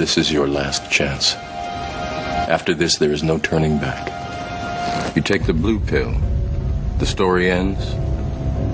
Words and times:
this 0.00 0.16
is 0.16 0.32
your 0.32 0.48
last 0.48 0.90
chance. 0.90 1.34
After 2.48 2.72
this, 2.72 2.96
there 2.96 3.12
is 3.12 3.22
no 3.22 3.36
turning 3.36 3.76
back. 3.76 4.08
You 5.14 5.20
take 5.20 5.44
the 5.44 5.52
blue 5.52 5.78
pill, 5.78 6.14
the 6.96 7.04
story 7.04 7.50
ends. 7.50 7.94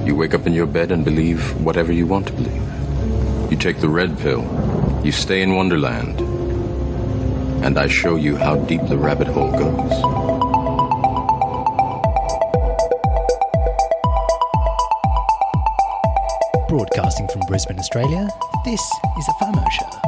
You 0.06 0.14
wake 0.14 0.34
up 0.34 0.46
in 0.46 0.52
your 0.52 0.66
bed 0.66 0.92
and 0.92 1.04
believe 1.04 1.60
whatever 1.60 1.90
you 1.90 2.06
want 2.06 2.28
to 2.28 2.32
believe. 2.32 3.50
You 3.50 3.56
take 3.56 3.80
the 3.80 3.88
red 3.88 4.16
pill, 4.20 4.44
you 5.04 5.10
stay 5.10 5.42
in 5.42 5.56
Wonderland, 5.56 6.20
and 7.64 7.76
I 7.76 7.88
show 7.88 8.14
you 8.14 8.36
how 8.36 8.54
deep 8.54 8.86
the 8.86 8.96
rabbit 8.96 9.26
hole 9.26 9.50
goes. 9.50 9.96
Broadcasting 16.68 17.26
from 17.26 17.40
Brisbane, 17.48 17.80
Australia, 17.80 18.28
this 18.64 18.80
is 19.18 19.28
a 19.28 19.44
FOMO 19.44 19.68
show. 19.72 20.05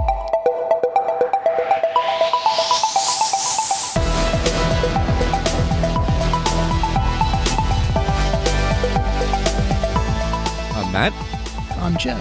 Joe. 11.98 12.20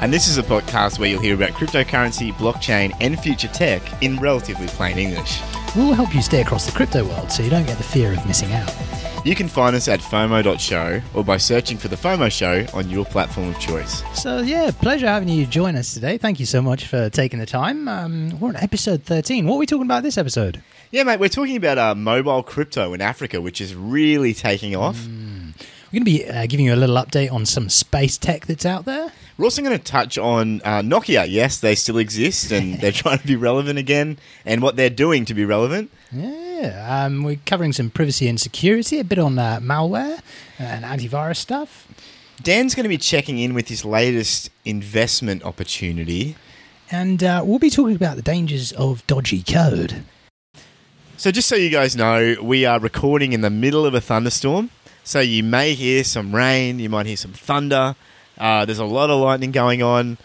and 0.00 0.12
this 0.12 0.28
is 0.28 0.38
a 0.38 0.42
podcast 0.42 0.98
where 0.98 1.08
you'll 1.08 1.20
hear 1.20 1.34
about 1.34 1.50
cryptocurrency, 1.50 2.32
blockchain, 2.32 2.94
and 3.00 3.20
future 3.20 3.48
tech 3.48 3.82
in 4.02 4.16
relatively 4.18 4.66
plain 4.68 4.98
English. 4.98 5.40
We'll 5.76 5.92
help 5.92 6.14
you 6.14 6.22
stay 6.22 6.40
across 6.40 6.66
the 6.66 6.72
crypto 6.72 7.04
world 7.04 7.30
so 7.30 7.42
you 7.42 7.50
don't 7.50 7.66
get 7.66 7.76
the 7.76 7.84
fear 7.84 8.12
of 8.12 8.26
missing 8.26 8.52
out. 8.52 8.74
You 9.22 9.34
can 9.34 9.48
find 9.48 9.76
us 9.76 9.86
at 9.86 10.00
FOMO.show 10.00 11.02
or 11.12 11.22
by 11.22 11.36
searching 11.36 11.76
for 11.76 11.88
the 11.88 11.96
FOMO 11.96 12.32
show 12.32 12.64
on 12.72 12.88
your 12.88 13.04
platform 13.04 13.50
of 13.50 13.58
choice. 13.60 14.02
So, 14.14 14.38
yeah, 14.40 14.70
pleasure 14.70 15.06
having 15.06 15.28
you 15.28 15.44
join 15.44 15.76
us 15.76 15.92
today. 15.92 16.16
Thank 16.16 16.40
you 16.40 16.46
so 16.46 16.62
much 16.62 16.86
for 16.86 17.10
taking 17.10 17.38
the 17.38 17.44
time. 17.44 17.86
Um, 17.86 18.40
we're 18.40 18.48
on 18.48 18.56
episode 18.56 19.02
13. 19.02 19.46
What 19.46 19.56
are 19.56 19.58
we 19.58 19.66
talking 19.66 19.84
about 19.84 20.02
this 20.02 20.16
episode? 20.16 20.62
Yeah, 20.90 21.02
mate, 21.02 21.20
we're 21.20 21.28
talking 21.28 21.56
about 21.56 21.76
uh, 21.76 21.94
mobile 21.94 22.42
crypto 22.42 22.94
in 22.94 23.02
Africa, 23.02 23.42
which 23.42 23.60
is 23.60 23.74
really 23.74 24.32
taking 24.32 24.74
off. 24.74 24.96
We're 25.92 26.04
going 26.04 26.04
to 26.04 26.10
be 26.12 26.28
uh, 26.28 26.46
giving 26.46 26.66
you 26.66 26.74
a 26.74 26.76
little 26.76 26.94
update 26.94 27.32
on 27.32 27.44
some 27.44 27.68
space 27.68 28.16
tech 28.16 28.46
that's 28.46 28.64
out 28.64 28.84
there. 28.84 29.10
We're 29.36 29.46
also 29.46 29.60
going 29.60 29.76
to 29.76 29.82
touch 29.82 30.18
on 30.18 30.60
uh, 30.64 30.82
Nokia. 30.82 31.26
Yes, 31.28 31.58
they 31.58 31.74
still 31.74 31.98
exist 31.98 32.52
and 32.52 32.74
they're 32.80 32.92
trying 32.92 33.18
to 33.18 33.26
be 33.26 33.34
relevant 33.34 33.76
again 33.76 34.16
and 34.44 34.62
what 34.62 34.76
they're 34.76 34.88
doing 34.88 35.24
to 35.24 35.34
be 35.34 35.44
relevant. 35.44 35.90
Yeah, 36.12 37.06
um, 37.06 37.24
we're 37.24 37.40
covering 37.44 37.72
some 37.72 37.90
privacy 37.90 38.28
and 38.28 38.40
security, 38.40 39.00
a 39.00 39.04
bit 39.04 39.18
on 39.18 39.36
uh, 39.36 39.58
malware 39.60 40.20
and 40.60 40.84
antivirus 40.84 41.38
stuff. 41.38 41.88
Dan's 42.40 42.76
going 42.76 42.84
to 42.84 42.88
be 42.88 42.96
checking 42.96 43.38
in 43.38 43.52
with 43.52 43.66
his 43.66 43.84
latest 43.84 44.48
investment 44.64 45.42
opportunity. 45.42 46.36
And 46.92 47.24
uh, 47.24 47.42
we'll 47.44 47.58
be 47.58 47.68
talking 47.68 47.96
about 47.96 48.14
the 48.14 48.22
dangers 48.22 48.70
of 48.72 49.04
dodgy 49.08 49.42
code. 49.42 50.04
So, 51.16 51.32
just 51.32 51.48
so 51.48 51.56
you 51.56 51.68
guys 51.68 51.96
know, 51.96 52.36
we 52.40 52.64
are 52.64 52.78
recording 52.78 53.32
in 53.32 53.40
the 53.40 53.50
middle 53.50 53.84
of 53.84 53.92
a 53.92 54.00
thunderstorm. 54.00 54.70
So, 55.10 55.18
you 55.18 55.42
may 55.42 55.74
hear 55.74 56.04
some 56.04 56.32
rain, 56.32 56.78
you 56.78 56.88
might 56.88 57.04
hear 57.04 57.16
some 57.16 57.32
thunder. 57.32 57.96
Uh, 58.38 58.64
there's 58.64 58.78
a 58.78 58.84
lot 58.84 59.10
of 59.10 59.20
lightning 59.20 59.50
going 59.50 59.82
on. 59.82 60.18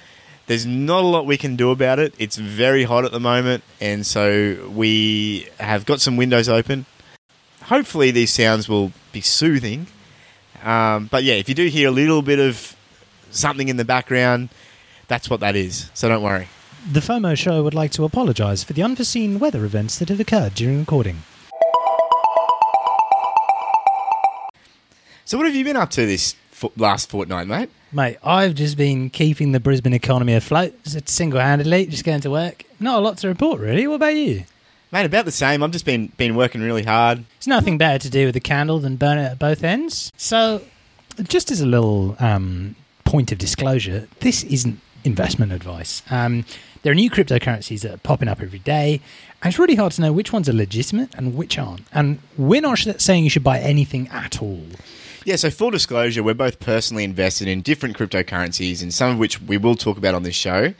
There's 0.46 0.68
not 0.68 1.04
a 1.04 1.08
lot 1.08 1.26
we 1.26 1.38
can 1.38 1.56
do 1.56 1.72
about 1.72 1.98
it. 1.98 2.14
It's 2.20 2.36
very 2.38 2.84
hot 2.84 3.04
at 3.04 3.12
the 3.12 3.20
moment, 3.20 3.64
and 3.82 4.06
so 4.06 4.70
we 4.72 5.48
have 5.60 5.88
got 5.88 6.02
some 6.02 6.18
windows 6.18 6.48
open. 6.48 6.86
Hopefully, 7.64 8.12
these 8.12 8.32
sounds 8.32 8.70
will 8.70 8.92
be 9.12 9.22
soothing. 9.22 9.88
Um, 10.64 11.08
but 11.08 11.24
yeah, 11.24 11.34
if 11.34 11.50
you 11.50 11.56
do 11.56 11.66
hear 11.66 11.88
a 11.88 11.92
little 11.92 12.22
bit 12.22 12.38
of 12.38 12.76
something 13.32 13.70
in 13.70 13.78
the 13.78 13.86
background, 13.86 14.50
that's 15.08 15.32
what 15.32 15.40
that 15.40 15.56
is. 15.56 15.90
So, 15.96 16.08
don't 16.10 16.22
worry. 16.22 16.48
The 16.92 17.00
FOMO 17.00 17.36
show 17.36 17.64
would 17.64 17.74
like 17.74 17.90
to 17.94 18.04
apologise 18.04 18.64
for 18.64 18.74
the 18.74 18.84
unforeseen 18.84 19.40
weather 19.40 19.66
events 19.66 19.98
that 19.98 20.10
have 20.10 20.20
occurred 20.20 20.54
during 20.54 20.78
recording. 20.78 21.24
So, 25.28 25.40
what 25.40 25.48
have 25.48 25.56
you 25.56 25.64
been 25.64 25.76
up 25.76 25.90
to 25.92 26.06
this 26.06 26.36
fo- 26.52 26.72
last 26.78 27.10
fortnight, 27.10 27.48
mate? 27.48 27.70
Mate, 27.92 28.18
I've 28.24 28.54
just 28.54 28.78
been 28.78 29.10
keeping 29.10 29.54
the 29.54 29.60
Brisbane 29.60 29.94
economy 29.94 30.36
afloat 30.36 30.76
single 31.06 31.40
handedly, 31.40 31.88
just 31.88 32.04
going 32.04 32.22
to 32.22 32.30
work. 32.30 32.64
Not 32.80 33.00
a 33.00 33.02
lot 33.02 33.18
to 33.20 33.28
report, 33.28 33.60
really. 33.60 33.88
What 33.88 33.96
about 33.96 34.16
you? 34.16 34.44
Mate, 34.92 35.08
about 35.08 35.26
the 35.26 35.32
same. 35.32 35.64
I've 35.64 35.72
just 35.72 35.84
been 35.84 36.08
been 36.18 36.36
working 36.36 36.62
really 36.62 36.84
hard. 36.84 37.26
There's 37.40 37.48
nothing 37.48 37.80
better 37.80 37.98
to 37.98 38.10
do 38.12 38.28
with 38.28 38.36
a 38.36 38.40
candle 38.40 38.78
than 38.78 38.98
burn 38.98 39.18
it 39.18 39.24
at 39.24 39.40
both 39.40 39.64
ends. 39.64 40.12
So, 40.16 40.62
just 41.24 41.50
as 41.50 41.60
a 41.60 41.66
little 41.66 42.16
um, 42.20 42.76
point 43.04 43.32
of 43.32 43.40
disclosure, 43.40 44.08
this 44.20 44.44
isn't 44.44 44.80
investment 45.04 45.52
advice. 45.54 46.04
Um, 46.12 46.46
there 46.84 46.92
are 46.92 46.96
new 46.96 47.10
cryptocurrencies 47.10 47.82
that 47.82 47.94
are 47.96 47.98
popping 47.98 48.28
up 48.28 48.44
every 48.44 48.60
day, 48.60 49.02
and 49.42 49.50
it's 49.52 49.58
really 49.58 49.74
hard 49.74 49.94
to 49.94 50.02
know 50.02 50.14
which 50.14 50.32
ones 50.32 50.48
are 50.48 50.54
legitimate 50.54 51.16
and 51.16 51.36
which 51.36 51.58
aren't. 51.58 51.88
And 51.92 52.20
we're 52.38 52.62
not 52.62 52.78
saying 53.02 53.24
you 53.24 53.32
should 53.32 53.44
buy 53.44 53.58
anything 53.58 54.08
at 54.10 54.40
all. 54.40 54.68
Yeah, 55.26 55.38
so 55.38 55.50
full 55.50 55.72
disclosure, 55.72 56.22
we're 56.22 56.36
both 56.36 56.60
personally 56.60 57.04
invested 57.04 57.48
in 57.48 57.62
different 57.62 57.98
cryptocurrencies, 57.98 58.84
and 58.84 58.94
some 58.94 59.10
of 59.10 59.18
which 59.18 59.42
we 59.42 59.58
will 59.58 59.76
talk 59.76 59.98
about 59.98 60.14
on 60.14 60.22
this 60.22 60.36
show. 60.36 60.76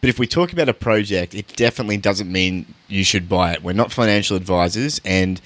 But 0.00 0.08
if 0.08 0.18
we 0.18 0.26
talk 0.26 0.54
about 0.54 0.70
a 0.70 0.74
project, 0.74 1.34
it 1.34 1.54
definitely 1.54 1.98
doesn't 1.98 2.32
mean 2.32 2.74
you 2.88 3.04
should 3.04 3.28
buy 3.28 3.52
it. 3.52 3.62
We're 3.62 3.74
not 3.74 3.92
financial 3.92 4.38
advisors, 4.38 5.02
and 5.04 5.38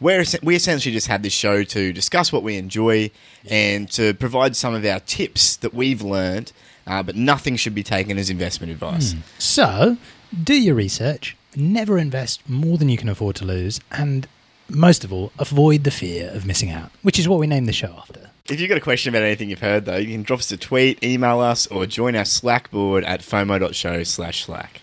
we're, 0.00 0.24
we 0.42 0.56
essentially 0.56 0.94
just 0.94 1.08
have 1.08 1.22
this 1.22 1.34
show 1.34 1.62
to 1.62 1.92
discuss 1.92 2.32
what 2.32 2.42
we 2.42 2.56
enjoy 2.56 3.10
and 3.50 3.90
to 3.90 4.14
provide 4.14 4.56
some 4.56 4.72
of 4.72 4.82
our 4.86 5.00
tips 5.00 5.56
that 5.56 5.74
we've 5.74 6.00
learned, 6.00 6.52
uh, 6.86 7.02
but 7.02 7.16
nothing 7.16 7.56
should 7.56 7.74
be 7.74 7.82
taken 7.82 8.16
as 8.16 8.30
investment 8.30 8.72
advice. 8.72 9.14
So, 9.38 9.98
do 10.42 10.54
your 10.54 10.74
research, 10.74 11.36
never 11.54 11.98
invest 11.98 12.48
more 12.48 12.78
than 12.78 12.88
you 12.88 12.96
can 12.96 13.10
afford 13.10 13.36
to 13.36 13.44
lose, 13.44 13.78
and 13.92 14.26
most 14.70 15.04
of 15.04 15.12
all, 15.12 15.32
avoid 15.38 15.84
the 15.84 15.90
fear 15.90 16.30
of 16.30 16.46
missing 16.46 16.70
out, 16.70 16.90
which 17.02 17.18
is 17.18 17.28
what 17.28 17.38
we 17.38 17.46
named 17.46 17.68
the 17.68 17.72
show 17.72 17.94
after. 17.98 18.30
If 18.48 18.58
you've 18.60 18.68
got 18.68 18.78
a 18.78 18.82
question 18.82 19.14
about 19.14 19.22
anything 19.22 19.48
you've 19.48 19.60
heard, 19.60 19.84
though, 19.84 19.96
you 19.96 20.08
can 20.08 20.22
drop 20.22 20.40
us 20.40 20.50
a 20.50 20.56
tweet, 20.56 21.02
email 21.04 21.40
us, 21.40 21.66
or 21.68 21.86
join 21.86 22.16
our 22.16 22.24
Slack 22.24 22.70
board 22.70 23.04
at 23.04 23.20
fomo.show 23.20 24.02
slash 24.04 24.44
slack. 24.44 24.80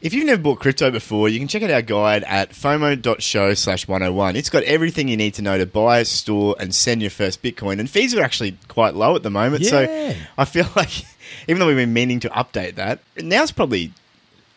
If 0.00 0.14
you've 0.14 0.26
never 0.26 0.40
bought 0.40 0.60
crypto 0.60 0.92
before, 0.92 1.28
you 1.28 1.40
can 1.40 1.48
check 1.48 1.62
out 1.62 1.70
our 1.70 1.82
guide 1.82 2.22
at 2.24 2.50
fomo.show 2.50 3.54
slash 3.54 3.88
101. 3.88 4.36
It's 4.36 4.50
got 4.50 4.62
everything 4.62 5.08
you 5.08 5.16
need 5.16 5.34
to 5.34 5.42
know 5.42 5.58
to 5.58 5.66
buy, 5.66 6.04
store, 6.04 6.54
and 6.60 6.72
send 6.72 7.00
your 7.00 7.10
first 7.10 7.42
Bitcoin. 7.42 7.80
And 7.80 7.90
fees 7.90 8.14
are 8.14 8.22
actually 8.22 8.56
quite 8.68 8.94
low 8.94 9.16
at 9.16 9.24
the 9.24 9.30
moment. 9.30 9.62
Yeah. 9.64 9.70
So 9.70 10.14
I 10.36 10.44
feel 10.44 10.68
like, 10.76 11.02
even 11.48 11.58
though 11.58 11.66
we've 11.66 11.76
been 11.76 11.92
meaning 11.92 12.20
to 12.20 12.28
update 12.30 12.76
that, 12.76 13.00
now's 13.16 13.50
probably 13.50 13.92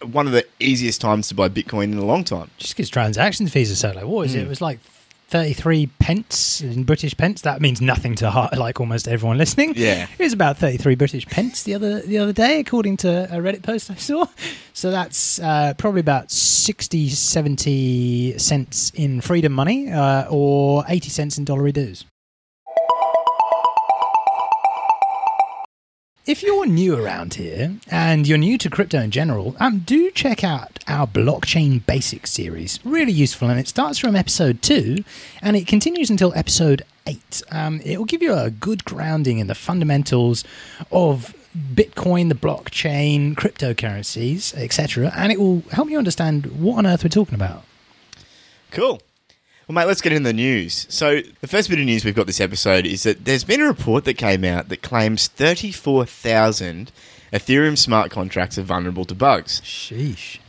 one 0.03 0.27
of 0.27 0.33
the 0.33 0.45
easiest 0.59 1.01
times 1.01 1.27
to 1.29 1.35
buy 1.35 1.49
Bitcoin 1.49 1.85
in 1.85 1.97
a 1.97 2.05
long 2.05 2.23
time. 2.23 2.49
Just 2.57 2.75
because 2.75 2.89
transaction 2.89 3.47
fees 3.47 3.71
are 3.71 3.75
so 3.75 3.91
low. 3.91 4.07
What 4.07 4.27
is 4.27 4.35
it? 4.35 4.43
It 4.43 4.47
was 4.47 4.61
like 4.61 4.79
33 5.31 5.87
pence 5.99 6.59
in 6.59 6.83
British 6.83 7.15
pence. 7.15 7.41
That 7.41 7.61
means 7.61 7.79
nothing 7.79 8.15
to 8.15 8.49
like 8.57 8.81
almost 8.81 9.07
everyone 9.07 9.37
listening. 9.37 9.73
Yeah. 9.77 10.07
It 10.19 10.23
was 10.23 10.33
about 10.33 10.57
33 10.57 10.95
British 10.95 11.25
pence 11.25 11.63
the 11.63 11.73
other 11.73 12.01
the 12.01 12.17
other 12.17 12.33
day, 12.33 12.59
according 12.59 12.97
to 12.97 13.23
a 13.33 13.37
Reddit 13.37 13.63
post 13.63 13.89
I 13.89 13.95
saw. 13.95 14.25
So 14.73 14.91
that's 14.91 15.39
uh, 15.39 15.73
probably 15.77 16.01
about 16.01 16.31
60, 16.31 17.09
70 17.09 18.37
cents 18.37 18.91
in 18.93 19.21
freedom 19.21 19.53
money 19.53 19.89
uh, 19.89 20.25
or 20.29 20.83
80 20.87 21.09
cents 21.09 21.37
in 21.37 21.45
dollary 21.45 21.71
dues. 21.71 22.05
If 26.27 26.43
you're 26.43 26.67
new 26.67 27.03
around 27.03 27.33
here 27.33 27.77
and 27.89 28.27
you're 28.27 28.37
new 28.37 28.55
to 28.59 28.69
crypto 28.69 28.99
in 28.99 29.09
general, 29.09 29.55
um, 29.59 29.79
do 29.79 30.11
check 30.11 30.43
out 30.43 30.77
our 30.87 31.07
blockchain 31.07 31.83
basics 31.87 32.31
series. 32.31 32.79
Really 32.83 33.11
useful, 33.11 33.49
and 33.49 33.59
it 33.59 33.67
starts 33.67 33.97
from 33.97 34.15
episode 34.15 34.61
two 34.61 35.03
and 35.41 35.55
it 35.57 35.65
continues 35.65 36.11
until 36.11 36.31
episode 36.35 36.83
eight. 37.07 37.41
Um, 37.49 37.81
it 37.83 37.97
will 37.97 38.05
give 38.05 38.21
you 38.21 38.35
a 38.35 38.51
good 38.51 38.85
grounding 38.85 39.39
in 39.39 39.47
the 39.47 39.55
fundamentals 39.55 40.43
of 40.91 41.35
Bitcoin, 41.73 42.29
the 42.29 42.35
blockchain, 42.35 43.33
cryptocurrencies, 43.33 44.53
etc., 44.53 45.11
and 45.15 45.31
it 45.31 45.39
will 45.39 45.63
help 45.71 45.89
you 45.89 45.97
understand 45.97 46.45
what 46.61 46.77
on 46.77 46.85
earth 46.85 47.03
we're 47.03 47.09
talking 47.09 47.33
about. 47.35 47.63
Cool. 48.69 49.01
Well, 49.71 49.85
mate, 49.85 49.87
let's 49.87 50.01
get 50.01 50.11
into 50.11 50.27
the 50.27 50.33
news. 50.33 50.85
So, 50.89 51.21
the 51.39 51.47
first 51.47 51.69
bit 51.69 51.79
of 51.79 51.85
news 51.85 52.03
we've 52.03 52.13
got 52.13 52.27
this 52.27 52.41
episode 52.41 52.85
is 52.85 53.03
that 53.03 53.23
there's 53.23 53.45
been 53.45 53.61
a 53.61 53.67
report 53.67 54.03
that 54.03 54.15
came 54.15 54.43
out 54.43 54.67
that 54.67 54.81
claims 54.81 55.29
34,000 55.29 56.91
Ethereum 57.31 57.77
smart 57.77 58.11
contracts 58.11 58.57
are 58.57 58.63
vulnerable 58.63 59.05
to 59.05 59.15
bugs. 59.15 59.61
Sheesh. 59.61 60.39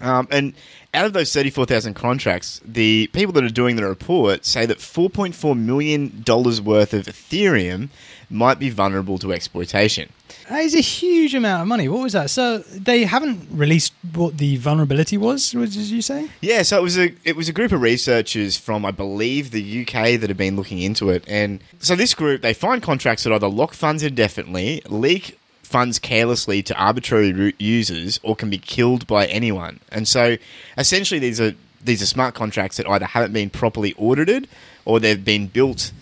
Um, 0.00 0.26
and 0.32 0.54
out 0.92 1.06
of 1.06 1.12
those 1.12 1.32
34,000 1.32 1.94
contracts, 1.94 2.60
the 2.64 3.08
people 3.12 3.32
that 3.34 3.44
are 3.44 3.48
doing 3.48 3.76
the 3.76 3.86
report 3.86 4.44
say 4.44 4.66
that 4.66 4.78
$4.4 4.78 5.56
million 5.56 6.24
worth 6.26 6.94
of 6.94 7.06
Ethereum 7.06 7.90
might 8.34 8.58
be 8.58 8.68
vulnerable 8.68 9.18
to 9.18 9.32
exploitation. 9.32 10.10
That 10.48 10.60
is 10.60 10.74
a 10.74 10.80
huge 10.80 11.34
amount 11.34 11.62
of 11.62 11.68
money. 11.68 11.88
What 11.88 12.02
was 12.02 12.12
that? 12.12 12.28
So 12.28 12.58
they 12.58 13.04
haven't 13.04 13.48
released 13.50 13.94
what 14.12 14.36
the 14.36 14.56
vulnerability 14.56 15.16
was. 15.16 15.52
Did 15.52 15.74
you 15.74 16.02
say? 16.02 16.28
Yeah, 16.40 16.62
so 16.62 16.78
it 16.78 16.82
was 16.82 16.98
a 16.98 17.14
it 17.24 17.36
was 17.36 17.48
a 17.48 17.52
group 17.52 17.72
of 17.72 17.80
researchers 17.80 18.56
from 18.56 18.84
I 18.84 18.90
believe 18.90 19.52
the 19.52 19.82
UK 19.82 20.20
that 20.20 20.28
have 20.28 20.36
been 20.36 20.56
looking 20.56 20.80
into 20.80 21.10
it, 21.10 21.24
and 21.26 21.62
so 21.78 21.96
this 21.96 22.14
group 22.14 22.42
they 22.42 22.52
find 22.52 22.82
contracts 22.82 23.24
that 23.24 23.32
either 23.32 23.48
lock 23.48 23.72
funds 23.72 24.02
indefinitely, 24.02 24.82
leak 24.88 25.38
funds 25.62 25.98
carelessly 25.98 26.62
to 26.62 26.74
arbitrary 26.76 27.54
users 27.58 28.20
or 28.22 28.36
can 28.36 28.48
be 28.48 28.58
killed 28.58 29.06
by 29.06 29.26
anyone. 29.26 29.80
And 29.90 30.06
so, 30.06 30.36
essentially, 30.78 31.18
these 31.18 31.40
are 31.40 31.54
these 31.82 32.02
are 32.02 32.06
smart 32.06 32.34
contracts 32.34 32.76
that 32.76 32.88
either 32.88 33.06
haven't 33.06 33.32
been 33.32 33.50
properly 33.50 33.94
audited 33.98 34.48
or 34.84 35.00
they've 35.00 35.24
been 35.24 35.46
built, 35.48 35.92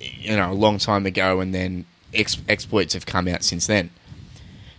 you 0.00 0.36
know, 0.36 0.50
a 0.50 0.54
long 0.54 0.78
time 0.78 1.06
ago, 1.06 1.40
and 1.40 1.54
then 1.54 1.84
ex- 2.14 2.38
exploits 2.48 2.94
have 2.94 3.06
come 3.06 3.28
out 3.28 3.44
since 3.44 3.66
then. 3.66 3.90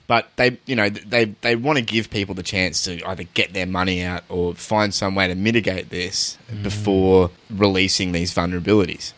But 0.08 0.30
they, 0.36 0.58
you 0.66 0.76
know, 0.76 0.90
they 0.90 1.26
they 1.40 1.56
want 1.56 1.78
to 1.80 1.84
give 1.86 2.10
people 2.10 2.36
the 2.36 2.44
chance 2.44 2.84
to 2.84 3.02
either 3.08 3.24
get 3.24 3.54
their 3.54 3.66
money 3.66 4.02
out 4.04 4.24
or 4.28 4.54
find 4.56 4.94
some 4.94 5.16
way 5.16 5.28
to 5.30 5.36
mitigate 5.36 5.90
this 5.90 6.38
before 6.64 7.32
releasing 7.50 8.12
these 8.12 8.34
vulnerabilities. 8.34 9.14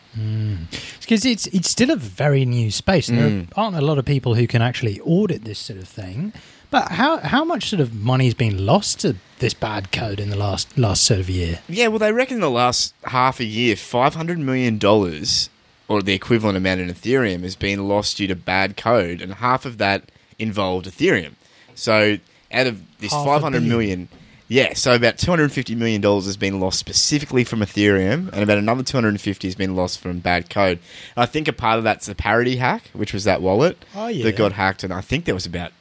Because 1.00 1.24
it's 1.24 1.46
it's 1.48 1.68
still 1.68 1.90
a 1.90 1.96
very 1.96 2.44
new 2.44 2.70
space. 2.70 3.08
There 3.08 3.28
Mm. 3.28 3.48
aren't 3.56 3.76
a 3.76 3.80
lot 3.80 3.98
of 3.98 4.04
people 4.04 4.34
who 4.36 4.46
can 4.46 4.62
actually 4.62 5.00
audit 5.00 5.44
this 5.44 5.58
sort 5.58 5.80
of 5.80 5.88
thing. 5.88 6.32
But 6.70 6.92
how 6.92 7.18
how 7.18 7.44
much 7.44 7.68
sort 7.70 7.80
of 7.80 7.92
money 7.94 8.26
has 8.26 8.34
been 8.34 8.64
lost 8.64 9.00
to 9.00 9.16
this 9.40 9.54
bad 9.54 9.90
code 9.90 10.20
in 10.20 10.30
the 10.30 10.36
last 10.36 10.78
last 10.78 11.02
sort 11.04 11.18
of 11.18 11.28
year? 11.28 11.58
Yeah, 11.68 11.88
well, 11.88 11.98
they 11.98 12.12
reckon 12.12 12.36
in 12.36 12.40
the 12.40 12.50
last 12.50 12.94
half 13.04 13.40
a 13.40 13.44
year, 13.44 13.74
five 13.74 14.14
hundred 14.14 14.38
million 14.38 14.78
dollars, 14.78 15.50
or 15.88 16.02
the 16.02 16.14
equivalent 16.14 16.56
amount 16.56 16.80
in 16.80 16.88
Ethereum, 16.88 17.42
has 17.42 17.56
been 17.56 17.86
lost 17.88 18.16
due 18.16 18.26
to 18.26 18.34
bad 18.36 18.76
code, 18.76 19.20
and 19.20 19.34
half 19.34 19.64
of 19.66 19.78
that 19.78 20.10
involved 20.38 20.86
Ethereum. 20.86 21.32
So, 21.74 22.18
out 22.52 22.66
of 22.66 22.80
this 23.00 23.12
Half 23.12 23.22
a 23.22 23.24
five 23.24 23.42
hundred 23.42 23.64
billion. 23.64 23.68
million, 23.68 24.08
yeah, 24.48 24.74
so 24.74 24.94
about 24.94 25.18
two 25.18 25.30
hundred 25.30 25.50
fifty 25.52 25.74
million 25.74 26.00
dollars 26.00 26.26
has 26.26 26.36
been 26.36 26.60
lost 26.60 26.78
specifically 26.78 27.44
from 27.44 27.60
Ethereum, 27.60 28.30
and 28.32 28.42
about 28.42 28.58
another 28.58 28.82
two 28.82 28.96
hundred 28.96 29.20
fifty 29.20 29.48
has 29.48 29.54
been 29.54 29.74
lost 29.74 29.98
from 30.00 30.20
bad 30.20 30.48
code. 30.50 30.78
I 31.16 31.26
think 31.26 31.48
a 31.48 31.52
part 31.52 31.78
of 31.78 31.84
that's 31.84 32.06
the 32.06 32.14
parity 32.14 32.56
hack, 32.56 32.90
which 32.92 33.12
was 33.12 33.24
that 33.24 33.42
wallet 33.42 33.76
Oh, 33.94 34.06
yeah. 34.08 34.24
that 34.24 34.36
got 34.36 34.52
hacked, 34.52 34.84
and 34.84 34.92
I 34.92 35.00
think 35.00 35.24
there 35.24 35.34
was 35.34 35.46
about. 35.46 35.72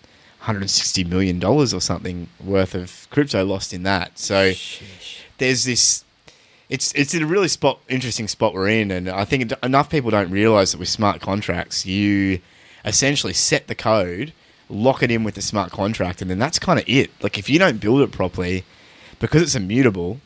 160 0.44 1.06
million 1.06 1.40
dollars 1.40 1.74
or 1.74 1.80
something 1.80 2.28
worth 2.44 2.76
of 2.76 3.08
crypto 3.12 3.46
lost 3.46 3.74
in 3.74 3.84
that. 3.84 4.20
So 4.20 4.52
there's 5.38 5.64
this 5.64 6.03
it's 6.74 6.92
it's 6.94 7.14
in 7.14 7.22
a 7.22 7.28
really 7.28 7.48
spot 7.48 7.80
interesting 7.88 8.28
spot 8.28 8.52
we're 8.52 8.68
in 8.68 8.90
and 8.90 9.08
I 9.08 9.26
think 9.26 9.54
enough 9.62 9.92
people 9.92 10.10
don't 10.10 10.32
realize 10.32 10.72
that 10.72 10.80
with 10.80 10.90
smart 10.90 11.22
contracts 11.22 11.86
you 11.86 12.40
essentially 12.84 13.32
set 13.34 13.68
the 13.68 13.76
code 13.76 14.34
lock 14.70 15.04
it 15.04 15.12
in 15.12 15.24
with 15.24 15.36
the 15.36 15.42
smart 15.42 15.72
contract 15.72 16.20
and 16.20 16.32
then 16.32 16.40
that's 16.40 16.58
kind 16.58 16.80
of 16.80 16.86
it. 16.88 17.12
Like 17.22 17.38
if 17.38 17.48
you 17.48 17.60
don't 17.60 17.80
build 17.80 18.02
it 18.02 18.12
properly 18.12 18.64
because 19.20 19.44
it's 19.44 19.54
immutable 19.54 20.20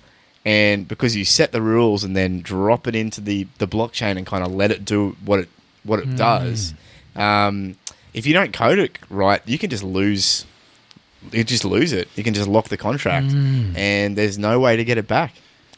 and 0.46 0.88
because 0.88 1.18
you 1.18 1.26
set 1.26 1.52
the 1.52 1.62
rules 1.62 2.06
and 2.06 2.16
then 2.16 2.40
drop 2.40 2.88
it 2.88 2.96
into 2.96 3.20
the 3.20 3.46
the 3.58 3.68
blockchain 3.68 4.18
and 4.18 4.26
kind 4.26 4.46
of 4.46 4.54
let 4.54 4.72
it 4.72 4.86
do 4.86 5.18
what 5.26 5.40
it 5.40 5.50
what 5.84 6.00
it 6.00 6.16
does 6.16 6.74
um, 7.18 7.76
if 8.14 8.26
you 8.26 8.32
don't 8.32 8.54
code 8.54 8.80
it 8.80 8.98
right 9.10 9.42
you 9.46 9.58
can 9.58 9.70
just 9.70 9.84
lose 9.84 10.46
you 11.34 11.44
just 11.44 11.66
lose 11.66 11.92
it. 11.92 12.08
You 12.16 12.24
can 12.24 12.34
just 12.34 12.48
lock 12.48 12.70
the 12.70 12.78
contract 12.78 13.34
and 13.76 14.16
there's 14.16 14.38
no 14.38 14.62
way 14.62 14.78
to 14.78 14.86
get 14.86 14.98
it 14.98 15.10
back 15.10 15.34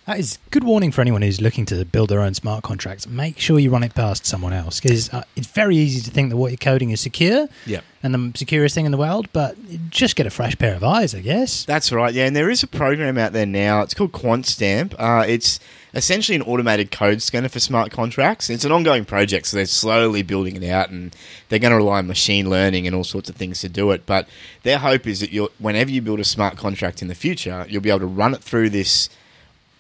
That 0.10 0.18
is 0.18 0.40
good 0.50 0.64
warning 0.64 0.92
for 0.92 1.02
anyone 1.02 1.22
who's 1.22 1.40
looking 1.40 1.68
to 1.68 1.86
build 1.86 2.10
their 2.10 2.22
own 2.22 2.34
smart 2.34 2.64
contracts. 2.64 3.08
Make 3.08 3.38
sure 3.38 3.60
you 3.60 3.70
run 3.70 3.84
it 3.84 3.94
past 3.94 4.26
someone 4.26 4.54
else 4.54 4.80
because 4.80 5.14
uh, 5.14 5.22
it's 5.36 5.46
very 5.46 5.78
easy 5.78 6.02
to 6.02 6.10
think 6.10 6.32
that 6.32 6.38
what 6.38 6.50
you're 6.50 6.58
coding 6.58 6.90
is 6.90 7.00
secure 7.00 7.48
Yep. 7.68 7.84
and 8.02 8.16
the 8.16 8.32
securest 8.36 8.74
thing 8.74 8.88
in 8.88 8.92
the 8.92 8.98
world, 8.98 9.28
but 9.34 9.56
just 9.92 10.16
get 10.16 10.26
a 10.26 10.32
fresh 10.32 10.58
pair 10.58 10.74
of 10.74 10.84
eyes, 10.84 11.14
I 11.14 11.20
guess. 11.20 11.64
That's 11.64 11.92
right, 11.92 12.12
yeah. 12.12 12.26
And 12.26 12.36
there 12.36 12.50
is 12.50 12.64
a 12.64 12.68
program 12.68 13.20
out 13.20 13.34
there 13.34 13.46
now. 13.46 13.84
It's 13.84 13.94
called 13.94 14.12
QuantStamp. 14.12 14.96
Uh, 14.98 15.26
it's 15.28 15.60
essentially 15.94 16.36
an 16.36 16.42
automated 16.42 16.90
code 16.90 17.22
scanner 17.22 17.48
for 17.48 17.60
smart 17.60 17.92
contracts. 17.92 18.50
It's 18.50 18.66
an 18.66 18.72
ongoing 18.72 19.06
project, 19.06 19.46
so 19.46 19.58
they're 19.58 19.68
slowly 19.68 20.24
building 20.24 20.56
it 20.56 20.68
out, 20.68 20.90
and 20.90 21.16
they're 21.50 21.60
going 21.60 21.70
to 21.70 21.78
rely 21.78 22.00
on 22.00 22.08
machine 22.08 22.50
learning 22.50 22.88
and 22.88 22.96
all 22.96 23.04
sorts 23.04 23.30
of 23.30 23.36
things 23.36 23.62
to 23.62 23.70
do 23.70 23.92
it. 23.92 24.08
But 24.08 24.28
their 24.64 24.80
hope 24.80 25.06
is 25.06 25.20
that 25.20 25.52
whenever 25.60 25.92
you 25.92 26.02
build 26.02 26.20
a 26.20 26.24
smart 26.26 26.58
contract 26.58 27.04
in 27.04 27.10
the 27.10 27.14
future, 27.14 27.68
you'll 27.70 27.84
be 27.84 27.92
able 27.92 28.00
to 28.00 28.08
run 28.08 28.34
it 28.34 28.42
through 28.42 28.72
this 28.72 29.08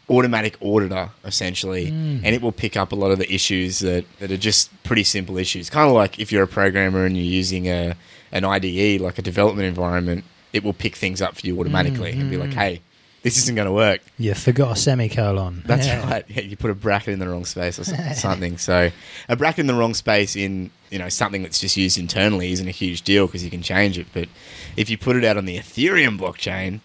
automatic 0.09 0.57
auditor 0.61 1.09
essentially 1.23 1.87
mm. 1.87 2.21
and 2.23 2.27
it 2.27 2.41
will 2.41 2.51
pick 2.51 2.75
up 2.75 2.91
a 2.91 2.95
lot 2.95 3.11
of 3.11 3.19
the 3.19 3.31
issues 3.33 3.79
that, 3.79 4.05
that 4.19 4.31
are 4.31 4.37
just 4.37 4.71
pretty 4.83 5.03
simple 5.03 5.37
issues. 5.37 5.69
Kind 5.69 5.87
of 5.87 5.95
like 5.95 6.19
if 6.19 6.31
you're 6.31 6.43
a 6.43 6.47
programmer 6.47 7.05
and 7.05 7.15
you're 7.15 7.25
using 7.25 7.67
a 7.67 7.95
an 8.31 8.45
IDE 8.45 9.01
like 9.01 9.17
a 9.17 9.21
development 9.21 9.67
environment 9.67 10.23
it 10.53 10.63
will 10.63 10.73
pick 10.73 10.95
things 10.95 11.21
up 11.21 11.35
for 11.35 11.47
you 11.47 11.59
automatically 11.59 12.11
and 12.11 12.29
be 12.29 12.37
like 12.37 12.49
mm-hmm. 12.49 12.59
hey 12.59 12.81
this 13.21 13.37
isn't 13.37 13.55
going 13.55 13.65
to 13.65 13.73
work. 13.73 13.99
You 14.17 14.33
forgot 14.33 14.77
a 14.77 14.79
semicolon. 14.79 15.63
that's 15.65 15.87
Yeah. 15.87 16.09
right. 16.09 16.25
Yeah, 16.29 16.43
you 16.43 16.55
put 16.55 16.71
a 16.71 16.73
bracket 16.73 17.11
in 17.11 17.19
the 17.19 17.27
wrong 17.27 17.43
space 17.43 17.77
or 17.77 17.83
something. 18.15 18.57
So 18.57 18.91
a 19.27 19.35
bracket 19.35 19.59
in 19.59 19.67
the 19.67 19.73
wrong 19.73 19.93
space 19.93 20.37
in 20.37 20.71
you 20.89 20.99
know 20.99 21.09
something 21.09 21.43
that's 21.43 21.59
just 21.59 21.75
used 21.75 21.97
internally 21.97 22.53
isn't 22.53 22.67
a 22.67 22.71
huge 22.71 23.01
deal 23.01 23.25
because 23.25 23.43
you 23.43 23.49
can 23.49 23.61
change 23.61 23.97
it. 23.97 24.07
But 24.13 24.29
if 24.77 24.89
you 24.89 24.97
put 24.97 25.17
it 25.17 25.25
out 25.25 25.35
on 25.35 25.43
the 25.45 25.57
Ethereum 25.57 26.17
blockchain 26.17 26.79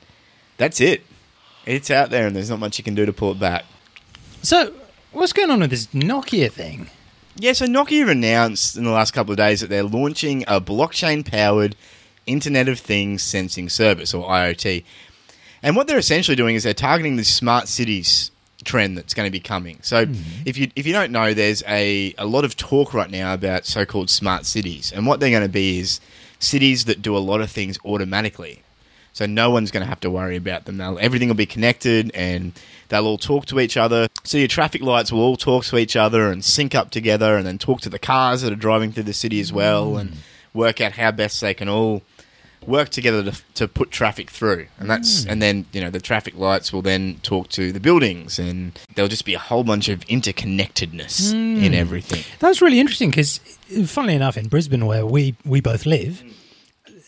that's 0.57 0.81
it 0.81 1.05
it's 1.67 1.91
out 1.91 2.11
there 2.11 2.27
and 2.27 2.35
there's 2.37 2.51
not 2.51 2.59
much 2.59 2.79
you 2.79 2.85
can 2.85 2.95
do 2.95 3.07
to 3.07 3.13
pull 3.13 3.33
it 3.33 3.39
back 3.39 3.65
So, 4.43 4.73
what's 5.13 5.33
going 5.33 5.51
on 5.51 5.61
with 5.61 5.71
this 5.71 5.87
Nokia 5.89 6.51
thing? 6.51 6.91
Yeah, 7.37 7.53
so 7.53 7.67
Nokia 7.67 8.09
announced 8.09 8.77
in 8.77 8.85
the 8.85 8.91
last 8.91 9.13
couple 9.13 9.33
of 9.33 9.39
days 9.39 9.61
that 9.61 9.69
they're 9.69 9.83
launching 9.83 10.45
a 10.47 10.61
blockchain 10.61 11.29
powered 11.29 11.75
Internet 12.27 12.69
of 12.69 12.79
Things 12.79 13.23
sensing 13.23 13.69
service, 13.69 14.15
or 14.15 14.29
IoT. 14.29 14.85
And 15.63 15.77
what 15.77 15.87
they're 15.87 15.99
essentially 15.99 16.37
doing 16.37 16.55
is 16.55 16.63
they're 16.63 16.75
targeting 16.75 17.17
the 17.17 17.25
smart 17.25 17.69
cities 17.69 18.31
trend 18.65 18.97
that's 18.97 19.15
going 19.15 19.27
to 19.27 19.33
be 19.33 19.41
coming. 19.41 19.79
So 19.83 20.07
mm-hmm. 20.07 20.43
if 20.45 20.57
you 20.57 20.71
if 20.77 20.87
you 20.87 20.93
don't 20.93 21.13
know, 21.13 21.35
there's 21.35 21.63
a, 21.67 22.15
a 22.19 22.27
lot 22.27 22.45
of 22.45 22.57
talk 22.57 22.95
right 22.95 23.11
now 23.11 23.35
about 23.35 23.67
so 23.67 23.85
called 23.85 24.11
smart 24.11 24.47
cities. 24.47 24.93
And 24.93 25.07
what 25.07 25.21
they're 25.21 25.31
going 25.31 25.43
to 25.43 25.49
be 25.49 25.79
is 25.79 26.01
cities 26.39 26.85
that 26.87 27.03
do 27.03 27.17
a 27.17 27.19
lot 27.19 27.41
of 27.41 27.51
things 27.51 27.79
automatically. 27.85 28.64
So 29.15 29.27
no 29.27 29.49
one's 29.51 29.71
going 29.71 29.83
to 29.83 29.89
have 29.89 30.01
to 30.01 30.11
worry 30.11 30.37
about 30.37 30.65
them. 30.65 30.77
They'll, 30.77 30.99
everything 30.99 31.29
will 31.29 31.37
be 31.37 31.47
connected 31.47 32.11
and 32.15 32.53
they'll 32.89 33.07
all 33.07 33.17
talk 33.17 33.47
to 33.47 33.61
each 33.61 33.77
other. 33.77 34.09
So 34.25 34.39
your 34.39 34.49
traffic 34.49 34.83
lights 34.83 35.13
will 35.13 35.21
all 35.21 35.37
talk 35.37 35.65
to 35.67 35.79
each 35.79 35.95
other 35.95 36.31
and 36.33 36.45
sync 36.45 36.75
up 36.75 36.91
together 36.91 37.37
and 37.37 37.47
then 37.47 37.57
talk 37.57 37.81
to 37.83 37.89
the 37.89 38.01
cars 38.01 38.43
that 38.43 38.53
are 38.53 38.57
driving 38.57 38.91
through 38.91 39.05
the 39.05 39.13
city 39.13 39.39
as 39.41 39.53
well 39.53 39.97
and 39.97 40.11
mm. 40.11 40.17
work 40.53 40.81
out 40.81 40.93
how 40.93 41.13
best 41.13 41.41
they 41.41 41.55
can 41.55 41.69
all 41.69 42.03
work 42.67 42.89
together 42.89 43.31
to, 43.31 43.43
to 43.55 43.69
put 43.69 43.93
traffic 43.93 44.31
through. 44.31 44.67
And 44.81 44.91
that's 44.91 45.25
mm. 45.25 45.31
and 45.31 45.41
then, 45.41 45.67
you 45.73 45.81
know, 45.81 45.91
the 45.91 46.01
traffic 46.01 46.37
lights 46.37 46.73
will 46.73 46.83
then 46.83 47.21
talk 47.23 47.49
to 47.51 47.71
the 47.71 47.81
buildings 47.81 48.41
and 48.41 48.77
there'll 48.97 49.09
just 49.09 49.25
be 49.25 49.35
a 49.35 49.39
whole 49.39 49.63
bunch 49.63 49.89
of 49.89 50.01
interconnectedness 50.07 51.33
in 51.33 51.73
mm. 51.73 51.75
everything. 51.75 52.25
That's 52.41 52.61
really 52.61 52.81
interesting 52.81 53.11
because, 53.11 53.39
funnily 53.87 54.17
enough, 54.17 54.37
in 54.37 54.49
Brisbane, 54.49 54.87
where 54.87 55.07
we, 55.07 55.37
we 55.45 55.61
both 55.61 55.87
live, 55.87 56.25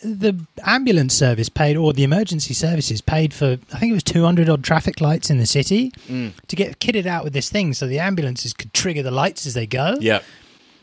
the 0.02 0.38
ambulance 0.64 1.14
service 1.14 1.48
paid, 1.48 1.76
or 1.76 1.92
the 1.92 2.04
emergency 2.04 2.54
services 2.54 3.00
paid 3.00 3.32
for, 3.32 3.58
I 3.72 3.78
think 3.78 3.90
it 3.90 3.94
was 3.94 4.02
200 4.02 4.48
odd 4.48 4.62
traffic 4.62 5.00
lights 5.00 5.30
in 5.30 5.38
the 5.38 5.46
city 5.46 5.92
to 6.08 6.56
get 6.56 6.78
kitted 6.78 7.06
out 7.06 7.24
with 7.24 7.32
this 7.32 7.48
thing 7.48 7.74
so 7.74 7.86
the 7.86 7.98
ambulances 7.98 8.52
could 8.52 8.72
trigger 8.72 9.02
the 9.02 9.10
lights 9.10 9.46
as 9.46 9.54
they 9.54 9.66
go. 9.66 9.96
Yep. 10.00 10.22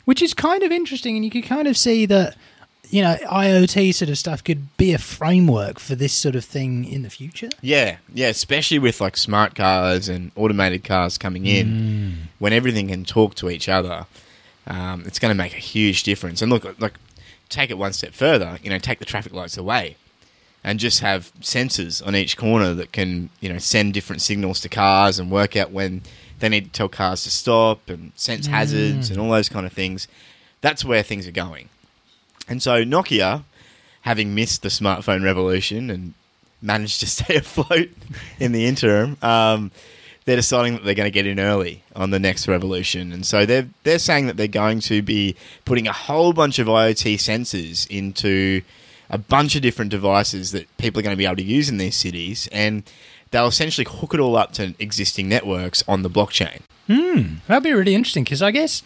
Which 0.05 0.22
is 0.22 0.34
kind 0.34 0.63
of 0.63 0.72
interesting, 0.72 1.15
and 1.15 1.24
you 1.24 1.32
could 1.32 1.46
kind 1.46 1.67
of 1.67 1.77
see 1.77 2.05
that, 2.08 2.36
you 2.89 3.01
know, 3.01 3.15
IoT 3.15 3.93
sort 3.96 4.10
of 4.10 4.17
stuff 4.17 4.43
could 4.43 4.75
be 4.75 4.93
a 4.93 4.98
framework 4.98 5.79
for 5.79 5.96
this 5.96 6.12
sort 6.12 6.36
of 6.36 6.43
thing 6.43 6.84
in 6.84 7.03
the 7.03 7.10
future. 7.10 7.50
Yeah, 7.62 7.98
yeah, 8.13 8.27
especially 8.27 8.79
with 8.79 9.00
like 9.00 9.15
smart 9.15 9.55
cars 9.55 10.10
and 10.10 10.32
automated 10.36 10.84
cars 10.84 11.17
coming 11.17 11.46
in, 11.46 12.27
when 12.39 12.51
everything 12.51 12.89
can 12.89 13.05
talk 13.05 13.36
to 13.36 13.50
each 13.50 13.70
other, 13.70 14.05
um, 14.67 15.03
it's 15.05 15.20
going 15.20 15.29
to 15.29 15.36
make 15.36 15.53
a 15.53 15.60
huge 15.60 16.03
difference. 16.03 16.41
And 16.41 16.51
look, 16.51 16.65
like, 16.82 16.93
take 17.54 17.70
it 17.70 17.78
one 17.78 17.94
step 17.94 18.14
further. 18.14 18.60
You 18.64 18.70
know, 18.70 18.80
take 18.80 19.00
the 19.00 19.06
traffic 19.06 19.34
lights 19.34 19.58
away, 19.58 19.96
and 20.64 20.80
just 20.80 21.02
have 21.02 21.32
sensors 21.42 22.06
on 22.06 22.16
each 22.16 22.38
corner 22.38 22.74
that 22.74 22.92
can, 22.92 23.30
you 23.40 23.50
know, 23.50 23.58
send 23.58 23.94
different 23.94 24.22
signals 24.22 24.60
to 24.62 24.70
cars 24.70 25.20
and 25.20 25.30
work 25.32 25.56
out 25.56 25.72
when 25.72 26.02
they 26.40 26.50
need 26.50 26.66
to 26.66 26.72
tell 26.72 26.90
cars 26.90 27.24
to 27.24 27.32
stop 27.32 27.90
and 27.90 28.12
sense 28.16 28.48
hazards 28.48 29.10
and 29.10 29.20
all 29.20 29.30
those 29.30 29.50
kind 29.50 29.66
of 29.66 29.74
things. 29.74 30.08
That's 30.62 30.84
where 30.84 31.04
things 31.04 31.28
are 31.28 31.32
going. 31.32 31.70
And 32.48 32.62
so 32.62 32.84
Nokia, 32.84 33.44
having 34.02 34.36
missed 34.36 34.62
the 34.64 34.70
smartphone 34.70 35.24
revolution 35.24 35.90
and 35.90 36.14
managed 36.62 37.00
to 37.02 37.08
stay 37.18 37.36
afloat 37.36 37.90
in 38.40 38.52
the 38.52 38.66
interim, 38.66 39.18
um, 39.22 39.72
they're 40.25 40.36
deciding 40.38 40.74
that 40.75 40.84
they're 40.86 40.94
going 40.96 41.08
to 41.08 41.12
get 41.12 41.27
in 41.27 41.39
early 41.39 41.84
on 41.96 42.10
the 42.12 42.20
next 42.20 42.48
revolution. 42.48 43.12
And 43.12 43.25
so 43.25 43.46
they're 43.46 43.68
they're 43.84 44.00
saying 44.00 44.27
that 44.27 44.38
they're 44.38 44.48
going 44.48 44.80
to 44.82 45.01
be 45.01 45.36
putting 45.65 45.88
a 45.88 45.92
whole 45.94 46.34
bunch 46.34 46.60
of 46.60 46.68
IoT 46.68 47.15
sensors 47.15 47.88
into 47.89 48.62
a 49.10 49.18
bunch 49.18 49.56
of 49.56 49.62
different 49.62 49.92
devices 49.92 50.51
that 50.53 50.65
people 50.77 51.00
are 51.00 51.03
going 51.03 51.13
to 51.13 51.18
be 51.18 51.25
able 51.25 51.36
to 51.36 51.44
use 51.44 51.70
in 51.70 51.77
these 51.77 51.96
cities, 51.96 52.48
and 52.51 52.84
they'll 53.32 53.48
essentially 53.48 53.86
hook 53.89 54.13
it 54.13 54.20
all 54.20 54.36
up 54.38 54.53
to 54.53 54.74
existing 54.80 55.27
networks 55.30 55.84
on 55.88 56.01
the 56.03 56.10
blockchain. 56.10 56.62
Hmm, 56.88 57.36
that'd 57.48 57.63
be 57.63 57.74
really 57.74 57.94
interesting 57.96 58.24
because 58.24 58.42
I 58.42 58.51
guess 58.51 58.82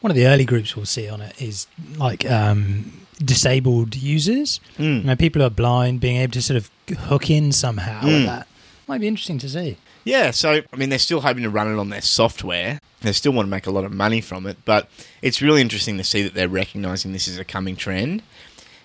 one 0.00 0.10
of 0.10 0.16
the 0.16 0.26
early 0.26 0.44
groups 0.44 0.76
we'll 0.76 0.86
see 0.86 1.08
on 1.08 1.20
it 1.20 1.40
is 1.40 1.66
like 1.96 2.28
um, 2.30 2.92
disabled 3.18 3.96
users. 3.96 4.60
Mm. 4.78 4.98
You 5.00 5.04
know, 5.04 5.16
people 5.16 5.40
who 5.40 5.46
are 5.46 5.50
blind 5.50 6.00
being 6.00 6.16
able 6.16 6.32
to 6.32 6.42
sort 6.42 6.56
of 6.56 6.70
hook 7.06 7.30
in 7.30 7.52
somehow 7.52 8.00
Mm. 8.02 8.12
with 8.12 8.26
that 8.26 8.46
might 8.88 9.00
be 9.00 9.08
interesting 9.08 9.38
to 9.38 9.48
see. 9.48 9.76
Yeah, 10.04 10.30
so 10.32 10.62
I 10.72 10.76
mean, 10.76 10.88
they're 10.88 10.98
still 10.98 11.20
hoping 11.20 11.42
to 11.44 11.50
run 11.50 11.72
it 11.72 11.78
on 11.78 11.90
their 11.90 12.00
software. 12.02 12.80
They 13.02 13.12
still 13.12 13.32
want 13.32 13.46
to 13.46 13.50
make 13.50 13.66
a 13.66 13.70
lot 13.70 13.84
of 13.84 13.92
money 13.92 14.20
from 14.20 14.46
it, 14.46 14.56
but 14.64 14.88
it's 15.22 15.40
really 15.42 15.60
interesting 15.60 15.96
to 15.98 16.04
see 16.04 16.22
that 16.22 16.34
they're 16.34 16.48
recognizing 16.48 17.12
this 17.12 17.28
is 17.28 17.38
a 17.38 17.44
coming 17.44 17.76
trend. 17.76 18.22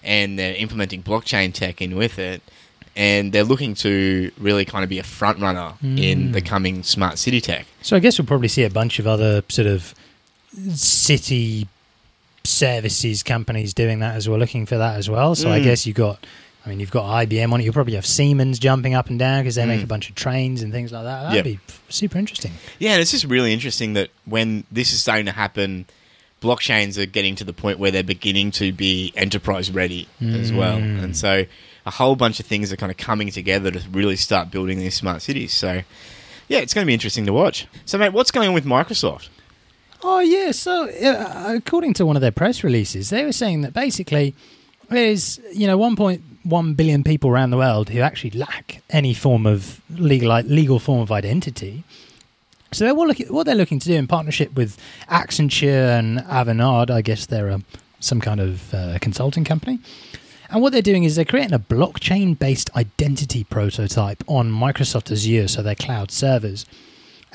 and 0.04 0.38
they're 0.40 0.56
implementing 0.56 1.04
blockchain 1.04 1.52
tech 1.54 1.82
in 1.82 1.96
with 1.96 2.18
it. 2.18 2.42
And 2.96 3.34
they're 3.34 3.44
looking 3.44 3.74
to 3.76 4.32
really 4.38 4.64
kind 4.64 4.84
of 4.84 4.90
be 4.90 5.00
a 5.00 5.04
front 5.04 5.40
runner 5.40 5.74
in 5.84 6.32
the 6.32 6.42
coming 6.42 6.82
smart 6.84 7.18
city 7.18 7.42
tech. 7.42 7.66
So 7.82 7.96
I 7.96 8.00
guess 8.00 8.18
we'll 8.18 8.26
probably 8.28 8.48
see 8.48 8.64
a 8.64 8.70
bunch 8.70 9.00
of 9.00 9.08
other 9.08 9.44
sort 9.50 9.68
of 9.68 9.94
city 10.74 11.68
services 12.44 13.24
companies 13.24 13.74
doing 13.74 14.00
that 14.00 14.16
as 14.16 14.30
well, 14.30 14.40
looking 14.40 14.66
for 14.66 14.78
that 14.78 14.96
as 14.98 15.10
well. 15.10 15.36
So 15.36 15.52
I 15.52 15.60
Mm. 15.60 15.64
guess 15.64 15.86
you've 15.86 15.98
got, 15.98 16.26
I 16.68 16.70
mean, 16.70 16.82
you've 16.82 16.92
got 16.92 17.06
IBM 17.26 17.54
on 17.54 17.62
it. 17.62 17.64
You'll 17.64 17.74
probably 17.74 17.96
have 17.96 18.06
Siemens 18.06 18.60
jumping 18.60 18.94
up 18.94 19.10
and 19.10 19.18
down 19.18 19.42
because 19.44 19.56
they 19.56 19.66
make 19.66 19.80
Mm. 19.80 19.86
a 19.86 19.88
bunch 19.88 20.10
of 20.10 20.16
trains 20.16 20.62
and 20.62 20.74
things 20.74 20.92
like 20.92 21.04
that. 21.06 21.30
That'd 21.30 21.46
Yep. 21.46 21.46
be 21.46 21.60
super 21.88 22.18
interesting. 22.18 22.52
Yeah, 22.78 22.92
and 22.92 23.02
it's 23.02 23.12
just 23.12 23.24
really 23.24 23.54
interesting 23.54 23.94
that 23.94 24.10
when 24.26 24.66
this 24.70 24.92
is 24.92 25.00
starting 25.02 25.28
to 25.28 25.32
happen, 25.32 25.86
blockchains 26.42 26.98
are 26.98 27.06
getting 27.06 27.36
to 27.38 27.46
the 27.46 27.54
point 27.54 27.80
where 27.80 27.90
they're 27.90 28.04
beginning 28.04 28.52
to 28.52 28.74
be 28.74 29.14
enterprise 29.16 29.72
ready 29.72 30.08
as 30.22 30.52
well. 30.52 30.78
Mm. 30.78 31.04
And 31.04 31.18
so 31.18 31.46
a 31.86 31.92
whole 31.92 32.18
bunch 32.18 32.42
of 32.42 32.46
things 32.46 32.72
are 32.74 32.76
kind 32.76 32.92
of 32.92 32.98
coming 32.98 33.32
together 33.32 33.72
to 33.72 33.80
really 33.92 34.18
start 34.18 34.52
building 34.52 34.78
these 34.78 34.94
smart 34.94 35.22
cities. 35.22 35.54
So 35.54 35.84
yeah, 36.50 36.60
it's 36.60 36.74
going 36.74 36.84
to 36.84 36.88
be 36.88 36.94
interesting 36.94 37.26
to 37.28 37.34
watch. 37.34 37.66
So 37.86 37.98
mate, 37.98 38.12
what's 38.12 38.30
going 38.32 38.50
on 38.50 38.54
with 38.54 38.66
Microsoft? 38.66 39.30
Oh 40.04 40.20
yeah. 40.20 40.52
So 40.52 40.90
uh, 40.90 41.54
according 41.56 41.94
to 41.96 42.06
one 42.06 42.16
of 42.18 42.22
their 42.22 42.32
press 42.32 42.64
releases, 42.64 43.10
they 43.10 43.24
were 43.24 43.32
saying 43.32 43.62
that 43.62 43.74
basically 43.74 44.36
there's 44.90 45.40
you 45.54 45.66
know 45.68 45.78
1.1 46.48 46.76
billion 46.76 47.04
people 47.04 47.30
around 47.30 47.52
the 47.52 47.58
world 47.58 47.90
who 47.90 48.00
actually 48.00 48.32
lack 48.32 48.82
any 48.90 49.14
form 49.14 49.46
of 49.46 49.82
legal 49.90 50.36
legal 50.42 50.80
form 50.80 51.02
of 51.02 51.12
identity. 51.12 51.84
So 52.72 52.86
they're 52.86 52.96
what, 52.96 53.18
what 53.30 53.46
they're 53.46 53.56
looking 53.56 53.80
to 53.80 53.88
do 53.88 53.96
in 53.96 54.08
partnership 54.08 54.56
with 54.56 54.78
Accenture 55.10 55.98
and 55.98 56.20
Avanade, 56.20 56.90
I 56.90 57.02
guess 57.02 57.26
they're 57.26 57.48
a, 57.48 57.62
some 58.00 58.20
kind 58.20 58.40
of 58.40 58.74
uh, 58.74 58.98
consulting 59.00 59.46
company. 59.46 59.80
And 60.50 60.62
what 60.62 60.72
they're 60.72 60.82
doing 60.82 61.04
is 61.04 61.16
they're 61.16 61.26
creating 61.26 61.54
a 61.54 61.60
blockchain 61.60 62.38
based 62.38 62.70
identity 62.76 63.44
prototype 63.44 64.24
on 64.28 64.52
Microsoft 64.52 65.12
Azure, 65.12 65.48
so 65.48 65.62
their 65.62 65.76
cloud 65.76 66.12
servers. 66.12 66.66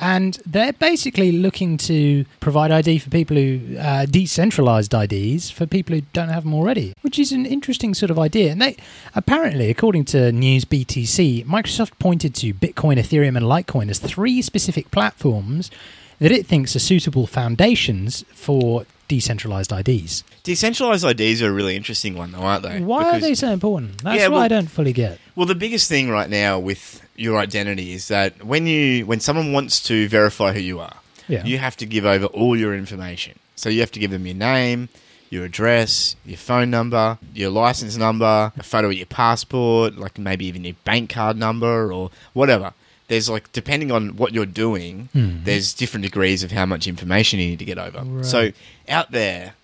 And 0.02 0.36
they're 0.44 0.72
basically 0.72 1.30
looking 1.30 1.76
to 1.78 2.24
provide 2.40 2.72
ID 2.72 2.98
for 2.98 3.08
people 3.08 3.36
who 3.36 3.76
uh, 3.78 4.04
decentralized 4.06 4.92
IDs 4.92 5.48
for 5.50 5.64
people 5.64 5.94
who 5.94 6.02
don't 6.12 6.28
have 6.28 6.42
them 6.42 6.54
already, 6.54 6.92
which 7.02 7.20
is 7.20 7.30
an 7.30 7.46
interesting 7.46 7.94
sort 7.94 8.10
of 8.10 8.18
idea. 8.18 8.50
And 8.50 8.60
they 8.60 8.76
apparently, 9.14 9.70
according 9.70 10.06
to 10.06 10.32
News 10.32 10.64
BTC, 10.64 11.46
Microsoft 11.46 11.92
pointed 12.00 12.34
to 12.34 12.52
Bitcoin, 12.52 12.96
Ethereum, 12.98 13.36
and 13.36 13.46
Litecoin 13.46 13.88
as 13.90 14.00
three 14.00 14.42
specific 14.42 14.90
platforms 14.90 15.70
that 16.18 16.32
it 16.32 16.46
thinks 16.46 16.74
are 16.74 16.80
suitable 16.80 17.28
foundations 17.28 18.24
for 18.34 18.84
decentralized 19.06 19.72
IDs. 19.72 20.24
Decentralized 20.42 21.04
IDs 21.04 21.42
are 21.42 21.48
a 21.48 21.52
really 21.52 21.76
interesting 21.76 22.16
one, 22.16 22.32
though, 22.32 22.38
aren't 22.40 22.62
they? 22.64 22.80
Why 22.80 23.02
are 23.04 23.04
Because- 23.14 23.22
they 23.22 23.34
so 23.34 23.52
important? 23.52 24.02
That's 24.02 24.18
Yeah, 24.18 24.28
what 24.28 24.34
well- 24.36 24.42
I 24.42 24.48
don't 24.48 24.66
fully 24.70 24.92
get. 24.92 25.18
Well, 25.36 25.46
the 25.46 25.54
biggest 25.54 25.88
thing 25.88 26.08
right 26.10 26.28
now 26.28 26.58
with 26.58 27.00
your 27.22 27.38
identity 27.38 27.88
is 27.92 28.08
that 28.08 28.30
when 28.52 28.66
you 28.66 29.06
when 29.06 29.20
someone 29.20 29.52
wants 29.52 29.74
to 29.90 30.08
verify 30.08 30.52
who 30.52 30.60
you 30.60 30.80
are, 30.80 30.96
Yeah. 31.28 31.44
you 31.44 31.56
have 31.58 31.76
to 31.82 31.86
give 31.86 32.04
over 32.14 32.26
all 32.26 32.54
your 32.62 32.74
information. 32.74 33.34
So 33.54 33.68
you 33.68 33.80
have 33.80 33.92
to 33.92 34.00
give 34.00 34.10
them 34.10 34.26
your 34.26 34.34
name, 34.52 34.88
your 35.30 35.44
address, 35.44 36.16
your 36.26 36.36
phone 36.48 36.68
number, 36.78 37.18
your 37.34 37.50
license 37.50 37.96
number, 37.96 38.52
a 38.58 38.62
photo 38.62 38.88
of 38.88 38.94
your 38.94 39.06
passport, 39.06 39.96
like 40.04 40.18
maybe 40.18 40.44
even 40.46 40.64
your 40.64 40.74
bank 40.84 41.10
card 41.10 41.36
number 41.36 41.92
or 41.92 42.10
whatever. 42.32 42.72
There's 43.08 43.28
like 43.30 43.52
depending 43.52 43.90
on 43.92 44.16
what 44.16 44.32
you're 44.34 44.54
doing, 44.66 45.08
Hmm. 45.12 45.44
there's 45.44 45.72
different 45.74 46.02
degrees 46.04 46.42
of 46.42 46.50
how 46.50 46.66
much 46.66 46.86
information 46.88 47.38
you 47.40 47.48
need 47.50 47.58
to 47.60 47.64
get 47.72 47.78
over. 47.78 48.00
Right. 48.04 48.24
So 48.26 48.40
out 48.88 49.12
there 49.12 49.54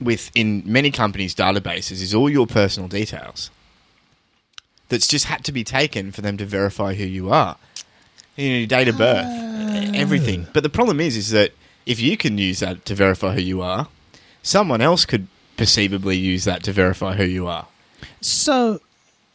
with 0.00 0.30
in 0.34 0.62
many 0.66 0.90
companies' 0.90 1.34
databases 1.34 2.02
is 2.06 2.12
all 2.14 2.28
your 2.28 2.46
personal 2.46 2.88
details 2.88 3.50
that's 4.92 5.08
just 5.08 5.24
had 5.24 5.42
to 5.44 5.52
be 5.52 5.64
taken 5.64 6.12
for 6.12 6.20
them 6.20 6.36
to 6.36 6.44
verify 6.44 6.92
who 6.94 7.04
you 7.04 7.30
are. 7.32 7.56
You 8.36 8.48
know, 8.50 8.58
your 8.58 8.66
date 8.66 8.88
of 8.88 8.98
birth, 8.98 9.26
everything. 9.94 10.46
But 10.52 10.62
the 10.62 10.68
problem 10.68 11.00
is, 11.00 11.16
is 11.16 11.30
that 11.30 11.52
if 11.86 11.98
you 11.98 12.16
can 12.16 12.36
use 12.38 12.60
that 12.60 12.84
to 12.84 12.94
verify 12.94 13.34
who 13.34 13.40
you 13.40 13.62
are, 13.62 13.88
someone 14.42 14.80
else 14.80 15.04
could 15.06 15.26
perceivably 15.56 16.16
use 16.16 16.44
that 16.44 16.62
to 16.64 16.72
verify 16.72 17.14
who 17.16 17.24
you 17.24 17.46
are. 17.46 17.66
So, 18.20 18.80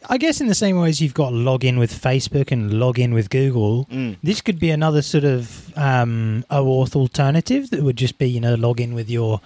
I 0.08 0.16
guess 0.18 0.40
in 0.40 0.46
the 0.46 0.54
same 0.54 0.78
way 0.78 0.88
as 0.90 1.00
you've 1.00 1.14
got 1.14 1.32
login 1.32 1.78
with 1.78 1.92
Facebook 1.92 2.50
and 2.52 2.70
login 2.70 3.12
with 3.14 3.30
Google, 3.30 3.86
Mm. 3.86 4.16
this 4.22 4.40
could 4.40 4.58
be 4.60 4.70
another 4.70 5.02
sort 5.02 5.24
of 5.24 5.72
um, 5.76 6.44
OAuth 6.50 6.94
alternative 6.96 7.70
that 7.70 7.82
would 7.82 7.96
just 7.96 8.16
be, 8.18 8.28
you 8.28 8.40
know, 8.40 8.56
login 8.56 8.94
with 8.94 9.10
your 9.10 9.40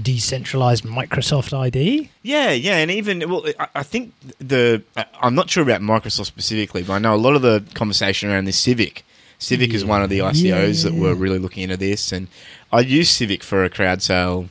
decentralized 0.00 0.84
Microsoft 0.84 1.56
ID. 1.56 2.10
Yeah, 2.22 2.50
yeah, 2.50 2.76
and 2.78 2.90
even 2.90 3.28
well, 3.30 3.44
I, 3.58 3.68
I 3.76 3.82
think 3.82 4.12
the 4.38 4.82
I- 4.96 5.06
I'm 5.20 5.34
not 5.34 5.50
sure 5.50 5.62
about 5.62 5.80
Microsoft 5.80 6.26
specifically, 6.26 6.82
but 6.82 6.94
I 6.94 6.98
know 6.98 7.14
a 7.14 7.16
lot 7.16 7.34
of 7.36 7.42
the 7.42 7.64
conversation 7.74 8.30
around 8.30 8.44
this 8.46 8.58
Civic. 8.58 9.04
Civic 9.38 9.74
is 9.74 9.84
one 9.84 10.02
of 10.02 10.08
the 10.10 10.16
Yeah, 10.18 10.30
ICOs 10.30 10.84
that 10.84 10.94
yeah. 10.94 11.00
were 11.00 11.14
really 11.14 11.38
looking 11.38 11.62
into 11.64 11.76
this, 11.76 12.12
and 12.12 12.28
I 12.72 12.80
used 12.80 13.12
Civic 13.12 13.42
for 13.42 13.62
a 13.64 13.70
crowd 13.70 14.02
sale 14.02 14.48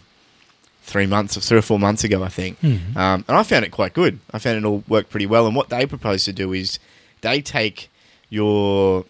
three 0.84 1.06
months 1.08 1.36
or 1.38 1.40
three 1.42 1.58
or 1.58 1.62
four 1.62 1.80
months 1.80 2.04
ago, 2.04 2.22
I 2.24 2.28
think, 2.30 2.60
Hmm. 2.60 2.76
um, 2.98 3.26
and 3.28 3.38
I 3.38 3.44
found 3.44 3.64
it 3.66 3.72
quite 3.72 3.94
good. 3.94 4.20
I 4.32 4.40
found 4.40 4.58
it 4.58 4.66
all 4.66 4.84
worked 4.90 5.10
pretty 5.10 5.26
well. 5.26 5.48
And 5.48 5.56
what 5.56 5.70
they 5.70 5.86
propose 5.86 6.26
to 6.26 6.34
do 6.34 6.52
is 6.54 6.78
they 7.22 7.42
take 7.42 7.90
your 8.30 9.06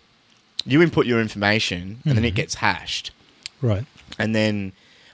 you 0.65 0.81
input 0.81 1.05
your 1.05 1.19
information, 1.19 1.99
and 2.05 2.15
then 2.17 2.23
it 2.23 2.31
Mhm. 2.33 2.35
gets 2.37 2.55
hashed 2.55 3.11
Right. 3.61 3.83
and 4.17 4.33
then 4.33 4.71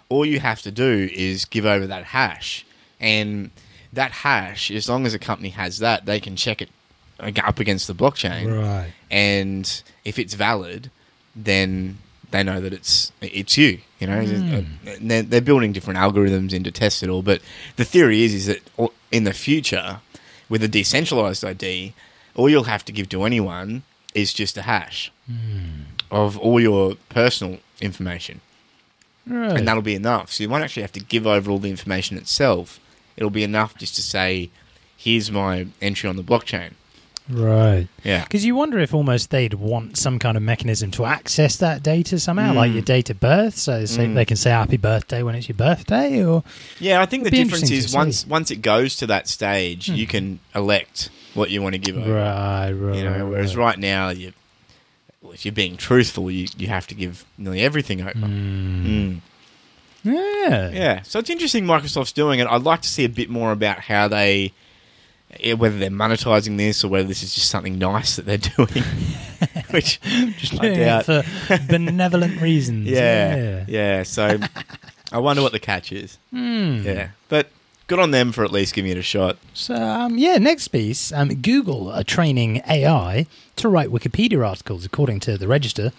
all 0.09 0.25
you 0.25 0.39
have 0.39 0.61
to 0.63 0.71
do 0.71 1.09
is 1.13 1.45
give 1.45 1.65
over 1.65 1.85
that 1.87 2.03
hash 2.05 2.65
and 2.99 3.51
that 3.93 4.11
hash 4.11 4.69
as 4.71 4.89
long 4.89 5.05
as 5.05 5.13
a 5.13 5.19
company 5.19 5.49
has 5.49 5.79
that 5.79 6.05
they 6.05 6.19
can 6.19 6.35
check 6.35 6.61
it 6.61 6.69
up 7.43 7.59
against 7.59 7.87
the 7.87 7.93
blockchain 7.93 8.45
Right. 8.61 8.91
and 9.11 9.83
if 10.05 10.17
it's 10.19 10.33
valid 10.33 10.89
then 11.35 11.97
they 12.31 12.43
know 12.43 12.59
that 12.61 12.73
it's 12.73 13.11
it's 13.21 13.57
you 13.57 13.79
you 13.99 14.07
know. 14.07 14.19
And 14.19 15.11
they're, 15.11 15.23
they're 15.23 15.41
building 15.41 15.73
different 15.73 15.99
algorithms 15.99 16.53
in 16.53 16.63
to 16.63 16.71
test 16.71 17.03
it 17.03 17.09
all 17.09 17.21
but 17.23 17.41
the 17.75 17.85
theory 17.85 18.23
is 18.23 18.33
is 18.33 18.45
that 18.47 18.61
in 19.11 19.23
the 19.25 19.33
future 19.33 19.99
with 20.49 20.63
a 20.63 20.67
decentralized 20.67 21.43
id 21.45 21.93
all 22.35 22.49
you'll 22.49 22.63
have 22.65 22.85
to 22.85 22.91
give 22.91 23.09
to 23.09 23.23
anyone 23.23 23.83
is 24.15 24.33
just 24.33 24.57
a 24.57 24.63
hash 24.63 25.11
Hmm. 25.27 25.83
of 26.09 26.37
all 26.39 26.59
your 26.59 26.95
personal 27.09 27.59
information 27.81 28.41
Right. 29.29 29.51
and 29.57 29.67
that'll 29.67 29.81
be 29.83 29.95
enough. 29.95 30.31
So 30.33 30.43
you 30.43 30.49
won't 30.49 30.63
actually 30.63 30.81
have 30.83 30.91
to 30.93 30.99
give 30.99 31.25
over 31.27 31.51
all 31.51 31.59
the 31.59 31.69
information 31.69 32.17
itself. 32.17 32.79
It'll 33.15 33.29
be 33.29 33.43
enough 33.43 33.77
just 33.77 33.95
to 33.95 34.01
say, 34.01 34.49
"Here's 34.97 35.29
my 35.31 35.67
entry 35.81 36.09
on 36.09 36.15
the 36.15 36.23
blockchain." 36.23 36.71
right. 37.31 37.87
Yeah, 38.03 38.23
Because 38.23 38.43
you 38.43 38.55
wonder 38.55 38.79
if 38.79 38.91
almost 38.91 39.29
they'd 39.29 39.53
want 39.53 39.97
some 39.97 40.17
kind 40.17 40.35
of 40.35 40.41
mechanism 40.41 40.89
to 40.91 41.05
access 41.05 41.57
that 41.57 41.83
data 41.83 42.17
somehow, 42.19 42.53
Mm. 42.53 42.55
like 42.55 42.73
your 42.73 42.81
date 42.81 43.11
of 43.11 43.19
birth, 43.19 43.55
so 43.55 43.85
say 43.85 44.07
Mm. 44.07 44.15
they 44.15 44.25
can 44.25 44.35
say 44.35 44.49
happy 44.49 44.77
birthday 44.77 45.21
when 45.21 45.35
it's 45.35 45.47
your 45.47 45.55
birthday, 45.55 46.23
or 46.25 46.43
yeah. 46.79 46.99
I 47.01 47.05
think 47.05 47.25
the 47.25 47.29
difference 47.29 47.69
is 47.69 47.93
once 47.93 48.25
once 48.25 48.49
it 48.49 48.63
goes 48.63 48.95
to 48.95 49.05
that 49.07 49.27
stage, 49.27 49.85
Hmm. 49.87 49.93
you 49.95 50.07
can 50.07 50.39
elect 50.55 51.11
what 51.35 51.51
you 51.51 51.61
want 51.61 51.73
to 51.73 51.79
give 51.79 51.97
over. 51.99 52.11
right, 52.15 52.71
right. 52.71 52.97
You 52.97 53.03
know, 53.03 53.27
whereas 53.27 53.55
right 53.55 53.77
now, 53.77 54.09
you 54.09 54.33
well, 55.21 55.33
if 55.33 55.45
you're 55.45 55.51
being 55.53 55.77
truthful, 55.77 56.29
you 56.31 56.47
you 56.57 56.67
have 56.67 56.87
to 56.87 56.95
give 56.95 57.25
nearly 57.37 57.61
everything 57.61 58.01
over. 58.01 58.11
Mm. 58.13 58.85
Mm. 58.85 59.21
Yeah, 60.03 60.69
Yeah, 60.69 61.01
so 61.01 61.19
it's 61.19 61.29
interesting 61.29 61.65
Microsoft's 61.65 62.13
doing 62.13 62.39
it. 62.39 62.47
I'd 62.47 62.63
like 62.63 62.81
to 62.83 62.87
see 62.87 63.03
a 63.03 63.09
bit 63.09 63.29
more 63.29 63.51
about 63.51 63.79
how 63.81 64.07
they, 64.07 64.53
whether 65.57 65.77
they're 65.77 65.89
monetizing 65.89 66.55
this 66.57 66.85
or 66.85 66.87
whether 66.87 67.05
this 67.07 67.21
is 67.21 67.35
just 67.35 67.49
something 67.49 67.77
nice 67.77 68.15
that 68.15 68.25
they're 68.25 68.37
doing. 68.65 68.83
Which 69.71 69.99
just 70.37 70.59
doing 70.59 70.73
it 70.79 70.85
doubt. 70.85 71.05
for 71.05 71.23
benevolent 71.67 72.41
reasons. 72.41 72.87
Yeah, 72.89 73.65
yeah. 73.67 74.03
So 74.03 74.39
I 75.11 75.17
wonder 75.19 75.41
what 75.41 75.51
the 75.51 75.59
catch 75.59 75.91
is. 75.91 76.17
Hmm. 76.31 76.81
Yeah, 76.83 77.09
but 77.27 77.49
good 77.89 77.99
on 77.99 78.11
them 78.11 78.31
for 78.31 78.45
at 78.45 78.51
least 78.51 78.73
giving 78.73 78.91
it 78.91 78.97
a 78.97 79.01
shot. 79.01 79.37
So, 79.53 79.75
um, 79.75 80.17
yeah, 80.17 80.37
next 80.37 80.69
piece. 80.69 81.11
Um, 81.11 81.29
Google 81.41 81.91
are 81.91 82.03
training 82.03 82.61
AI 82.69 83.25
to 83.57 83.67
write 83.67 83.89
Wikipedia 83.89 84.47
articles, 84.47 84.85
according 84.85 85.19
to 85.21 85.37
the 85.37 85.47
Register. 85.47 85.91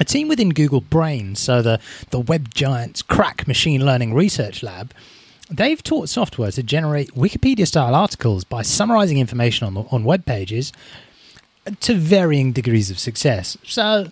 A 0.00 0.04
team 0.04 0.28
within 0.28 0.50
Google 0.50 0.80
Brain, 0.80 1.34
so 1.34 1.60
the, 1.60 1.78
the 2.10 2.20
web 2.20 2.54
giant's 2.54 3.02
crack 3.02 3.46
machine 3.46 3.84
learning 3.84 4.14
research 4.14 4.62
lab, 4.62 4.94
they've 5.50 5.82
taught 5.82 6.08
software 6.08 6.52
to 6.52 6.62
generate 6.62 7.10
Wikipedia 7.14 7.66
style 7.66 7.94
articles 7.94 8.44
by 8.44 8.62
summarizing 8.62 9.18
information 9.18 9.66
on, 9.66 9.74
the, 9.74 9.82
on 9.90 10.04
web 10.04 10.24
pages 10.24 10.72
to 11.80 11.94
varying 11.94 12.52
degrees 12.52 12.90
of 12.90 12.98
success. 12.98 13.58
So, 13.64 14.10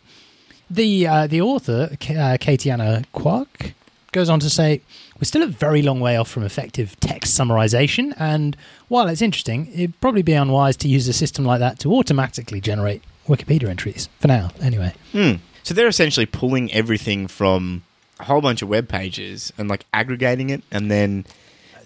the 0.68 1.06
uh, 1.06 1.26
the 1.26 1.40
author, 1.40 1.96
K- 1.98 2.16
uh, 2.16 2.36
Katyanna 2.36 3.04
Quach, 3.12 3.72
goes 4.12 4.28
on 4.28 4.40
to 4.40 4.50
say, 4.50 4.80
We're 5.16 5.24
still 5.24 5.42
a 5.42 5.46
very 5.46 5.82
long 5.82 6.00
way 6.00 6.16
off 6.16 6.28
from 6.28 6.42
effective 6.42 6.98
text 7.00 7.38
summarization, 7.38 8.14
and 8.18 8.56
while 8.88 9.08
it's 9.08 9.22
interesting, 9.22 9.68
it'd 9.72 10.00
probably 10.00 10.22
be 10.22 10.32
unwise 10.32 10.76
to 10.78 10.88
use 10.88 11.08
a 11.08 11.12
system 11.12 11.44
like 11.44 11.60
that 11.60 11.78
to 11.80 11.92
automatically 11.92 12.60
generate 12.60 13.02
Wikipedia 13.26 13.68
entries. 13.68 14.08
For 14.18 14.28
now, 14.28 14.50
anyway. 14.60 14.94
Hmm. 15.12 15.34
So 15.62 15.74
they're 15.74 15.88
essentially 15.88 16.26
pulling 16.26 16.72
everything 16.72 17.28
from 17.28 17.82
a 18.18 18.24
whole 18.24 18.40
bunch 18.40 18.62
of 18.62 18.68
web 18.68 18.88
pages 18.88 19.52
and 19.56 19.68
like 19.68 19.84
aggregating 19.92 20.50
it 20.50 20.62
and 20.70 20.90
then 20.90 21.24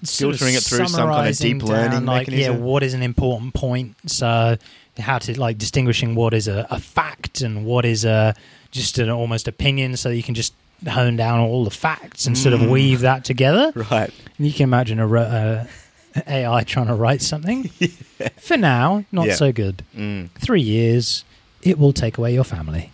filtering 0.04 0.54
it 0.54 0.62
through 0.62 0.86
some 0.88 1.08
kind 1.08 1.28
of 1.28 1.36
deep 1.36 1.62
learning 1.62 2.04
like, 2.06 2.28
mechanism. 2.28 2.56
Yeah, 2.56 2.60
what 2.60 2.82
is 2.82 2.94
an 2.94 3.02
important 3.02 3.54
point? 3.54 3.96
So 4.06 4.56
how 4.98 5.18
to 5.18 5.40
like 5.40 5.58
distinguishing 5.58 6.14
what 6.14 6.34
is 6.34 6.48
a, 6.48 6.66
a 6.70 6.78
fact 6.78 7.40
and 7.40 7.64
what 7.64 7.84
is 7.84 8.04
a 8.04 8.34
just 8.70 8.98
an 8.98 9.10
almost 9.10 9.46
opinion, 9.48 9.96
so 9.96 10.10
you 10.10 10.22
can 10.22 10.34
just 10.34 10.54
hone 10.88 11.16
down 11.16 11.40
all 11.40 11.64
the 11.64 11.70
facts 11.70 12.26
and 12.26 12.36
sort 12.36 12.52
of 12.54 12.60
Mm. 12.60 12.70
weave 12.70 13.00
that 13.00 13.24
together. 13.24 13.72
Right. 13.90 14.10
You 14.38 14.52
can 14.52 14.64
imagine 14.64 14.98
a, 15.00 15.06
uh, 15.14 15.66
AI 16.28 16.62
trying 16.64 16.86
to 16.88 16.94
write 16.94 17.22
something. 17.22 17.64
For 18.36 18.56
now, 18.56 19.04
not 19.12 19.26
Yeah. 19.28 19.34
so 19.34 19.52
good. 19.52 19.82
Mm. 19.96 20.30
Three 20.38 20.60
years, 20.62 21.24
it 21.62 21.78
will 21.78 21.92
take 21.92 22.18
away 22.18 22.32
your 22.34 22.44
family. 22.44 22.90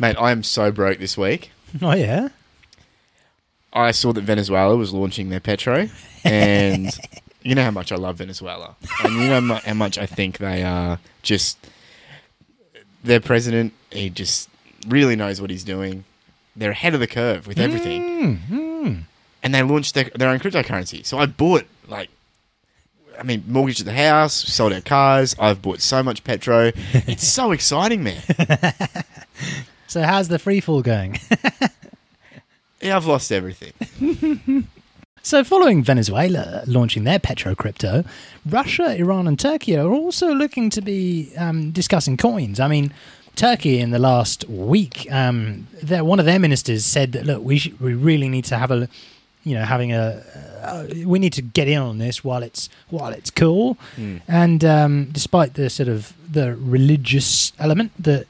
Mate, 0.00 0.16
I 0.18 0.32
am 0.32 0.42
so 0.42 0.70
broke 0.72 0.98
this 0.98 1.16
week. 1.16 1.50
Oh 1.82 1.92
yeah, 1.92 2.28
I 3.72 3.90
saw 3.90 4.12
that 4.12 4.22
Venezuela 4.22 4.76
was 4.76 4.92
launching 4.92 5.28
their 5.30 5.40
petro, 5.40 5.88
and 6.22 6.88
you 7.42 7.56
know 7.56 7.64
how 7.64 7.72
much 7.72 7.90
I 7.90 7.96
love 7.96 8.18
Venezuela, 8.18 8.76
and 9.02 9.12
you 9.14 9.26
know 9.28 9.54
how 9.64 9.74
much 9.74 9.98
I 9.98 10.06
think 10.06 10.38
they 10.38 10.62
are 10.62 11.00
just 11.22 11.58
their 13.02 13.18
president. 13.18 13.72
He 13.90 14.08
just 14.08 14.48
really 14.86 15.16
knows 15.16 15.40
what 15.40 15.50
he's 15.50 15.64
doing. 15.64 16.04
They're 16.56 16.70
ahead 16.70 16.94
of 16.94 17.00
the 17.00 17.06
curve 17.06 17.46
with 17.46 17.58
everything, 17.58 18.38
Mm, 18.48 19.02
and 19.42 19.54
they 19.54 19.62
launched 19.62 19.94
their, 19.94 20.04
their 20.14 20.28
own 20.28 20.38
cryptocurrency. 20.38 21.04
So 21.04 21.18
I 21.18 21.26
bought 21.26 21.64
like. 21.88 22.08
I 23.16 23.22
mean, 23.22 23.44
mortgaged 23.46 23.84
the 23.84 23.92
house, 23.92 24.34
sold 24.34 24.72
our 24.72 24.80
cars. 24.80 25.36
I've 25.38 25.62
bought 25.62 25.80
so 25.80 26.02
much 26.02 26.24
petro. 26.24 26.72
It's 26.92 27.26
so 27.26 27.52
exciting, 27.52 28.02
man. 28.02 28.20
So 29.86 30.02
how's 30.02 30.26
the 30.26 30.38
free 30.40 30.60
fall 30.60 30.82
going? 30.82 31.18
Yeah, 32.80 32.96
I've 32.96 33.06
lost 33.06 33.32
everything. 33.32 33.72
So, 35.22 35.42
following 35.42 35.82
Venezuela 35.82 36.64
launching 36.66 37.04
their 37.04 37.18
petro 37.18 37.54
crypto, 37.54 38.04
Russia, 38.44 38.94
Iran, 38.94 39.26
and 39.26 39.38
Turkey 39.40 39.74
are 39.78 39.88
also 39.88 40.34
looking 40.34 40.68
to 40.70 40.82
be 40.82 41.32
um, 41.38 41.70
discussing 41.70 42.18
coins. 42.18 42.60
I 42.60 42.68
mean, 42.68 42.92
Turkey 43.36 43.80
in 43.80 43.90
the 43.90 43.98
last 43.98 44.48
week, 44.48 45.06
um, 45.10 45.66
their, 45.82 46.04
one 46.04 46.20
of 46.20 46.26
their 46.26 46.38
ministers 46.38 46.84
said 46.84 47.12
that 47.12 47.26
look, 47.26 47.42
we 47.42 47.58
sh- 47.58 47.72
we 47.80 47.94
really 47.94 48.28
need 48.28 48.44
to 48.46 48.56
have 48.56 48.70
a, 48.70 48.88
you 49.44 49.54
know, 49.54 49.64
having 49.64 49.92
a, 49.92 50.22
uh, 50.62 50.86
we 51.04 51.18
need 51.18 51.32
to 51.34 51.42
get 51.42 51.68
in 51.68 51.78
on 51.78 51.98
this 51.98 52.24
while 52.24 52.42
it's 52.42 52.68
while 52.88 53.12
it's 53.12 53.30
cool. 53.30 53.76
And 54.28 54.64
um, 54.64 55.08
despite 55.12 55.54
the 55.54 55.68
sort 55.68 55.88
of 55.88 56.14
the 56.32 56.56
religious 56.56 57.52
element 57.58 57.92
that 57.98 58.26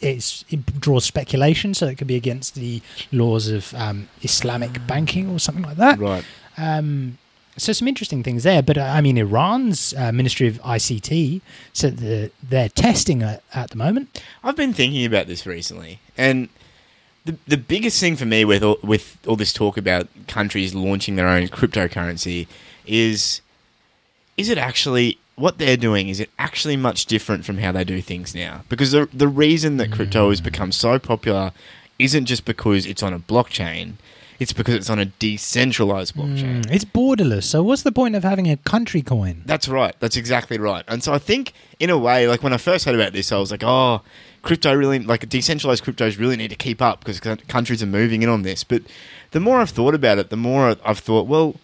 it's, 0.00 0.44
it 0.50 0.80
draws 0.80 1.04
speculation, 1.04 1.74
so 1.74 1.86
it 1.86 1.96
could 1.96 2.08
be 2.08 2.16
against 2.16 2.54
the 2.54 2.82
laws 3.12 3.48
of 3.48 3.72
um, 3.74 4.08
Islamic 4.22 4.84
banking 4.86 5.30
or 5.30 5.38
something 5.38 5.64
like 5.64 5.76
that. 5.76 5.98
Right. 5.98 6.24
Um, 6.58 7.18
so 7.56 7.72
some 7.72 7.88
interesting 7.88 8.22
things 8.22 8.44
there, 8.44 8.62
but 8.62 8.78
uh, 8.78 8.82
I 8.82 9.00
mean, 9.00 9.18
Iran's 9.18 9.94
uh, 9.94 10.12
Ministry 10.12 10.46
of 10.46 10.60
ICT 10.62 11.40
said 11.72 11.98
that 11.98 12.32
they're 12.42 12.68
testing 12.68 13.22
it 13.22 13.42
at 13.54 13.70
the 13.70 13.76
moment. 13.76 14.22
I've 14.42 14.56
been 14.56 14.72
thinking 14.72 15.04
about 15.04 15.26
this 15.26 15.46
recently, 15.46 16.00
and 16.16 16.48
the 17.24 17.36
the 17.46 17.56
biggest 17.56 18.00
thing 18.00 18.16
for 18.16 18.26
me 18.26 18.44
with 18.44 18.62
all, 18.62 18.78
with 18.82 19.18
all 19.26 19.36
this 19.36 19.52
talk 19.52 19.76
about 19.76 20.08
countries 20.28 20.74
launching 20.74 21.16
their 21.16 21.28
own 21.28 21.48
cryptocurrency 21.48 22.46
is 22.86 23.40
is 24.36 24.48
it 24.48 24.58
actually 24.58 25.18
what 25.36 25.58
they're 25.58 25.76
doing 25.76 26.08
is 26.08 26.20
it 26.20 26.30
actually 26.38 26.76
much 26.76 27.06
different 27.06 27.44
from 27.44 27.58
how 27.58 27.72
they 27.72 27.84
do 27.84 28.00
things 28.00 28.34
now? 28.34 28.62
Because 28.68 28.92
the 28.92 29.08
the 29.12 29.28
reason 29.28 29.76
that 29.76 29.92
crypto 29.92 30.30
has 30.30 30.40
become 30.40 30.72
so 30.72 30.98
popular 30.98 31.52
isn't 31.98 32.26
just 32.26 32.44
because 32.44 32.86
it's 32.86 33.02
on 33.02 33.12
a 33.12 33.18
blockchain 33.18 33.94
it's 34.42 34.52
because 34.52 34.74
it's 34.74 34.90
on 34.90 34.98
a 34.98 35.06
decentralized 35.06 36.14
blockchain 36.14 36.62
Mm, 36.64 36.70
it's 36.70 36.84
borderless. 36.84 37.44
So 37.44 37.62
what's 37.62 37.82
the 37.82 37.92
point 37.92 38.14
of 38.14 38.22
having 38.24 38.50
a 38.50 38.56
country 38.58 39.00
coin? 39.02 39.42
that's 39.46 39.68
right. 39.68 39.94
That's 40.00 40.16
exactly 40.16 40.58
right. 40.58 40.84
And 40.88 41.02
so 41.02 41.12
I 41.14 41.18
think, 41.18 41.52
in 41.78 41.88
a 41.90 41.96
way, 41.98 42.28
like 42.28 42.42
when 42.42 42.52
I 42.52 42.56
first 42.58 42.84
heard 42.84 42.94
about 42.94 43.12
this, 43.12 43.32
I 43.32 43.38
was 43.38 43.50
like, 43.50 43.62
oh, 43.64 44.02
crypto 44.42 44.74
really, 44.74 44.98
like 44.98 45.28
decentralized 45.28 45.84
cryptos 45.84 46.18
really 46.18 46.36
need 46.36 46.48
to 46.50 46.56
keep 46.56 46.82
up 46.82 47.00
because 47.00 47.18
c- 47.18 47.44
countries 47.48 47.82
are 47.82 47.86
moving 47.86 48.22
in 48.22 48.28
on 48.28 48.42
this. 48.42 48.64
But 48.64 48.82
the 49.30 49.40
more 49.40 49.60
I've 49.60 49.70
thought 49.70 49.94
about 49.94 50.18
it, 50.18 50.30
the 50.30 50.36
more 50.36 50.76
I've 50.84 50.98
thought, 50.98 51.26
well, 51.26 51.56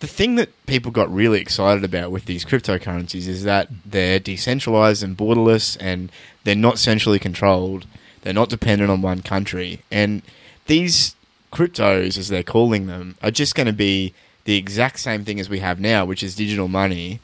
the 0.00 0.06
thing 0.06 0.34
that 0.34 0.50
people 0.66 0.90
got 0.92 1.10
really 1.12 1.40
excited 1.40 1.82
about 1.82 2.10
with 2.10 2.26
these 2.26 2.44
cryptocurrencies 2.44 3.26
is 3.26 3.44
that 3.44 3.68
they're 3.84 4.18
decentralized 4.20 5.02
and 5.02 5.16
borderless 5.16 5.76
and 5.80 6.12
they're 6.44 6.54
not 6.54 6.78
centrally 6.78 7.18
controlled. 7.18 7.86
They're 8.22 8.34
not 8.34 8.50
dependent 8.50 8.90
on 8.90 9.00
one 9.00 9.22
country. 9.22 9.80
And 9.90 10.20
these 10.66 11.14
cryptos, 11.52 12.18
as 12.18 12.28
they're 12.28 12.42
calling 12.42 12.86
them, 12.86 13.16
are 13.22 13.30
just 13.30 13.54
going 13.54 13.66
to 13.66 13.72
be 13.72 14.14
the 14.44 14.56
exact 14.56 15.00
same 15.00 15.24
thing 15.24 15.40
as 15.40 15.48
we 15.48 15.58
have 15.60 15.80
now, 15.80 16.04
which 16.04 16.22
is 16.22 16.34
digital 16.36 16.68
money, 16.68 17.20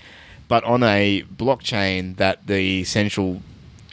but 0.49 0.65
on 0.65 0.83
a 0.83 1.23
blockchain 1.35 2.17
that 2.17 2.47
the 2.47 2.85
central 2.85 3.43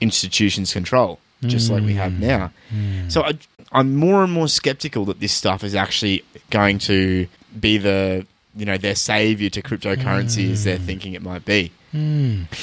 institutions 0.01 0.73
control, 0.73 1.19
just 1.41 1.69
like 1.71 1.83
we 1.83 1.93
have 1.93 2.13
hmm. 2.13 2.21
now. 2.21 2.51
Hmm. 2.69 3.09
So 3.09 3.23
I, 3.23 3.37
I'm 3.71 3.95
more 3.95 4.23
and 4.23 4.33
more 4.33 4.47
skeptical 4.47 5.05
that 5.05 5.19
this 5.19 5.31
stuff 5.31 5.63
is 5.63 5.75
actually 5.75 6.23
going 6.49 6.79
to 6.79 7.27
be 7.57 7.77
the 7.77 8.25
you 8.55 8.65
know 8.65 8.77
their 8.77 8.95
savior 8.95 9.49
to 9.51 9.61
cryptocurrency 9.61 10.51
as 10.51 10.63
they're 10.63 10.77
hmm. 10.77 10.85
thinking 10.85 11.13
it 11.13 11.21
might 11.21 11.45
be. 11.45 11.71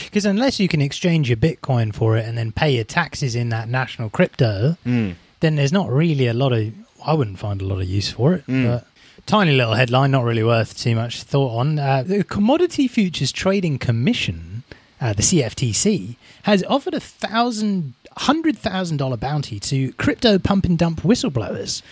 Because 0.05 0.24
unless 0.24 0.61
you 0.61 0.68
can 0.68 0.81
exchange 0.81 1.29
your 1.29 1.37
Bitcoin 1.37 1.92
for 1.94 2.16
it 2.16 2.24
and 2.26 2.38
then 2.38 2.52
pay 2.52 2.74
your 2.74 2.85
taxes 2.85 3.35
in 3.35 3.48
that 3.48 3.68
national 3.68 4.11
crypto, 4.11 4.76
Mm. 4.87 5.16
then 5.40 5.57
there's 5.57 5.72
not 5.72 5.90
really 5.90 6.26
a 6.26 6.35
lot 6.35 6.52
of. 6.52 6.72
I 7.07 7.14
wouldn't 7.14 7.38
find 7.38 7.62
a 7.62 7.64
lot 7.64 7.81
of 7.81 7.88
use 7.88 8.11
for 8.11 8.35
it. 8.35 8.47
Mm. 8.47 8.66
But 8.66 8.87
tiny 9.27 9.53
little 9.53 9.75
headline, 9.75 10.11
not 10.11 10.25
really 10.25 10.42
worth 10.42 10.77
too 10.77 10.95
much 10.95 11.23
thought 11.23 11.57
on. 11.57 11.79
Uh, 11.79 12.03
the 12.03 12.25
Commodity 12.25 12.88
Futures 12.88 13.33
Trading 13.33 13.79
Commission, 13.79 14.64
uh, 15.01 15.12
the 15.12 15.23
CFTC, 15.23 16.16
has 16.42 16.64
offered 16.64 16.95
a 16.95 17.01
thousand, 17.01 17.95
hundred 18.16 18.59
thousand 18.59 18.97
dollar 18.97 19.16
bounty 19.16 19.61
to 19.61 19.92
crypto 19.95 20.38
pump 20.38 20.64
and 20.64 20.77
dump 20.77 21.03
whistleblowers. 21.03 21.83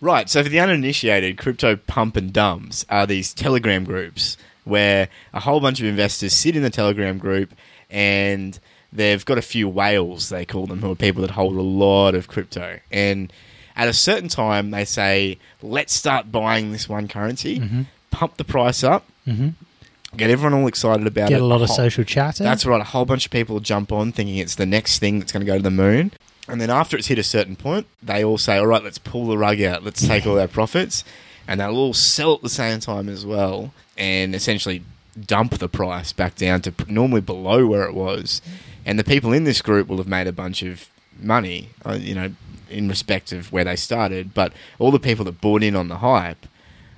Right. 0.00 0.30
So 0.30 0.42
for 0.42 0.48
the 0.48 0.60
uninitiated, 0.60 1.38
crypto 1.38 1.76
pump 1.76 2.16
and 2.16 2.32
dumps 2.32 2.84
are 2.88 3.06
these 3.06 3.34
Telegram 3.34 3.84
groups 3.84 4.36
where 4.64 5.08
a 5.32 5.40
whole 5.40 5.60
bunch 5.60 5.80
of 5.80 5.86
investors 5.86 6.32
sit 6.34 6.54
in 6.56 6.62
the 6.62 6.70
Telegram 6.70 7.18
group 7.18 7.54
and 7.88 8.58
they've 8.92 9.24
got 9.24 9.38
a 9.38 9.42
few 9.42 9.68
whales, 9.68 10.28
they 10.28 10.44
call 10.44 10.66
them, 10.66 10.80
who 10.80 10.90
are 10.90 10.96
people 10.96 11.22
that 11.22 11.30
hold 11.30 11.56
a 11.56 11.62
lot 11.62 12.14
of 12.14 12.28
crypto. 12.28 12.80
And 12.90 13.32
at 13.76 13.88
a 13.88 13.92
certain 13.92 14.28
time, 14.28 14.70
they 14.70 14.84
say, 14.84 15.38
let's 15.62 15.92
start 15.92 16.32
buying 16.32 16.72
this 16.72 16.88
one 16.88 17.08
currency, 17.08 17.60
Mm-hmm. 17.60 17.82
pump 18.10 18.36
the 18.38 18.44
price 18.44 18.82
up, 18.82 19.04
get 20.16 20.30
everyone 20.30 20.54
all 20.58 20.66
excited 20.66 21.06
about 21.06 21.28
Get 21.28 21.36
it. 21.36 21.40
Get 21.40 21.40
a 21.42 21.44
lot 21.44 21.60
of 21.62 21.68
whole- 21.68 21.76
social 21.76 22.04
chatter. 22.04 22.42
that's 22.44 22.64
right. 22.64 22.80
A 22.80 22.84
whole 22.84 23.04
bunch 23.04 23.26
of 23.26 23.32
people 23.32 23.60
jump 23.60 23.92
on 23.92 24.12
thinking 24.12 24.36
it's 24.36 24.54
the 24.54 24.66
next 24.66 24.98
thing 24.98 25.18
that's 25.18 25.32
going 25.32 25.44
to 25.44 25.46
go 25.46 25.56
to 25.56 25.62
the 25.62 25.70
moon. 25.70 26.12
And 26.48 26.60
then 26.60 26.70
after 26.70 26.96
it's 26.96 27.08
hit 27.08 27.18
a 27.18 27.22
certain 27.24 27.56
point, 27.56 27.86
they 28.02 28.24
all 28.24 28.38
say, 28.38 28.56
all 28.58 28.66
right, 28.68 28.82
let's 28.82 28.98
pull 28.98 29.26
the 29.26 29.36
rug 29.36 29.60
out. 29.60 29.82
Let's 29.82 30.06
take 30.06 30.26
all 30.26 30.38
our 30.38 30.46
profits. 30.46 31.02
And 31.48 31.60
they'll 31.60 31.76
all 31.76 31.92
sell 31.92 32.34
at 32.34 32.42
the 32.42 32.48
same 32.48 32.78
time 32.80 33.08
as 33.08 33.26
well 33.26 33.72
and 33.98 34.34
essentially 34.34 34.82
dump 35.26 35.58
the 35.58 35.68
price 35.68 36.12
back 36.12 36.36
down 36.36 36.60
to 36.62 36.72
normally 36.88 37.20
below 37.20 37.66
where 37.66 37.82
it 37.84 37.94
was. 37.94 38.40
And 38.84 38.96
the 38.98 39.04
people 39.04 39.32
in 39.32 39.42
this 39.44 39.60
group 39.60 39.88
will 39.88 39.96
have 39.98 40.06
made 40.08 40.28
a 40.28 40.32
bunch 40.32 40.62
of 40.62 40.88
money, 41.20 41.70
uh, 41.84 41.94
you 42.00 42.14
know, 42.14 42.32
in 42.68 42.88
respect 42.88 43.32
of 43.32 43.52
where 43.52 43.64
they 43.64 43.76
started. 43.76 44.34
But 44.34 44.52
all 44.78 44.90
the 44.90 44.98
people 44.98 45.24
that 45.26 45.40
bought 45.40 45.62
in 45.62 45.76
on 45.76 45.88
the 45.88 45.98
hype, 45.98 46.46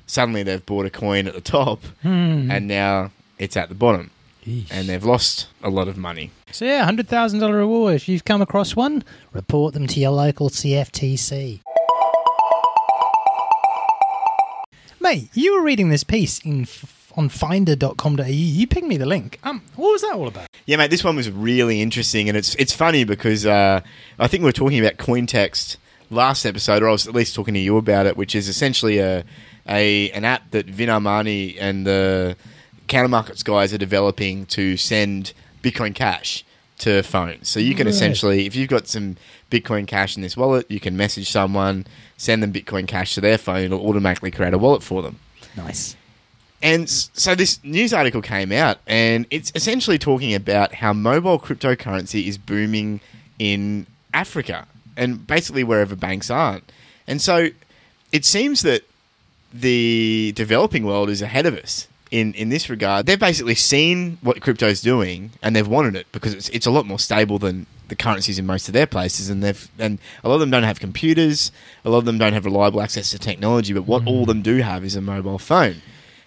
suddenly 0.07 0.43
they've 0.43 0.65
bought 0.65 0.87
a 0.87 0.91
coin 0.91 1.27
at 1.27 1.35
the 1.35 1.41
top 1.41 1.85
hmm. 2.03 2.51
and 2.51 2.67
now 2.67 3.11
it's 3.39 3.57
at 3.57 3.69
the 3.69 3.75
bottom 3.75 4.11
Yeesh. 4.47 4.69
and 4.71 4.89
they've 4.89 5.05
lost 5.05 5.49
a 5.63 5.71
lot 5.71 5.89
of 5.89 5.97
money. 5.97 6.31
So 6.51 6.65
yeah, 6.65 6.85
hundred 6.85 7.09
thousand 7.09 7.41
dollar 7.41 7.57
reward. 7.57 7.95
If 7.95 8.09
you've 8.09 8.25
come 8.25 8.43
across 8.43 8.75
one, 8.75 9.05
report 9.33 9.75
them 9.75 9.87
to 9.87 10.01
your 10.01 10.11
local 10.11 10.49
CFTC. 10.49 11.61
Mate, 15.01 15.29
you 15.33 15.55
were 15.55 15.63
reading 15.63 15.91
this 15.91 16.05
piece 16.05 16.41
in 16.41 16.63
f- 16.63 16.98
on 17.19 17.29
finder.com.au. 17.29 18.25
You 18.27 18.67
pinged 18.67 18.89
me 18.89 18.97
the 18.97 19.05
link. 19.07 19.39
Um, 19.43 19.61
what 19.77 19.93
was 19.93 20.03
that 20.03 20.15
all 20.15 20.29
about? 20.29 20.47
Yeah, 20.67 20.77
mate, 20.77 20.91
this 20.91 21.03
one 21.05 21.17
was 21.17 21.31
really 21.31 21.83
interesting, 21.83 22.29
and 22.29 22.39
it's 22.39 22.55
it's 22.55 22.73
funny 22.73 23.05
because 23.05 23.45
uh, 23.45 23.81
I 24.19 24.27
think 24.29 24.43
we 24.43 24.47
were 24.47 24.53
talking 24.53 24.79
about 24.79 24.97
CoinText 24.99 25.77
last 26.11 26.47
episode, 26.47 26.83
or 26.83 26.89
I 26.89 26.93
was 26.93 27.07
at 27.07 27.15
least 27.15 27.35
talking 27.35 27.55
to 27.55 27.61
you 27.61 27.77
about 27.77 28.07
it, 28.07 28.17
which 28.17 28.35
is 28.35 28.49
essentially 28.49 28.99
a 29.01 29.25
a 29.69 30.11
an 30.13 30.25
app 30.25 30.51
that 30.53 30.67
Vin 30.67 30.89
Armani 30.89 31.57
and 31.61 31.87
the 31.87 32.37
counter 32.87 33.09
markets 33.09 33.43
guys 33.43 33.75
are 33.75 33.79
developing 33.79 34.47
to 34.47 34.77
send 34.79 35.33
Bitcoin 35.63 35.95
Cash 35.95 36.45
to 36.79 37.03
phones. 37.03 37.49
So 37.49 37.59
you 37.61 37.75
can 37.75 37.87
Right. 37.87 37.95
essentially, 37.95 38.47
if 38.47 38.55
you've 38.55 38.69
got 38.71 38.87
some 38.89 39.17
Bitcoin 39.51 39.87
Cash 39.87 40.17
in 40.17 40.23
this 40.23 40.37
wallet, 40.37 40.65
you 40.71 40.79
can 40.81 40.97
message 40.97 41.29
someone, 41.31 41.87
send 42.17 42.43
them 42.43 42.53
Bitcoin 42.53 42.87
Cash 42.87 43.15
to 43.17 43.21
their 43.21 43.37
phone, 43.37 43.65
it'll 43.65 43.85
automatically 43.87 44.31
create 44.31 44.55
a 44.55 44.59
wallet 44.59 44.83
for 44.85 45.03
them. 45.03 45.19
Nice. 45.57 45.97
And 46.61 46.91
so 46.91 47.35
this 47.35 47.63
news 47.63 47.93
article 47.93 48.21
came 48.21 48.51
out, 48.51 48.79
and 48.87 49.27
it's 49.31 49.53
essentially 49.55 49.99
talking 49.99 50.35
about 50.35 50.75
how 50.75 50.93
mobile 50.93 51.39
cryptocurrency 51.39 52.27
is 52.27 52.37
booming 52.37 53.01
in 53.39 53.87
Africa 54.13 54.67
and 54.97 55.25
basically 55.27 55.63
wherever 55.63 55.95
banks 55.95 56.31
aren't. 56.31 56.65
And 57.07 57.23
so 57.23 57.49
it 58.13 58.25
seems 58.25 58.63
that 58.63 58.83
the 59.53 60.33
developing 60.35 60.85
world 60.85 61.09
is 61.09 61.23
ahead 61.23 61.47
of 61.47 61.57
us 61.57 61.87
in, 62.11 62.35
in 62.35 62.49
this 62.49 62.69
regard. 62.69 63.07
They've 63.07 63.19
basically 63.19 63.55
seen 63.55 64.19
what 64.21 64.41
crypto's 64.41 64.81
doing 64.81 65.31
and 65.43 65.55
they've 65.55 65.67
wanted 65.67 65.95
it 65.95 66.07
because 66.13 66.35
it's, 66.35 66.49
it's 66.51 66.67
a 66.67 66.71
lot 66.71 66.87
more 66.87 66.99
stable 66.99 67.39
than 67.39 67.67
the 67.89 67.97
currencies 67.97 68.39
in 68.39 68.45
most 68.45 68.69
of 68.69 68.75
their 68.75 68.87
places 68.87 69.31
and 69.31 69.43
they've 69.43 69.71
and 69.79 69.99
a 70.23 70.29
lot 70.29 70.35
of 70.35 70.41
them 70.41 70.51
don't 70.51 70.65
have 70.65 70.79
computers, 70.79 71.51
a 71.85 71.91
lot 71.91 71.99
of 71.99 72.05
them 72.05 72.19
don't 72.19 72.35
have 72.35 72.45
reliable 72.45 72.83
access 72.83 73.11
to 73.11 73.19
technology, 73.19 73.73
but 73.73 73.87
what 73.87 74.03
mm. 74.03 74.09
all 74.09 74.23
of 74.23 74.27
them 74.29 74.43
do 74.43 74.59
have 74.59 74.85
is 74.85 74.95
a 74.95 75.01
mobile 75.01 75.39
phone. 75.39 75.77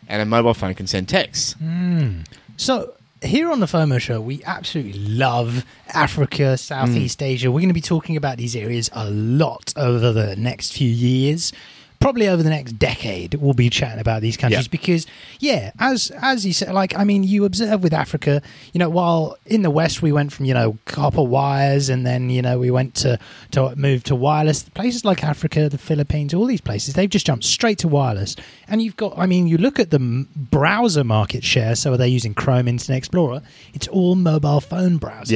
And 0.07 0.21
a 0.21 0.25
mobile 0.25 0.53
phone 0.53 0.73
can 0.73 0.87
send 0.87 1.09
texts. 1.09 1.53
Hmm. 1.53 2.21
So 2.57 2.93
here 3.21 3.51
on 3.51 3.59
the 3.59 3.65
FOMO 3.65 3.99
show, 3.99 4.19
we 4.19 4.43
absolutely 4.43 4.99
love 4.99 5.65
Africa, 5.89 6.57
Southeast 6.57 7.19
hmm. 7.19 7.25
Asia. 7.25 7.51
We're 7.51 7.59
going 7.59 7.69
to 7.69 7.73
be 7.73 7.81
talking 7.81 8.17
about 8.17 8.37
these 8.37 8.55
areas 8.55 8.89
a 8.93 9.09
lot 9.09 9.73
over 9.77 10.11
the 10.11 10.35
next 10.35 10.73
few 10.73 10.89
years. 10.89 11.53
Probably 12.01 12.27
over 12.27 12.41
the 12.43 12.49
next 12.49 12.73
decade, 12.73 13.35
we'll 13.35 13.53
be 13.53 13.69
chatting 13.69 13.99
about 13.99 14.21
these 14.21 14.35
countries 14.35 14.67
because, 14.67 15.05
yeah, 15.39 15.71
as 15.79 16.11
as 16.21 16.45
you 16.45 16.51
said, 16.51 16.73
like 16.73 16.97
I 16.97 17.03
mean, 17.03 17.23
you 17.23 17.45
observe 17.45 17.83
with 17.83 17.93
Africa, 17.93 18.41
you 18.73 18.79
know, 18.79 18.89
while 18.89 19.37
in 19.45 19.61
the 19.61 19.69
West 19.69 20.01
we 20.01 20.11
went 20.11 20.33
from 20.33 20.45
you 20.45 20.53
know 20.53 20.77
copper 20.85 21.21
wires 21.23 21.89
and 21.89 22.05
then 22.05 22.29
you 22.29 22.41
know 22.41 22.57
we 22.59 22.71
went 22.71 22.95
to 22.95 23.19
to 23.51 23.75
move 23.75 24.03
to 24.05 24.15
wireless. 24.15 24.63
Places 24.63 25.05
like 25.05 25.23
Africa, 25.23 25.69
the 25.69 25.77
Philippines, 25.77 26.33
all 26.33 26.45
these 26.45 26.61
places, 26.61 26.95
they've 26.95 27.09
just 27.09 27.25
jumped 27.25 27.45
straight 27.45 27.77
to 27.79 27.87
wireless. 27.87 28.35
And 28.67 28.81
you've 28.81 28.95
got, 28.95 29.17
I 29.17 29.25
mean, 29.25 29.47
you 29.47 29.57
look 29.57 29.79
at 29.79 29.89
the 29.91 29.97
m- 29.97 30.27
browser 30.35 31.03
market 31.03 31.43
share. 31.43 31.75
So 31.75 31.93
are 31.93 31.97
they 31.97 32.07
using 32.07 32.33
Chrome, 32.33 32.67
Internet 32.67 32.97
Explorer? 32.97 33.41
It's 33.73 33.87
all 33.89 34.15
mobile 34.15 34.61
phone 34.61 34.99
browsers. 34.99 35.31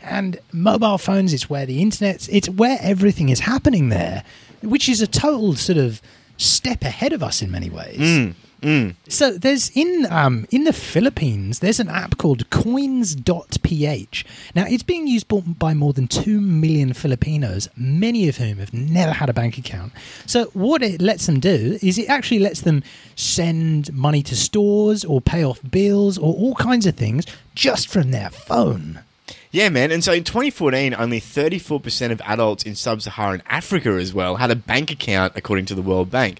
And 0.00 0.38
mobile 0.52 0.98
phones, 0.98 1.32
it's 1.34 1.50
where 1.50 1.66
the 1.66 1.82
internet's 1.82 2.28
it's 2.28 2.48
where 2.48 2.78
everything 2.80 3.28
is 3.28 3.40
happening 3.40 3.90
there, 3.90 4.24
which 4.62 4.88
is 4.88 5.00
a 5.00 5.06
total 5.06 5.54
sort 5.54 5.78
of 5.78 6.00
step 6.36 6.82
ahead 6.82 7.12
of 7.12 7.22
us 7.22 7.42
in 7.42 7.50
many 7.50 7.70
ways. 7.70 8.34
So 9.08 9.30
there's 9.38 9.70
in 9.74 10.06
um, 10.10 10.46
in 10.50 10.64
the 10.64 10.72
Philippines, 10.74 11.60
there's 11.60 11.80
an 11.80 11.88
app 11.88 12.18
called 12.18 12.48
Coins.ph. 12.50 14.26
Now 14.54 14.66
it's 14.68 14.82
being 14.82 15.06
used 15.06 15.26
by 15.58 15.72
more 15.72 15.94
than 15.94 16.06
two 16.08 16.40
million 16.42 16.92
Filipinos, 16.92 17.70
many 17.74 18.28
of 18.28 18.36
whom 18.36 18.58
have 18.58 18.74
never 18.74 19.12
had 19.12 19.30
a 19.30 19.32
bank 19.32 19.56
account. 19.56 19.92
So 20.26 20.46
what 20.52 20.82
it 20.82 21.00
lets 21.00 21.24
them 21.24 21.40
do 21.40 21.78
is 21.80 21.96
it 21.96 22.10
actually 22.10 22.40
lets 22.40 22.60
them 22.60 22.82
send 23.16 23.94
money 23.94 24.22
to 24.24 24.36
stores 24.36 25.06
or 25.06 25.22
pay 25.22 25.42
off 25.42 25.60
bills 25.70 26.18
or 26.18 26.34
all 26.34 26.54
kinds 26.54 26.84
of 26.86 26.96
things 26.96 27.24
just 27.54 27.88
from 27.88 28.10
their 28.10 28.28
phone. 28.28 29.00
Yeah, 29.52 29.68
man. 29.68 29.90
And 29.90 30.04
so 30.04 30.12
in 30.12 30.24
2014, 30.24 30.94
only 30.94 31.20
34% 31.20 32.12
of 32.12 32.20
adults 32.20 32.62
in 32.62 32.74
sub 32.74 33.02
Saharan 33.02 33.42
Africa 33.46 33.90
as 33.90 34.14
well 34.14 34.36
had 34.36 34.50
a 34.50 34.56
bank 34.56 34.90
account, 34.92 35.32
according 35.34 35.66
to 35.66 35.74
the 35.74 35.82
World 35.82 36.10
Bank. 36.10 36.38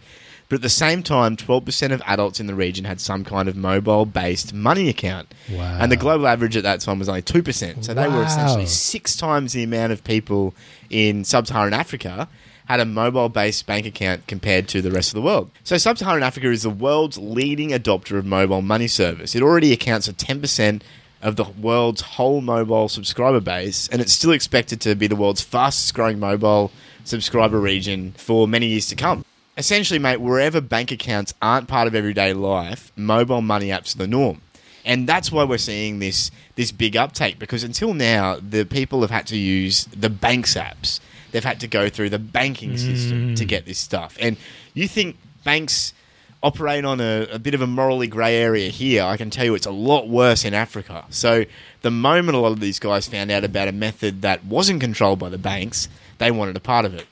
But 0.48 0.56
at 0.56 0.62
the 0.62 0.68
same 0.68 1.04
time, 1.04 1.36
12% 1.36 1.92
of 1.92 2.02
adults 2.06 2.40
in 2.40 2.48
the 2.48 2.56
region 2.56 2.84
had 2.84 3.00
some 3.00 3.24
kind 3.24 3.48
of 3.48 3.56
mobile 3.56 4.04
based 4.04 4.52
money 4.52 4.88
account. 4.88 5.32
Wow. 5.50 5.78
And 5.80 5.92
the 5.92 5.96
global 5.96 6.26
average 6.26 6.56
at 6.56 6.64
that 6.64 6.80
time 6.80 6.98
was 6.98 7.08
only 7.08 7.22
2%. 7.22 7.84
So 7.84 7.94
they 7.94 8.08
were 8.08 8.24
essentially 8.24 8.66
six 8.66 9.16
times 9.16 9.52
the 9.52 9.62
amount 9.62 9.92
of 9.92 10.02
people 10.02 10.54
in 10.88 11.24
sub 11.24 11.46
Saharan 11.46 11.72
Africa 11.72 12.28
had 12.66 12.80
a 12.80 12.84
mobile 12.84 13.28
based 13.28 13.66
bank 13.66 13.86
account 13.86 14.26
compared 14.28 14.68
to 14.68 14.82
the 14.82 14.90
rest 14.90 15.10
of 15.10 15.14
the 15.14 15.22
world. 15.22 15.50
So 15.62 15.76
sub 15.78 15.98
Saharan 15.98 16.22
Africa 16.24 16.50
is 16.50 16.62
the 16.62 16.70
world's 16.70 17.18
leading 17.18 17.70
adopter 17.70 18.18
of 18.18 18.26
mobile 18.26 18.62
money 18.62 18.88
service. 18.88 19.36
It 19.36 19.42
already 19.42 19.72
accounts 19.72 20.08
for 20.08 20.12
10% 20.12 20.82
of 21.22 21.36
the 21.36 21.44
world's 21.44 22.00
whole 22.00 22.40
mobile 22.40 22.88
subscriber 22.88 23.40
base, 23.40 23.88
and 23.88 24.00
it's 24.00 24.12
still 24.12 24.32
expected 24.32 24.80
to 24.82 24.94
be 24.94 25.06
the 25.06 25.16
world's 25.16 25.42
fastest 25.42 25.94
growing 25.94 26.18
mobile 26.18 26.70
subscriber 27.04 27.60
region 27.60 28.12
for 28.16 28.48
many 28.48 28.66
years 28.66 28.86
to 28.88 28.96
come. 28.96 29.24
Essentially, 29.56 29.98
mate, 29.98 30.20
wherever 30.20 30.60
bank 30.60 30.90
accounts 30.90 31.34
aren't 31.42 31.68
part 31.68 31.86
of 31.86 31.94
everyday 31.94 32.32
life, 32.32 32.92
mobile 32.96 33.42
money 33.42 33.68
apps 33.68 33.94
are 33.94 33.98
the 33.98 34.06
norm. 34.06 34.40
And 34.84 35.06
that's 35.06 35.30
why 35.30 35.44
we're 35.44 35.58
seeing 35.58 35.98
this 35.98 36.30
this 36.54 36.72
big 36.72 36.96
uptake 36.96 37.38
because 37.38 37.62
until 37.62 37.92
now 37.92 38.36
the 38.36 38.64
people 38.64 39.02
have 39.02 39.10
had 39.10 39.26
to 39.26 39.36
use 39.36 39.84
the 39.86 40.08
banks 40.08 40.54
apps. 40.54 41.00
They've 41.32 41.44
had 41.44 41.60
to 41.60 41.68
go 41.68 41.88
through 41.90 42.10
the 42.10 42.18
banking 42.18 42.76
system 42.76 43.34
to 43.34 43.44
mm. 43.44 43.48
get 43.48 43.66
this 43.66 43.78
stuff. 43.78 44.16
And 44.18 44.36
you 44.74 44.88
think 44.88 45.16
banks 45.44 45.92
operate 46.42 46.84
on 46.84 47.00
a, 47.00 47.26
a 47.30 47.38
bit 47.38 47.54
of 47.54 47.60
a 47.60 47.66
morally 47.66 48.06
grey 48.06 48.36
area 48.36 48.70
here, 48.70 49.02
I 49.02 49.16
can 49.16 49.30
tell 49.30 49.44
you 49.44 49.54
it's 49.54 49.66
a 49.66 49.70
lot 49.70 50.08
worse 50.08 50.44
in 50.44 50.54
Africa. 50.54 51.04
So 51.10 51.44
the 51.82 51.90
moment 51.90 52.36
a 52.36 52.40
lot 52.40 52.52
of 52.52 52.60
these 52.60 52.78
guys 52.78 53.06
found 53.06 53.30
out 53.30 53.44
about 53.44 53.68
a 53.68 53.72
method 53.72 54.22
that 54.22 54.44
wasn't 54.44 54.80
controlled 54.80 55.18
by 55.18 55.28
the 55.28 55.38
banks, 55.38 55.88
they 56.20 56.30
wanted 56.30 56.54
a 56.54 56.60
part 56.60 56.84
of 56.84 56.94
it. 56.94 57.06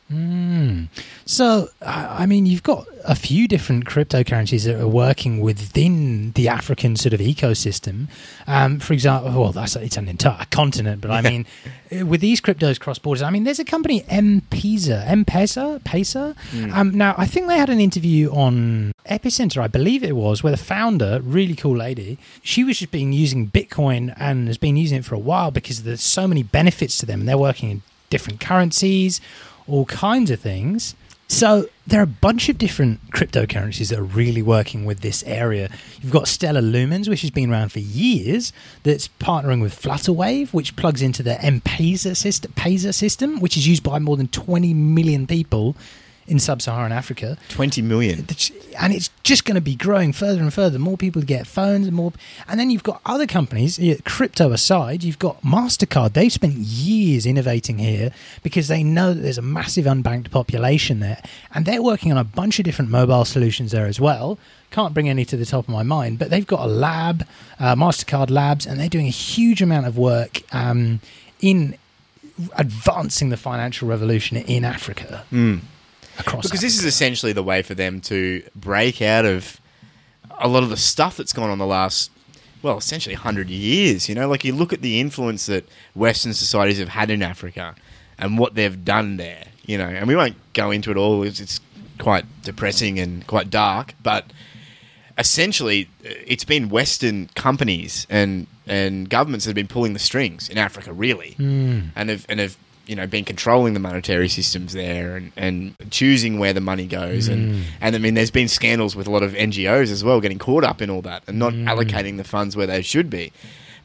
So, 1.25 1.68
I 1.83 2.27
mean, 2.27 2.47
you've 2.47 2.62
got 2.62 2.87
a 3.05 3.14
few 3.14 3.49
different 3.49 3.87
cryptocurrencies 3.87 4.64
that 4.64 4.81
are 4.81 4.87
working 4.88 5.40
within 5.40 6.33
the 6.33 6.49
African 6.49 6.94
sort 6.94 7.14
of 7.14 7.21
ecosystem. 7.21 8.09
Um, 8.47 8.79
for 8.79 8.92
example, 8.92 9.31
well, 9.33 9.53
that's 9.53 9.77
it's 9.77 9.97
an 9.97 10.09
entire 10.09 10.44
continent, 10.51 11.01
but 11.01 11.11
I 11.11 11.23
mean, 11.31 11.47
with 11.90 12.21
these 12.21 12.40
cryptos 12.40 12.79
cross 12.79 12.99
borders, 12.99 13.23
I 13.23 13.31
mean, 13.31 13.44
there's 13.44 13.59
a 13.59 13.64
company 13.64 14.05
M-Pesa, 14.09 15.07
M-Pesa, 15.07 15.81
Pesa. 15.81 16.37
Um, 16.73 16.90
now, 16.90 17.14
I 17.16 17.27
think 17.27 17.49
they 17.49 17.59
had 17.59 17.71
an 17.71 17.81
interview 17.81 18.31
on 18.31 18.92
Epicenter, 19.09 19.62
I 19.62 19.68
believe 19.68 20.05
it 20.05 20.16
was, 20.16 20.42
where 20.42 20.51
the 20.51 20.59
founder, 20.59 21.21
really 21.23 21.55
cool 21.55 21.77
lady, 21.77 22.18
she 22.42 22.62
was 22.62 22.79
just 22.79 22.92
been 22.92 23.12
using 23.14 23.51
Bitcoin 23.51 24.14
and 24.18 24.49
has 24.49 24.59
been 24.59 24.77
using 24.77 24.99
it 24.99 25.05
for 25.07 25.14
a 25.14 25.18
while 25.18 25.51
because 25.51 25.83
there's 25.85 26.03
so 26.03 26.29
many 26.29 26.42
benefits 26.42 26.99
to 26.99 27.07
them, 27.07 27.21
and 27.21 27.29
they're 27.29 27.38
working 27.38 27.71
in 27.71 27.83
different 28.11 28.40
currencies 28.40 29.21
all 29.68 29.85
kinds 29.85 30.31
of 30.31 30.40
things. 30.40 30.94
So 31.31 31.68
there 31.87 32.01
are 32.01 32.05
a 32.05 32.07
bunch 32.07 32.49
of 32.49 32.57
different 32.57 33.11
cryptocurrencies 33.11 33.90
that 33.90 33.99
are 33.99 34.03
really 34.03 34.40
working 34.40 34.87
with 34.87 35.01
this 35.01 35.23
area. 35.25 35.68
You've 36.01 36.12
got 36.12 36.27
Stellar 36.27 36.62
Lumens, 36.62 37.07
which 37.07 37.21
has 37.21 37.31
been 37.31 37.53
around 37.53 37.71
for 37.71 37.81
years, 37.81 38.51
that's 38.83 39.09
partnering 39.21 39.61
with 39.61 39.79
Flutterwave, 39.79 40.55
which 40.55 40.75
plugs 40.75 41.03
into 41.03 41.23
the 41.23 41.40
M-Pesa 41.42 42.16
system, 42.16 42.53
system, 42.92 43.40
which 43.40 43.59
is 43.59 43.68
used 43.68 43.83
by 43.83 43.99
more 43.99 44.16
than 44.16 44.29
20 44.29 44.73
million 44.73 45.27
people 45.27 45.77
in 46.28 46.38
sub-Saharan 46.38 46.92
Africa. 46.92 47.36
20 47.48 47.82
million. 47.82 48.26
And 48.78 48.92
it's 48.92 49.10
just 49.22 49.44
going 49.44 49.54
to 49.54 49.60
be 49.60 49.74
growing 49.74 50.12
further 50.12 50.40
and 50.40 50.52
further. 50.52 50.78
More 50.78 50.96
people 50.96 51.22
get 51.22 51.46
phones 51.46 51.86
and 51.86 51.96
more. 51.96 52.12
And 52.46 52.60
then 52.60 52.70
you've 52.70 52.82
got 52.82 53.00
other 53.04 53.26
companies, 53.26 53.80
crypto 54.04 54.52
aside, 54.52 55.02
you've 55.02 55.18
got 55.18 55.40
MasterCard. 55.42 56.12
They've 56.12 56.32
spent 56.32 56.54
years 56.54 57.26
innovating 57.26 57.78
here 57.78 58.12
because 58.42 58.68
they 58.68 58.82
know 58.82 59.14
that 59.14 59.20
there's 59.20 59.38
a 59.38 59.42
massive 59.42 59.86
unbanked 59.86 60.30
population 60.30 61.00
there. 61.00 61.22
And 61.54 61.64
they're 61.64 61.82
working 61.82 62.12
on 62.12 62.18
a 62.18 62.24
bunch 62.24 62.58
of 62.58 62.64
different 62.64 62.90
mobile 62.90 63.24
solutions 63.24 63.72
there 63.72 63.86
as 63.86 63.98
well. 63.98 64.38
Can't 64.70 64.92
bring 64.92 65.08
any 65.08 65.24
to 65.24 65.36
the 65.36 65.46
top 65.46 65.64
of 65.64 65.70
my 65.70 65.82
mind, 65.82 66.18
but 66.18 66.28
they've 66.28 66.46
got 66.46 66.60
a 66.60 66.66
lab, 66.68 67.26
uh, 67.58 67.74
MasterCard 67.74 68.28
Labs, 68.30 68.66
and 68.66 68.78
they're 68.78 68.90
doing 68.90 69.06
a 69.06 69.10
huge 69.10 69.62
amount 69.62 69.86
of 69.86 69.96
work 69.96 70.42
um, 70.54 71.00
in 71.40 71.78
advancing 72.56 73.30
the 73.30 73.36
financial 73.38 73.88
revolution 73.88 74.36
in 74.36 74.64
Africa. 74.64 75.24
Across 76.18 76.44
Because 76.44 76.61
this 76.61 76.78
is 76.78 76.85
essentially 76.85 77.33
the 77.33 77.42
way 77.42 77.62
for 77.62 77.74
them 77.74 78.00
to 78.02 78.42
break 78.54 79.00
out 79.02 79.24
of 79.24 79.61
a 80.38 80.48
lot 80.48 80.62
of 80.62 80.70
the 80.70 80.76
stuff 80.76 81.16
that's 81.16 81.33
gone 81.33 81.50
on 81.50 81.59
the 81.59 81.66
last, 81.66 82.11
well, 82.62 82.78
essentially 82.78 83.14
100 83.14 83.48
years. 83.50 84.09
You 84.09 84.14
know, 84.14 84.28
like 84.28 84.44
you 84.44 84.54
look 84.54 84.72
at 84.72 84.83
the 84.83 85.00
influence 85.00 85.46
that 85.46 85.68
Western 85.94 86.35
societies 86.35 86.78
have 86.78 86.88
had 86.88 87.11
in 87.11 87.22
Africa 87.22 87.74
and 88.18 88.38
what 88.38 88.54
they've 88.54 88.85
done 88.85 89.16
there, 89.16 89.44
you 89.64 89.78
know, 89.78 89.87
and 89.87 90.07
we 90.09 90.16
won't 90.16 90.37
go 90.52 90.70
into 90.70 90.90
it 90.90 90.96
all. 90.96 91.22
It's, 91.22 91.40
it's 91.40 91.61
quite 91.98 92.24
depressing 92.42 92.98
and 92.98 93.26
quite 93.26 93.50
dark, 93.50 93.94
but 94.02 94.24
essentially 95.18 95.88
uh, 96.04 96.11
it's 96.26 96.44
been 96.44 96.68
Western 96.68 97.28
companies 97.35 98.07
and, 98.09 98.46
and 98.66 99.09
governments 99.11 99.44
that 99.44 99.50
have 99.50 99.57
been 99.57 99.66
pulling 99.68 99.92
the 99.92 99.98
strings 99.98 100.48
in 100.48 100.59
Africa, 100.59 100.92
really, 100.92 101.35
and 101.96 102.09
have 102.11 102.26
and 102.28 102.38
have 102.40 102.57
you 102.88 102.96
know 102.96 103.07
been 103.07 103.24
controlling 103.24 103.74
the 103.74 103.81
monetary 103.81 104.29
systems 104.29 104.72
there 104.72 105.16
and, 105.16 105.33
and 105.37 105.74
choosing 105.90 106.38
where 106.38 106.53
the 106.53 106.61
money 106.61 106.87
goes 106.87 107.29
and 107.29 107.55
mm. 107.55 107.62
and 107.81 107.94
I 107.94 107.98
mean 107.98 108.14
there's 108.14 108.31
been 108.31 108.48
scandals 108.48 108.96
with 108.96 109.07
a 109.07 109.11
lot 109.11 109.22
of 109.22 109.33
NGOs 109.33 109.92
as 109.92 110.03
well 110.03 110.20
getting 110.20 110.38
caught 110.38 110.64
up 110.64 110.81
in 110.81 110.90
all 110.90 111.03
that 111.03 111.22
and 111.27 111.38
not 111.38 111.53
mm. 111.53 111.64
allocating 111.64 112.16
the 112.16 112.24
funds 112.24 112.57
where 112.57 112.66
they 112.66 112.83
should 112.83 113.11
be. 113.11 113.33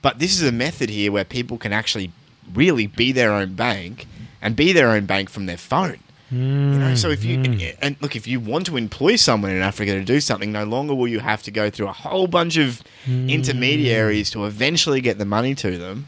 But 0.01 0.19
this 0.19 0.33
is 0.33 0.47
a 0.47 0.51
method 0.51 0.89
here 0.89 1.11
where 1.11 1.23
people 1.25 1.57
can 1.57 1.73
actually 1.73 2.11
really 2.53 2.87
be 2.87 3.11
their 3.11 3.31
own 3.31 3.55
bank 3.55 4.07
and 4.41 4.55
be 4.55 4.73
their 4.73 4.89
own 4.89 5.05
bank 5.05 5.29
from 5.29 5.45
their 5.45 5.57
phone. 5.57 5.99
You 6.31 6.79
know, 6.79 6.95
so 6.95 7.11
if 7.11 7.23
you 7.23 7.35
and, 7.41 7.61
and 7.79 7.95
look, 8.01 8.15
if 8.15 8.25
you 8.25 8.39
want 8.39 8.65
to 8.65 8.75
employ 8.75 9.17
someone 9.17 9.51
in 9.51 9.61
Africa 9.61 9.93
to 9.93 10.03
do 10.03 10.19
something, 10.19 10.51
no 10.51 10.63
longer 10.63 10.95
will 10.95 11.07
you 11.07 11.19
have 11.19 11.43
to 11.43 11.51
go 11.51 11.69
through 11.69 11.87
a 11.87 11.93
whole 11.93 12.25
bunch 12.25 12.57
of 12.57 12.81
intermediaries 13.05 14.31
to 14.31 14.45
eventually 14.45 14.99
get 14.99 15.19
the 15.19 15.25
money 15.25 15.53
to 15.55 15.77
them. 15.77 16.07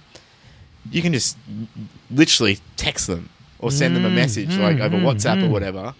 You 0.91 1.01
can 1.01 1.13
just 1.13 1.37
literally 2.11 2.59
text 2.77 3.07
them 3.07 3.29
or 3.59 3.71
send 3.71 3.95
them 3.95 4.05
a 4.05 4.09
mm. 4.09 4.15
message 4.15 4.55
like 4.57 4.79
over 4.79 4.97
mm. 4.97 5.03
WhatsApp 5.03 5.43
or 5.43 5.47
mm. 5.47 5.51
whatever, 5.51 5.93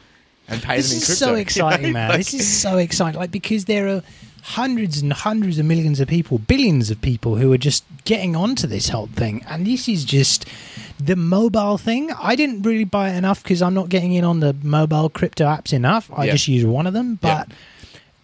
and 0.47 0.61
pay 0.61 0.77
this 0.77 0.89
them 0.89 0.95
in 0.97 1.01
is 1.01 1.05
crypto. 1.05 1.25
so 1.25 1.25
you 1.27 1.31
know? 1.33 1.39
exciting, 1.39 1.93
man. 1.97 2.09
Like- 2.09 2.17
this 2.19 2.33
is 2.33 2.61
so 2.61 2.77
exciting. 2.77 3.19
Like 3.19 3.31
because 3.31 3.65
there 3.65 3.87
are 3.87 4.03
hundreds 4.43 5.01
and 5.01 5.11
hundreds 5.11 5.57
of 5.57 5.65
millions 5.65 5.99
of 5.99 6.07
people, 6.07 6.37
billions 6.37 6.91
of 6.91 7.01
people 7.01 7.35
who 7.35 7.51
are 7.51 7.57
just 7.57 7.83
getting 8.03 8.35
onto 8.35 8.67
this 8.67 8.89
whole 8.89 9.07
thing. 9.07 9.43
And 9.49 9.65
this 9.65 9.89
is 9.89 10.05
just 10.05 10.45
the 10.99 11.15
mobile 11.15 11.79
thing. 11.79 12.11
I 12.21 12.35
didn't 12.35 12.61
really 12.61 12.83
buy 12.83 13.09
it 13.09 13.17
enough 13.17 13.41
because 13.41 13.63
I'm 13.63 13.73
not 13.73 13.89
getting 13.89 14.13
in 14.13 14.23
on 14.23 14.41
the 14.41 14.55
mobile 14.61 15.09
crypto 15.09 15.45
apps 15.45 15.73
enough. 15.73 16.11
I 16.15 16.25
Yeah. 16.25 16.33
just 16.33 16.47
use 16.47 16.63
one 16.63 16.85
of 16.85 16.93
them, 16.93 17.17
but 17.23 17.47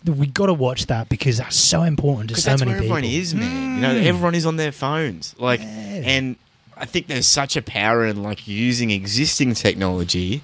we 0.06 0.28
got 0.28 0.46
to 0.46 0.54
watch 0.54 0.86
that 0.88 1.10
because 1.10 1.38
that's 1.40 1.56
so 1.56 1.82
important 1.82 2.30
to 2.30 2.36
so 2.40 2.52
many 2.52 2.66
where 2.72 2.82
people. 2.82 2.98
everyone 2.98 3.04
is, 3.04 3.34
man. 3.34 3.76
You 3.76 3.82
know, 3.82 3.96
Mm. 3.96 4.06
everyone 4.06 4.36
is 4.36 4.46
on 4.46 4.58
their 4.58 4.72
phones. 4.72 5.34
Like, 5.40 5.60
Yeah. 5.62 5.68
and 6.06 6.36
I 6.82 6.86
think 6.86 7.08
there's 7.08 7.28
such 7.28 7.56
a 7.56 7.62
power 7.62 8.06
in 8.06 8.24
like 8.24 8.48
using 8.48 8.90
existing 8.92 9.54
technology 9.54 10.42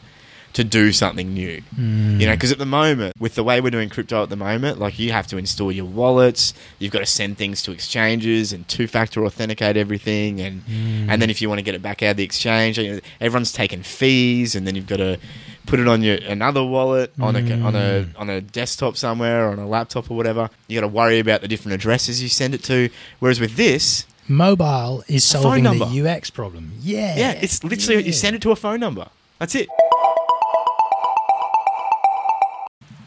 to 0.53 0.63
do 0.63 0.91
something 0.91 1.33
new. 1.33 1.61
Mm. 1.77 2.19
You 2.19 2.25
know, 2.27 2.33
because 2.33 2.51
at 2.51 2.57
the 2.57 2.65
moment, 2.65 3.13
with 3.19 3.35
the 3.35 3.43
way 3.43 3.59
we're 3.61 3.69
doing 3.69 3.89
crypto 3.89 4.23
at 4.23 4.29
the 4.29 4.35
moment, 4.37 4.79
like 4.79 4.97
you 4.97 5.11
have 5.11 5.27
to 5.27 5.37
install 5.37 5.71
your 5.71 5.85
wallets, 5.85 6.53
you've 6.79 6.91
got 6.91 6.99
to 6.99 7.05
send 7.05 7.37
things 7.37 7.61
to 7.63 7.71
exchanges 7.71 8.53
and 8.53 8.67
two-factor 8.67 9.23
authenticate 9.25 9.77
everything, 9.77 10.39
and 10.41 10.65
Mm. 10.65 11.07
and 11.09 11.21
then 11.21 11.29
if 11.29 11.41
you 11.41 11.49
want 11.49 11.59
to 11.59 11.63
get 11.63 11.75
it 11.75 11.81
back 11.83 12.01
out 12.01 12.11
of 12.11 12.17
the 12.17 12.23
exchange, 12.23 12.79
you 12.79 12.91
know, 12.93 12.99
everyone's 13.21 13.51
taking 13.51 13.83
fees, 13.83 14.55
and 14.55 14.65
then 14.65 14.73
you've 14.75 14.87
got 14.87 14.97
to 14.97 15.19
put 15.67 15.79
it 15.79 15.87
on 15.87 16.01
your 16.01 16.15
another 16.27 16.63
wallet 16.63 17.11
on 17.19 17.35
a 17.35 17.39
on 17.61 17.75
a 17.75 18.05
Mm. 18.05 18.07
on 18.17 18.29
a 18.29 18.41
desktop 18.41 18.95
somewhere 18.97 19.47
or 19.47 19.51
on 19.51 19.59
a 19.59 19.67
laptop 19.67 20.09
or 20.09 20.15
whatever. 20.17 20.49
You 20.67 20.79
got 20.79 20.87
to 20.87 20.93
worry 21.01 21.19
about 21.19 21.41
the 21.41 21.47
different 21.47 21.73
addresses 21.75 22.21
you 22.23 22.29
send 22.29 22.55
it 22.55 22.63
to. 22.63 22.89
Whereas 23.19 23.39
with 23.39 23.57
this, 23.57 24.05
Mobile 24.27 25.03
is 25.07 25.23
solving 25.23 25.63
the. 25.63 26.07
UX 26.07 26.29
problem. 26.29 26.73
Yeah. 26.81 27.15
yeah, 27.17 27.31
it's 27.31 27.63
literally 27.63 28.03
you 28.03 28.13
send 28.13 28.35
it 28.35 28.41
to 28.43 28.51
a 28.51 28.55
phone 28.55 28.79
number. 28.79 29.07
That's 29.39 29.55
it. 29.55 29.67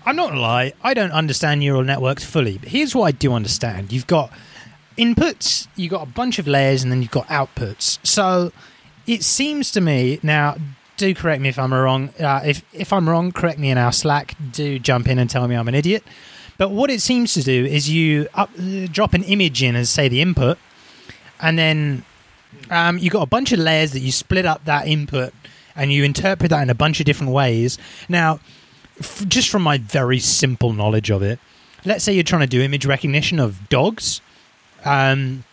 I'm 0.06 0.16
not 0.16 0.30
gonna 0.30 0.40
lie, 0.40 0.72
I 0.83 0.94
don't 0.94 1.12
understand 1.12 1.61
neural 1.61 1.85
networks 1.85 2.24
fully, 2.24 2.59
but 2.59 2.70
here's 2.70 2.94
what 2.94 3.04
I 3.04 3.12
do 3.12 3.33
understand. 3.33 3.92
You've 3.92 4.06
got 4.06 4.33
inputs, 4.96 5.68
you've 5.76 5.90
got 5.90 6.02
a 6.02 6.11
bunch 6.11 6.38
of 6.38 6.48
layers, 6.48 6.83
and 6.83 6.90
then 6.90 7.02
you've 7.02 7.11
got 7.11 7.26
outputs. 7.28 7.98
So 8.04 8.50
it 9.06 9.22
seems 9.22 9.70
to 9.72 9.80
me 9.80 10.18
now. 10.22 10.56
Do 10.96 11.14
correct 11.14 11.40
me 11.40 11.48
if 11.48 11.59
I'm 11.59 11.72
wrong. 11.72 12.11
Uh, 12.20 12.42
if 12.44 12.62
if 12.74 12.92
I'm 12.92 13.09
wrong, 13.09 13.33
correct 13.33 13.59
me 13.59 13.70
in 13.70 13.78
our 13.78 13.92
Slack. 13.92 14.35
Do 14.52 14.78
jump 14.78 15.09
in 15.09 15.18
and 15.18 15.30
tell 15.30 15.46
me 15.48 15.54
I'm 15.54 15.66
an 15.68 15.74
idiot. 15.74 16.02
But 16.59 16.72
what 16.72 16.90
it 16.90 17.00
seems 17.00 17.33
to 17.35 17.42
do 17.42 17.64
is 17.64 17.88
you 17.88 18.28
up, 18.35 18.50
uh, 18.59 18.87
drop 18.90 19.14
an 19.14 19.22
image 19.22 19.62
in 19.62 19.76
as 19.76 19.88
say 19.88 20.09
the 20.09 20.20
input, 20.20 20.59
and 21.42 21.59
then 21.59 22.05
um, 22.70 22.98
you 22.98 23.11
got 23.11 23.22
a 23.22 23.26
bunch 23.26 23.53
of 23.53 23.59
layers 23.59 23.92
that 23.92 24.00
you 24.00 24.12
split 24.12 24.46
up 24.46 24.64
that 24.64 24.87
input, 24.87 25.33
and 25.76 25.92
you 25.92 26.05
interpret 26.05 26.50
that 26.50 26.62
in 26.62 26.70
a 26.70 26.74
bunch 26.74 27.00
of 27.00 27.07
different 27.07 27.33
ways. 27.33 27.79
Now, 28.09 28.40
f- 28.98 29.24
just 29.29 29.48
from 29.48 29.62
my 29.62 29.79
very 29.79 30.18
simple 30.18 30.72
knowledge 30.72 31.11
of 31.11 31.22
it, 31.22 31.38
let's 31.85 32.05
say 32.05 32.12
you're 32.12 32.22
trying 32.24 32.42
to 32.42 32.46
do 32.46 32.61
image 32.61 32.87
recognition 32.87 33.38
of 33.38 33.68
dogs. 33.68 34.20
Um, 34.85 35.44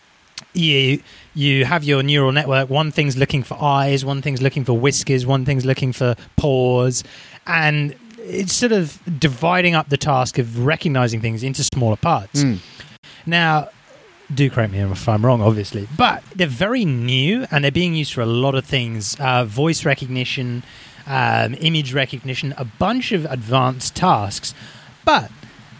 you 0.54 1.02
you 1.34 1.64
have 1.64 1.84
your 1.84 2.02
neural 2.02 2.32
network. 2.32 2.68
One 2.70 2.90
thing's 2.90 3.16
looking 3.16 3.42
for 3.42 3.56
eyes, 3.62 4.04
one 4.04 4.22
thing's 4.22 4.42
looking 4.42 4.64
for 4.64 4.72
whiskers, 4.72 5.24
one 5.26 5.44
thing's 5.44 5.64
looking 5.64 5.92
for 5.92 6.16
paws, 6.36 7.04
and 7.46 7.94
it's 8.18 8.52
sort 8.52 8.72
of 8.72 8.98
dividing 9.20 9.74
up 9.74 9.88
the 9.88 9.96
task 9.96 10.38
of 10.38 10.64
recognizing 10.66 11.20
things 11.20 11.42
into 11.42 11.62
smaller 11.64 11.96
parts. 11.96 12.42
Now, 13.26 13.68
do 14.32 14.50
correct 14.50 14.72
me 14.72 14.80
if 14.80 15.08
I'm 15.08 15.24
wrong, 15.24 15.40
obviously, 15.40 15.88
but 15.96 16.22
they're 16.34 16.46
very 16.46 16.84
new 16.84 17.46
and 17.50 17.64
they're 17.64 17.70
being 17.70 17.94
used 17.94 18.12
for 18.12 18.20
a 18.20 18.26
lot 18.26 18.54
of 18.54 18.64
things 18.64 19.16
uh, 19.20 19.44
voice 19.44 19.84
recognition, 19.84 20.62
um, 21.06 21.54
image 21.60 21.94
recognition, 21.94 22.54
a 22.58 22.64
bunch 22.64 23.12
of 23.12 23.24
advanced 23.26 23.96
tasks. 23.96 24.54
But 25.04 25.30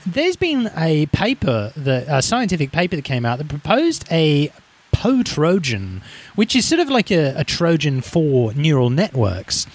there's 0.07 0.37
been 0.37 0.71
a 0.77 1.07
paper, 1.07 1.73
that, 1.77 2.07
a 2.09 2.23
scientific 2.23 2.73
paper 2.73 2.97
that 2.97 3.05
came 3.05 3.27
out 3.27 3.39
that 3.39 3.49
proposed 3.49 4.07
a 4.11 4.51
PoTrojan, 4.95 6.03
which 6.35 6.57
is 6.57 6.67
sort 6.67 6.81
of 6.81 6.89
like 6.89 7.11
a, 7.11 7.35
a 7.37 7.45
Trojan 7.45 8.01
for 8.01 8.55
neural 8.55 8.91
networks. 8.91 9.67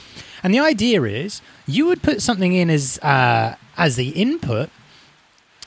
And 0.42 0.54
the 0.54 0.60
idea 0.60 1.04
is 1.04 1.42
you 1.66 1.86
would 1.86 2.02
put 2.02 2.22
something 2.22 2.54
in 2.54 2.70
as 2.70 3.00
uh, 3.00 3.56
as 3.78 3.96
the 3.96 4.10
input 4.10 4.70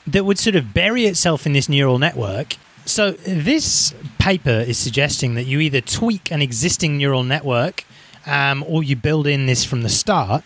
that 0.05 0.23
would 0.23 0.37
sort 0.37 0.55
of 0.55 0.73
bury 0.73 1.05
itself 1.05 1.45
in 1.45 1.53
this 1.53 1.67
neural 1.67 1.97
network. 1.97 2.55
So 2.87 3.11
this 3.11 3.93
paper 4.17 4.49
is 4.65 4.77
suggesting 4.77 5.35
that 5.35 5.43
you 5.43 5.59
either 5.59 5.81
tweak 5.81 6.31
an 6.31 6.41
existing 6.41 6.97
neural 6.97 7.23
network 7.23 7.83
um, 8.25 8.63
or 8.67 8.83
you 8.83 8.95
build 8.95 9.27
in 9.27 9.45
this 9.45 9.63
from 9.63 9.81
the 9.83 9.89
start. 9.89 10.43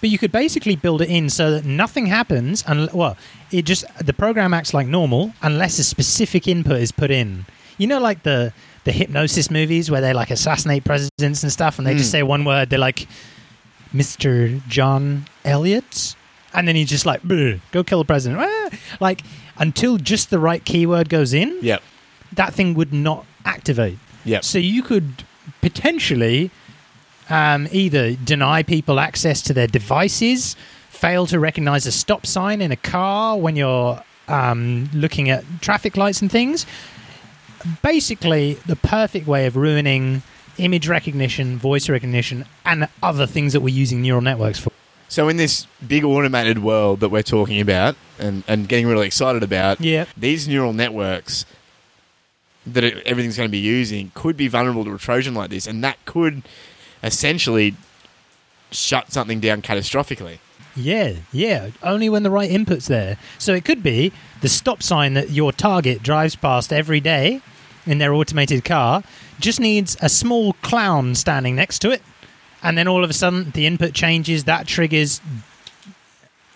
But 0.00 0.10
you 0.10 0.18
could 0.18 0.32
basically 0.32 0.74
build 0.74 1.00
it 1.00 1.08
in 1.10 1.30
so 1.30 1.52
that 1.52 1.64
nothing 1.64 2.06
happens, 2.06 2.64
and 2.66 2.90
well, 2.92 3.16
it 3.52 3.62
just 3.66 3.84
the 4.04 4.12
program 4.12 4.52
acts 4.52 4.74
like 4.74 4.88
normal 4.88 5.32
unless 5.42 5.78
a 5.78 5.84
specific 5.84 6.48
input 6.48 6.80
is 6.80 6.90
put 6.90 7.12
in. 7.12 7.46
You 7.78 7.86
know, 7.86 8.00
like 8.00 8.24
the 8.24 8.52
the 8.82 8.90
hypnosis 8.90 9.48
movies 9.48 9.92
where 9.92 10.00
they 10.00 10.12
like 10.12 10.30
assassinate 10.32 10.82
presidents 10.82 11.44
and 11.44 11.52
stuff, 11.52 11.78
and 11.78 11.86
they 11.86 11.94
just 11.94 12.08
Mm. 12.08 12.12
say 12.12 12.22
one 12.24 12.44
word. 12.44 12.68
They're 12.70 12.80
like, 12.80 13.06
"Mr. 13.94 14.60
John 14.66 15.26
Elliot," 15.44 16.16
and 16.52 16.66
then 16.66 16.74
he's 16.74 16.88
just 16.88 17.06
like, 17.06 17.20
"Go 17.70 17.84
kill 17.84 17.98
the 18.00 18.04
president." 18.04 18.42
Like 19.00 19.22
until 19.58 19.96
just 19.98 20.30
the 20.30 20.38
right 20.38 20.64
keyword 20.64 21.08
goes 21.08 21.32
in, 21.34 21.56
Yep. 21.62 21.82
that 22.34 22.54
thing 22.54 22.74
would 22.74 22.92
not 22.92 23.24
activate. 23.44 23.98
Yep. 24.24 24.44
So 24.44 24.58
you 24.58 24.82
could 24.82 25.24
potentially 25.60 26.50
um, 27.28 27.68
either 27.72 28.14
deny 28.14 28.62
people 28.62 29.00
access 29.00 29.42
to 29.42 29.52
their 29.52 29.66
devices, 29.66 30.56
fail 30.90 31.26
to 31.26 31.38
recognize 31.38 31.86
a 31.86 31.92
stop 31.92 32.26
sign 32.26 32.60
in 32.60 32.70
a 32.72 32.76
car 32.76 33.36
when 33.38 33.56
you're 33.56 34.02
um, 34.28 34.88
looking 34.94 35.30
at 35.30 35.44
traffic 35.60 35.96
lights 35.96 36.22
and 36.22 36.30
things. 36.30 36.66
Basically, 37.82 38.54
the 38.66 38.76
perfect 38.76 39.26
way 39.26 39.46
of 39.46 39.56
ruining 39.56 40.22
image 40.58 40.88
recognition, 40.88 41.56
voice 41.58 41.88
recognition, 41.88 42.44
and 42.66 42.88
other 43.02 43.26
things 43.26 43.52
that 43.52 43.60
we're 43.60 43.74
using 43.74 44.02
neural 44.02 44.20
networks 44.20 44.58
for. 44.58 44.70
So 45.12 45.28
in 45.28 45.36
this 45.36 45.66
big 45.86 46.04
automated 46.04 46.60
world 46.62 47.00
that 47.00 47.10
we're 47.10 47.22
talking 47.22 47.60
about 47.60 47.96
and, 48.18 48.42
and 48.48 48.66
getting 48.66 48.86
really 48.86 49.06
excited 49.06 49.42
about, 49.42 49.78
Yeah. 49.78 50.06
these 50.16 50.48
neural 50.48 50.72
networks 50.72 51.44
that 52.66 52.82
it, 52.82 53.06
everything's 53.06 53.36
going 53.36 53.46
to 53.46 53.52
be 53.52 53.58
using 53.58 54.10
could 54.14 54.38
be 54.38 54.48
vulnerable 54.48 54.86
to 54.86 54.94
a 54.94 54.98
Trojan 54.98 55.34
like 55.34 55.50
this, 55.50 55.66
and 55.66 55.84
that 55.84 56.02
could 56.06 56.40
essentially 57.02 57.74
shut 58.70 59.12
something 59.12 59.38
down 59.38 59.60
catastrophically. 59.60 60.38
Yeah, 60.74 61.16
yeah. 61.30 61.68
Only 61.82 62.08
when 62.08 62.22
the 62.22 62.30
right 62.30 62.50
input's 62.50 62.88
there. 62.88 63.18
So 63.36 63.52
it 63.52 63.66
could 63.66 63.82
be 63.82 64.12
the 64.40 64.48
stop 64.48 64.82
sign 64.82 65.12
that 65.12 65.28
your 65.28 65.52
target 65.52 66.02
drives 66.02 66.36
past 66.36 66.72
every 66.72 67.00
day 67.00 67.42
in 67.84 67.98
their 67.98 68.14
automated 68.14 68.64
car 68.64 69.02
just 69.38 69.60
needs 69.60 69.94
a 70.00 70.08
small 70.08 70.54
clown 70.62 71.14
standing 71.14 71.54
next 71.54 71.80
to 71.80 71.90
it. 71.90 72.00
And 72.62 72.78
then 72.78 72.86
all 72.88 73.02
of 73.04 73.10
a 73.10 73.12
sudden 73.12 73.50
the 73.54 73.66
input 73.66 73.92
changes, 73.92 74.44
that 74.44 74.66
triggers 74.66 75.20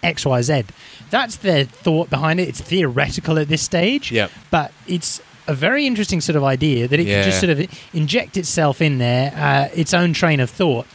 XYZ. 0.03 0.67
That's 1.11 1.37
the 1.37 1.65
thought 1.65 2.11
behind 2.11 2.41
it. 2.41 2.49
It's 2.49 2.61
theoretical 2.61 3.39
at 3.39 3.49
this 3.49 3.63
stage. 3.63 4.13
Yep. 4.13 4.31
But 4.51 4.73
it's 4.87 5.21
a 5.49 5.55
very 5.55 5.87
interesting 5.87 6.21
sort 6.21 6.37
of 6.37 6.45
idea 6.45 6.89
that 6.89 6.99
it 7.01 7.07
Yeah. 7.07 7.23
could 7.23 7.31
just 7.31 7.41
sort 7.41 7.51
of 7.51 7.67
inject 7.93 8.37
itself 8.37 8.81
in 8.83 8.99
there, 8.99 9.33
uh, 9.37 9.69
its 9.75 9.95
own 9.95 10.13
train 10.13 10.41
of 10.41 10.51
thought, 10.51 10.87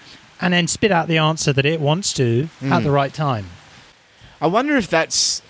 and 0.41 0.54
then 0.54 0.67
spit 0.67 0.91
out 0.91 1.08
the 1.08 1.17
answer 1.17 1.54
that 1.54 1.65
it 1.65 1.80
wants 1.80 2.13
to 2.13 2.50
at 2.62 2.67
Mm. 2.69 2.84
the 2.84 2.91
right 2.91 3.13
time. 3.13 3.45
I 4.41 4.47
wonder 4.47 4.76
if 4.78 4.89
that's 4.89 5.41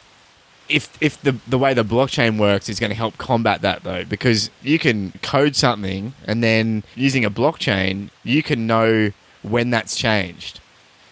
if 0.69 0.89
if 1.01 1.21
the 1.21 1.35
the 1.47 1.57
way 1.57 1.73
the 1.73 1.83
blockchain 1.83 2.37
works 2.37 2.69
is 2.69 2.79
going 2.79 2.91
to 2.91 2.95
help 2.95 3.17
combat 3.17 3.61
that 3.61 3.83
though, 3.83 4.05
because 4.05 4.49
you 4.63 4.79
can 4.79 5.11
code 5.21 5.55
something 5.55 6.13
and 6.25 6.41
then 6.43 6.83
using 6.95 7.25
a 7.25 7.29
blockchain, 7.31 8.09
you 8.23 8.41
can 8.41 8.67
know 8.67 9.11
when 9.43 9.69
that's 9.69 9.95
changed. 9.95 10.59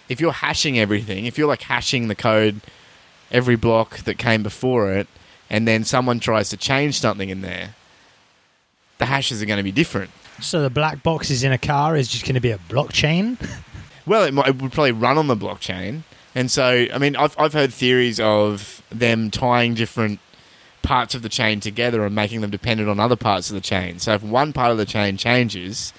If 0.08 0.20
you're 0.20 0.32
hashing 0.32 0.80
everything, 0.80 1.26
if 1.26 1.38
you're 1.38 1.48
like 1.48 1.62
hashing 1.62 2.08
the 2.08 2.16
code 2.16 2.62
every 3.32 3.56
block 3.56 4.00
that 4.00 4.18
came 4.18 4.44
before 4.44 4.92
it, 4.92 5.08
and 5.50 5.68
then 5.68 5.84
someone 5.84 6.20
tries 6.20 6.50
to 6.50 6.58
change 6.58 7.00
something 7.00 7.30
in 7.30 7.42
there, 7.42 7.76
the 8.98 9.06
hashes 9.06 9.42
are 9.42 9.46
going 9.46 9.58
to 9.58 9.64
be 9.64 9.72
different. 9.72 10.12
So 10.42 10.62
the 10.62 10.70
black 10.70 11.04
boxes 11.04 11.44
in 11.44 11.52
a 11.52 11.58
car 11.58 11.96
is 11.96 12.08
just 12.08 12.24
going 12.24 12.36
to 12.36 12.42
be 12.42 12.52
a 12.52 12.58
blockchain. 12.58 13.38
Well, 14.06 14.24
it, 14.24 14.34
might, 14.34 14.48
it 14.48 14.60
would 14.60 14.72
probably 14.72 14.94
run 14.94 15.20
on 15.20 15.28
the 15.28 15.36
blockchain, 15.36 16.02
and 16.34 16.50
so 16.50 16.88
I 16.92 16.98
mean, 16.98 17.16
I've 17.16 17.38
I've 17.38 17.54
heard 17.54 17.72
theories 17.72 18.20
of 18.20 18.82
them 18.90 19.30
tying 19.30 19.76
different 19.76 20.20
parts 20.82 21.14
of 21.14 21.22
the 21.22 21.30
chain 21.30 21.60
together 21.60 22.04
and 22.04 22.16
making 22.16 22.42
them 22.42 22.50
dependent 22.50 22.90
on 22.90 23.00
other 23.00 23.16
parts 23.16 23.52
of 23.52 23.54
the 23.54 23.62
chain. 23.62 24.00
So 24.00 24.14
if 24.14 24.24
one 24.24 24.52
part 24.52 24.72
of 24.72 24.80
the 24.80 24.86
chain 24.88 25.16
changes, 25.18 25.94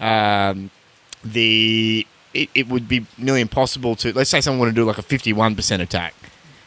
um, 0.00 0.70
the 1.24 2.06
it, 2.32 2.50
it 2.54 2.68
would 2.68 2.88
be 2.88 3.06
nearly 3.16 3.40
impossible 3.40 3.96
to. 3.96 4.12
Let's 4.12 4.30
say 4.30 4.40
someone 4.40 4.58
wanted 4.60 4.72
to 4.72 4.80
do 4.80 4.84
like 4.84 4.98
a 4.98 5.02
fifty-one 5.02 5.56
percent 5.56 5.82
attack 5.82 6.14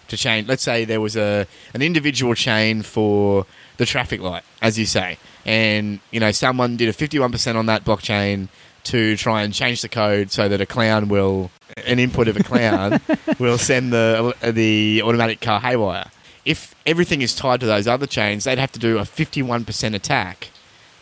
to 0.08 0.18
change. 0.18 0.48
Let's 0.48 0.64
say 0.64 0.86
there 0.86 1.02
was 1.02 1.16
a 1.16 1.46
an 1.74 1.82
individual 1.82 2.34
chain 2.34 2.82
for 2.82 3.46
the 3.78 3.86
traffic 3.86 4.22
light, 4.22 4.44
as 4.62 4.80
you 4.80 4.86
say, 4.86 5.18
and 5.46 6.00
you 6.12 6.20
know 6.20 6.32
someone 6.32 6.78
did 6.78 6.90
a 6.90 6.94
fifty-one 6.94 7.32
percent 7.32 7.58
on 7.58 7.68
that 7.68 7.84
blockchain 7.84 8.48
to 8.86 9.18
try 9.18 9.44
and 9.44 9.54
change 9.54 9.82
the 9.82 9.90
code 9.90 10.32
so 10.32 10.48
that 10.48 10.62
a 10.62 10.66
clown 10.66 11.10
will 11.10 11.52
an 11.86 12.00
input 12.00 12.30
of 12.30 12.38
a 12.38 12.44
clown 12.44 13.02
will 13.40 13.58
send 13.58 13.92
the 13.92 14.34
the 14.54 15.02
automatic 15.04 15.42
car 15.42 15.60
haywire. 15.60 16.10
if 16.46 16.74
everything 16.86 17.22
is 17.22 17.36
tied 17.36 17.60
to 17.60 17.66
those 17.66 17.88
other 17.88 18.08
chains, 18.08 18.46
they'd 18.46 18.58
have 18.58 18.72
to 18.72 18.80
do 18.80 18.98
a 18.98 19.02
51% 19.02 19.94
attack 19.94 20.50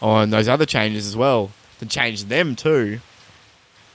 on 0.01 0.31
those 0.31 0.47
other 0.47 0.65
changes 0.65 1.05
as 1.05 1.15
well 1.15 1.51
to 1.79 1.85
change 1.85 2.25
them 2.25 2.55
too 2.55 2.99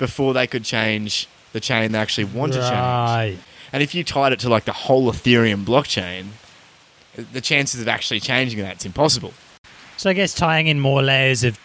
before 0.01 0.35
they 0.35 0.49
could 0.49 0.65
change 0.65 1.29
the 1.53 1.61
chain 1.61 1.93
they 1.93 1.99
actually 1.99 2.25
want 2.25 2.53
to 2.55 2.59
change. 2.59 2.73
right. 2.73 3.39
And 3.73 3.85
if 3.85 3.95
you 3.95 4.03
tied 4.03 4.33
it 4.33 4.41
to 4.41 4.49
like 4.49 4.65
the 4.65 4.73
whole 4.73 5.13
Ethereum 5.13 5.65
blockchain, 5.65 6.31
the 7.33 7.41
chances 7.41 7.81
of 7.81 7.87
actually 7.87 8.19
changing 8.19 8.59
that's 8.59 8.85
impossible. 8.85 9.33
So 9.97 10.11
I 10.11 10.15
guess 10.15 10.35
tying 10.35 10.67
in 10.67 10.81
more 10.81 11.03
layers 11.03 11.45
of 11.45 11.59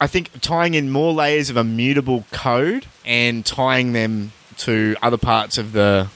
I 0.00 0.06
think 0.06 0.40
tying 0.40 0.74
in 0.74 0.90
more 0.90 1.12
layers 1.12 1.50
of 1.50 1.56
immutable 1.56 2.24
code 2.30 2.86
and 3.04 3.44
tying 3.44 3.94
them 3.94 4.32
to 4.58 4.94
other 5.02 5.16
parts 5.16 5.58
of 5.58 5.72
the 5.72 6.08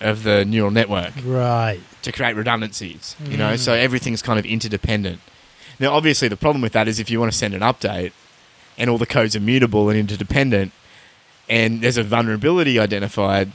of 0.00 0.22
the 0.22 0.44
neural 0.44 0.70
network 0.70 1.12
right. 1.24 1.80
to 2.02 2.12
create 2.12 2.36
redundancies. 2.36 3.16
You 3.24 3.36
know, 3.36 3.50
hmm. 3.50 3.56
so 3.56 3.72
everything's 3.72 4.22
kind 4.22 4.38
of 4.38 4.46
interdependent. 4.46 5.20
Now, 5.80 5.92
obviously, 5.92 6.28
the 6.28 6.36
problem 6.36 6.62
with 6.62 6.72
that 6.72 6.86
is 6.86 7.00
if 7.00 7.10
you 7.10 7.18
want 7.18 7.32
to 7.32 7.36
send 7.36 7.54
an 7.54 7.60
update 7.60 8.12
and 8.78 8.88
all 8.88 8.98
the 8.98 9.06
codes 9.06 9.34
are 9.34 9.40
mutable 9.40 9.88
and 9.88 9.98
interdependent, 9.98 10.72
and 11.48 11.80
there's 11.82 11.96
a 11.96 12.02
vulnerability 12.02 12.78
identified, 12.78 13.52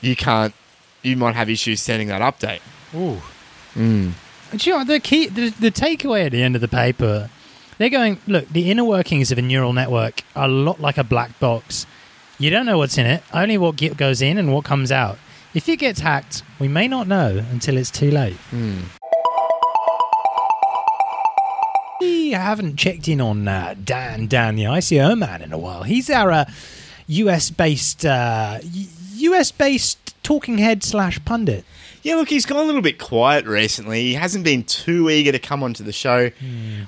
you 0.00 0.16
can't. 0.16 0.54
You 1.02 1.16
might 1.16 1.34
have 1.36 1.48
issues 1.48 1.80
sending 1.80 2.08
that 2.08 2.20
update. 2.20 2.60
Ooh. 2.94 3.20
But 4.50 4.66
you 4.66 4.72
know, 4.72 4.84
the 4.84 5.00
key, 5.00 5.28
the, 5.28 5.50
the 5.50 5.70
takeaway 5.70 6.26
at 6.26 6.32
the 6.32 6.42
end 6.42 6.54
of 6.54 6.60
the 6.60 6.68
paper, 6.68 7.30
they're 7.78 7.90
going, 7.90 8.18
look, 8.26 8.48
the 8.48 8.70
inner 8.70 8.84
workings 8.84 9.30
of 9.30 9.38
a 9.38 9.42
neural 9.42 9.72
network 9.72 10.22
are 10.34 10.46
a 10.46 10.50
lot 10.50 10.80
like 10.80 10.98
a 10.98 11.04
black 11.04 11.38
box. 11.38 11.86
You 12.38 12.50
don't 12.50 12.66
know 12.66 12.78
what's 12.78 12.98
in 12.98 13.06
it, 13.06 13.22
only 13.32 13.56
what 13.58 13.76
ge- 13.76 13.96
goes 13.96 14.20
in 14.22 14.38
and 14.38 14.52
what 14.52 14.64
comes 14.64 14.90
out. 14.90 15.18
If 15.54 15.68
it 15.68 15.76
gets 15.78 16.00
hacked, 16.00 16.42
we 16.58 16.68
may 16.68 16.86
not 16.88 17.06
know 17.06 17.44
until 17.50 17.76
it's 17.76 17.90
too 17.90 18.10
late. 18.10 18.36
We 22.00 22.30
haven't 22.32 22.76
checked 22.76 23.08
in 23.08 23.20
on 23.20 23.48
uh, 23.48 23.74
Dan, 23.82 24.26
Dan, 24.26 24.56
the 24.56 24.64
ICO 24.64 25.16
man, 25.18 25.40
in 25.42 25.52
a 25.52 25.58
while. 25.58 25.82
He's 25.82 26.10
our 26.10 26.30
uh, 26.30 26.44
US 27.08 27.50
based, 27.50 28.04
uh, 28.04 28.58
US 29.16 29.50
based 29.52 30.14
talking 30.22 30.58
head 30.58 30.82
slash 30.82 31.24
pundit. 31.24 31.64
Yeah, 32.02 32.14
look, 32.14 32.28
he's 32.28 32.46
gone 32.46 32.58
a 32.58 32.62
little 32.62 32.82
bit 32.82 33.00
quiet 33.00 33.46
recently. 33.46 34.02
He 34.02 34.14
hasn't 34.14 34.44
been 34.44 34.62
too 34.62 35.10
eager 35.10 35.32
to 35.32 35.40
come 35.40 35.64
onto 35.64 35.82
the 35.82 35.92
show. 35.92 36.30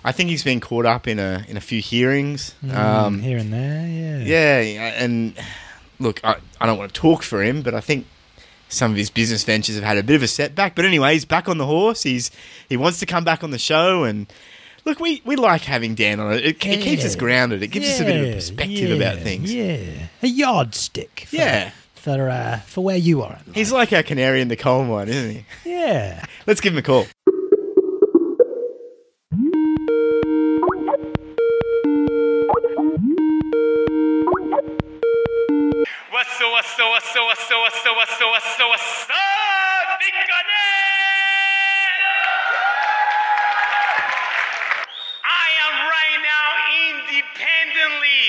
I 0.05 0.13
think 0.13 0.31
he's 0.31 0.45
been 0.45 0.61
caught 0.61 0.87
up 0.87 1.09
in 1.09 1.19
a 1.19 1.45
in 1.49 1.57
a 1.57 1.61
few 1.61 1.81
hearings. 1.81 2.55
Um, 2.71 3.21
here 3.21 3.39
and 3.39 3.53
there, 3.53 4.25
yeah. 4.25 4.61
yeah, 4.61 5.03
and 5.03 5.35
look, 5.99 6.21
I, 6.25 6.37
I 6.61 6.67
don't 6.67 6.79
want 6.79 6.95
to 6.95 7.01
talk 7.01 7.25
for 7.25 7.43
him, 7.43 7.63
but 7.63 7.75
I 7.75 7.81
think 7.81 8.07
some 8.69 8.93
of 8.93 8.97
his 8.97 9.11
business 9.11 9.45
ventures 9.45 9.75
have 9.75 9.85
had 9.85 9.99
a 9.99 10.03
bit 10.03 10.15
of 10.15 10.23
a 10.23 10.29
setback. 10.29 10.75
But 10.75 10.85
anyway, 10.85 11.15
he's 11.15 11.25
back 11.25 11.49
on 11.49 11.59
the 11.59 11.67
horse. 11.67 12.03
He's 12.03 12.31
he 12.69 12.77
wants 12.77 13.01
to 13.01 13.07
come 13.07 13.25
back 13.25 13.43
on 13.43 13.51
the 13.51 13.59
show, 13.59 14.05
and 14.05 14.27
look, 14.85 15.01
we, 15.01 15.23
we 15.25 15.37
like 15.37 15.63
having 15.63 15.95
Dan 15.95 16.21
on 16.21 16.35
it. 16.35 16.45
It, 16.45 16.67
it 16.67 16.81
keeps 16.81 17.05
us 17.05 17.17
grounded. 17.17 17.63
It 17.63 17.69
gives 17.69 17.89
us 17.89 18.01
a 18.01 18.05
bit 18.05 18.21
of 18.21 18.29
a 18.29 18.35
perspective 18.35 18.91
yeah, 18.91 18.95
about 18.95 19.19
things. 19.19 19.53
Yeah, 19.53 20.08
a 20.23 20.27
yardstick. 20.29 21.27
For, 21.29 21.37
Yeah. 21.37 21.71
for 21.95 22.29
uh, 22.29 22.59
for 22.67 22.83
where 22.85 22.97
you 22.97 23.23
are. 23.23 23.39
in 23.47 23.55
He's 23.55 23.73
like 23.73 23.93
our 23.93 24.03
canary 24.03 24.41
in 24.41 24.49
the 24.49 24.57
coal 24.57 24.85
mine, 24.85 25.09
isn't 25.09 25.31
he? 25.31 25.45
yeah. 25.65 26.25
Let's 26.47 26.61
give 26.61 26.73
him 26.73 26.79
a 26.79 26.83
call. 26.83 27.07
What's 36.11 36.33
so, 36.39 36.51
what's 36.51 36.67
so, 36.75 36.89
what's 36.91 37.07
so, 37.13 37.23
what's 37.25 37.47
so, 37.47 37.61
what's 37.61 37.79
so, 37.85 37.93
what's 37.95 38.19
so, 38.19 38.27
what's 38.31 38.57
so, 38.57 38.65
what's 38.69 38.83
so, 39.07 39.15
Big 40.03 40.15
I 45.23 45.47
am 45.69 45.75
right 45.87 46.19
now 46.25 46.49
independently, 46.91 48.25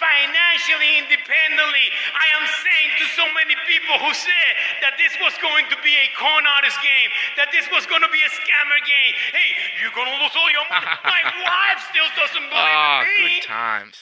financially 0.00 0.90
independently. 0.98 1.86
I 2.18 2.26
am 2.40 2.44
saying 2.48 2.90
to 2.98 3.04
so 3.14 3.24
many 3.36 3.54
people 3.70 3.94
who 4.02 4.10
said 4.12 4.52
that 4.82 4.98
this 4.98 5.14
was 5.22 5.32
going 5.38 5.64
to 5.70 5.78
be 5.86 5.94
a 5.94 6.06
con 6.18 6.42
artist 6.58 6.78
game, 6.82 7.10
that 7.38 7.54
this 7.54 7.70
was 7.70 7.86
going 7.86 8.02
to 8.02 8.10
be 8.10 8.18
a 8.26 8.30
scammer 8.34 8.80
game. 8.82 9.12
Hey, 9.30 9.54
you're 9.78 9.94
going 9.94 10.10
to 10.10 10.18
lose 10.18 10.34
all 10.34 10.50
your 10.50 10.66
money. 10.66 10.90
My 11.14 11.22
wife 11.46 11.78
still 11.86 12.10
doesn't 12.18 12.42
believe 12.50 12.74
Ah, 12.74 13.06
in 13.06 13.24
me. 13.24 13.38
good 13.38 13.46
times. 13.46 13.96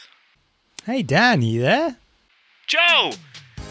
Hey 0.89 1.03
Dan, 1.03 1.43
you 1.43 1.61
there? 1.61 1.97
Joe, 2.67 3.13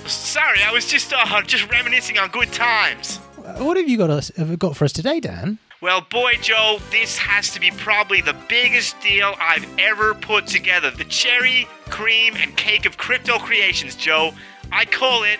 sorry, 0.05 0.59
I 0.63 0.71
was 0.71 0.85
just 0.85 1.11
uh, 1.13 1.41
just 1.41 1.69
reminiscing 1.71 2.17
on 2.19 2.29
good 2.29 2.51
times. 2.53 3.17
What 3.57 3.77
have 3.77 3.87
you 3.89 3.97
got 3.97 4.09
us 4.09 4.31
have 4.37 4.57
got 4.59 4.75
for 4.77 4.85
us 4.85 4.93
today, 4.93 5.19
Dan? 5.19 5.57
Well, 5.81 6.01
boy, 6.01 6.33
Joe, 6.41 6.79
this 6.91 7.17
has 7.17 7.51
to 7.53 7.59
be 7.59 7.69
probably 7.71 8.21
the 8.21 8.35
biggest 8.49 8.99
deal 8.99 9.35
I've 9.39 9.65
ever 9.79 10.15
put 10.15 10.47
together. 10.47 10.89
The 10.91 11.05
cherry, 11.05 11.67
cream, 11.89 12.35
and 12.35 12.55
cake 12.57 12.85
of 12.87 12.97
crypto 12.97 13.37
creations, 13.37 13.95
Joe. 13.95 14.31
I 14.71 14.85
call 14.85 15.23
it 15.23 15.39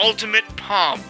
Ultimate 0.00 0.44
Pump. 0.56 1.02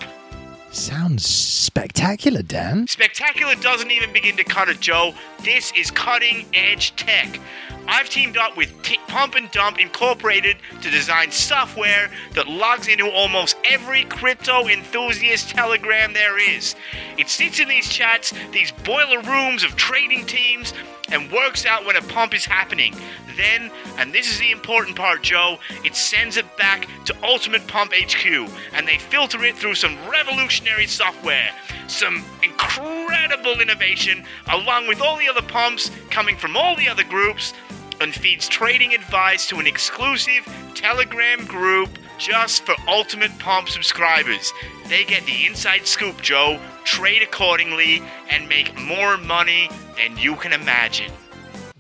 Sounds 0.71 1.27
spectacular, 1.27 2.43
Dan. 2.43 2.87
Spectacular 2.87 3.55
doesn't 3.57 3.91
even 3.91 4.13
begin 4.13 4.37
to 4.37 4.45
cut 4.45 4.69
it, 4.69 4.81
Joe. 4.81 5.15
This 5.43 5.73
is 5.77 5.91
cutting 5.93 6.47
edge 6.53 6.97
tech. 6.97 7.39
I've 7.87 8.11
teamed 8.11 8.37
up 8.37 8.57
with 8.57 8.83
T- 8.83 8.99
Pump 9.07 9.35
and 9.37 9.51
Dump 9.53 9.79
Incorporated 9.79 10.57
to 10.83 10.91
design 10.91 11.31
software 11.31 12.11
that 12.35 12.49
logs 12.49 12.89
into 12.89 13.09
almost 13.09 13.57
every 13.65 14.03
crypto 14.05 14.67
enthusiast 14.67 15.51
telegram 15.51 16.13
there 16.13 16.39
is. 16.39 16.75
It 17.17 17.29
sits 17.29 17.61
in 17.61 17.69
these 17.69 17.89
chats, 17.89 18.35
these 18.51 18.73
boiler 18.85 19.23
rooms 19.23 19.63
of 19.63 19.77
trading 19.77 20.27
teams, 20.27 20.75
and 21.11 21.33
works 21.33 21.65
out 21.65 21.87
when 21.87 21.97
a 21.97 22.03
pump 22.03 22.35
is 22.35 22.45
happening. 22.45 22.95
Then, 23.37 23.71
and 23.97 24.13
this 24.13 24.31
is 24.31 24.39
the 24.39 24.51
important 24.51 24.97
part, 24.97 25.23
Joe, 25.23 25.59
it 25.85 25.95
sends 25.95 26.37
it 26.37 26.57
back 26.57 26.89
to 27.07 27.17
Ultimate 27.23 27.67
Pump 27.69 27.93
HQ, 27.95 28.51
and 28.73 28.87
they 28.87 28.99
filter 28.99 29.43
it 29.45 29.57
through 29.57 29.77
some 29.77 29.97
revolutionary 30.11 30.87
software, 30.87 31.51
some 31.87 32.25
incredible 32.43 33.61
innovation, 33.61 34.25
along 34.49 34.89
with 34.89 35.01
all 35.01 35.17
the 35.17 35.28
other 35.29 35.43
pumps 35.43 35.91
coming 36.11 36.37
from 36.37 36.57
all 36.57 36.75
the 36.77 36.89
other 36.89 37.05
groups, 37.05 37.53
and 38.01 38.15
feeds 38.15 38.49
trading 38.49 38.95
advice 38.95 39.49
to 39.49 39.59
an 39.59 39.67
exclusive 39.67 40.47
Telegram 40.75 41.45
group 41.47 41.91
just 42.19 42.65
for 42.65 42.75
Ultimate 42.87 43.37
Pump 43.39 43.69
subscribers. 43.69 44.53
They 44.89 45.05
get 45.05 45.25
the 45.27 45.47
inside 45.47 45.87
scoop, 45.87 46.21
Joe, 46.23 46.61
trade 46.85 47.23
accordingly, 47.23 48.03
and 48.31 48.49
make 48.49 48.77
more 48.79 49.17
money 49.19 49.69
than 49.97 50.17
you 50.17 50.37
can 50.37 50.53
imagine. 50.53 51.13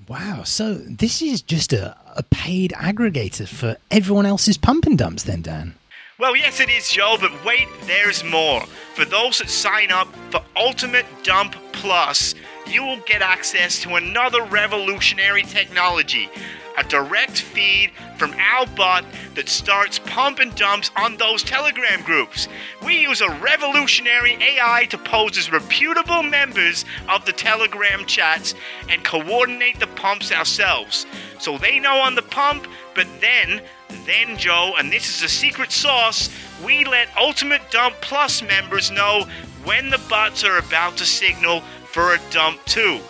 Wow. 0.08 0.42
So 0.44 0.74
this 0.74 1.20
is 1.20 1.42
just 1.42 1.72
a, 1.72 1.96
a 2.16 2.22
paid 2.22 2.72
aggregator 2.72 3.46
for 3.46 3.76
everyone 3.90 4.26
else's 4.26 4.56
pump 4.56 4.86
and 4.86 4.96
dumps, 4.96 5.24
then, 5.24 5.42
Dan. 5.42 5.74
Well, 6.18 6.34
yes, 6.34 6.58
it 6.58 6.68
is, 6.68 6.90
Joe, 6.90 7.16
but 7.20 7.44
wait, 7.44 7.68
there's 7.82 8.24
more. 8.24 8.62
For 8.94 9.04
those 9.04 9.38
that 9.38 9.48
sign 9.48 9.92
up 9.92 10.08
for 10.30 10.42
Ultimate 10.56 11.06
Dump 11.22 11.54
Plus, 11.70 12.34
you 12.68 12.84
will 12.84 13.00
get 13.06 13.22
access 13.22 13.80
to 13.82 13.94
another 13.94 14.44
revolutionary 14.44 15.42
technology 15.42 16.30
a 16.78 16.84
direct 16.84 17.40
feed 17.40 17.90
from 18.16 18.32
our 18.34 18.64
bot 18.76 19.04
that 19.34 19.48
starts 19.48 19.98
pump 19.98 20.38
and 20.38 20.54
dumps 20.54 20.92
on 20.96 21.16
those 21.16 21.42
Telegram 21.42 22.00
groups. 22.02 22.46
We 22.84 23.00
use 23.00 23.20
a 23.20 23.30
revolutionary 23.40 24.38
AI 24.40 24.86
to 24.90 24.98
pose 24.98 25.36
as 25.36 25.50
reputable 25.50 26.22
members 26.22 26.84
of 27.08 27.24
the 27.26 27.32
Telegram 27.32 28.06
chats 28.06 28.54
and 28.88 29.04
coordinate 29.04 29.80
the 29.80 29.88
pumps 29.88 30.30
ourselves. 30.30 31.04
So 31.40 31.58
they 31.58 31.80
know 31.80 31.96
on 31.98 32.14
the 32.14 32.22
pump, 32.22 32.68
but 32.94 33.08
then 33.20 33.60
then, 34.04 34.36
Joe, 34.36 34.74
and 34.78 34.92
this 34.92 35.08
is 35.08 35.22
a 35.22 35.28
secret 35.28 35.72
sauce, 35.72 36.28
we 36.64 36.84
let 36.84 37.08
Ultimate 37.16 37.62
Dump 37.70 37.94
Plus 38.00 38.42
members 38.42 38.90
know 38.90 39.26
when 39.64 39.90
the 39.90 40.00
bots 40.08 40.44
are 40.44 40.58
about 40.58 40.96
to 40.98 41.06
signal 41.06 41.62
for 41.90 42.14
a 42.14 42.20
dump 42.30 42.64
too. 42.64 43.00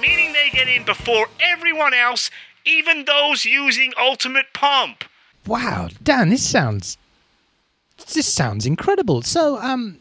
Meaning 0.00 0.32
they 0.32 0.50
get 0.50 0.68
in 0.68 0.84
before 0.84 1.26
everyone 1.40 1.94
else, 1.94 2.30
even 2.64 3.04
those 3.04 3.44
using 3.44 3.92
Ultimate 3.98 4.46
Pump. 4.52 5.04
Wow, 5.46 5.88
Dan, 6.02 6.28
this 6.28 6.48
sounds 6.48 6.98
this 8.12 8.32
sounds 8.32 8.66
incredible. 8.66 9.22
So, 9.22 9.58
um, 9.58 9.98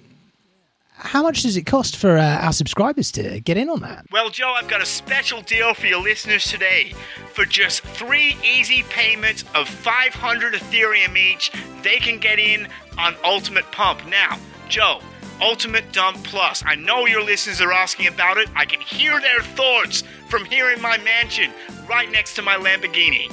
how 0.98 1.24
much 1.24 1.44
does 1.44 1.58
it 1.58 1.64
cost 1.66 1.98
for 1.98 2.18
uh, 2.18 2.40
our 2.40 2.54
subscribers 2.54 3.12
to 3.12 3.40
get 3.42 3.58
in 3.58 3.70
on 3.70 3.82
that? 3.82 4.06
Well, 4.12 4.30
Joe, 4.30 4.54
I've 4.58 4.68
got 4.68 4.82
a 4.82 4.86
special 4.86 5.42
deal 5.42 5.74
for 5.74 5.88
your 5.88 6.02
listeners 6.02 6.46
today. 6.46 6.94
For 7.34 7.46
just 7.46 7.82
three 7.82 8.38
easy 8.44 8.84
payments 8.84 9.44
of 9.54 9.68
500 9.68 10.54
Ethereum 10.54 11.18
each, 11.18 11.52
they 11.84 11.98
can 11.98 12.18
get 12.18 12.40
in 12.40 12.68
on 12.98 13.16
Ultimate 13.26 13.70
Pump. 13.72 14.06
Now, 14.08 14.40
Joe, 14.70 15.02
Ultimate 15.42 15.92
Dump 15.92 16.24
Plus. 16.24 16.64
I 16.66 16.76
know 16.76 17.06
your 17.06 17.24
listeners 17.24 17.62
are 17.62 17.72
asking 17.72 18.08
about 18.08 18.38
it. 18.38 18.50
I 18.56 18.66
can 18.66 18.80
hear 18.80 19.20
their 19.20 19.42
thoughts 19.42 20.04
from 20.30 20.46
here 20.46 20.72
in 20.72 20.82
my 20.82 20.98
mansion, 21.00 21.52
right 21.90 22.10
next 22.12 22.36
to 22.36 22.42
my 22.42 22.56
Lamborghini. 22.56 23.32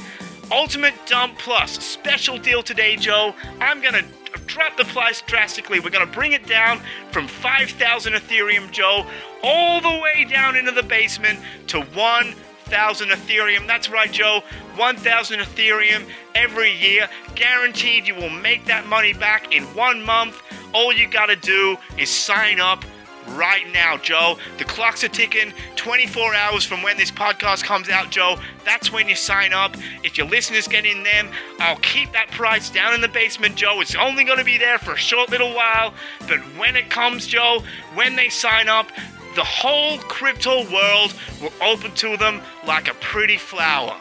Ultimate 0.50 0.94
Dump 1.06 1.38
Plus, 1.38 1.78
special 1.78 2.36
deal 2.36 2.62
today, 2.62 2.96
Joe. 2.96 3.34
I'm 3.60 3.80
gonna 3.80 4.02
drop 4.46 4.76
the 4.76 4.84
price 4.84 5.22
drastically. 5.22 5.80
We're 5.80 5.90
to 5.90 6.06
bring 6.06 6.32
it 6.32 6.46
down 6.46 6.80
from 7.10 7.26
5,000 7.26 8.12
Ethereum, 8.12 8.70
Joe, 8.70 9.06
all 9.42 9.80
the 9.80 10.00
way 10.00 10.26
down 10.28 10.56
into 10.56 10.72
the 10.72 10.82
basement 10.82 11.38
to 11.68 11.80
1,000 11.80 13.08
Ethereum. 13.08 13.66
That's 13.66 13.88
right, 13.88 14.12
Joe. 14.12 14.42
1,000 14.76 15.40
Ethereum 15.40 16.04
every 16.34 16.74
year. 16.76 17.08
Guaranteed 17.34 18.06
you 18.06 18.14
will 18.14 18.30
make 18.30 18.66
that 18.66 18.86
money 18.86 19.12
back 19.12 19.54
in 19.54 19.62
one 19.74 20.02
month. 20.02 20.42
All 20.72 20.92
you 20.92 21.08
got 21.08 21.26
to 21.26 21.36
do 21.36 21.76
is 21.98 22.10
sign 22.10 22.60
up 22.60 22.84
right 23.28 23.70
now, 23.72 23.96
Joe. 23.96 24.36
The 24.58 24.64
clocks 24.64 25.04
are 25.04 25.08
ticking 25.08 25.52
24 25.76 26.34
hours 26.34 26.64
from 26.64 26.82
when 26.82 26.96
this 26.96 27.10
podcast 27.10 27.64
comes 27.64 27.88
out, 27.88 28.10
Joe. 28.10 28.36
That's 28.64 28.92
when 28.92 29.08
you 29.08 29.14
sign 29.14 29.52
up. 29.52 29.76
If 30.02 30.18
your 30.18 30.26
listeners 30.26 30.66
get 30.68 30.84
in 30.84 31.02
them, 31.02 31.28
I'll 31.58 31.76
keep 31.76 32.12
that 32.12 32.30
price 32.30 32.70
down 32.70 32.94
in 32.94 33.00
the 33.00 33.08
basement, 33.08 33.56
Joe. 33.56 33.80
It's 33.80 33.94
only 33.94 34.24
going 34.24 34.38
to 34.38 34.44
be 34.44 34.58
there 34.58 34.78
for 34.78 34.92
a 34.92 34.98
short 34.98 35.30
little 35.30 35.54
while. 35.54 35.94
But 36.28 36.40
when 36.58 36.76
it 36.76 36.90
comes, 36.90 37.26
Joe, 37.26 37.62
when 37.94 38.16
they 38.16 38.28
sign 38.28 38.68
up, 38.68 38.88
the 39.34 39.44
whole 39.44 39.98
crypto 39.98 40.70
world 40.70 41.14
will 41.40 41.52
open 41.62 41.92
to 41.92 42.16
them 42.16 42.42
like 42.66 42.88
a 42.88 42.94
pretty 42.94 43.38
flower. 43.38 43.96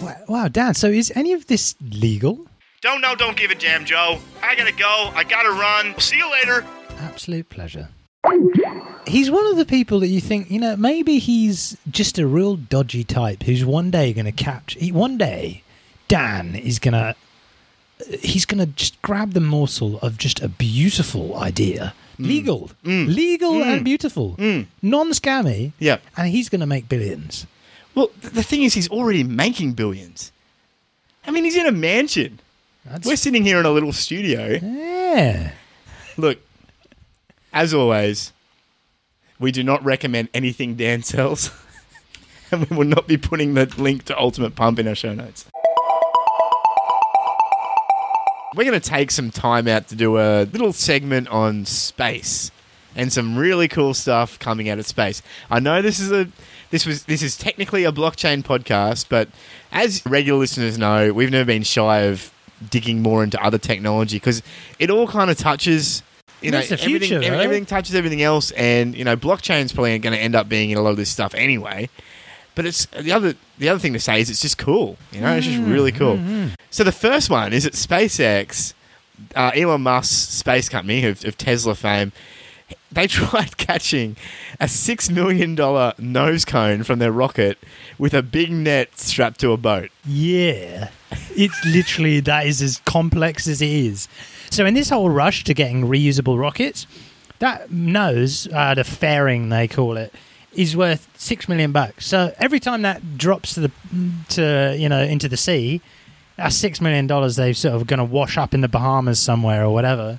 Wow, 0.00 0.16
wow, 0.28 0.48
Dan. 0.48 0.74
So 0.74 0.88
is 0.88 1.12
any 1.16 1.32
of 1.32 1.46
this 1.46 1.74
legal? 1.80 2.47
Don't 2.80 3.00
know, 3.00 3.14
don't 3.16 3.36
give 3.36 3.50
a 3.50 3.54
damn, 3.56 3.84
Joe. 3.84 4.18
I 4.42 4.54
gotta 4.54 4.72
go. 4.72 5.10
I 5.14 5.24
gotta 5.24 5.50
run. 5.50 5.98
See 5.98 6.16
you 6.16 6.30
later. 6.30 6.64
Absolute 7.00 7.48
pleasure. 7.48 7.88
He's 9.06 9.30
one 9.30 9.46
of 9.46 9.56
the 9.56 9.64
people 9.64 10.00
that 10.00 10.08
you 10.08 10.20
think, 10.20 10.50
you 10.50 10.60
know, 10.60 10.76
maybe 10.76 11.18
he's 11.18 11.76
just 11.90 12.18
a 12.18 12.26
real 12.26 12.56
dodgy 12.56 13.02
type 13.04 13.42
who's 13.44 13.64
one 13.64 13.90
day 13.90 14.12
going 14.12 14.26
to 14.26 14.32
catch. 14.32 14.74
he- 14.74 14.92
One 14.92 15.16
day, 15.16 15.62
Dan 16.08 16.54
is 16.54 16.78
going 16.78 16.92
to. 16.94 17.14
He's 18.20 18.44
going 18.44 18.58
to 18.58 18.66
just 18.66 19.00
grab 19.02 19.32
the 19.32 19.40
morsel 19.40 19.98
of 20.00 20.18
just 20.18 20.40
a 20.40 20.48
beautiful 20.48 21.36
idea. 21.36 21.94
Mm. 22.18 22.26
Legal. 22.26 22.70
Mm. 22.84 23.14
Legal 23.14 23.52
mm. 23.54 23.64
and 23.64 23.84
beautiful. 23.84 24.36
Non 24.82 25.10
scammy. 25.12 25.72
Yep. 25.80 26.02
And 26.16 26.28
he's 26.28 26.48
going 26.48 26.60
to 26.60 26.66
make 26.66 26.88
billions. 26.88 27.46
Well, 27.96 28.08
th- 28.20 28.34
the 28.34 28.42
thing 28.44 28.62
is, 28.62 28.74
he's 28.74 28.88
already 28.88 29.24
making 29.24 29.72
billions. 29.72 30.30
I 31.26 31.32
mean, 31.32 31.42
he's 31.44 31.56
in 31.56 31.66
a 31.66 31.72
mansion. 31.72 32.38
That's, 32.90 33.06
We're 33.06 33.16
sitting 33.16 33.44
here 33.44 33.60
in 33.60 33.66
a 33.66 33.70
little 33.70 33.92
studio. 33.92 34.58
yeah. 34.62 35.52
Look, 36.16 36.38
as 37.52 37.74
always, 37.74 38.32
we 39.38 39.52
do 39.52 39.62
not 39.62 39.84
recommend 39.84 40.28
anything 40.34 40.74
Dan 40.74 41.02
sells. 41.02 41.50
and 42.50 42.68
we 42.68 42.76
will 42.76 42.86
not 42.86 43.06
be 43.06 43.16
putting 43.16 43.54
the 43.54 43.66
link 43.76 44.04
to 44.04 44.18
Ultimate 44.18 44.54
Pump 44.54 44.78
in 44.78 44.88
our 44.88 44.94
show 44.94 45.14
notes. 45.14 45.46
We're 48.54 48.64
going 48.64 48.80
to 48.80 48.88
take 48.88 49.10
some 49.10 49.30
time 49.30 49.68
out 49.68 49.88
to 49.88 49.94
do 49.94 50.18
a 50.18 50.44
little 50.44 50.72
segment 50.72 51.28
on 51.28 51.66
space 51.66 52.50
and 52.96 53.12
some 53.12 53.36
really 53.36 53.68
cool 53.68 53.94
stuff 53.94 54.38
coming 54.38 54.68
out 54.68 54.78
of 54.78 54.86
space. 54.86 55.22
I 55.50 55.60
know 55.60 55.82
this 55.82 56.00
is 56.00 56.10
a 56.10 56.28
this 56.70 56.84
was 56.86 57.04
this 57.04 57.22
is 57.22 57.36
technically 57.36 57.84
a 57.84 57.92
blockchain 57.92 58.42
podcast, 58.42 59.06
but 59.08 59.28
as 59.70 60.04
regular 60.06 60.38
listeners 60.40 60.78
know, 60.78 61.12
we've 61.12 61.30
never 61.30 61.44
been 61.44 61.62
shy 61.62 62.00
of 62.00 62.32
digging 62.70 63.00
more 63.02 63.22
into 63.24 63.42
other 63.42 63.58
technology 63.58 64.16
because 64.16 64.42
it 64.78 64.90
all 64.90 65.06
kind 65.06 65.30
of 65.30 65.36
touches 65.38 66.02
you 66.40 66.50
know 66.50 66.58
everything, 66.58 66.78
future, 67.00 67.16
ev- 67.16 67.32
right? 67.32 67.40
everything 67.40 67.66
touches 67.66 67.94
everything 67.94 68.22
else 68.22 68.50
and 68.52 68.94
you 68.96 69.04
know 69.04 69.16
blockchain's 69.16 69.72
probably 69.72 69.98
going 69.98 70.12
to 70.12 70.18
end 70.20 70.34
up 70.34 70.48
being 70.48 70.70
in 70.70 70.78
a 70.78 70.80
lot 70.82 70.90
of 70.90 70.96
this 70.96 71.10
stuff 71.10 71.34
anyway 71.34 71.88
but 72.54 72.64
it's 72.66 72.86
the 72.86 73.12
other 73.12 73.34
the 73.58 73.68
other 73.68 73.78
thing 73.78 73.92
to 73.92 73.98
say 74.00 74.20
is 74.20 74.30
it's 74.30 74.40
just 74.40 74.58
cool 74.58 74.96
you 75.12 75.20
know 75.20 75.34
it's 75.36 75.46
just 75.46 75.58
really 75.62 75.92
cool 75.92 76.18
so 76.70 76.84
the 76.84 76.92
first 76.92 77.28
one 77.30 77.52
is 77.52 77.64
that 77.64 77.72
SpaceX 77.74 78.72
uh, 79.34 79.50
Elon 79.54 79.82
Musk's 79.82 80.14
space 80.14 80.68
company 80.68 81.04
of, 81.04 81.24
of 81.24 81.36
Tesla 81.36 81.74
fame 81.74 82.12
they 82.92 83.06
tried 83.08 83.56
catching 83.56 84.16
a 84.60 84.68
six 84.68 85.10
million 85.10 85.54
dollar 85.54 85.92
nose 85.98 86.44
cone 86.44 86.82
from 86.84 86.98
their 87.00 87.10
rocket 87.12 87.58
with 87.98 88.14
a 88.14 88.22
big 88.22 88.50
net 88.52 88.96
strapped 88.98 89.40
to 89.40 89.50
a 89.52 89.56
boat 89.56 89.90
Yeah. 90.04 90.90
It's 91.36 91.64
literally 91.64 92.20
that 92.20 92.46
is 92.46 92.62
as 92.62 92.78
complex 92.84 93.46
as 93.46 93.62
it 93.62 93.70
is. 93.70 94.08
So 94.50 94.66
in 94.66 94.74
this 94.74 94.90
whole 94.90 95.10
rush 95.10 95.44
to 95.44 95.54
getting 95.54 95.84
reusable 95.84 96.40
rockets, 96.40 96.86
that 97.38 97.70
nose, 97.70 98.48
uh, 98.52 98.74
the 98.74 98.84
fairing 98.84 99.48
they 99.48 99.68
call 99.68 99.96
it, 99.96 100.12
is 100.52 100.76
worth 100.76 101.08
six 101.16 101.48
million 101.48 101.72
bucks. 101.72 102.06
So 102.06 102.32
every 102.38 102.58
time 102.60 102.82
that 102.82 103.18
drops 103.18 103.54
to 103.54 103.60
the 103.60 103.70
to 104.30 104.76
you 104.78 104.88
know 104.88 105.02
into 105.02 105.28
the 105.28 105.36
sea, 105.36 105.80
that's 106.36 106.56
six 106.56 106.80
million 106.80 107.06
dollars 107.06 107.36
they've 107.36 107.56
sort 107.56 107.74
of 107.74 107.86
going 107.86 107.98
to 107.98 108.04
wash 108.04 108.36
up 108.38 108.54
in 108.54 108.60
the 108.60 108.68
Bahamas 108.68 109.20
somewhere 109.20 109.64
or 109.64 109.72
whatever. 109.72 110.18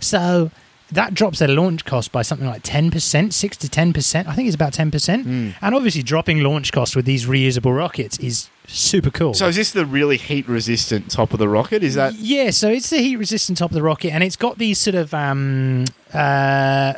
So 0.00 0.50
that 0.92 1.12
drops 1.14 1.38
their 1.38 1.48
launch 1.48 1.84
cost 1.84 2.12
by 2.12 2.22
something 2.22 2.46
like 2.46 2.62
10%, 2.62 3.32
6 3.32 3.56
to 3.58 3.66
10%. 3.68 4.26
I 4.26 4.34
think 4.34 4.46
it's 4.46 4.54
about 4.54 4.72
10%. 4.72 5.52
And 5.60 5.74
obviously, 5.74 6.02
dropping 6.02 6.42
launch 6.42 6.72
costs 6.72 6.96
with 6.96 7.04
these 7.04 7.26
reusable 7.26 7.76
rockets 7.76 8.18
is 8.20 8.48
super 8.70 9.10
cool. 9.10 9.32
so 9.34 9.48
is 9.48 9.56
this 9.56 9.72
the 9.72 9.86
really 9.86 10.16
heat 10.18 10.46
resistant 10.46 11.10
top 11.10 11.32
of 11.32 11.38
the 11.38 11.48
rocket 11.48 11.82
is 11.82 11.94
that 11.94 12.14
yeah, 12.14 12.50
so 12.50 12.68
it's 12.68 12.90
the 12.90 12.98
heat 12.98 13.16
resistant 13.16 13.56
top 13.58 13.70
of 13.70 13.74
the 13.74 13.82
rocket, 13.82 14.12
and 14.12 14.22
it's 14.22 14.36
got 14.36 14.58
these 14.58 14.78
sort 14.78 14.94
of 14.94 15.12
um, 15.14 15.86
uh, 16.14 16.92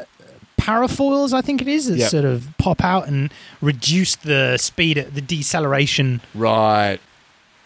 parafoils, 0.59 1.33
I 1.33 1.41
think 1.41 1.63
it 1.63 1.69
is, 1.69 1.87
that 1.89 1.97
Yep. 1.99 2.11
sort 2.11 2.25
of 2.25 2.49
pop 2.59 2.85
out 2.85 3.09
and 3.09 3.33
reduce 3.63 4.17
the 4.17 4.57
speed, 4.59 4.99
at 4.99 5.15
the 5.15 5.21
deceleration. 5.21 6.21
right 6.35 6.99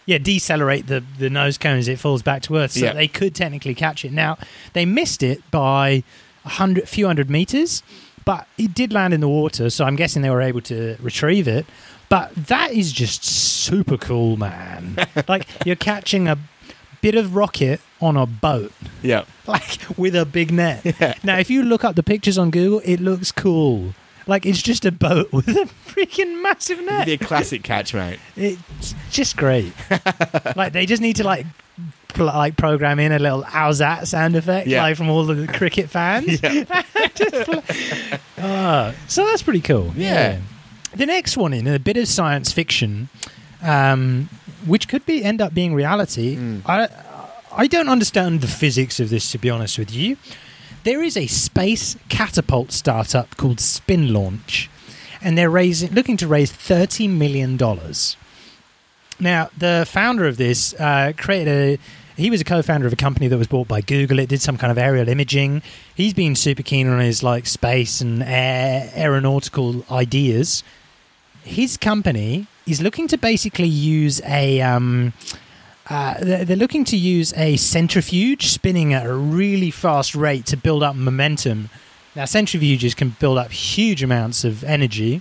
Yeah, 0.07 0.19
decelerate 0.19 0.87
the, 0.87 1.03
the 1.19 1.31
nose 1.31 1.57
cone 1.59 1.79
as 1.79 1.89
it 1.89 1.99
falls 1.99 2.23
back 2.23 2.43
to 2.43 2.57
Earth, 2.57 2.73
so 2.73 2.85
Yeah. 2.85 2.93
they 2.93 3.09
could 3.09 3.35
technically 3.35 3.75
catch 3.75 4.05
it. 4.05 4.13
Now, 4.13 4.37
they 4.75 4.85
missed 4.85 5.23
it 5.23 5.43
by 5.51 6.03
a 6.45 6.51
hundred, 6.51 6.89
few 6.89 7.07
hundred 7.07 7.31
meters, 7.31 7.83
but 8.27 8.47
it 8.59 8.75
did 8.75 8.93
land 8.93 9.13
in 9.15 9.21
the 9.21 9.29
water, 9.29 9.71
so 9.71 9.85
I'm 9.87 9.97
guessing 9.97 10.21
they 10.23 10.31
were 10.31 10.43
able 10.43 10.61
to 10.63 10.97
retrieve 11.01 11.49
it. 11.49 11.65
But 12.09 12.35
that 12.35 12.73
is 12.73 12.93
just 12.93 13.25
super 13.25 13.97
cool, 13.97 14.37
man. 14.37 14.97
like, 15.29 15.47
you're 15.67 15.77
catching 15.77 16.29
a 16.29 16.39
bit 17.01 17.15
of 17.17 17.35
rocket 17.37 17.81
on 18.01 18.17
a 18.17 18.25
boat 18.25 18.73
yeah 19.03 19.25
like 19.47 19.79
with 19.99 20.17
a 20.17 20.25
big 20.25 20.51
net. 20.51 20.83
Yeah. 21.01 21.15
Now, 21.23 21.39
if 21.39 21.51
you 21.51 21.63
look 21.63 21.85
up 21.85 21.97
the 21.97 22.03
pictures 22.03 22.39
on 22.39 22.51
Google, 22.51 22.81
it 22.85 22.99
looks 22.99 23.31
cool. 23.33 23.93
Like 24.27 24.47
it's 24.47 24.63
just 24.63 24.87
a 24.87 24.93
boat 24.93 25.31
with 25.33 25.49
a 25.49 25.69
freaking 25.87 26.41
massive 26.43 26.79
It'd 26.79 26.91
net. 26.91 27.05
be 27.07 27.13
a 27.13 27.19
classic 27.19 27.63
catch 27.63 27.93
mate 27.93 28.19
It's 28.37 28.95
just 29.11 29.37
great. 29.37 29.75
like 30.57 30.73
they 30.73 30.87
just 30.87 31.03
need 31.03 31.17
to 31.17 31.25
like 31.25 31.45
pl- 32.09 32.25
like 32.27 32.57
program 32.57 32.99
in 32.99 33.13
a 33.13 33.19
little 33.19 33.43
how's 33.43 33.79
that 33.81 34.09
sound 34.09 34.35
effect 34.35 34.67
Yeah. 34.67 34.83
like 34.83 34.97
from 34.97 35.11
all 35.11 35.25
the 35.27 35.47
cricket 35.47 35.91
fans. 35.91 36.41
Just 36.41 37.35
pl- 37.45 37.63
Ah, 38.39 38.95
so 39.09 39.27
that's 39.27 39.43
pretty 39.43 39.61
cool. 39.61 39.93
Yeah. 39.95 40.39
The 40.97 41.07
next 41.07 41.37
one 41.37 41.53
in 41.53 41.67
a 41.67 41.79
bit 41.79 41.97
of 41.97 42.07
science 42.07 42.53
fiction, 42.53 43.09
um, 43.63 44.29
which 44.65 44.89
could 44.89 45.05
be 45.05 45.25
end 45.25 45.41
up 45.41 45.53
being 45.53 45.75
reality. 45.75 46.37
Hmm. 46.37 46.59
I 46.67 46.89
I 47.57 47.67
don't 47.67 47.89
understand 47.89 48.41
the 48.41 48.47
physics 48.47 49.01
of 49.01 49.11
this 49.11 49.31
to 49.33 49.39
be 49.39 49.51
honest 49.51 49.79
with 49.79 49.93
you. 49.93 50.17
There 50.85 51.03
is 51.03 51.17
a 51.17 51.27
space 51.27 51.97
catapult 52.09 52.71
startup 52.73 53.37
called 53.37 53.59
SpinLaunch, 53.59 54.69
and 55.23 55.37
they're 55.37 55.51
raising 55.51 55.93
looking 55.93 56.17
to 56.19 56.29
raise 56.29 56.53
thirty 56.53 57.09
million 57.09 57.57
dollars. 57.57 58.17
Now, 59.19 59.51
the 59.57 59.87
founder 59.89 60.27
of 60.27 60.37
this 60.37 60.75
uh, 60.75 61.13
created 61.17 61.49
a. 61.49 61.79
He 62.17 62.31
was 62.31 62.41
a 62.41 62.45
co-founder 62.45 62.87
of 62.87 62.93
a 62.93 62.97
company 62.97 63.27
that 63.27 63.37
was 63.37 63.49
bought 63.49 63.67
by 63.67 63.81
Google. 63.81 64.21
It 64.21 64.29
did 64.29 64.41
some 64.41 64.57
kind 64.57 64.71
of 64.71 64.79
aerial 64.79 65.09
imaging. 65.09 65.63
He's 65.97 66.15
been 66.15 66.37
super 66.37 66.63
keen 66.63 66.87
on 66.87 67.01
his 67.01 67.25
like 67.25 67.45
space 67.47 68.01
and 68.01 68.23
air, 68.23 68.89
aeronautical 68.95 69.85
ideas. 69.91 70.63
His 71.45 71.77
company 71.77 72.47
is 72.67 72.81
looking 72.81 73.07
to 73.09 73.19
basically 73.19 73.69
use 73.69 74.21
a. 74.25 74.61
Um, 74.61 75.13
uh, 75.89 76.15
they're 76.19 76.57
looking 76.57 76.85
to 76.85 76.97
use 76.97 77.35
a 77.35 77.57
centrifuge 77.57 78.47
spinning 78.47 78.95
at 78.95 79.05
a 79.05 79.13
really 79.13 79.71
fast 79.71 80.15
rate 80.15 80.47
to 80.47 80.57
build 80.57 80.83
up 80.83 80.97
momentum. 80.97 81.69
Now, 82.17 82.23
centrifuges 82.23 82.97
can 82.97 83.11
build 83.21 83.37
up 83.37 83.51
huge 83.51 84.03
amounts 84.03 84.45
of 84.45 84.65
energy, 84.65 85.21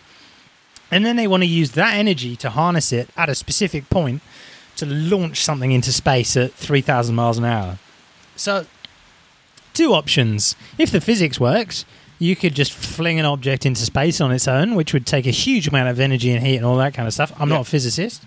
and 0.89 1.05
then 1.05 1.17
they 1.17 1.27
want 1.27 1.43
to 1.43 1.47
use 1.47 1.71
that 1.71 1.95
energy 1.95 2.37
to 2.37 2.51
harness 2.51 2.93
it 2.93 3.09
at 3.17 3.27
a 3.27 3.35
specific 3.35 3.89
point 3.89 4.21
to 4.77 4.85
launch 4.85 5.43
something 5.43 5.71
into 5.71 5.91
space 5.91 6.37
at 6.37 6.53
3,000 6.53 7.13
miles 7.13 7.37
an 7.37 7.45
hour. 7.45 7.77
So, 8.37 8.65
two 9.73 9.93
options. 9.93 10.55
If 10.77 10.91
the 10.91 11.01
physics 11.01 11.39
works, 11.39 11.83
you 12.23 12.35
could 12.35 12.55
just 12.55 12.71
fling 12.71 13.19
an 13.19 13.25
object 13.25 13.65
into 13.65 13.81
space 13.81 14.21
on 14.21 14.31
its 14.31 14.47
own, 14.47 14.75
which 14.75 14.93
would 14.93 15.05
take 15.05 15.25
a 15.27 15.31
huge 15.31 15.67
amount 15.67 15.89
of 15.89 15.99
energy 15.99 16.31
and 16.31 16.45
heat 16.45 16.55
and 16.57 16.65
all 16.65 16.77
that 16.77 16.93
kind 16.93 17.07
of 17.07 17.13
stuff. 17.13 17.31
I'm 17.39 17.49
Yeah. 17.49 17.55
not 17.57 17.61
a 17.67 17.69
physicist. 17.69 18.23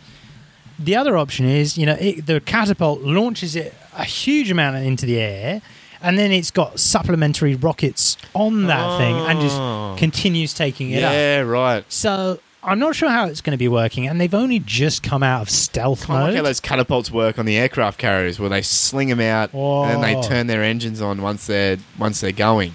The 0.78 0.94
other 0.97 1.16
option 1.16 1.47
is, 1.47 1.78
you 1.78 1.86
know, 1.86 1.97
it, 1.99 2.26
the 2.26 2.40
catapult 2.40 3.01
launches 3.03 3.57
it 3.57 3.74
a 3.97 4.05
huge 4.05 4.51
amount 4.51 4.76
into 4.76 5.07
the 5.07 5.18
air, 5.18 5.62
and 6.03 6.18
then 6.18 6.30
it's 6.30 6.51
got 6.51 6.78
supplementary 6.78 7.55
rockets 7.55 8.18
on 8.34 8.66
that 8.66 8.99
thing 8.99 9.14
and 9.16 9.38
Oh. 9.38 9.42
just 9.42 9.99
continues 9.99 10.53
taking 10.53 10.90
it 10.90 11.03
up. 11.03 11.12
yeah 11.12 11.40
right 11.40 11.82
So 11.88 12.38
I'm 12.62 12.78
not 12.78 12.94
sure 12.97 13.09
how 13.09 13.26
it's 13.26 13.40
going 13.40 13.53
to 13.53 13.57
be 13.66 13.68
working, 13.68 14.07
and 14.07 14.20
they've 14.20 14.34
only 14.34 14.59
just 14.59 15.03
come 15.03 15.22
out 15.22 15.40
of 15.40 15.49
stealth 15.49 16.03
of 16.03 16.11
like 16.11 16.34
how 16.36 16.42
those 16.42 16.61
catapults 16.61 17.11
work 17.11 17.38
on 17.38 17.47
the 17.47 17.57
aircraft 17.57 17.97
carriers, 17.97 18.38
where 18.38 18.51
they 18.51 18.61
sling 18.61 19.09
them 19.09 19.20
out 19.20 19.55
and 19.55 19.90
then 19.90 20.01
they 20.03 20.14
Oh. 20.16 20.22
turn 20.22 20.49
their 20.49 20.62
engines 20.62 21.01
on 21.01 21.22
once 21.22 21.47
they're 21.47 21.78
once 21.99 22.20
they're 22.20 22.32
going. 22.32 22.74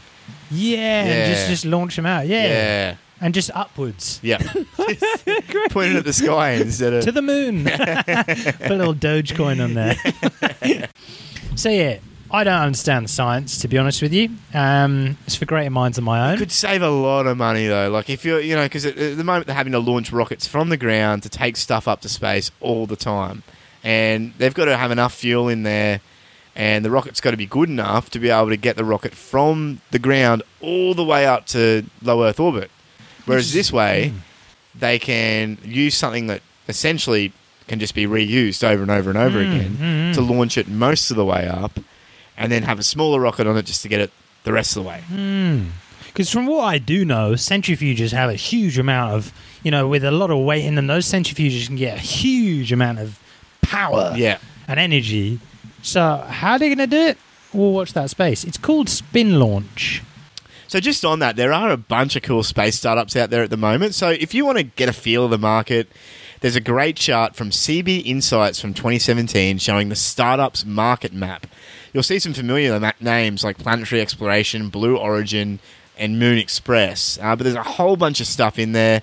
Yeah, 0.51 1.03
and 1.03 1.31
just 1.31 1.43
Yeah. 1.45 1.49
just 1.49 1.65
launch 1.65 1.95
them 1.95 2.05
out. 2.05 2.27
Yeah, 2.27 2.47
Yeah, 2.47 2.95
and 3.21 3.33
just 3.33 3.51
upwards 3.53 4.19
yeah. 4.23 4.37
Pointing 5.69 5.97
at 5.97 6.05
the 6.05 6.13
sky 6.13 6.51
instead 6.51 6.93
of 6.93 7.03
to 7.05 7.11
the 7.11 7.21
moon. 7.21 7.63
Put 7.65 8.71
a 8.71 8.75
little 8.75 8.93
Dogecoin 8.95 9.63
on 9.63 9.73
there. 9.73 10.87
so 11.55 11.69
yeah, 11.69 11.97
I 12.29 12.43
don't 12.43 12.59
understand 12.61 13.05
the 13.05 13.09
science 13.09 13.59
to 13.59 13.67
be 13.67 13.77
honest 13.77 14.01
with 14.01 14.13
you. 14.13 14.29
Um, 14.53 15.17
it's 15.25 15.35
for 15.35 15.45
greater 15.45 15.69
minds 15.69 15.95
than 15.97 16.05
my 16.05 16.31
own. 16.31 16.37
Could 16.37 16.51
save 16.51 16.81
a 16.81 16.89
lot 16.89 17.27
of 17.27 17.37
money 17.37 17.67
though. 17.67 17.89
Like 17.89 18.09
if 18.09 18.25
you're, 18.25 18.39
you 18.39 18.55
know, 18.55 18.63
because 18.63 18.85
at, 18.85 18.97
at 18.97 19.17
the 19.17 19.23
moment 19.23 19.47
they're 19.47 19.55
having 19.55 19.73
to 19.73 19.79
launch 19.79 20.11
rockets 20.11 20.47
from 20.47 20.69
the 20.69 20.77
ground 20.77 21.23
to 21.23 21.29
take 21.29 21.57
stuff 21.57 21.87
up 21.87 22.01
to 22.01 22.09
space 22.09 22.51
all 22.59 22.85
the 22.85 22.95
time, 22.95 23.43
and 23.83 24.33
they've 24.37 24.53
got 24.53 24.65
to 24.65 24.77
have 24.77 24.91
enough 24.91 25.13
fuel 25.13 25.47
in 25.49 25.63
there, 25.63 26.01
and 26.55 26.83
the 26.83 26.91
rocket's 26.91 27.21
got 27.21 27.31
to 27.31 27.37
be 27.37 27.45
good 27.45 27.69
enough 27.69 28.09
to 28.11 28.19
be 28.19 28.29
able 28.29 28.49
to 28.49 28.57
get 28.57 28.75
the 28.75 28.85
rocket 28.85 29.13
from 29.13 29.81
the 29.91 29.99
ground 29.99 30.43
all 30.61 30.93
the 30.93 31.03
way 31.03 31.25
up 31.25 31.45
to 31.47 31.85
low 32.01 32.23
Earth 32.23 32.39
orbit. 32.39 32.69
Whereas 33.25 33.53
this 33.53 33.71
way, 33.71 34.09
hmm. 34.09 34.17
they 34.77 34.99
can 34.99 35.57
use 35.63 35.95
something 35.95 36.27
that 36.27 36.41
essentially 36.67 37.33
can 37.67 37.79
just 37.79 37.95
be 37.95 38.05
reused 38.05 38.63
over 38.63 38.81
and 38.81 38.91
over 38.91 39.09
and 39.09 39.17
over 39.17 39.43
hmm, 39.43 39.51
again 39.51 39.71
hmm, 39.75 40.11
to 40.13 40.21
launch 40.21 40.57
it 40.57 40.67
most 40.67 41.11
of 41.11 41.17
the 41.17 41.25
way 41.25 41.47
up, 41.47 41.79
and 42.37 42.51
then 42.51 42.63
have 42.63 42.79
a 42.79 42.83
smaller 42.83 43.19
rocket 43.19 43.47
on 43.47 43.55
it 43.57 43.65
just 43.65 43.81
to 43.83 43.87
get 43.87 44.01
it 44.01 44.11
the 44.43 44.51
rest 44.51 44.75
of 44.75 44.83
the 44.83 44.89
way. 44.89 45.01
Because 46.07 46.29
from 46.29 46.45
what 46.47 46.63
I 46.65 46.77
do 46.77 47.05
know, 47.05 47.33
centrifuges 47.33 48.11
have 48.11 48.29
a 48.29 48.35
huge 48.35 48.77
amount 48.77 49.13
of, 49.13 49.31
you 49.63 49.71
know, 49.71 49.87
with 49.87 50.03
a 50.03 50.11
lot 50.11 50.29
of 50.29 50.39
weight 50.39 50.65
in 50.65 50.75
them, 50.75 50.87
those 50.87 51.05
centrifuges 51.05 51.67
can 51.67 51.77
get 51.77 51.95
a 51.97 52.01
huge 52.01 52.73
amount 52.73 52.99
of 52.99 53.17
power 53.61 54.13
Yeah. 54.17 54.37
and 54.67 54.77
energy. 54.79 55.39
So 55.81 56.17
how 56.27 56.53
are 56.53 56.59
they 56.59 56.67
going 56.67 56.77
to 56.77 56.87
do 56.87 57.01
it? 57.01 57.17
We'll 57.53 57.73
watch 57.73 57.93
that 57.93 58.09
space. 58.09 58.43
It's 58.43 58.57
called 58.57 58.87
SpinLaunch. 58.87 60.03
So 60.67 60.79
just 60.79 61.03
on 61.03 61.19
that, 61.19 61.35
there 61.35 61.51
are 61.51 61.69
a 61.69 61.77
bunch 61.77 62.15
of 62.15 62.21
cool 62.21 62.43
space 62.43 62.77
startups 62.77 63.15
out 63.17 63.29
there 63.29 63.43
at 63.43 63.49
the 63.49 63.57
moment. 63.57 63.93
So 63.93 64.09
if 64.09 64.33
you 64.33 64.45
want 64.45 64.57
to 64.57 64.63
get 64.63 64.87
a 64.87 64.93
feel 64.93 65.25
of 65.25 65.31
the 65.31 65.37
market, 65.37 65.89
there's 66.39 66.55
a 66.55 66.61
great 66.61 66.95
chart 66.95 67.35
from 67.35 67.49
CB 67.49 68.05
Insights 68.05 68.59
from 68.61 68.73
2017 68.73 69.57
showing 69.57 69.89
the 69.89 69.95
startups 69.95 70.65
market 70.65 71.11
map. 71.11 71.45
You'll 71.93 72.03
see 72.03 72.19
some 72.19 72.33
familiar 72.33 72.93
names 73.01 73.43
like 73.43 73.57
Planetary 73.57 74.01
Exploration, 74.01 74.69
Blue 74.69 74.97
Origin, 74.97 75.59
and 75.97 76.17
Moon 76.17 76.37
Express. 76.37 77.19
Uh, 77.21 77.35
but 77.35 77.43
there's 77.43 77.55
a 77.55 77.63
whole 77.63 77.97
bunch 77.97 78.21
of 78.21 78.27
stuff 78.27 78.57
in 78.57 78.71
there. 78.71 79.01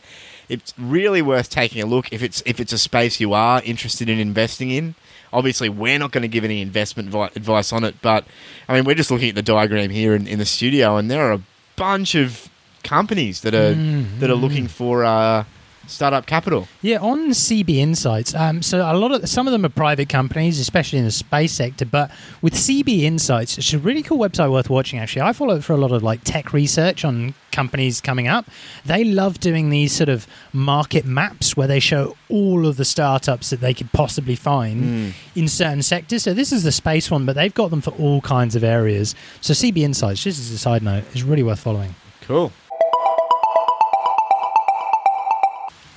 It's 0.48 0.72
really 0.78 1.20
worth 1.20 1.50
taking 1.50 1.82
a 1.82 1.86
look 1.86 2.12
if 2.12 2.22
it's 2.22 2.42
if 2.46 2.58
it's 2.60 2.72
a 2.72 2.78
space 2.78 3.20
you 3.20 3.34
are 3.34 3.62
interested 3.62 4.08
in 4.08 4.18
investing 4.18 4.70
in. 4.70 4.94
Obviously, 5.32 5.68
we're 5.68 5.98
not 5.98 6.10
going 6.12 6.22
to 6.22 6.28
give 6.28 6.44
any 6.44 6.60
investment 6.62 7.08
vi- 7.10 7.30
advice 7.36 7.72
on 7.72 7.84
it, 7.84 7.94
but 8.02 8.24
I 8.68 8.74
mean, 8.74 8.84
we're 8.84 8.94
just 8.94 9.10
looking 9.10 9.28
at 9.30 9.34
the 9.34 9.42
diagram 9.42 9.90
here 9.90 10.14
in, 10.14 10.26
in 10.26 10.38
the 10.38 10.46
studio, 10.46 10.96
and 10.96 11.10
there 11.10 11.22
are 11.28 11.32
a 11.32 11.40
bunch 11.76 12.14
of 12.14 12.48
companies 12.84 13.40
that 13.42 13.54
are 13.54 13.74
that 14.20 14.30
are 14.30 14.34
looking 14.34 14.68
for 14.68 15.04
uh, 15.04 15.44
startup 15.88 16.26
capital. 16.26 16.68
Yeah, 16.82 16.98
on 16.98 17.30
CB 17.30 17.76
Insights. 17.76 18.34
Um, 18.34 18.62
so 18.62 18.80
a 18.80 18.94
lot 18.94 19.12
of 19.12 19.28
some 19.28 19.46
of 19.46 19.52
them 19.52 19.64
are 19.64 19.70
private 19.70 20.08
companies, 20.08 20.60
especially 20.60 20.98
in 20.98 21.04
the 21.04 21.10
space 21.10 21.52
sector. 21.52 21.84
But 21.84 22.10
with 22.42 22.54
CB 22.54 23.02
Insights, 23.02 23.58
it's 23.58 23.72
a 23.72 23.78
really 23.78 24.02
cool 24.02 24.18
website 24.18 24.50
worth 24.50 24.70
watching. 24.70 24.98
Actually, 24.98 25.22
I 25.22 25.32
follow 25.32 25.56
it 25.56 25.64
for 25.64 25.72
a 25.72 25.76
lot 25.76 25.92
of 25.92 26.02
like 26.02 26.20
tech 26.24 26.52
research 26.52 27.04
on 27.04 27.34
companies 27.52 28.00
coming 28.00 28.28
up. 28.28 28.46
They 28.84 29.04
love 29.04 29.40
doing 29.40 29.70
these 29.70 29.92
sort 29.92 30.08
of 30.08 30.26
market 30.52 31.04
maps 31.04 31.56
where 31.56 31.66
they 31.66 31.80
show 31.80 32.16
all 32.28 32.66
of 32.66 32.76
the 32.76 32.84
startups 32.84 33.50
that 33.50 33.60
they 33.60 33.74
could 33.74 33.90
possibly 33.92 34.36
find 34.36 35.14
in 35.34 35.48
certain 35.48 35.82
sectors. 35.82 36.22
So 36.22 36.34
this 36.34 36.52
is 36.52 36.62
the 36.62 36.72
space 36.72 37.10
one, 37.10 37.26
but 37.26 37.34
they've 37.34 37.54
got 37.54 37.70
them 37.70 37.80
for 37.80 37.90
all 37.92 38.20
kinds 38.20 38.54
of 38.54 38.62
areas. 38.62 39.14
So 39.40 39.54
CB 39.54 39.78
Insights, 39.78 40.22
just 40.22 40.38
as 40.38 40.50
a 40.50 40.58
side 40.58 40.82
note, 40.82 41.04
is 41.14 41.22
really 41.22 41.42
worth 41.42 41.60
following. 41.60 41.94
Cool. 42.22 42.52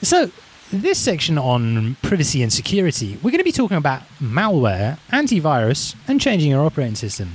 So, 0.02 0.32
this 0.72 0.98
section 0.98 1.38
on 1.38 1.96
privacy 2.02 2.42
and 2.42 2.52
security, 2.52 3.18
we're 3.18 3.32
going 3.32 3.40
to 3.40 3.44
be 3.44 3.52
talking 3.52 3.78
about 3.78 4.02
malware, 4.22 4.98
antivirus, 5.12 5.96
and 6.08 6.20
changing 6.20 6.50
your 6.50 6.66
operating 6.66 6.96
system. 6.96 7.34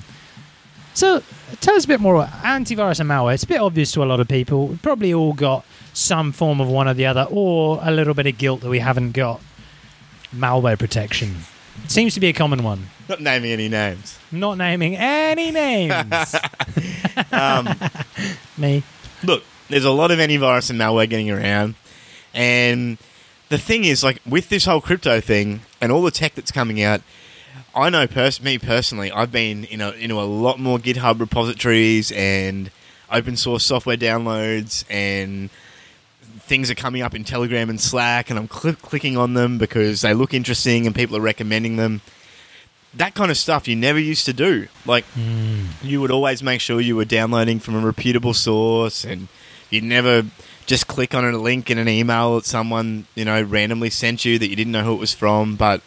So, 0.94 1.22
tell 1.60 1.74
us 1.74 1.84
a 1.84 1.88
bit 1.88 2.00
more 2.00 2.14
about 2.16 2.30
antivirus 2.42 3.00
and 3.00 3.08
malware. 3.10 3.34
It's 3.34 3.44
a 3.44 3.48
bit 3.48 3.60
obvious 3.60 3.92
to 3.92 4.02
a 4.02 4.06
lot 4.06 4.18
of 4.20 4.28
people. 4.28 4.68
We've 4.68 4.82
probably 4.82 5.12
all 5.12 5.34
got 5.34 5.64
some 5.92 6.32
form 6.32 6.60
of 6.60 6.68
one 6.68 6.88
or 6.88 6.94
the 6.94 7.06
other, 7.06 7.26
or 7.30 7.78
a 7.82 7.90
little 7.90 8.14
bit 8.14 8.26
of 8.26 8.38
guilt 8.38 8.62
that 8.62 8.70
we 8.70 8.78
haven't 8.78 9.12
got 9.12 9.40
malware 10.34 10.78
protection. 10.78 11.36
It 11.84 11.90
seems 11.90 12.14
to 12.14 12.20
be 12.20 12.28
a 12.28 12.32
common 12.32 12.62
one. 12.62 12.86
Not 13.08 13.20
naming 13.20 13.52
any 13.52 13.68
names. 13.68 14.18
Not 14.32 14.56
naming 14.58 14.96
any 14.96 15.50
names. 15.50 16.34
Um, 17.32 17.68
Me. 18.56 18.82
Look, 19.22 19.42
there's 19.68 19.84
a 19.84 19.90
lot 19.90 20.10
of 20.10 20.18
antivirus 20.18 20.70
and 20.70 20.78
malware 20.78 21.08
getting 21.08 21.30
around, 21.30 21.74
and 22.36 22.98
the 23.48 23.58
thing 23.58 23.84
is, 23.84 24.04
like 24.04 24.20
with 24.26 24.50
this 24.50 24.66
whole 24.66 24.80
crypto 24.80 25.20
thing 25.20 25.62
and 25.80 25.90
all 25.90 26.02
the 26.02 26.10
tech 26.10 26.34
that's 26.34 26.52
coming 26.52 26.82
out, 26.82 27.00
I 27.74 27.90
know 27.90 28.06
pers- 28.06 28.42
me 28.42 28.58
personally, 28.58 29.10
I've 29.10 29.32
been 29.32 29.64
in 29.64 29.80
a, 29.80 29.90
into 29.92 30.20
a 30.20 30.24
lot 30.24 30.60
more 30.60 30.78
GitHub 30.78 31.18
repositories 31.18 32.12
and 32.12 32.70
open 33.10 33.36
source 33.36 33.64
software 33.64 33.96
downloads 33.96 34.84
and 34.90 35.48
things 36.40 36.70
are 36.70 36.74
coming 36.74 37.02
up 37.02 37.14
in 37.14 37.24
Telegram 37.24 37.70
and 37.70 37.80
Slack, 37.80 38.30
and 38.30 38.38
I'm 38.38 38.48
cl- 38.48 38.76
clicking 38.76 39.16
on 39.16 39.34
them 39.34 39.58
because 39.58 40.02
they 40.02 40.14
look 40.14 40.32
interesting 40.32 40.86
and 40.86 40.94
people 40.94 41.16
are 41.16 41.20
recommending 41.20 41.76
them. 41.76 42.02
That 42.94 43.14
kind 43.14 43.30
of 43.30 43.36
stuff 43.36 43.66
you 43.66 43.76
never 43.76 43.98
used 43.98 44.26
to 44.26 44.32
do. 44.32 44.68
Like, 44.86 45.04
hmm. 45.06 45.64
you 45.82 46.00
would 46.00 46.10
always 46.10 46.42
make 46.42 46.60
sure 46.60 46.80
you 46.80 46.96
were 46.96 47.04
downloading 47.04 47.58
from 47.58 47.74
a 47.74 47.84
reputable 47.84 48.32
source, 48.32 49.04
and 49.04 49.28
you'd 49.70 49.84
never 49.84 50.24
just 50.66 50.86
click 50.88 51.14
on 51.14 51.24
a 51.24 51.36
link 51.38 51.70
in 51.70 51.78
an 51.78 51.88
email 51.88 52.36
that 52.36 52.44
someone 52.44 53.06
you 53.14 53.24
know 53.24 53.42
randomly 53.42 53.90
sent 53.90 54.24
you 54.24 54.38
that 54.38 54.48
you 54.48 54.56
didn't 54.56 54.72
know 54.72 54.82
who 54.84 54.92
it 54.92 54.98
was 55.00 55.14
from. 55.14 55.56
But 55.56 55.80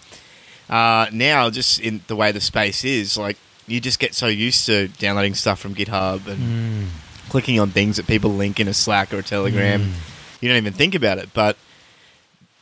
uh, 0.70 1.08
now, 1.12 1.50
just 1.50 1.80
in 1.80 2.02
the 2.08 2.16
way 2.16 2.32
the 2.32 2.42
space 2.42 2.84
is, 2.84 3.18
like 3.18 3.38
you 3.68 3.80
just 3.80 4.00
get 4.00 4.16
so 4.16 4.28
used 4.28 4.66
to 4.66 4.88
downloading 4.88 5.36
stuff 5.36 5.60
from 5.60 5.76
GitHub 5.76 6.28
and 6.28 6.88
clicking 7.30 7.60
on 7.60 7.70
things 7.72 7.98
that 7.98 8.08
people 8.08 8.32
link 8.32 8.60
in 8.60 8.68
a 8.68 8.74
Slack 8.74 9.14
or 9.14 9.20
a 9.20 9.24
Telegram. 9.24 9.94
You 10.42 10.50
don't 10.50 10.58
even 10.58 10.74
think 10.74 10.96
about 10.96 11.18
it, 11.18 11.30
but 11.34 11.58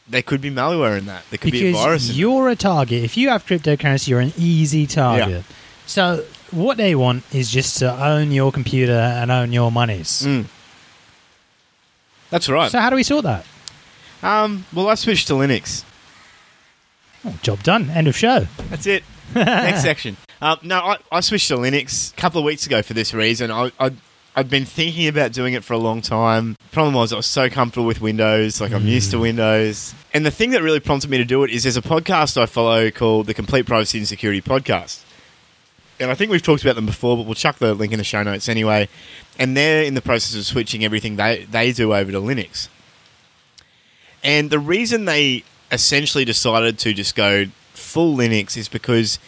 there 0.09 0.22
could 0.22 0.41
be 0.41 0.49
malware 0.49 0.97
in 0.97 1.05
that. 1.05 1.24
There 1.30 1.38
could 1.38 1.51
be 1.51 1.68
a 1.68 1.74
virus. 1.74 2.11
you're 2.11 2.49
a 2.49 2.55
target. 2.55 3.03
If 3.03 3.18
you 3.18 3.30
have 3.30 3.45
cryptocurrency, 3.45 4.07
you're 4.09 4.20
an 4.20 4.34
easy 4.38 4.88
target. 4.88 5.30
Yeah. 5.30 5.41
So 5.86 6.26
what 6.51 6.78
they 6.78 6.95
want 6.95 7.24
is 7.34 7.51
just 7.51 7.80
to 7.80 8.03
own 8.03 8.32
your 8.32 8.51
computer 8.51 8.93
and 8.93 9.32
own 9.32 9.51
your 9.53 9.72
monies. 9.72 10.24
Mm. 10.24 10.45
That's 12.30 12.49
right. 12.49 12.71
So 12.71 12.80
how 12.80 12.89
do 12.89 12.95
we 12.95 13.03
sort 13.03 13.23
that? 13.23 13.45
Um, 14.23 14.65
well, 14.73 14.89
I 14.89 14.95
switched 14.95 15.28
to 15.28 15.34
Linux. 15.34 15.84
Oh, 17.25 17.38
job 17.41 17.63
done. 17.63 17.89
End 17.89 18.07
of 18.07 18.15
show. 18.15 18.47
That's 18.69 18.88
it. 18.88 19.03
Next 19.36 19.82
section. 19.82 20.17
Um, 20.39 20.59
no, 20.61 20.78
I, 20.78 20.97
I 21.11 21.21
switched 21.21 21.47
to 21.47 21.55
Linux 21.57 22.13
a 22.13 22.15
couple 22.15 22.38
of 22.38 22.45
weeks 22.45 22.67
ago 22.67 22.84
for 22.84 22.93
this 22.93 23.11
reason. 23.11 23.49
I, 23.49 23.71
I, 23.80 23.91
I've 24.36 24.51
been 24.51 24.65
thinking 24.65 25.07
about 25.07 25.32
doing 25.34 25.55
it 25.55 25.63
for 25.63 25.73
a 25.73 25.80
long 25.80 25.99
time. 25.99 26.55
Problem 26.71 26.93
was, 26.93 27.11
I 27.11 27.15
was 27.15 27.25
so 27.25 27.49
comfortable 27.49 27.88
with 27.88 28.01
Windows, 28.01 28.61
like 28.61 28.71
I'm 28.71 28.86
used 28.86 29.09
to 29.09 29.17
Windows. 29.19 29.95
And 30.13 30.23
the 30.23 30.30
thing 30.30 30.51
that 30.51 30.61
really 30.61 30.80
prompted 30.80 31.09
me 31.09 31.17
to 31.17 31.25
do 31.25 31.43
it 31.43 31.49
is 31.49 31.63
there's 31.63 31.75
a 31.75 31.82
podcast 31.82 32.39
I 32.39 32.45
follow 32.45 32.91
called 32.91 33.25
the 33.25 33.34
Complete 33.34 33.65
Privacy 33.65 33.97
and 33.97 34.07
Security 34.07 34.39
Podcast. 34.39 35.03
And 35.99 36.11
I 36.11 36.15
think 36.15 36.31
we've 36.31 36.43
talked 36.43 36.63
about 36.63 36.75
them 36.75 36.85
before, 36.85 37.17
but 37.17 37.25
we'll 37.25 37.35
chuck 37.35 37.57
the 37.57 37.73
link 37.73 37.91
in 37.91 37.97
the 37.97 38.03
show 38.03 38.21
notes 38.21 38.47
anyway. 38.47 38.87
And 39.39 39.57
they're 39.57 39.83
in 39.83 39.95
the 39.95 40.01
process 40.01 40.35
of 40.35 40.45
switching 40.45 40.83
everything 40.83 41.15
they, 41.15 41.45
they 41.49 41.71
do 41.71 41.93
over 41.93 42.11
to 42.11 42.19
Linux. 42.19 42.69
And 44.23 44.49
the 44.49 44.59
reason 44.59 45.05
they 45.05 45.43
essentially 45.71 46.25
decided 46.25 46.77
to 46.79 46.93
just 46.93 47.15
go 47.15 47.45
full 47.73 48.15
Linux 48.15 48.57
is 48.57 48.67
because 48.67 49.19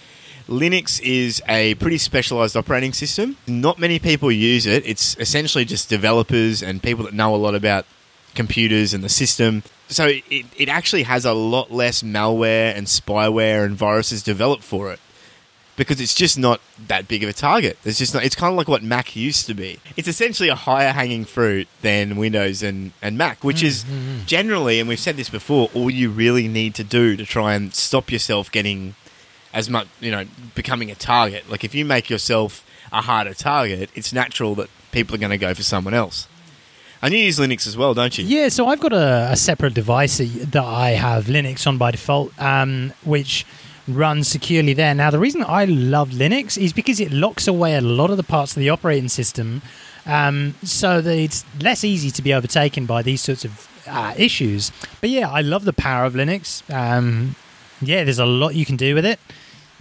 Linux 0.48 1.02
is 1.02 1.42
a 1.48 1.76
pretty 1.76 1.98
specialized 1.98 2.56
operating 2.56 2.94
system. 2.94 3.38
Not 3.48 3.80
many 3.80 4.00
people 4.00 4.32
use 4.32 4.66
it. 4.66 4.86
It's 4.86 5.16
essentially 5.18 5.66
just 5.66 5.90
developers 5.90 6.62
and 6.62 6.82
people 6.82 7.06
that 7.06 7.14
know 7.14 7.34
a 7.34 7.38
lot 7.38 7.56
about 7.56 7.86
computers 8.36 8.94
and 8.94 9.04
the 9.04 9.10
system. 9.10 9.64
So 9.88 10.08
it, 10.08 10.46
it 10.56 10.70
actually 10.70 11.04
has 11.04 11.26
a 11.26 11.34
lot 11.34 11.72
less 11.72 12.04
malware 12.04 12.76
and 12.76 12.86
spyware 12.86 13.66
and 13.66 13.76
viruses 13.76 14.22
developed 14.22 14.64
for 14.64 14.92
it 14.92 15.00
because 15.80 16.02
it's 16.02 16.14
just 16.14 16.38
not 16.38 16.60
that 16.90 17.08
big 17.08 17.24
of 17.24 17.30
a 17.30 17.34
target. 17.34 17.78
There's 17.84 17.98
just 17.98 18.14
not, 18.14 18.26
it's 18.26 18.36
kind 18.36 18.52
of 18.52 18.58
like 18.58 18.68
what 18.68 18.84
Mac 18.84 19.16
used 19.16 19.46
to 19.46 19.54
be. 19.54 19.80
It's 19.96 20.10
essentially 20.10 20.50
a 20.50 20.56
higher 20.56 20.92
hanging 20.92 21.24
fruit 21.24 21.70
than 21.82 22.18
Windows 22.18 22.62
and, 22.62 22.92
and 23.02 23.18
Mac, 23.18 23.46
which 23.46 23.64
is 23.64 23.86
generally, 24.26 24.82
and 24.82 24.90
we've 24.90 25.00
said 25.00 25.16
this 25.16 25.30
before, 25.30 25.70
all 25.74 25.90
you 25.90 26.10
really 26.10 26.50
need 26.50 26.76
to 26.76 26.84
do 26.84 27.16
to 27.16 27.26
try 27.26 27.54
and 27.54 27.74
stop 27.74 28.12
yourself 28.12 28.52
getting 28.52 28.96
as 29.54 29.70
much, 29.70 29.88
you 30.02 30.12
know, 30.12 30.26
becoming 30.54 30.92
a 30.92 30.96
target. 30.96 31.50
Like 31.50 31.64
if 31.64 31.74
you 31.74 31.86
make 31.86 32.10
yourself 32.10 32.66
a 32.92 33.02
harder 33.02 33.34
target, 33.34 33.90
it's 33.96 34.12
natural 34.12 34.56
that 34.56 34.70
people 34.92 35.16
are 35.16 35.20
going 35.20 35.32
to 35.32 35.38
go 35.38 35.54
for 35.54 35.64
someone 35.64 35.94
else. 35.94 36.28
And 37.02 37.14
you 37.14 37.22
use 37.22 37.40
Linux 37.40 37.66
as 37.66 37.78
well, 37.78 37.94
don't 37.94 38.18
you? 38.18 38.26
Yeah, 38.26 38.50
so 38.50 38.68
I've 38.68 38.82
got 38.82 38.92
a, 38.92 39.30
a 39.32 39.38
separate 39.38 39.76
device 39.76 40.18
that 40.18 40.58
I 40.58 40.90
have 40.90 41.28
Linux 41.28 41.66
on 41.66 41.78
by 41.78 41.92
default, 41.92 42.38
um, 42.38 42.92
which 43.06 43.46
runs 43.96 44.28
securely 44.28 44.74
there. 44.74 44.94
Now, 44.96 45.10
the 45.12 45.20
reason 45.20 45.44
I 45.48 45.66
love 45.66 46.10
Linux 46.10 46.58
is 46.58 46.74
because 46.74 47.00
it 47.00 47.12
locks 47.12 47.48
away 47.48 47.76
a 47.76 47.82
lot 47.82 48.10
of 48.10 48.18
the 48.18 48.24
parts 48.24 48.56
of 48.56 48.60
the 48.62 48.70
operating 48.70 49.10
system, 49.10 49.62
um, 50.06 50.56
so 50.64 51.02
that 51.02 51.18
it's 51.18 51.46
less 51.62 51.84
easy 51.84 52.12
to 52.12 52.22
be 52.22 52.34
overtaken 52.34 52.86
by 52.86 53.02
these 53.02 53.22
sorts 53.22 53.46
of 53.46 53.68
uh, 53.88 54.14
issues. 54.18 54.72
But 55.02 55.10
yeah, 55.10 55.30
I 55.30 55.42
love 55.42 55.66
the 55.66 55.74
power 55.74 56.06
of 56.06 56.14
Linux. 56.14 56.62
Um, 56.74 57.36
yeah, 57.82 58.04
there's 58.04 58.20
a 58.20 58.26
lot 58.26 58.56
you 58.56 58.66
can 58.66 58.76
do 58.78 58.96
with 58.96 59.06
it. 59.06 59.20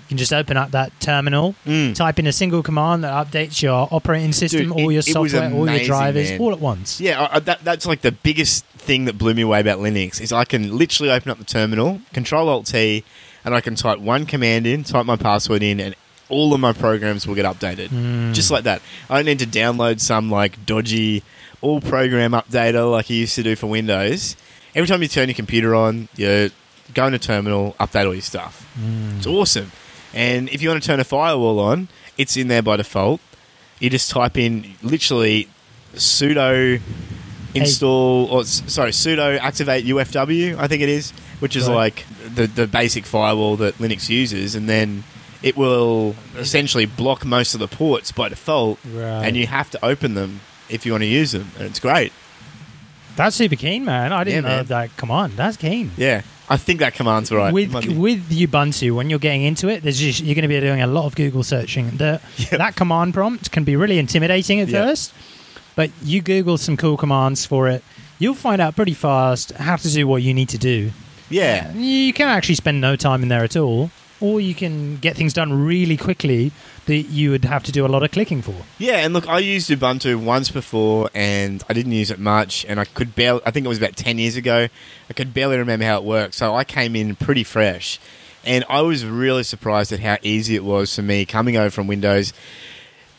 You 0.01 0.13
can 0.13 0.19
just 0.19 0.33
open 0.33 0.57
up 0.57 0.71
that 0.71 0.91
terminal, 1.01 1.55
Mm. 1.67 1.95
type 1.95 2.19
in 2.19 2.27
a 2.27 2.33
single 2.33 2.63
command 2.63 3.05
that 3.05 3.13
updates 3.13 3.61
your 3.61 3.89
operating 3.91 4.33
system, 4.33 4.69
Dude, 4.69 4.73
all 4.73 4.89
it- 4.89 4.93
your 4.95 5.01
it 5.01 5.05
software, 5.05 5.53
all 5.53 5.69
your 5.71 5.85
drivers, 5.85 6.31
man. 6.31 6.41
all 6.41 6.53
at 6.53 6.61
once. 6.61 6.99
Yeah, 6.99 7.21
I, 7.25 7.37
I, 7.37 7.39
that, 7.41 7.63
that's 7.63 7.85
like 7.85 8.01
the 8.01 8.13
biggest 8.13 8.65
thing 8.65 9.05
that 9.05 9.19
blew 9.19 9.35
me 9.35 9.43
away 9.43 9.61
about 9.61 9.81
Linux 9.81 10.19
is 10.23 10.33
I 10.33 10.47
can 10.47 10.79
literally 10.79 11.11
open 11.11 11.31
up 11.31 11.37
the 11.37 11.45
terminal, 11.45 12.01
Control 12.15 12.49
Alt 12.49 12.67
T, 12.67 13.05
and 13.45 13.55
I 13.55 13.61
can 13.61 13.75
type 13.75 13.99
one 13.99 14.27
command 14.27 14.67
in, 14.67 14.85
type 14.85 15.07
my 15.07 15.17
password 15.17 15.63
in, 15.63 15.81
and 15.81 15.95
all 16.29 16.53
of 16.53 16.61
my 16.61 16.73
programs 16.73 17.27
will 17.27 17.35
get 17.35 17.47
updated, 17.47 17.89
Hmm. 17.89 18.33
just 18.35 18.51
like 18.51 18.65
that. 18.65 18.83
I 19.09 19.17
don't 19.17 19.25
need 19.27 19.39
to 19.39 19.47
download 19.47 20.01
some 20.01 20.31
like 20.31 20.65
dodgy 20.67 21.23
all 21.61 21.81
program 21.81 22.33
updater 22.33 22.91
like 22.91 23.09
you 23.11 23.17
used 23.17 23.35
to 23.37 23.43
do 23.43 23.57
for 23.57 23.67
Windows. 23.67 24.37
Every 24.75 24.87
time 24.87 25.01
you 25.03 25.09
turn 25.09 25.29
your 25.29 25.35
computer 25.35 25.75
on, 25.75 26.09
you 26.17 26.51
go 26.95 27.07
in 27.07 27.15
a 27.15 27.19
terminal, 27.19 27.75
update 27.81 28.07
all 28.07 28.13
your 28.15 28.23
stuff. 28.23 28.67
Hmm. 28.79 29.17
It's 29.19 29.27
awesome. 29.27 29.73
And 30.15 30.49
if 30.51 30.63
you 30.63 30.69
want 30.69 30.83
to 30.83 30.87
turn 30.87 31.01
a 31.01 31.05
firewall 31.05 31.59
on, 31.61 31.89
it's 32.17 32.37
in 32.37 32.49
there 32.49 32.63
by 32.63 32.77
default. 32.77 33.21
You 33.81 33.89
just 33.91 34.11
type 34.11 34.37
in 34.37 34.75
literally 34.83 35.49
sudo 35.95 36.81
install 37.55 38.27
or 38.31 38.45
sorry 38.45 38.91
sudo 38.91 39.39
activate 39.39 39.85
UFW 39.87 40.57
I 40.59 40.67
think 40.69 40.83
it 40.83 40.89
is, 40.89 41.13
which 41.41 41.57
is 41.57 41.69
Right. 41.69 41.75
like 41.75 42.05
the 42.35 42.47
the 42.47 42.67
basic 42.67 43.07
firewall 43.07 43.57
that 43.57 43.79
Linux 43.79 44.09
uses, 44.09 44.55
and 44.55 44.69
then 44.69 45.05
it 45.43 45.57
will 45.57 46.17
essentially 46.37 46.85
block 46.87 47.25
most 47.25 47.55
of 47.55 47.61
the 47.61 47.69
ports 47.69 48.11
by 48.13 48.29
default, 48.29 48.79
Right. 48.85 49.25
and 49.27 49.37
you 49.37 49.47
have 49.47 49.71
to 49.71 49.85
open 49.85 50.15
them 50.15 50.41
if 50.69 50.85
you 50.85 50.93
want 50.93 51.03
to 51.03 51.07
use 51.09 51.33
them, 51.33 51.51
and 51.57 51.67
it's 51.67 51.79
great. 51.81 52.13
That's 53.17 53.35
super 53.37 53.57
keen, 53.57 53.85
man. 53.85 54.13
I 54.13 54.25
didn't 54.25 54.45
Yeah, 54.45 54.51
know 54.51 54.57
man. 54.59 54.67
that. 54.67 54.97
Come 54.97 55.11
on, 55.11 55.33
that's 55.37 55.57
keen. 55.57 55.91
Yeah, 55.97 56.23
I 56.49 56.57
think 56.57 56.79
that 56.81 56.95
command's 56.95 57.31
right. 57.33 57.53
with 57.53 57.73
with 57.75 58.31
Ubuntu, 58.31 58.95
when 58.95 59.11
you're 59.11 59.19
getting 59.19 59.43
into 59.43 59.69
it, 59.69 59.83
there's 59.83 59.99
just, 59.99 60.21
you're 60.21 60.35
going 60.37 60.43
to 60.43 60.49
be 60.49 60.59
doing 60.61 60.81
a 60.83 60.87
lot 60.87 61.05
of 61.07 61.15
Google 61.17 61.43
searching. 61.43 61.91
The, 61.97 62.21
Yep. 62.39 62.51
That 62.59 62.77
command 62.77 63.15
prompt 63.15 63.51
can 63.51 63.65
be 63.65 63.75
really 63.77 63.99
intimidating 63.99 64.61
at 64.61 64.69
Yep. 64.69 64.85
first, 64.87 65.13
but 65.75 65.91
you 66.03 66.21
Google 66.21 66.59
some 66.59 66.77
cool 66.77 66.97
commands 66.97 67.45
for 67.45 67.69
it, 67.69 67.83
you'll 68.21 68.35
find 68.35 68.61
out 68.61 68.77
pretty 68.77 68.95
fast 68.95 69.53
how 69.53 69.77
to 69.77 69.91
do 69.93 70.07
what 70.07 70.23
you 70.23 70.33
need 70.33 70.49
to 70.51 70.59
do. 70.59 70.91
Yeah, 71.31 71.73
You 71.75 72.13
can 72.13 72.29
actually 72.29 72.55
spend 72.57 72.81
no 72.81 72.97
time 72.97 73.23
in 73.23 73.29
there 73.29 73.45
at 73.45 73.57
all, 73.57 73.91
or 74.21 74.41
you 74.41 74.55
can 74.55 74.97
get 74.97 75.17
things 75.17 75.33
done 75.33 75.53
really 75.65 75.97
quickly 75.97 76.51
that 76.87 76.97
you 76.97 77.31
would 77.31 77.45
have 77.45 77.63
to 77.65 77.73
do 77.73 77.85
a 77.85 77.89
lot 77.89 78.03
of 78.03 78.11
clicking 78.11 78.43
for. 78.43 78.55
Yeah, 78.79 78.97
and 79.05 79.13
look, 79.15 79.29
I 79.29 79.39
used 79.41 79.71
Ubuntu 79.71 80.17
once 80.23 80.51
before, 80.51 81.11
and 81.15 81.63
I 81.69 81.73
didn't 81.75 81.93
use 81.93 82.11
it 82.11 82.19
much, 82.19 82.65
and 82.67 82.81
I 82.81 82.85
could 82.85 83.15
barely. 83.15 83.41
I 83.47 83.51
think 83.51 83.67
it 83.67 83.69
was 83.69 83.79
about 83.79 83.95
ten 83.97 84.19
years 84.19 84.37
ago. 84.37 84.69
I 85.09 85.13
could 85.13 85.33
barely 85.35 85.59
remember 85.59 85.85
how 85.85 85.99
it 85.99 86.05
worked, 86.05 86.35
so 86.35 86.55
I 86.55 86.65
came 86.65 86.97
in 86.97 87.15
pretty 87.15 87.45
fresh, 87.45 88.01
and 88.45 88.65
I 88.69 88.81
was 88.81 89.05
really 89.05 89.43
surprised 89.43 89.93
at 89.93 90.01
how 90.01 90.17
easy 90.23 90.55
it 90.57 90.65
was 90.65 90.95
for 90.95 91.03
me 91.03 91.25
coming 91.27 91.57
over 91.57 91.71
from 91.71 91.87
Windows. 91.87 92.33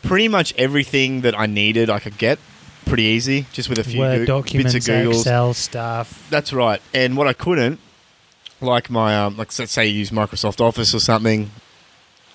Pretty 0.02 0.28
much 0.28 0.54
everything 0.56 1.20
that 1.20 1.38
I 1.38 1.44
needed, 1.46 1.90
I 1.90 1.98
could 2.00 2.16
get 2.18 2.38
pretty 2.86 3.02
easy, 3.04 3.46
just 3.52 3.68
with 3.68 3.78
a 3.78 3.84
few 3.84 4.00
Word 4.00 4.18
Goo- 4.20 4.26
documents, 4.26 4.72
bits 4.74 4.88
of 4.88 4.92
Google. 4.92 5.18
Excel 5.20 5.54
stuff. 5.54 6.26
That's 6.30 6.52
right. 6.52 6.80
And 6.94 7.16
what 7.16 7.26
I 7.28 7.34
couldn't, 7.34 7.78
like 8.60 8.90
my, 8.90 9.16
um, 9.18 9.36
like 9.36 9.56
let's 9.58 9.72
say 9.72 9.86
you 9.86 9.98
use 9.98 10.10
Microsoft 10.10 10.60
Office 10.60 10.94
or 10.94 11.00
something, 11.00 11.50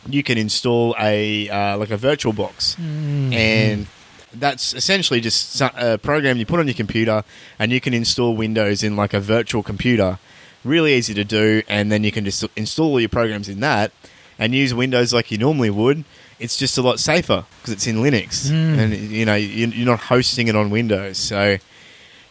you 0.07 0.23
can 0.23 0.37
install 0.37 0.95
a 0.99 1.49
uh, 1.49 1.77
like 1.77 1.89
a 1.91 1.97
virtual 1.97 2.33
box, 2.33 2.75
Mm-hmm. 2.75 3.33
and 3.33 3.87
that's 4.33 4.73
essentially 4.73 5.21
just 5.21 5.61
a 5.61 5.97
program 5.97 6.37
you 6.37 6.45
put 6.45 6.59
on 6.59 6.67
your 6.67 6.73
computer, 6.75 7.23
and 7.57 7.71
you 7.71 7.79
can 7.79 7.93
install 7.93 8.35
Windows 8.35 8.83
in 8.83 8.95
like 8.95 9.13
a 9.13 9.19
virtual 9.19 9.63
computer. 9.63 10.19
Really 10.63 10.93
easy 10.95 11.13
to 11.13 11.23
do, 11.23 11.61
and 11.69 11.91
then 11.91 12.03
you 12.03 12.11
can 12.11 12.25
just 12.25 12.43
install 12.55 12.91
all 12.91 12.99
your 12.99 13.09
programs 13.09 13.47
in 13.49 13.59
that, 13.61 13.91
and 14.37 14.53
use 14.53 14.73
Windows 14.73 15.13
like 15.13 15.31
you 15.31 15.37
normally 15.37 15.69
would. 15.69 16.03
It's 16.39 16.57
just 16.57 16.77
a 16.77 16.81
lot 16.81 16.99
safer 16.99 17.45
because 17.61 17.71
it's 17.73 17.87
in 17.87 17.97
Linux, 17.97 18.49
Mm. 18.51 18.77
and 18.77 18.93
you 18.93 19.25
know 19.25 19.35
you're 19.35 19.85
not 19.85 19.99
hosting 19.99 20.47
it 20.49 20.55
on 20.55 20.69
Windows. 20.69 21.17
So, 21.17 21.57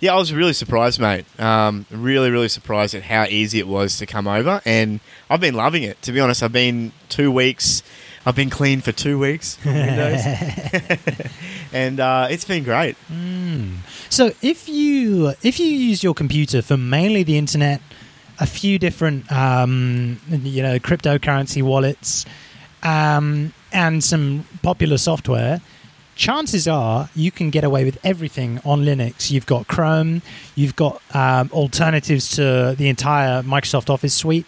yeah, 0.01 0.15
I 0.15 0.17
was 0.17 0.33
really 0.33 0.53
surprised, 0.53 1.01
mate. 1.01 1.25
Um, 1.41 1.87
really, 1.91 2.31
really 2.31 2.49
surprised 2.49 2.95
at 2.95 3.03
how 3.03 3.25
easy 3.25 3.59
it 3.59 3.69
was 3.69 3.99
to 3.99 4.07
come 4.07 4.27
over, 4.27 4.61
and 4.65 5.01
I've 5.31 5.41
been 5.41 5.55
loving 5.55 5.83
it. 5.83 6.01
To 6.03 6.13
be 6.13 6.21
honest, 6.21 6.43
I've 6.43 6.53
been 6.53 6.93
two 7.09 7.31
weeks. 7.31 7.83
I've 8.27 8.37
been 8.37 8.51
clean 8.51 8.81
for 8.81 8.91
two 8.91 9.19
weeks 9.19 9.59
Windows, 9.67 10.23
and 11.73 12.01
uh, 12.01 12.29
it's 12.31 12.45
been 12.47 12.65
great. 12.65 12.97
So 14.09 14.33
if 14.41 14.69
you 14.69 15.35
if 15.43 15.61
you 15.61 15.67
use 15.67 16.03
your 16.03 16.15
computer 16.15 16.63
for 16.63 16.77
mainly 16.77 17.23
the 17.23 17.37
internet, 17.37 17.83
a 18.41 18.47
few 18.47 18.79
different 18.79 19.31
um, 19.31 20.21
you 20.31 20.63
know 20.63 20.79
cryptocurrency 20.79 21.63
wallets, 21.63 22.25
um, 22.83 23.53
and 23.73 24.03
some 24.03 24.47
popular 24.63 24.99
software, 24.99 25.61
chances 26.15 26.67
are 26.69 27.09
you 27.15 27.31
can 27.31 27.51
get 27.51 27.65
away 27.65 27.85
with 27.85 27.99
everything 28.05 28.61
on 28.65 28.85
Linux. 28.85 29.31
You've 29.31 29.47
got 29.47 29.67
Chrome, 29.69 30.23
you've 30.55 30.77
got 30.77 31.01
um, 31.15 31.51
alternatives 31.53 32.31
to 32.37 32.75
the 32.77 32.89
entire 32.89 33.43
Microsoft 33.43 33.91
Office 33.91 34.15
suite. 34.15 34.47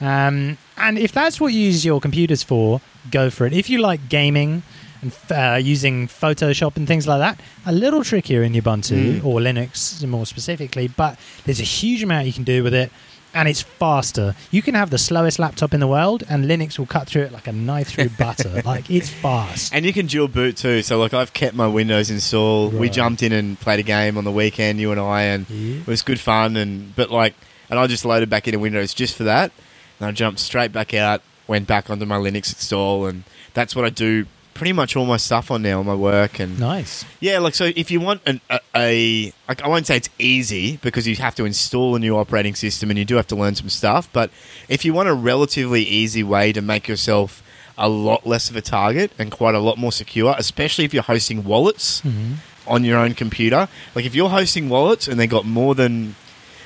Um, 0.00 0.58
and 0.76 0.96
if 0.98 1.12
that's 1.12 1.40
what 1.40 1.48
you 1.52 1.60
use 1.60 1.84
your 1.84 2.00
computers 2.00 2.42
for, 2.42 2.80
go 3.10 3.30
for 3.30 3.46
it. 3.46 3.52
If 3.52 3.68
you 3.68 3.78
like 3.80 4.08
gaming 4.08 4.62
and 5.02 5.12
uh, 5.30 5.56
using 5.60 6.06
Photoshop 6.08 6.76
and 6.76 6.86
things 6.86 7.06
like 7.06 7.18
that, 7.20 7.40
a 7.66 7.72
little 7.72 8.04
trickier 8.04 8.42
in 8.42 8.52
Ubuntu 8.52 9.20
Mm. 9.20 9.24
or 9.24 9.40
Linux 9.40 10.04
more 10.06 10.26
specifically, 10.26 10.88
but 10.88 11.18
there's 11.44 11.60
a 11.60 11.64
huge 11.64 12.02
amount 12.02 12.26
you 12.26 12.32
can 12.32 12.44
do 12.44 12.62
with 12.62 12.74
it. 12.74 12.90
And 13.34 13.46
it's 13.48 13.62
faster. 13.62 14.34
You 14.50 14.62
can 14.62 14.74
have 14.74 14.90
the 14.90 14.98
slowest 14.98 15.38
laptop 15.38 15.74
in 15.74 15.80
the 15.80 15.86
world, 15.86 16.24
and 16.28 16.46
Linux 16.46 16.78
will 16.78 16.86
cut 16.86 17.06
through 17.08 17.22
it 17.22 17.32
like 17.32 17.46
a 17.46 17.52
knife 17.52 17.88
through 17.90 18.08
butter. 18.18 18.62
like 18.64 18.90
it's 18.90 19.10
fast. 19.10 19.72
And 19.74 19.84
you 19.84 19.92
can 19.92 20.06
dual 20.06 20.28
boot 20.28 20.56
too. 20.56 20.82
So, 20.82 20.98
like, 20.98 21.12
I've 21.14 21.32
kept 21.32 21.54
my 21.54 21.66
Windows 21.66 22.10
installed. 22.10 22.72
We 22.74 22.88
jumped 22.88 23.22
in 23.22 23.32
and 23.32 23.60
played 23.60 23.80
a 23.80 23.82
game 23.84 24.16
on 24.16 24.24
the 24.24 24.32
weekend, 24.32 24.80
you 24.80 24.90
and 24.92 25.00
I, 25.00 25.22
and 25.22 25.48
Yeah. 25.50 25.80
it 25.80 25.86
was 25.86 26.02
good 26.02 26.18
fun. 26.18 26.56
And 26.56 26.96
but 26.96 27.10
like, 27.10 27.34
and 27.70 27.78
I 27.78 27.86
just 27.86 28.04
loaded 28.04 28.30
back 28.30 28.48
into 28.48 28.58
Windows 28.58 28.94
just 28.94 29.14
for 29.16 29.24
that. 29.24 29.52
And 30.00 30.08
I 30.08 30.12
jumped 30.12 30.40
straight 30.40 30.72
back 30.72 30.94
out, 30.94 31.22
went 31.46 31.66
back 31.66 31.90
onto 31.90 32.06
my 32.06 32.16
Linux 32.16 32.48
install, 32.54 33.06
and 33.06 33.24
that's 33.52 33.76
what 33.76 33.84
I 33.84 33.90
do. 33.90 34.26
Pretty 34.58 34.72
much 34.72 34.96
all 34.96 35.06
my 35.06 35.16
stuff 35.18 35.50
on 35.50 35.62
now, 35.62 35.78
on 35.80 35.86
my 35.86 35.94
work, 35.94 36.40
and 36.40 36.58
Nice. 36.58 37.04
yeah, 37.20 37.38
like 37.38 37.54
so. 37.54 37.70
If 37.76 37.90
you 37.92 38.00
want 38.00 38.20
an, 38.26 38.40
a, 38.50 38.58
a 38.74 39.32
like, 39.48 39.62
I 39.62 39.68
won't 39.68 39.86
say 39.86 39.96
it's 39.96 40.10
easy 40.18 40.78
because 40.82 41.06
you 41.06 41.14
have 41.16 41.34
to 41.36 41.44
install 41.44 41.94
a 41.94 41.98
new 42.00 42.16
operating 42.16 42.54
system 42.56 42.90
and 42.90 42.98
you 42.98 43.04
do 43.04 43.14
have 43.16 43.28
to 43.28 43.36
learn 43.36 43.54
some 43.54 43.68
stuff. 43.68 44.08
But 44.12 44.30
if 44.68 44.84
you 44.84 44.92
want 44.92 45.08
a 45.08 45.14
relatively 45.14 45.82
easy 45.84 46.22
way 46.24 46.52
to 46.52 46.60
make 46.60 46.88
yourself 46.88 47.42
a 47.78 47.88
lot 47.88 48.26
less 48.26 48.50
of 48.50 48.56
a 48.56 48.60
target 48.60 49.12
and 49.18 49.30
quite 49.30 49.54
a 49.54 49.60
lot 49.60 49.78
more 49.78 49.92
secure, 49.92 50.34
especially 50.36 50.84
if 50.84 50.92
you're 50.92 51.04
hosting 51.04 51.44
wallets 51.44 52.00
hmm 52.00 52.32
on 52.66 52.84
your 52.84 52.98
own 52.98 53.14
computer, 53.14 53.66
like 53.94 54.04
if 54.04 54.14
you're 54.14 54.28
hosting 54.28 54.68
wallets 54.68 55.08
and 55.08 55.18
they 55.18 55.26
got 55.26 55.46
more 55.46 55.74
than 55.74 56.14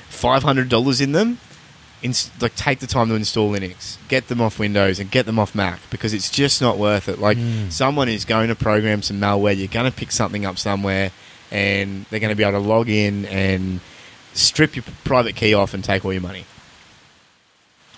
five 0.09 0.43
hundred 0.43 0.67
dollars 0.67 0.99
in 0.99 1.13
them, 1.13 1.37
like 2.41 2.55
take 2.55 2.79
the 2.79 2.87
time 2.87 3.07
to 3.09 3.15
install 3.15 3.51
Linux, 3.51 3.97
get 4.09 4.27
them 4.27 4.41
off 4.41 4.59
Windows 4.59 4.99
and 4.99 5.09
get 5.09 5.25
them 5.25 5.39
off 5.39 5.55
Mac 5.55 5.79
because 5.89 6.13
it's 6.13 6.29
just 6.29 6.61
not 6.61 6.77
worth 6.77 7.07
it. 7.07 7.19
Like 7.19 7.37
Mm. 7.37 7.71
someone 7.71 8.09
is 8.09 8.25
going 8.25 8.49
to 8.49 8.55
program 8.55 9.01
some 9.01 9.19
malware, 9.19 9.57
you're 9.57 9.67
going 9.67 9.89
to 9.89 9.97
pick 9.97 10.11
something 10.11 10.45
up 10.45 10.57
somewhere, 10.57 11.11
and 11.51 12.05
they're 12.09 12.19
going 12.19 12.29
to 12.31 12.35
be 12.35 12.43
able 12.43 12.59
to 12.61 12.67
log 12.67 12.89
in 12.89 13.25
and 13.27 13.79
strip 14.33 14.75
your 14.75 14.83
private 15.03 15.35
key 15.35 15.53
off 15.53 15.73
and 15.73 15.83
take 15.83 16.03
all 16.03 16.11
your 16.11 16.21
money, 16.21 16.45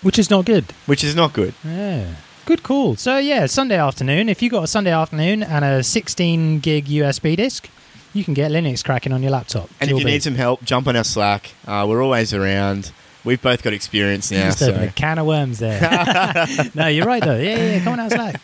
Which 0.01 0.19
is 0.19 0.29
not 0.29 0.45
good. 0.45 0.65
which 0.85 1.03
is 1.03 1.15
not 1.15 1.33
good. 1.33 1.53
Yeah. 1.63 2.15
Good 2.45 2.61
call. 2.61 2.95
So 2.95 3.17
yeah, 3.17 3.47
Sunday 3.47 3.77
afternoon. 3.77 4.29
If 4.29 4.43
you 4.43 4.49
got 4.51 4.63
a 4.63 4.67
Sunday 4.67 4.91
afternoon 4.91 5.41
and 5.41 5.65
a 5.65 5.81
16 5.83 6.59
gig 6.59 6.85
USB 6.85 7.35
disk, 7.35 7.69
you 8.13 8.23
can 8.23 8.35
get 8.35 8.51
Linux 8.51 8.83
cracking 8.85 9.11
on 9.13 9.23
your 9.23 9.31
laptop. 9.31 9.67
And 9.81 9.89
if 9.89 9.97
you 9.97 10.05
need 10.05 10.21
some 10.21 10.35
help, 10.35 10.63
jump 10.63 10.87
on 10.87 10.95
our 10.95 11.03
Slack. 11.03 11.51
Uh, 11.65 11.85
we're 11.89 12.03
always 12.03 12.33
around. 12.35 12.91
We've 13.25 13.41
both 13.41 13.63
got 13.63 13.73
experience 13.73 14.31
now. 14.31 14.45
Just 14.45 14.61
open 14.61 14.81
So. 14.81 14.87
a 14.87 14.91
can 14.91 15.17
of 15.17 15.25
worms 15.25 15.59
there. 15.59 15.81
no, 16.75 16.87
you're 16.87 17.05
right 17.05 17.23
though. 17.23 17.37
Yeah, 17.37 17.57
yeah, 17.57 17.75
yeah. 17.75 17.83
Come 17.83 17.93
on 17.93 17.99
out 17.99 18.11
Slack. 18.11 18.39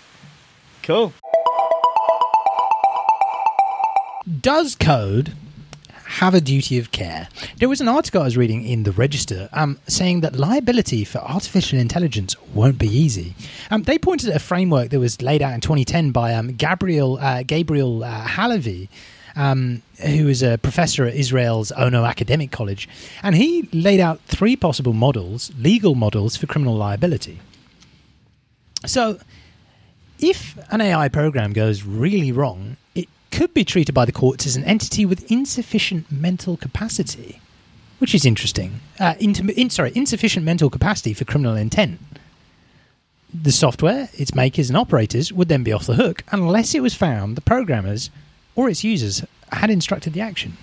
Cool. 0.84 1.14
Does 4.40 4.76
code 4.76 5.34
have 6.06 6.34
a 6.34 6.42
duty 6.42 6.78
of 6.78 6.92
care? 6.92 7.28
There 7.58 7.70
was 7.70 7.82
an 7.82 7.88
article 7.88 8.22
I 8.22 8.26
was 8.26 8.38
reading 8.38 8.66
in 8.66 8.84
the 8.84 8.92
Register 8.92 9.50
um, 9.54 9.80
saying 9.88 10.22
that 10.22 10.36
liability 10.36 11.04
for 11.06 11.20
artificial 11.20 11.80
intelligence 11.80 12.36
won't 12.54 12.78
be 12.78 12.88
easy. 12.88 13.36
Um, 13.70 13.84
they 13.84 13.98
pointed 13.98 14.30
at 14.30 14.36
a 14.36 14.40
framework 14.40 14.90
that 14.90 15.00
was 15.00 15.22
laid 15.22 15.42
out 15.42 15.54
in 15.54 15.62
2010 15.62 16.12
by 16.12 16.34
um, 16.34 16.54
Gabriel 16.54 17.18
uh, 17.20 17.44
Gabriel 17.44 18.04
uh, 18.04 18.26
Hallevy. 18.26 18.90
Um, 19.36 19.82
who 20.02 20.28
is 20.28 20.44
a 20.44 20.58
professor 20.58 21.06
at 21.06 21.16
Israel's 21.16 21.72
Ono 21.74 22.06
Academic 22.06 22.52
College, 22.52 22.88
and 23.24 23.36
he 23.36 23.68
laid 23.74 24.00
out 24.00 24.20
three 24.22 24.56
possible 24.56 24.94
models, 24.94 25.52
legal 25.58 25.96
models 25.96 26.36
for 26.36 26.48
criminal 26.48 26.76
liability. 26.76 27.40
So, 28.86 29.20
if 30.20 30.58
an 30.72 30.82
AI 30.82 31.10
program 31.10 31.54
goes 31.54 31.84
really 31.84 32.32
wrong, 32.32 32.78
it 32.94 33.08
could 33.32 33.54
be 33.54 33.64
treated 33.64 33.94
by 33.94 34.06
the 34.06 34.12
courts 34.12 34.46
as 34.46 34.56
an 34.56 34.64
entity 34.66 35.06
with 35.06 35.32
insufficient 35.32 36.12
mental 36.12 36.58
capacity, 36.58 37.42
which 38.00 38.14
is 38.14 38.26
interesting. 38.26 38.82
Uh, 39.00 39.16
inter- 39.20 39.52
in, 39.56 39.70
sorry, 39.70 39.92
insufficient 39.96 40.46
mental 40.46 40.70
capacity 40.70 41.14
for 41.14 41.26
criminal 41.26 41.56
intent. 41.56 42.00
The 43.34 43.52
software, 43.52 44.10
its 44.14 44.36
makers 44.36 44.70
and 44.70 44.78
operators 44.78 45.32
would 45.32 45.48
then 45.48 45.64
be 45.64 45.72
off 45.72 45.86
the 45.86 45.96
hook 45.96 46.24
unless 46.32 46.76
it 46.76 46.82
was 46.82 46.94
found 46.94 47.38
the 47.38 47.42
programmers 47.42 48.10
or 48.56 48.70
its 48.70 48.84
users 48.84 49.24
had 49.52 49.70
instructed 49.70 50.14
the 50.14 50.22
action. 50.22 50.58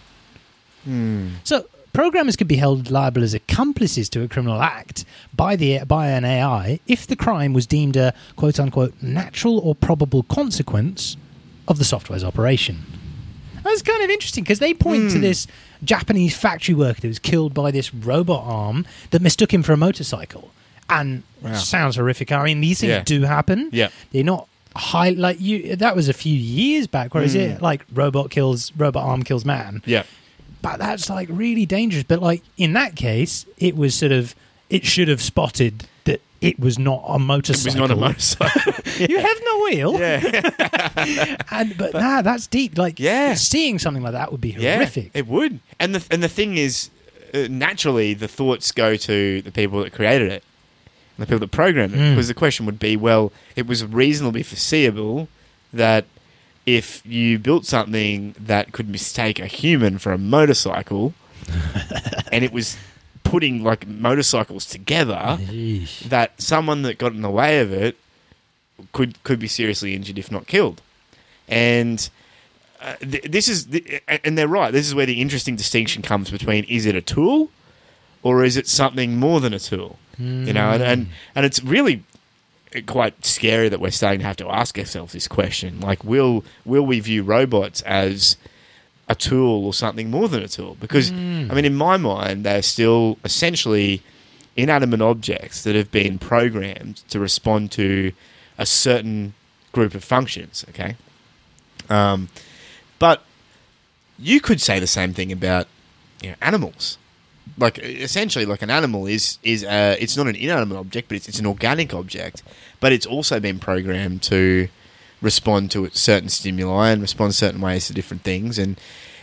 Hmm. 0.85 1.29
So 1.45 1.67
programmers 1.93 2.37
could 2.37 2.49
be 2.49 2.57
held 2.57 2.91
liable 2.91 3.23
as 3.23 3.35
accomplices 3.35 4.09
to 4.11 4.23
a 4.23 4.29
criminal 4.29 4.63
act 4.63 5.05
by 5.35 5.57
the 5.57 5.81
by 5.85 6.09
an 6.09 6.25
AI 6.25 6.81
if 6.87 7.07
the 7.07 7.17
crime 7.17 7.53
was 7.53 7.67
deemed 7.67 7.97
a 7.97 8.15
quote 8.37 8.59
unquote 8.61 8.95
natural 9.03 9.59
or 9.59 9.75
probable 9.75 10.23
consequence 10.25 11.17
of 11.67 11.79
the 11.79 11.85
software's 11.85 12.25
operation. 12.25 12.85
That's 13.65 13.83
kind 13.83 14.03
of 14.03 14.11
interesting 14.11 14.45
because 14.45 14.61
they 14.61 14.73
point 14.73 15.11
to 15.11 15.17
hmm. 15.17 15.23
this 15.23 15.47
Japanese 15.85 16.37
factory 16.37 16.75
worker 16.75 17.01
that 17.03 17.09
was 17.09 17.19
killed 17.19 17.53
by 17.55 17.71
this 17.71 17.93
robot 17.93 18.45
arm 18.47 18.87
that 19.11 19.21
mistook 19.21 19.53
him 19.53 19.63
for 19.63 19.73
a 19.73 19.77
motorcycle. 19.77 20.51
And 20.91 21.23
sounds 21.55 21.97
horrific. 21.97 22.33
I 22.33 22.43
mean, 22.45 22.63
these 22.63 22.81
things 22.81 22.91
Yeah. 22.91 23.03
do 23.03 23.23
happen. 23.23 23.69
Yeah. 23.73 23.89
They're 24.11 24.25
not 24.25 24.49
high 24.79 25.11
like 25.11 25.41
you 25.41 25.77
that 25.77 25.95
was 25.97 26.09
a 26.09 26.13
few 26.15 26.35
years 26.35 26.87
back, 26.87 27.15
whereas 27.15 27.35
it 27.35 27.61
like 27.61 27.85
robot 27.93 28.31
kills 28.31 28.73
robot 28.77 29.05
arm 29.05 29.23
kills 29.23 29.45
man 29.45 29.83
Yeah. 29.85 30.05
but 30.63 30.79
that's 30.79 31.11
like 31.11 31.29
really 31.31 31.67
dangerous. 31.67 32.05
But 32.05 32.21
like 32.23 32.43
in 32.57 32.73
that 32.75 32.97
case, 32.97 33.45
it 33.59 33.77
was 33.77 33.95
sort 33.95 34.13
of 34.13 34.35
it 34.71 34.85
should 34.85 35.09
have 35.09 35.21
spotted 35.23 35.87
that 36.05 36.21
it 36.41 36.59
was 36.61 36.79
not 36.79 37.03
a 37.09 37.15
It 37.17 37.19
motorcycle. 37.19 37.65
was 37.67 37.75
not 37.77 37.91
a 37.91 38.01
motorcycle. 38.01 38.73
You 38.99 39.19
have 39.19 39.39
no 39.45 39.63
wheel. 39.65 39.93
yeah. 39.99 41.37
And 41.51 41.77
but 41.77 41.93
nah, 41.95 42.23
that's 42.23 42.47
deep. 42.47 42.77
Like 42.79 42.99
Yeah. 43.01 43.35
seeing 43.35 43.79
something 43.79 44.03
like 44.03 44.13
that 44.13 44.31
would 44.33 44.41
be 44.41 44.51
Yeah, 44.59 44.75
horrific. 44.77 45.11
it 45.15 45.27
would. 45.27 45.61
And 45.81 45.95
the 45.95 46.05
and 46.13 46.23
the 46.23 46.29
thing 46.29 46.57
is, 46.57 46.91
uh, 47.35 47.47
naturally, 47.51 48.15
the 48.15 48.29
thoughts 48.29 48.73
go 48.73 48.97
to 48.97 49.43
the 49.43 49.51
people 49.53 49.81
that 49.83 49.93
created 49.93 50.31
it, 50.33 50.43
the 51.19 51.27
people 51.27 51.41
that 51.41 51.51
programmed 51.51 51.95
it. 51.95 51.99
Mm. 51.99 52.11
Because 52.13 52.29
the 52.29 52.35
question 52.35 52.67
would 52.67 52.79
be, 52.79 52.97
well, 52.97 53.33
it 53.57 53.67
was 53.67 53.85
reasonably 53.85 54.43
foreseeable 54.43 55.29
that 55.73 56.05
if 56.65 57.05
you 57.05 57.39
built 57.39 57.65
something 57.65 58.35
that 58.39 58.73
could 58.73 58.89
mistake 58.89 59.39
a 59.39 59.47
human 59.47 59.99
for 59.99 60.13
a 60.13 60.19
motorcycle, 60.19 61.15
and 62.33 62.45
it 62.45 62.53
was 62.53 62.77
putting 63.25 63.65
like 63.65 63.87
motorcycles 63.87 64.65
together, 64.65 65.39
Yeesh. 65.41 66.01
that 66.09 66.41
someone 66.41 66.83
that 66.83 66.99
got 66.99 67.13
in 67.13 67.23
the 67.23 67.31
way 67.31 67.61
of 67.61 67.73
it 67.73 67.97
could 68.93 69.23
could 69.25 69.39
be 69.39 69.49
seriously 69.49 69.95
injured 69.95 70.19
if 70.19 70.31
not 70.31 70.47
killed. 70.47 70.81
And 71.49 72.09
uh, 72.81 72.97
th- 72.97 73.25
this 73.25 73.49
is, 73.49 73.65
th- 73.65 74.03
and 74.07 74.37
they're 74.39 74.47
right. 74.47 74.71
This 74.71 74.87
is 74.87 74.95
where 74.95 75.07
the 75.07 75.21
interesting 75.21 75.57
distinction 75.57 76.03
comes 76.03 76.31
between: 76.31 76.65
is 76.65 76.87
it 76.87 76.95
a 76.95 77.03
tool, 77.03 77.51
or 78.23 78.45
is 78.45 78.57
it 78.57 78.69
something 78.69 79.17
more 79.17 79.41
than 79.41 79.53
a 79.55 79.59
tool? 79.59 79.99
You 80.19 80.53
know, 80.53 80.71
and, 80.71 80.83
and 80.83 81.09
and 81.35 81.47
it's 81.47 81.63
really 81.63 82.03
quite 82.87 83.25
scary 83.25 83.69
that 83.69 83.81
we're 83.81 83.91
starting 83.91 84.21
to 84.21 84.27
have 84.27 84.37
to 84.39 84.49
ask 84.49 84.79
ourselves 84.79 85.13
this 85.13 85.29
question: 85.29 85.81
like, 85.81 86.03
will 86.05 86.45
will 86.65 86.85
we 86.85 87.01
view 87.01 87.23
robots 87.23 87.83
as 87.83 88.37
a 89.09 89.15
tool 89.15 89.65
or 89.65 89.73
something 89.73 90.11
more 90.11 90.29
than 90.29 90.43
a 90.43 90.49
tool? 90.49 90.77
Because 90.81 91.11
I 91.11 91.15
mean, 91.15 91.65
in 91.65 91.75
my 91.75 91.97
mind, 91.97 92.45
they're 92.45 92.63
still 92.63 93.19
essentially 93.25 94.03
inanimate 94.57 95.01
objects 95.01 95.63
that 95.63 95.77
have 95.77 95.91
been 95.91 96.19
programmed 96.19 96.97
to 97.11 97.21
respond 97.21 97.71
to 97.73 98.13
a 98.59 98.67
certain 98.67 99.35
group 99.73 99.95
of 99.95 100.03
functions. 100.03 100.65
Okay, 100.71 100.97
um, 101.89 102.29
but 102.99 103.23
you 104.19 104.41
could 104.41 104.61
say 104.61 104.81
the 104.81 104.87
same 104.87 105.15
thing 105.15 105.31
about 105.31 105.69
you 106.21 106.31
know, 106.31 106.37
animals. 106.43 106.99
Like 107.57 107.79
essentially, 107.79 108.47
like 108.47 108.63
an 108.63 108.71
animal 108.71 109.07
is 109.07 109.39
is 109.43 109.65
uh, 109.65 109.97
it's 109.99 110.17
not 110.17 110.27
an 110.27 110.37
inanimate 110.37 110.79
object, 110.79 111.09
but 111.09 111.17
it's, 111.17 111.29
it's 111.29 111.39
an 111.39 111.47
organic 111.47 111.95
object. 111.95 112.43
But 112.81 112.93
it's 112.93 113.07
also 113.07 113.41
been 113.41 113.59
programmed 113.59 114.23
to 114.25 114.69
respond 115.21 115.71
to 115.73 115.89
certain 115.91 116.29
stimuli 116.29 116.91
and 116.91 117.03
respond 117.03 117.35
certain 117.35 117.61
ways 117.61 117.87
to 117.89 117.93
different 117.93 118.23
things. 118.23 118.59
And 118.59 118.79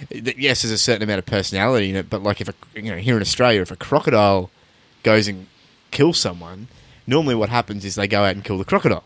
th- 0.10 0.38
yes, 0.38 0.62
there's 0.62 0.72
a 0.72 0.78
certain 0.78 1.04
amount 1.04 1.20
of 1.20 1.26
personality 1.26 1.90
in 1.90 1.96
it. 1.96 2.10
But 2.10 2.24
like 2.24 2.42
if 2.42 2.50
a 2.50 2.54
you 2.76 2.92
know 2.92 2.98
here 2.98 3.16
in 3.16 3.22
Australia, 3.22 3.62
if 3.62 3.72
a 3.72 3.76
crocodile 3.76 4.50
goes 5.04 5.28
and 5.28 5.48
kills 5.92 6.18
someone, 6.20 6.68
normally 7.08 7.36
what 7.36 7.50
happens 7.50 7.86
is 7.86 7.96
they 7.96 8.08
go 8.08 8.24
out 8.24 8.36
and 8.36 8.44
kill 8.44 8.58
the 8.58 8.66
crocodile. 8.66 9.04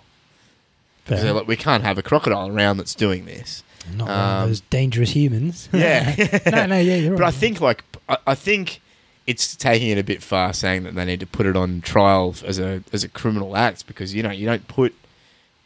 Because 1.04 1.24
they're 1.24 1.34
like, 1.34 1.48
we 1.48 1.56
can't 1.56 1.84
have 1.84 1.98
a 1.98 2.04
crocodile 2.04 2.50
around 2.50 2.78
that's 2.78 2.94
doing 2.94 3.26
this. 3.26 3.64
Not 3.96 4.08
one 4.08 4.18
of 4.18 4.44
um, 4.44 4.50
those 4.50 4.62
dangerous 4.62 5.10
humans. 5.12 5.68
Yeah. 5.74 6.16
no, 6.52 6.66
no, 6.68 6.80
yeah, 6.80 6.96
you're 6.96 7.12
right. 7.12 7.20
But 7.20 7.26
I 7.26 7.32
think 7.32 7.62
like 7.62 7.84
I, 8.08 8.18
I 8.28 8.36
think 8.36 8.82
it's 9.30 9.56
taking 9.56 9.90
it 9.90 10.00
a 10.00 10.04
bit 10.04 10.24
far, 10.24 10.54
saying 10.54 10.84
that 10.84 10.96
they 10.96 11.06
need 11.06 11.20
to 11.20 11.28
put 11.28 11.46
it 11.46 11.56
on 11.56 11.82
trial 11.82 12.34
as 12.44 12.58
a 12.58 12.82
as 12.92 13.04
a 13.04 13.08
criminal 13.08 13.56
act 13.56 13.86
because 13.86 14.16
you 14.16 14.24
know 14.24 14.32
you 14.32 14.48
don't 14.48 14.68
put 14.68 14.96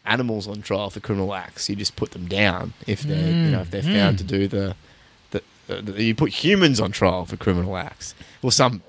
animals 0.05 0.49
on 0.49 0.61
trial 0.61 0.89
for 0.89 0.99
criminal 0.99 1.33
acts. 1.33 1.69
You 1.69 1.77
just 1.77 1.95
put 1.95 2.11
them 2.11 2.27
down 2.27 2.73
if 2.87 3.03
they're 3.03 3.31
you 3.31 3.51
know 3.51 3.61
if 3.61 3.71
they're 3.71 3.81
Mm, 3.81 3.93
found 3.93 4.15
mm. 4.15 4.17
to 4.17 4.23
do 4.25 4.47
the, 4.49 4.75
the, 5.31 5.41
the 5.81 6.03
you 6.03 6.13
put 6.13 6.31
humans 6.31 6.81
on 6.81 6.91
trial 6.91 7.25
for 7.25 7.37
criminal 7.37 7.77
acts. 7.77 8.13
Well, 8.41 8.51
some 8.51 8.81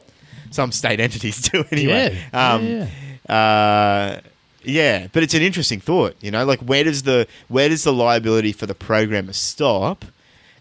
some 0.50 0.72
state 0.72 0.98
entities 0.98 1.40
do 1.50 1.64
anyway. 1.70 2.20
Yeah. 2.32 2.54
Um, 2.54 2.66
yeah, 2.66 2.88
yeah. 3.28 3.34
uh, 3.36 4.20
yeah, 4.64 5.06
but 5.12 5.22
it's 5.22 5.34
an 5.34 5.42
interesting 5.42 5.78
thought. 5.78 6.16
You 6.20 6.32
know, 6.32 6.44
like 6.44 6.58
where 6.60 6.82
does 6.82 7.04
the 7.04 7.28
where 7.46 7.68
does 7.68 7.84
the 7.84 7.92
liability 7.92 8.50
for 8.52 8.66
the 8.66 8.74
programmer 8.74 9.34
stop, 9.34 10.04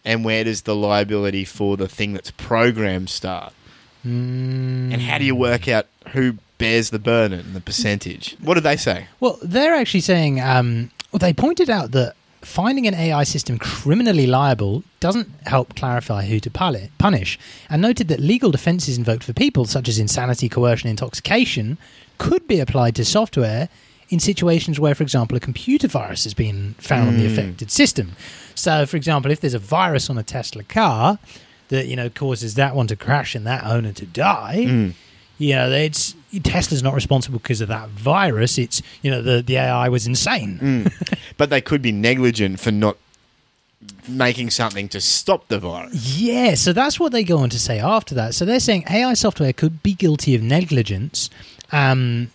and 0.05 0.24
where 0.24 0.43
does 0.43 0.61
the 0.61 0.76
liability 0.76 1.45
for 1.45 1.78
the 1.78 1.88
thing 1.88 2.14
that's 2.14 2.30
programmed 2.30 3.09
start? 3.09 3.53
Mm. 4.06 4.93
And 4.93 5.01
how 5.01 5.18
do 5.18 5.26
you 5.26 5.36
work 5.36 5.68
out 5.68 5.88
who 6.10 6.38
bears 6.58 6.89
the 6.89 6.99
burden 6.99 7.39
and 7.39 7.56
the 7.56 7.62
percentage? 7.62 8.36
What 8.41 8.56
did 8.56 8.64
they 8.64 8.78
say? 8.78 9.08
Well, 9.20 9.39
they're 9.41 9.76
actually 9.76 10.01
saying 10.01 10.41
um, 10.41 10.91
well, 11.12 11.20
they 11.20 11.34
pointed 11.34 11.70
out 11.70 11.91
that 11.91 12.16
finding 12.41 12.88
an 12.88 12.93
AI 12.93 13.24
system 13.24 13.58
criminally 13.58 14.28
liable 14.28 14.84
doesn't 14.99 15.30
help 15.45 15.76
clarify 15.76 16.26
who 16.26 16.39
to 16.39 16.49
punish, 16.49 17.39
and 17.70 17.82
noted 17.82 18.08
that 18.10 18.20
legal 18.20 18.51
defences 18.51 18.97
invoked 18.97 19.24
for 19.24 19.34
people 19.34 19.66
such 19.66 19.88
as 19.88 19.99
insanity, 19.99 20.49
coercion, 20.49 20.89
intoxication 20.89 21.78
could 22.18 22.47
be 22.47 22.60
applied 22.60 22.95
to 22.95 23.06
software 23.06 23.70
in 24.10 24.20
situations 24.20 24.80
where, 24.80 24.93
for 24.93 25.04
example, 25.04 25.36
a 25.36 25.39
computer 25.39 25.88
virus 25.88 26.24
has 26.24 26.34
been 26.34 26.76
found 26.78 27.10
on 27.10 27.18
the 27.18 27.26
affected 27.26 27.72
system. 27.72 28.12
So, 28.56 28.86
for 28.86 28.97
example, 28.97 29.32
if 29.32 29.41
there's 29.41 29.54
a 29.54 29.60
virus 29.60 30.10
on 30.10 30.18
a 30.18 30.24
Tesla 30.24 30.64
car 30.64 31.18
that 31.74 31.88
you 31.88 31.95
know 31.95 32.09
causes 32.09 32.53
that 32.55 32.76
one 32.76 32.88
to 32.88 32.95
crash 32.95 33.36
and 33.36 33.45
that 33.45 33.65
owner 33.65 33.91
to 33.93 34.05
die, 34.05 34.93
you 35.39 35.55
know, 35.55 35.69
it's 35.71 36.15
Tesla's 36.43 36.84
not 36.84 36.93
responsible 36.93 37.39
because 37.39 37.61
of 37.61 37.67
that 37.67 37.89
virus. 37.89 38.57
It's 38.57 38.82
you 39.01 39.11
know 39.11 39.21
the 39.21 39.41
the 39.41 39.57
AI 39.57 39.89
was 39.89 40.07
insane. 40.07 40.89
But 41.38 41.49
they 41.49 41.61
could 41.61 41.82
be 41.82 41.91
negligent 41.91 42.59
for 42.59 42.71
not 42.71 42.95
making 44.07 44.51
something 44.51 44.88
to 44.89 45.01
stop 45.01 45.47
the 45.47 45.59
virus. 45.59 46.17
Yeah, 46.17 46.53
so 46.55 46.74
that's 46.74 46.99
what 46.99 47.11
they 47.11 47.24
go 47.24 47.39
on 47.39 47.49
to 47.49 47.59
say 47.59 47.80
after 47.80 48.15
that. 48.15 48.36
So 48.36 48.45
they're 48.45 48.59
saying 48.59 48.86
AI 48.89 49.15
software 49.15 49.51
could 49.51 49.82
be 49.82 49.93
guilty 49.93 50.36
of 50.36 50.41
negligence 50.43 51.30
um, 51.71 52.30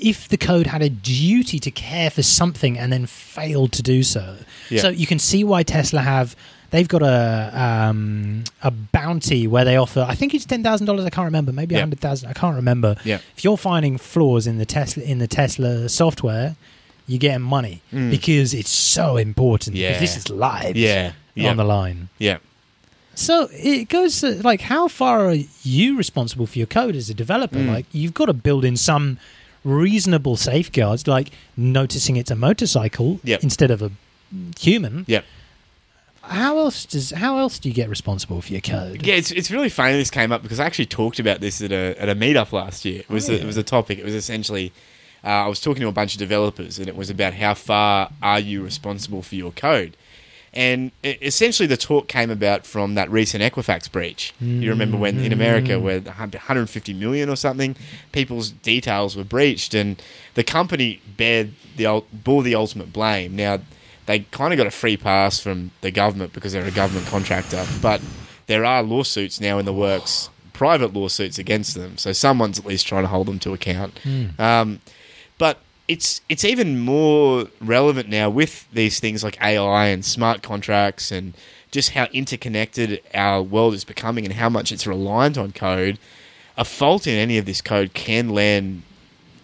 if 0.00 0.28
the 0.28 0.36
code 0.38 0.66
had 0.66 0.82
a 0.82 0.88
duty 0.88 1.58
to 1.60 1.70
care 1.70 2.10
for 2.10 2.22
something 2.22 2.78
and 2.78 2.90
then 2.90 3.06
failed 3.06 3.72
to 3.72 3.82
do 3.82 4.02
so. 4.02 4.36
Yeah. 4.70 4.82
So 4.82 4.88
you 4.88 5.06
can 5.06 5.18
see 5.18 5.44
why 5.44 5.62
Tesla 5.62 6.00
have. 6.00 6.34
They've 6.70 6.86
got 6.88 7.02
a 7.02 7.50
um, 7.54 8.44
a 8.62 8.70
bounty 8.70 9.46
where 9.46 9.64
they 9.64 9.76
offer. 9.76 10.06
I 10.08 10.14
think 10.14 10.34
it's 10.34 10.44
ten 10.46 10.62
thousand 10.62 10.86
dollars. 10.86 11.04
I 11.04 11.10
can't 11.10 11.24
remember. 11.24 11.52
Maybe 11.52 11.74
a 11.74 11.78
Yeah. 11.78 11.82
hundred 11.82 12.00
thousand. 12.00 12.28
I 12.30 12.32
can't 12.32 12.54
remember. 12.56 12.96
Yeah. 13.04 13.18
If 13.36 13.42
you're 13.44 13.56
finding 13.56 13.98
flaws 13.98 14.46
in 14.46 14.58
the 14.58 14.66
Tesla 14.66 15.02
in 15.02 15.18
the 15.18 15.26
Tesla 15.26 15.88
software, 15.88 16.54
you're 17.08 17.18
getting 17.18 17.42
money 17.42 17.82
because 17.90 18.54
it's 18.54 18.70
so 18.70 19.16
important. 19.16 19.74
Mm. 19.76 19.80
Yeah. 19.80 19.88
Because 19.94 20.00
this 20.14 20.16
is 20.16 20.30
live. 20.30 20.76
Yeah, 20.76 21.12
yeah. 21.34 21.50
On 21.50 21.56
the 21.56 21.64
line. 21.64 22.08
Yeah. 22.18 22.38
So 23.16 23.48
it 23.52 23.88
goes 23.90 24.20
to, 24.20 24.40
like, 24.42 24.62
how 24.62 24.88
far 24.88 25.26
are 25.26 25.36
you 25.62 25.96
responsible 25.98 26.46
for 26.46 26.56
your 26.56 26.66
code 26.68 26.94
as 26.96 27.10
a 27.10 27.14
developer? 27.14 27.58
Mm. 27.58 27.66
Like, 27.68 27.86
you've 27.92 28.14
got 28.14 28.26
to 28.26 28.32
build 28.32 28.64
in 28.64 28.76
some 28.78 29.18
reasonable 29.62 30.36
safeguards, 30.36 31.06
like 31.06 31.30
noticing 31.56 32.16
it's 32.16 32.30
a 32.30 32.36
motorcycle 32.36 33.20
Yep. 33.24 33.42
instead 33.42 33.70
of 33.70 33.82
a 33.82 33.90
human. 34.58 35.04
Yeah. 35.06 35.20
How 36.30 36.58
else 36.58 36.86
does 36.86 37.10
how 37.10 37.38
else 37.38 37.58
do 37.58 37.68
you 37.68 37.74
get 37.74 37.88
responsible 37.88 38.40
for 38.40 38.52
your 38.52 38.60
code? 38.60 39.04
Yeah, 39.04 39.14
it's, 39.16 39.30
it's 39.32 39.50
really 39.50 39.68
funny 39.68 39.94
this 39.94 40.10
came 40.10 40.30
up 40.32 40.42
because 40.42 40.60
I 40.60 40.64
actually 40.64 40.86
talked 40.86 41.18
about 41.18 41.40
this 41.40 41.60
at 41.60 41.72
a, 41.72 42.00
at 42.00 42.08
a 42.08 42.14
meetup 42.14 42.52
last 42.52 42.84
year. 42.84 43.00
It 43.00 43.08
was, 43.10 43.28
Oh, 43.28 43.32
a, 43.34 43.36
it 43.36 43.44
was 43.44 43.56
a 43.56 43.62
topic. 43.64 43.98
It 43.98 44.04
was 44.04 44.14
essentially, 44.14 44.72
uh, 45.24 45.26
I 45.26 45.48
was 45.48 45.60
talking 45.60 45.82
to 45.82 45.88
a 45.88 45.92
bunch 45.92 46.14
of 46.14 46.20
developers 46.20 46.78
and 46.78 46.86
it 46.88 46.94
was 46.96 47.10
about 47.10 47.34
how 47.34 47.54
far 47.54 48.10
are 48.22 48.38
you 48.40 48.62
responsible 48.62 49.22
for 49.22 49.34
your 49.34 49.50
code? 49.50 49.96
And 50.52 50.90
essentially, 51.04 51.68
the 51.68 51.76
talk 51.76 52.08
came 52.08 52.28
about 52.28 52.66
from 52.66 52.96
that 52.96 53.08
recent 53.08 53.40
Equifax 53.42 53.90
breach. 53.90 54.34
You 54.40 54.68
remember 54.70 54.96
when 54.96 55.20
in 55.20 55.32
America, 55.32 55.78
where 55.78 56.00
150 56.00 56.92
million 56.94 57.28
or 57.28 57.36
something, 57.36 57.76
people's 58.10 58.50
details 58.50 59.16
were 59.16 59.22
breached, 59.22 59.74
and 59.74 60.02
the 60.34 60.42
company 60.42 61.00
bared 61.16 61.52
the 61.76 62.02
bore 62.12 62.42
the 62.42 62.56
ultimate 62.56 62.92
blame. 62.92 63.36
Now, 63.36 63.60
they 64.06 64.20
kind 64.30 64.52
of 64.52 64.56
got 64.56 64.66
a 64.66 64.70
free 64.70 64.96
pass 64.96 65.40
from 65.40 65.70
the 65.80 65.90
government 65.90 66.32
because 66.32 66.52
they're 66.52 66.64
a 66.64 66.70
government 66.70 67.06
contractor, 67.06 67.64
but 67.80 68.00
there 68.46 68.64
are 68.64 68.82
lawsuits 68.82 69.40
now 69.40 69.58
in 69.58 69.64
the 69.64 69.72
works, 69.72 70.28
private 70.52 70.92
lawsuits 70.92 71.38
against 71.38 71.74
them. 71.74 71.96
So 71.98 72.12
someone's 72.12 72.58
at 72.58 72.66
least 72.66 72.86
trying 72.86 73.04
to 73.04 73.08
hold 73.08 73.26
them 73.28 73.38
to 73.40 73.52
account. 73.54 73.98
Um, 74.38 74.80
but 75.38 75.58
it's 75.88 76.20
it's 76.28 76.44
even 76.44 76.78
more 76.78 77.46
relevant 77.60 78.08
now 78.08 78.30
with 78.30 78.70
these 78.72 79.00
things 79.00 79.24
like 79.24 79.40
AI 79.42 79.86
and 79.86 80.04
smart 80.04 80.42
contracts 80.42 81.10
and 81.10 81.34
just 81.70 81.90
how 81.90 82.04
interconnected 82.12 83.00
our 83.14 83.42
world 83.42 83.74
is 83.74 83.84
becoming 83.84 84.24
and 84.24 84.34
how 84.34 84.48
much 84.48 84.72
it's 84.72 84.86
reliant 84.86 85.38
on 85.38 85.52
code. 85.52 85.98
A 86.56 86.64
fault 86.64 87.06
in 87.06 87.14
any 87.14 87.38
of 87.38 87.46
this 87.46 87.60
code 87.60 87.94
can 87.94 88.28
land, 88.30 88.82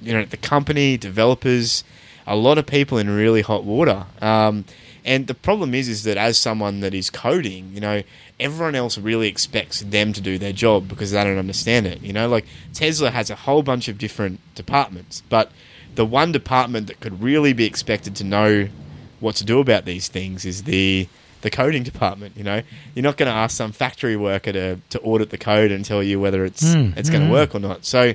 you 0.02 0.12
know, 0.12 0.24
the 0.24 0.36
company, 0.36 0.96
developers, 0.96 1.82
a 2.26 2.36
lot 2.36 2.58
of 2.58 2.66
people 2.66 2.98
in 2.98 3.08
really 3.08 3.42
hot 3.42 3.64
water. 3.64 4.04
Um, 4.20 4.64
and 5.04 5.28
the 5.28 5.34
problem 5.34 5.74
is, 5.74 5.88
is 5.88 6.02
that 6.02 6.16
as 6.16 6.36
someone 6.36 6.80
that 6.80 6.92
is 6.92 7.10
coding, 7.10 7.70
you 7.72 7.80
know, 7.80 8.02
everyone 8.40 8.74
else 8.74 8.98
really 8.98 9.28
expects 9.28 9.80
them 9.80 10.12
to 10.12 10.20
do 10.20 10.36
their 10.36 10.52
job 10.52 10.88
because 10.88 11.12
they 11.12 11.22
don't 11.22 11.38
understand 11.38 11.86
it. 11.86 12.02
You 12.02 12.12
know, 12.12 12.28
like 12.28 12.44
Tesla 12.74 13.10
has 13.10 13.30
a 13.30 13.36
whole 13.36 13.62
bunch 13.62 13.86
of 13.86 13.98
different 13.98 14.40
departments, 14.56 15.22
but 15.28 15.52
the 15.94 16.04
one 16.04 16.32
department 16.32 16.88
that 16.88 17.00
could 17.00 17.22
really 17.22 17.52
be 17.52 17.64
expected 17.64 18.16
to 18.16 18.24
know 18.24 18.68
what 19.20 19.36
to 19.36 19.44
do 19.44 19.60
about 19.60 19.84
these 19.84 20.08
things 20.08 20.44
is 20.44 20.64
the 20.64 21.08
the 21.42 21.50
coding 21.50 21.84
department. 21.84 22.36
You 22.36 22.42
know, 22.44 22.62
you're 22.94 23.02
not 23.02 23.16
going 23.16 23.30
to 23.30 23.36
ask 23.36 23.56
some 23.56 23.70
factory 23.70 24.16
worker 24.16 24.52
to, 24.52 24.80
to 24.90 25.00
audit 25.00 25.30
the 25.30 25.38
code 25.38 25.70
and 25.70 25.84
tell 25.84 26.02
you 26.02 26.18
whether 26.18 26.44
it's 26.44 26.64
Mm, 26.64 26.96
it's 26.96 27.10
going 27.10 27.22
to 27.22 27.28
mm. 27.28 27.32
work 27.32 27.54
or 27.54 27.60
not. 27.60 27.84
So 27.84 28.14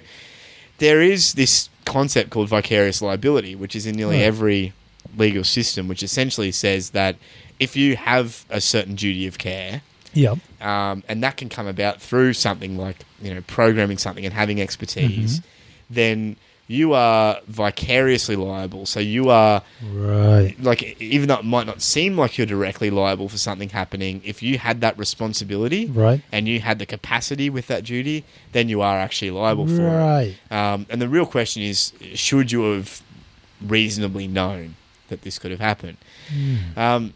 there 0.80 1.02
is 1.02 1.34
this 1.34 1.70
concept 1.86 2.30
called 2.30 2.48
vicarious 2.50 3.02
liability, 3.02 3.56
which 3.56 3.76
is 3.76 3.86
in 3.86 3.96
nearly 3.96 4.18
Right. 4.18 4.24
every 4.26 4.74
legal 5.18 5.44
system, 5.44 5.88
which 5.88 6.04
essentially 6.04 6.52
says 6.52 6.92
that 6.92 7.16
if 7.60 7.76
you 7.76 7.96
have 7.96 8.46
a 8.50 8.62
certain 8.62 8.96
duty 8.96 9.28
of 9.28 9.38
care, 9.38 9.82
Yep. 10.14 10.38
um, 10.62 11.04
and 11.08 11.24
that 11.24 11.38
can 11.38 11.50
come 11.50 11.68
about 11.68 12.02
through 12.02 12.34
something 12.34 12.78
like 12.78 12.98
you 13.22 13.34
know 13.34 13.42
programming 13.48 13.98
something 13.98 14.26
and 14.26 14.34
having 14.34 14.62
expertise, 14.62 15.42
then 15.90 16.36
you 16.72 16.94
are 16.94 17.38
vicariously 17.48 18.36
liable. 18.36 18.86
So 18.86 19.00
you 19.00 19.30
are 19.30 19.62
Right. 19.84 20.56
like 20.62 21.00
even 21.02 21.28
though 21.28 21.40
it 21.40 21.46
might 21.46 21.68
not 21.68 21.82
seem 21.82 22.18
like 22.18 22.38
you're 22.38 22.48
directly 22.48 22.90
liable 22.90 23.28
for 23.30 23.38
something 23.38 23.70
happening, 23.70 24.22
if 24.24 24.42
you 24.42 24.58
had 24.58 24.82
that 24.82 24.98
responsibility 24.98 25.86
Right. 25.88 26.22
and 26.32 26.48
you 26.48 26.62
had 26.62 26.80
the 26.80 26.86
capacity 26.86 27.50
with 27.50 27.68
that 27.68 27.84
duty, 27.84 28.24
then 28.54 28.70
you 28.70 28.82
are 28.82 28.98
actually 28.98 29.32
liable 29.32 29.68
for 29.68 29.82
it. 29.82 29.98
Right. 29.98 30.36
Um, 30.50 30.86
and 30.90 31.02
the 31.02 31.10
real 31.10 31.26
question 31.26 31.62
is, 31.62 31.92
should 32.16 32.52
you 32.52 32.62
have 32.74 33.02
reasonably 33.62 34.28
known 34.28 34.76
that 35.10 35.24
this 35.24 35.38
could 35.40 35.52
have 35.52 35.60
happened? 35.60 35.98
Um, 36.78 37.14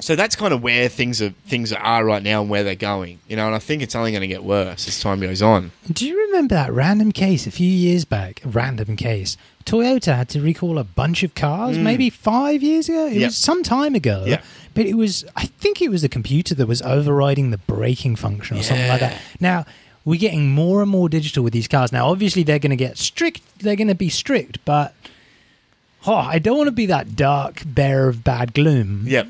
so 0.00 0.16
that's 0.16 0.34
kind 0.34 0.52
of 0.52 0.62
where 0.62 0.88
things 0.88 1.22
are 1.22 1.30
things 1.46 1.72
are 1.72 2.04
right 2.04 2.22
now 2.22 2.40
and 2.40 2.50
where 2.50 2.64
they're 2.64 2.74
going, 2.74 3.20
you 3.28 3.36
know. 3.36 3.46
And 3.46 3.54
I 3.54 3.58
think 3.58 3.82
it's 3.82 3.94
only 3.94 4.10
going 4.10 4.22
to 4.22 4.26
get 4.28 4.42
worse 4.44 4.88
as 4.88 5.00
time 5.00 5.20
goes 5.20 5.42
on. 5.42 5.70
Do 5.90 6.06
you 6.06 6.18
remember 6.26 6.54
that 6.54 6.72
random 6.72 7.12
case 7.12 7.46
a 7.46 7.50
few 7.50 7.70
years 7.70 8.04
back? 8.04 8.44
A 8.44 8.48
random 8.48 8.96
case. 8.96 9.36
Toyota 9.64 10.16
had 10.16 10.28
to 10.30 10.40
recall 10.40 10.78
a 10.78 10.84
bunch 10.84 11.22
of 11.22 11.34
cars, 11.34 11.78
mm. 11.78 11.82
maybe 11.82 12.10
five 12.10 12.62
years 12.62 12.88
ago. 12.88 13.06
It 13.06 13.14
Yep. 13.18 13.28
was 13.28 13.36
some 13.36 13.62
time 13.62 13.94
ago. 13.94 14.24
Yep. 14.26 14.44
But 14.74 14.86
it 14.86 14.94
was, 14.94 15.24
I 15.36 15.44
think 15.46 15.80
it 15.80 15.88
was 15.90 16.02
the 16.02 16.08
computer 16.08 16.54
that 16.56 16.66
was 16.66 16.82
overriding 16.82 17.50
the 17.50 17.58
braking 17.58 18.16
function 18.16 18.56
or 18.58 18.62
something 18.62 18.88
like 18.88 19.00
that. 19.00 19.20
Now, 19.38 19.64
we're 20.04 20.18
getting 20.18 20.50
more 20.50 20.82
and 20.82 20.90
more 20.90 21.08
digital 21.08 21.44
with 21.44 21.52
these 21.52 21.68
cars. 21.68 21.92
Now, 21.92 22.08
obviously, 22.08 22.42
they're 22.42 22.58
going 22.58 22.70
to 22.70 22.76
get 22.76 22.98
strict. 22.98 23.42
They're 23.60 23.76
going 23.76 23.86
to 23.88 23.94
be 23.94 24.08
strict, 24.08 24.64
but 24.64 24.94
oh, 26.06 26.14
I 26.14 26.38
don't 26.40 26.56
want 26.56 26.68
to 26.68 26.72
be 26.72 26.86
that 26.86 27.14
dark 27.14 27.62
bear 27.64 28.08
of 28.08 28.24
bad 28.24 28.54
gloom. 28.54 29.04
Yep. 29.06 29.28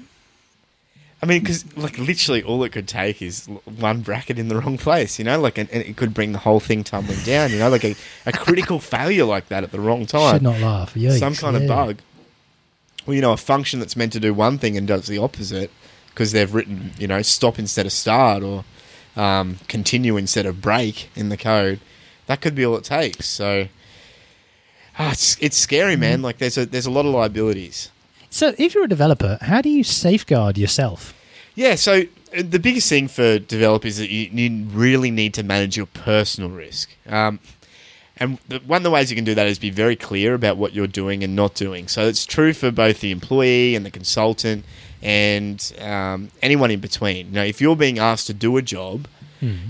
I 1.22 1.26
mean, 1.26 1.40
because 1.40 1.64
like 1.76 1.98
literally 1.98 2.42
all 2.42 2.64
it 2.64 2.70
could 2.70 2.88
take 2.88 3.22
is 3.22 3.46
l- 3.48 3.62
one 3.64 4.00
bracket 4.00 4.38
in 4.40 4.48
the 4.48 4.56
wrong 4.60 4.76
place, 4.76 5.18
you 5.20 5.24
know, 5.24 5.40
like 5.40 5.56
and, 5.56 5.70
and 5.70 5.82
it 5.84 5.96
could 5.96 6.12
bring 6.12 6.32
the 6.32 6.38
whole 6.40 6.58
thing 6.58 6.82
tumbling 6.82 7.20
down, 7.20 7.50
you 7.52 7.58
know, 7.58 7.68
like 7.70 7.84
a, 7.84 7.94
a 8.26 8.32
critical 8.32 8.80
failure 8.94 9.24
like 9.24 9.48
that 9.48 9.62
at 9.62 9.70
the 9.70 9.78
wrong 9.80 10.04
time. 10.06 10.34
Should 10.36 10.42
not 10.42 10.58
laugh. 10.60 10.94
Yikes. 10.94 11.18
some 11.20 11.34
kind 11.36 11.56
of 11.56 11.66
bug. 11.68 11.98
Well, 13.06 13.14
you 13.14 13.20
know, 13.22 13.32
a 13.32 13.36
function 13.36 13.78
that's 13.78 13.96
meant 13.96 14.12
to 14.14 14.20
do 14.20 14.34
one 14.34 14.58
thing 14.58 14.76
and 14.76 14.86
does 14.86 15.06
the 15.06 15.18
opposite 15.18 15.70
because 16.08 16.32
they've 16.32 16.52
written, 16.52 16.92
you 16.98 17.06
know, 17.06 17.22
stop 17.22 17.58
instead 17.58 17.86
of 17.86 17.92
start 17.92 18.42
or 18.42 18.64
um, 19.16 19.58
continue 19.68 20.16
instead 20.16 20.44
of 20.46 20.60
break 20.60 21.08
in 21.14 21.28
the 21.28 21.36
code. 21.36 21.78
That 22.26 22.40
could 22.40 22.54
be 22.54 22.64
all 22.64 22.76
it 22.76 22.84
takes. 22.84 23.26
So, 23.28 23.68
ah, 24.98 25.12
it's 25.12 25.36
it's 25.40 25.56
scary, 25.56 25.96
man. 25.96 26.22
Like 26.22 26.38
there's 26.38 26.58
a 26.58 26.66
there's 26.66 26.86
a 26.86 26.90
lot 26.90 27.06
of 27.06 27.12
liabilities. 27.14 27.90
So, 28.32 28.54
if 28.56 28.74
you're 28.74 28.84
a 28.84 28.88
developer, 28.88 29.36
how 29.42 29.60
do 29.60 29.68
you 29.68 29.84
safeguard 29.84 30.56
yourself? 30.56 31.12
Yeah, 31.54 31.74
so 31.74 32.04
uh, 32.36 32.42
the 32.42 32.58
biggest 32.58 32.88
thing 32.88 33.06
for 33.06 33.38
developers 33.38 33.98
is 33.98 33.98
that 33.98 34.10
you, 34.10 34.30
you 34.32 34.64
really 34.68 35.10
need 35.10 35.34
to 35.34 35.42
manage 35.42 35.76
your 35.76 35.84
personal 35.84 36.48
risk. 36.48 36.88
Um, 37.06 37.40
and 38.16 38.38
one 38.64 38.78
of 38.78 38.84
the 38.84 38.90
ways 38.90 39.10
you 39.10 39.16
can 39.16 39.26
do 39.26 39.34
that 39.34 39.46
is 39.46 39.58
be 39.58 39.68
very 39.68 39.96
clear 39.96 40.32
about 40.32 40.56
what 40.56 40.72
you're 40.72 40.86
doing 40.86 41.22
and 41.22 41.36
not 41.36 41.54
doing. 41.54 41.88
So 41.88 42.06
it's 42.08 42.24
true 42.24 42.54
for 42.54 42.70
both 42.70 43.00
the 43.00 43.10
employee 43.10 43.74
and 43.74 43.84
the 43.84 43.90
consultant 43.90 44.64
and 45.02 45.72
um, 45.78 46.30
anyone 46.40 46.70
in 46.70 46.80
between. 46.80 47.32
Now, 47.32 47.42
if 47.42 47.60
you're 47.60 47.76
being 47.76 47.98
asked 47.98 48.28
to 48.28 48.34
do 48.34 48.56
a 48.56 48.62
job, 48.62 49.08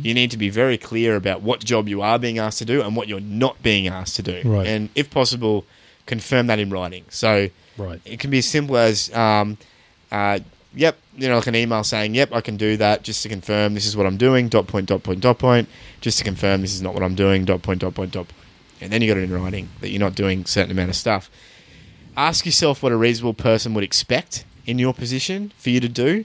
you 0.02 0.12
need 0.12 0.30
to 0.32 0.36
be 0.36 0.50
very 0.50 0.76
clear 0.76 1.16
about 1.16 1.40
what 1.40 1.64
job 1.64 1.88
you 1.88 2.02
are 2.02 2.18
being 2.18 2.38
asked 2.38 2.58
to 2.58 2.66
do 2.66 2.82
and 2.82 2.94
what 2.94 3.08
you're 3.08 3.20
not 3.20 3.62
being 3.62 3.88
asked 3.88 4.16
to 4.16 4.22
do. 4.22 4.42
Right. 4.44 4.66
And 4.66 4.90
if 4.94 5.08
possible, 5.10 5.64
confirm 6.04 6.46
that 6.48 6.58
in 6.58 6.68
writing. 6.68 7.06
So 7.08 7.48
Right. 7.77 8.01
it 8.05 8.20
can 8.20 8.31
be 8.31 8.39
as 8.39 8.47
simple 8.47 8.77
as, 8.77 9.12
um, 9.14 9.57
uh, 10.11 10.41
yep, 10.75 10.99
you 11.16 11.29
know, 11.29 11.37
like 11.37 11.47
an 11.47 11.55
email 11.57 11.85
saying, 11.85 12.14
yep, 12.14 12.33
I 12.33 12.41
can 12.41 12.57
do 12.57 12.77
that 12.77 13.03
just 13.03 13.23
to 13.23 13.29
confirm 13.29 13.75
this 13.75 13.87
is 13.87 13.97
what 13.97 14.07
I'm 14.07 14.16
doing, 14.16 14.49
dot 14.49 14.66
point, 14.66 14.87
dot 14.87 15.03
point, 15.03 15.20
dot 15.20 15.39
point, 15.39 15.68
just 16.01 16.18
to 16.18 16.25
confirm 16.25 16.61
this 16.61 16.75
is 16.75 16.83
not 16.83 16.95
what 16.95 17.03
I'm 17.03 17.14
doing, 17.14 17.45
dot 17.45 17.62
point, 17.62 17.81
dot 17.81 17.95
point, 17.95 18.12
dot 18.12 18.29
point. 18.29 18.39
And 18.81 18.93
then 18.93 19.01
you 19.01 19.09
got 19.09 19.16
it 19.18 19.25
in 19.25 19.33
writing 19.33 19.68
that 19.81 19.91
you're 19.91 20.01
not 20.01 20.14
doing 20.14 20.43
a 20.43 20.47
certain 20.47 20.73
amount 20.73 20.91
of 20.91 20.97
stuff. 20.97 21.31
Ask 22.16 22.45
yourself 22.45 22.83
what 22.83 22.93
a 22.93 22.97
reasonable 22.97 23.35
person 23.35 23.75
would 23.75 23.85
expect 23.85 24.45
in 24.66 24.79
your 24.79 24.93
position 24.93 25.53
for 25.57 25.70
you 25.70 25.81
to 25.81 25.89
do. 25.89 26.25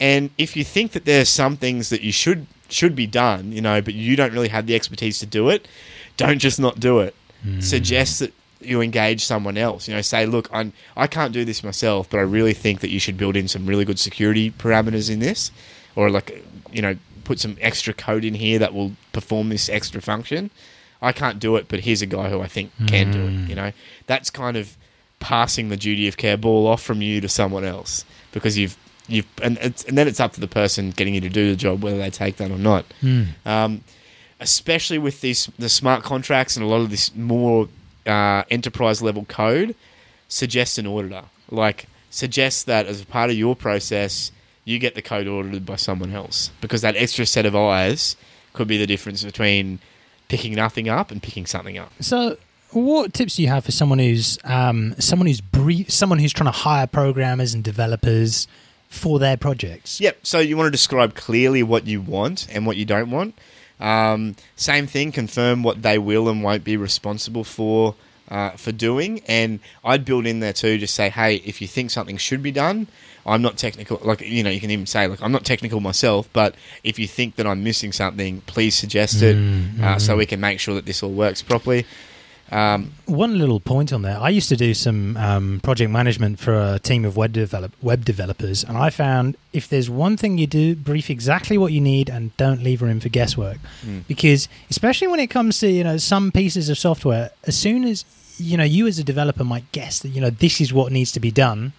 And 0.00 0.30
if 0.38 0.56
you 0.56 0.64
think 0.64 0.92
that 0.92 1.04
there's 1.04 1.28
some 1.28 1.56
things 1.56 1.90
that 1.90 2.02
you 2.02 2.12
should 2.12 2.46
should 2.70 2.94
be 2.94 3.06
done, 3.06 3.50
you 3.52 3.60
know, 3.62 3.80
but 3.80 3.94
you 3.94 4.14
don't 4.14 4.32
really 4.32 4.48
have 4.48 4.66
the 4.66 4.74
expertise 4.74 5.18
to 5.18 5.26
do 5.26 5.48
it, 5.48 5.66
don't 6.16 6.38
just 6.38 6.60
not 6.60 6.78
do 6.80 6.98
it. 7.00 7.14
Suggest 7.60 8.18
that 8.18 8.32
you 8.60 8.80
engage 8.80 9.24
someone 9.24 9.56
else. 9.56 9.88
You 9.88 9.94
know, 9.94 10.02
say, 10.02 10.26
look, 10.26 10.48
I'm, 10.52 10.72
I 10.96 11.06
can't 11.06 11.32
do 11.32 11.44
this 11.44 11.62
myself, 11.62 12.08
but 12.10 12.18
I 12.18 12.22
really 12.22 12.54
think 12.54 12.80
that 12.80 12.90
you 12.90 12.98
should 12.98 13.16
build 13.16 13.36
in 13.36 13.48
some 13.48 13.66
really 13.66 13.84
good 13.84 13.98
security 13.98 14.50
parameters 14.50 15.10
in 15.10 15.20
this, 15.20 15.50
or 15.96 16.10
like, 16.10 16.44
you 16.72 16.82
know, 16.82 16.96
put 17.24 17.38
some 17.38 17.56
extra 17.60 17.92
code 17.94 18.24
in 18.24 18.34
here 18.34 18.58
that 18.58 18.72
will 18.74 18.92
perform 19.12 19.48
this 19.50 19.68
extra 19.68 20.00
function. 20.00 20.50
I 21.00 21.12
can't 21.12 21.38
do 21.38 21.56
it, 21.56 21.66
but 21.68 21.80
here's 21.80 22.02
a 22.02 22.06
guy 22.06 22.28
who 22.28 22.40
I 22.40 22.48
think 22.48 22.72
can 22.88 23.12
do 23.12 23.20
it. 23.26 23.48
You 23.48 23.54
know, 23.54 23.72
that's 24.06 24.30
kind 24.30 24.56
of 24.56 24.76
passing 25.20 25.68
the 25.68 25.76
duty 25.76 26.08
of 26.08 26.16
care 26.16 26.36
ball 26.36 26.66
off 26.66 26.82
from 26.82 27.02
you 27.02 27.20
to 27.20 27.28
someone 27.28 27.64
else 27.64 28.04
because 28.32 28.56
you've 28.58 28.76
you've 29.08 29.26
and 29.42 29.58
it's, 29.58 29.84
and 29.84 29.96
then 29.98 30.06
it's 30.08 30.20
up 30.20 30.32
to 30.32 30.40
the 30.40 30.48
person 30.48 30.90
getting 30.90 31.14
you 31.14 31.20
to 31.20 31.28
do 31.28 31.50
the 31.50 31.56
job 31.56 31.82
whether 31.82 31.98
they 31.98 32.10
take 32.10 32.36
that 32.36 32.50
or 32.50 32.58
not. 32.58 32.84
Um, 33.44 33.82
especially 34.40 34.98
with 34.98 35.20
these 35.20 35.50
the 35.58 35.68
smart 35.68 36.02
contracts 36.04 36.56
and 36.56 36.64
a 36.64 36.68
lot 36.68 36.80
of 36.80 36.90
this 36.90 37.14
more 37.14 37.68
uh, 38.08 38.44
enterprise 38.50 39.02
level 39.02 39.24
code, 39.26 39.74
suggest 40.28 40.78
an 40.78 40.86
auditor. 40.86 41.24
Like 41.50 41.86
suggest 42.10 42.66
that 42.66 42.86
as 42.86 43.02
a 43.02 43.06
part 43.06 43.30
of 43.30 43.36
your 43.36 43.54
process, 43.54 44.32
you 44.64 44.78
get 44.78 44.94
the 44.94 45.02
code 45.02 45.26
audited 45.26 45.64
by 45.64 45.76
someone 45.76 46.12
else 46.12 46.50
because 46.60 46.82
that 46.82 46.96
extra 46.96 47.26
set 47.26 47.46
of 47.46 47.54
eyes 47.56 48.16
could 48.52 48.68
be 48.68 48.76
the 48.76 48.86
difference 48.86 49.24
between 49.24 49.78
picking 50.28 50.54
nothing 50.54 50.88
up 50.88 51.10
and 51.10 51.22
picking 51.22 51.46
something 51.46 51.78
up. 51.78 51.90
So, 52.00 52.36
what 52.72 53.14
tips 53.14 53.36
do 53.36 53.42
you 53.42 53.48
have 53.48 53.64
for 53.64 53.72
someone 53.72 53.98
who's 53.98 54.38
um, 54.44 54.94
someone 54.98 55.26
who's 55.26 55.40
brief, 55.40 55.90
someone 55.90 56.18
who's 56.18 56.32
trying 56.32 56.52
to 56.52 56.58
hire 56.58 56.86
programmers 56.86 57.54
and 57.54 57.64
developers 57.64 58.46
for 58.88 59.18
their 59.18 59.36
projects? 59.36 60.00
Yep. 60.00 60.18
So 60.22 60.38
you 60.38 60.56
want 60.56 60.66
to 60.66 60.70
describe 60.70 61.14
clearly 61.14 61.62
what 61.62 61.86
you 61.86 62.00
want 62.00 62.46
and 62.50 62.66
what 62.66 62.76
you 62.76 62.84
don't 62.84 63.10
want. 63.10 63.34
Um, 63.80 64.36
same 64.56 64.86
thing. 64.86 65.12
Confirm 65.12 65.62
what 65.62 65.82
they 65.82 65.98
will 65.98 66.28
and 66.28 66.42
won't 66.42 66.64
be 66.64 66.76
responsible 66.76 67.44
for 67.44 67.94
uh, 68.30 68.50
for 68.50 68.72
doing. 68.72 69.22
And 69.26 69.60
I'd 69.84 70.04
build 70.04 70.26
in 70.26 70.40
there 70.40 70.52
too. 70.52 70.78
Just 70.78 70.94
say, 70.94 71.08
hey, 71.08 71.36
if 71.36 71.60
you 71.60 71.68
think 71.68 71.90
something 71.90 72.16
should 72.16 72.42
be 72.42 72.52
done, 72.52 72.88
I'm 73.26 73.42
not 73.42 73.56
technical. 73.56 74.00
Like 74.02 74.20
you 74.20 74.42
know, 74.42 74.50
you 74.50 74.60
can 74.60 74.70
even 74.70 74.86
say 74.86 75.06
like 75.06 75.22
I'm 75.22 75.32
not 75.32 75.44
technical 75.44 75.80
myself, 75.80 76.28
but 76.32 76.54
if 76.82 76.98
you 76.98 77.06
think 77.06 77.36
that 77.36 77.46
I'm 77.46 77.62
missing 77.62 77.92
something, 77.92 78.40
please 78.42 78.74
suggest 78.74 79.22
it 79.22 79.36
uh, 79.82 79.98
so 79.98 80.16
we 80.16 80.26
can 80.26 80.40
make 80.40 80.60
sure 80.60 80.74
that 80.74 80.86
this 80.86 81.02
all 81.02 81.12
works 81.12 81.42
properly. 81.42 81.86
Um, 82.50 82.92
One 83.04 83.38
little 83.38 83.60
point 83.60 83.92
on 83.92 84.02
there. 84.02 84.18
I 84.18 84.30
used 84.30 84.48
to 84.48 84.56
do 84.56 84.72
some 84.72 85.16
um, 85.18 85.60
project 85.62 85.90
management 85.90 86.38
for 86.38 86.54
a 86.54 86.78
team 86.78 87.04
of 87.04 87.14
web 87.16 87.32
develop 87.32 87.72
web 87.82 88.04
developers, 88.06 88.64
and 88.64 88.76
I 88.78 88.88
found 88.90 89.36
if 89.52 89.68
there's 89.68 89.90
one 89.90 90.16
thing 90.16 90.38
you 90.38 90.46
do, 90.46 90.74
brief 90.74 91.10
exactly 91.10 91.58
what 91.58 91.72
you 91.72 91.80
need 91.82 92.08
and 92.08 92.34
don't 92.38 92.62
leave 92.62 92.80
room 92.80 93.00
for 93.00 93.10
guesswork. 93.10 93.58
Because 94.06 94.48
especially 94.70 95.08
when 95.08 95.20
it 95.20 95.28
comes 95.28 95.58
to 95.60 95.68
you 95.70 95.84
know 95.84 95.98
some 95.98 96.32
pieces 96.32 96.68
of 96.70 96.78
software, 96.78 97.30
as 97.44 97.56
soon 97.56 97.84
as 97.84 98.04
you 98.38 98.56
know 98.56 98.64
you 98.64 98.86
as 98.86 98.98
a 98.98 99.04
developer 99.04 99.44
might 99.44 99.70
guess 99.72 99.98
that 100.00 100.08
you 100.08 100.20
know 100.20 100.30
this 100.30 100.60
is 100.60 100.72
what 100.72 100.90
needs 100.90 101.12
to 101.12 101.20
be 101.20 101.30
done, 101.30 101.72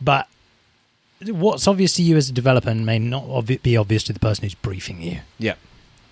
but 0.00 0.28
what's 1.26 1.66
obvious 1.66 1.94
to 1.94 2.02
you 2.02 2.16
as 2.16 2.28
a 2.28 2.32
developer 2.32 2.72
may 2.74 2.98
not 2.98 3.24
obvi- 3.24 3.60
be 3.62 3.76
obvious 3.76 4.04
to 4.04 4.12
the 4.12 4.20
person 4.20 4.44
who's 4.44 4.54
briefing 4.54 5.00
you. 5.02 5.18
yeah, 5.38 5.54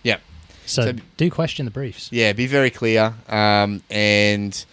yeah. 0.02 0.16
So, 0.66 0.82
So- 0.86 0.92
do 1.16 1.30
question 1.30 1.64
the 1.64 1.70
briefs. 1.70 2.08
Yeah, 2.10 2.32
be 2.32 2.46
very 2.46 2.70
clear, 2.70 3.14
um, 3.28 3.82
and 3.90 4.64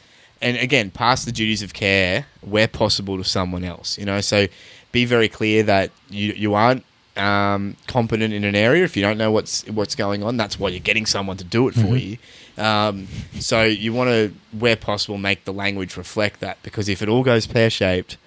and 0.42 0.58
again, 0.58 0.89
pass 0.89 1.24
the 1.26 1.32
duties 1.32 1.62
of 1.62 1.74
care 1.74 2.26
where 2.42 2.68
possible 2.68 3.18
to 3.18 3.24
someone 3.24 3.64
else. 3.64 3.98
You 3.98 4.06
know, 4.06 4.22
so 4.22 4.48
be 4.92 5.06
very 5.06 5.28
clear 5.30 5.64
that 5.64 5.92
you 6.10 6.34
you 6.36 6.54
aren't 6.54 6.84
um, 7.18 7.76
competent 7.88 8.34
in 8.34 8.44
an 8.44 8.56
area. 8.56 8.84
If 8.84 8.96
you 8.96 9.02
don't 9.04 9.18
know 9.18 9.32
what's 9.32 9.66
what's 9.68 9.96
going 9.96 10.24
on, 10.24 10.38
that's 10.38 10.58
why 10.60 10.70
you're 10.70 10.80
getting 10.80 11.06
someone 11.06 11.38
to 11.38 11.44
do 11.44 11.68
it 11.68 11.76
for 11.76 11.96
you. 11.98 12.18
Um, 12.58 13.08
so 13.39 13.64
you 13.64 13.94
want 13.94 14.10
to, 14.10 14.34
where 14.58 14.76
possible, 14.76 15.18
make 15.18 15.46
the 15.46 15.54
language 15.54 15.98
reflect 15.98 16.39
that. 16.42 16.58
Because 16.64 16.89
if 16.89 17.02
it 17.02 17.10
all 17.10 17.24
goes 17.24 17.48
pear 17.48 17.70
shaped, 17.70 18.18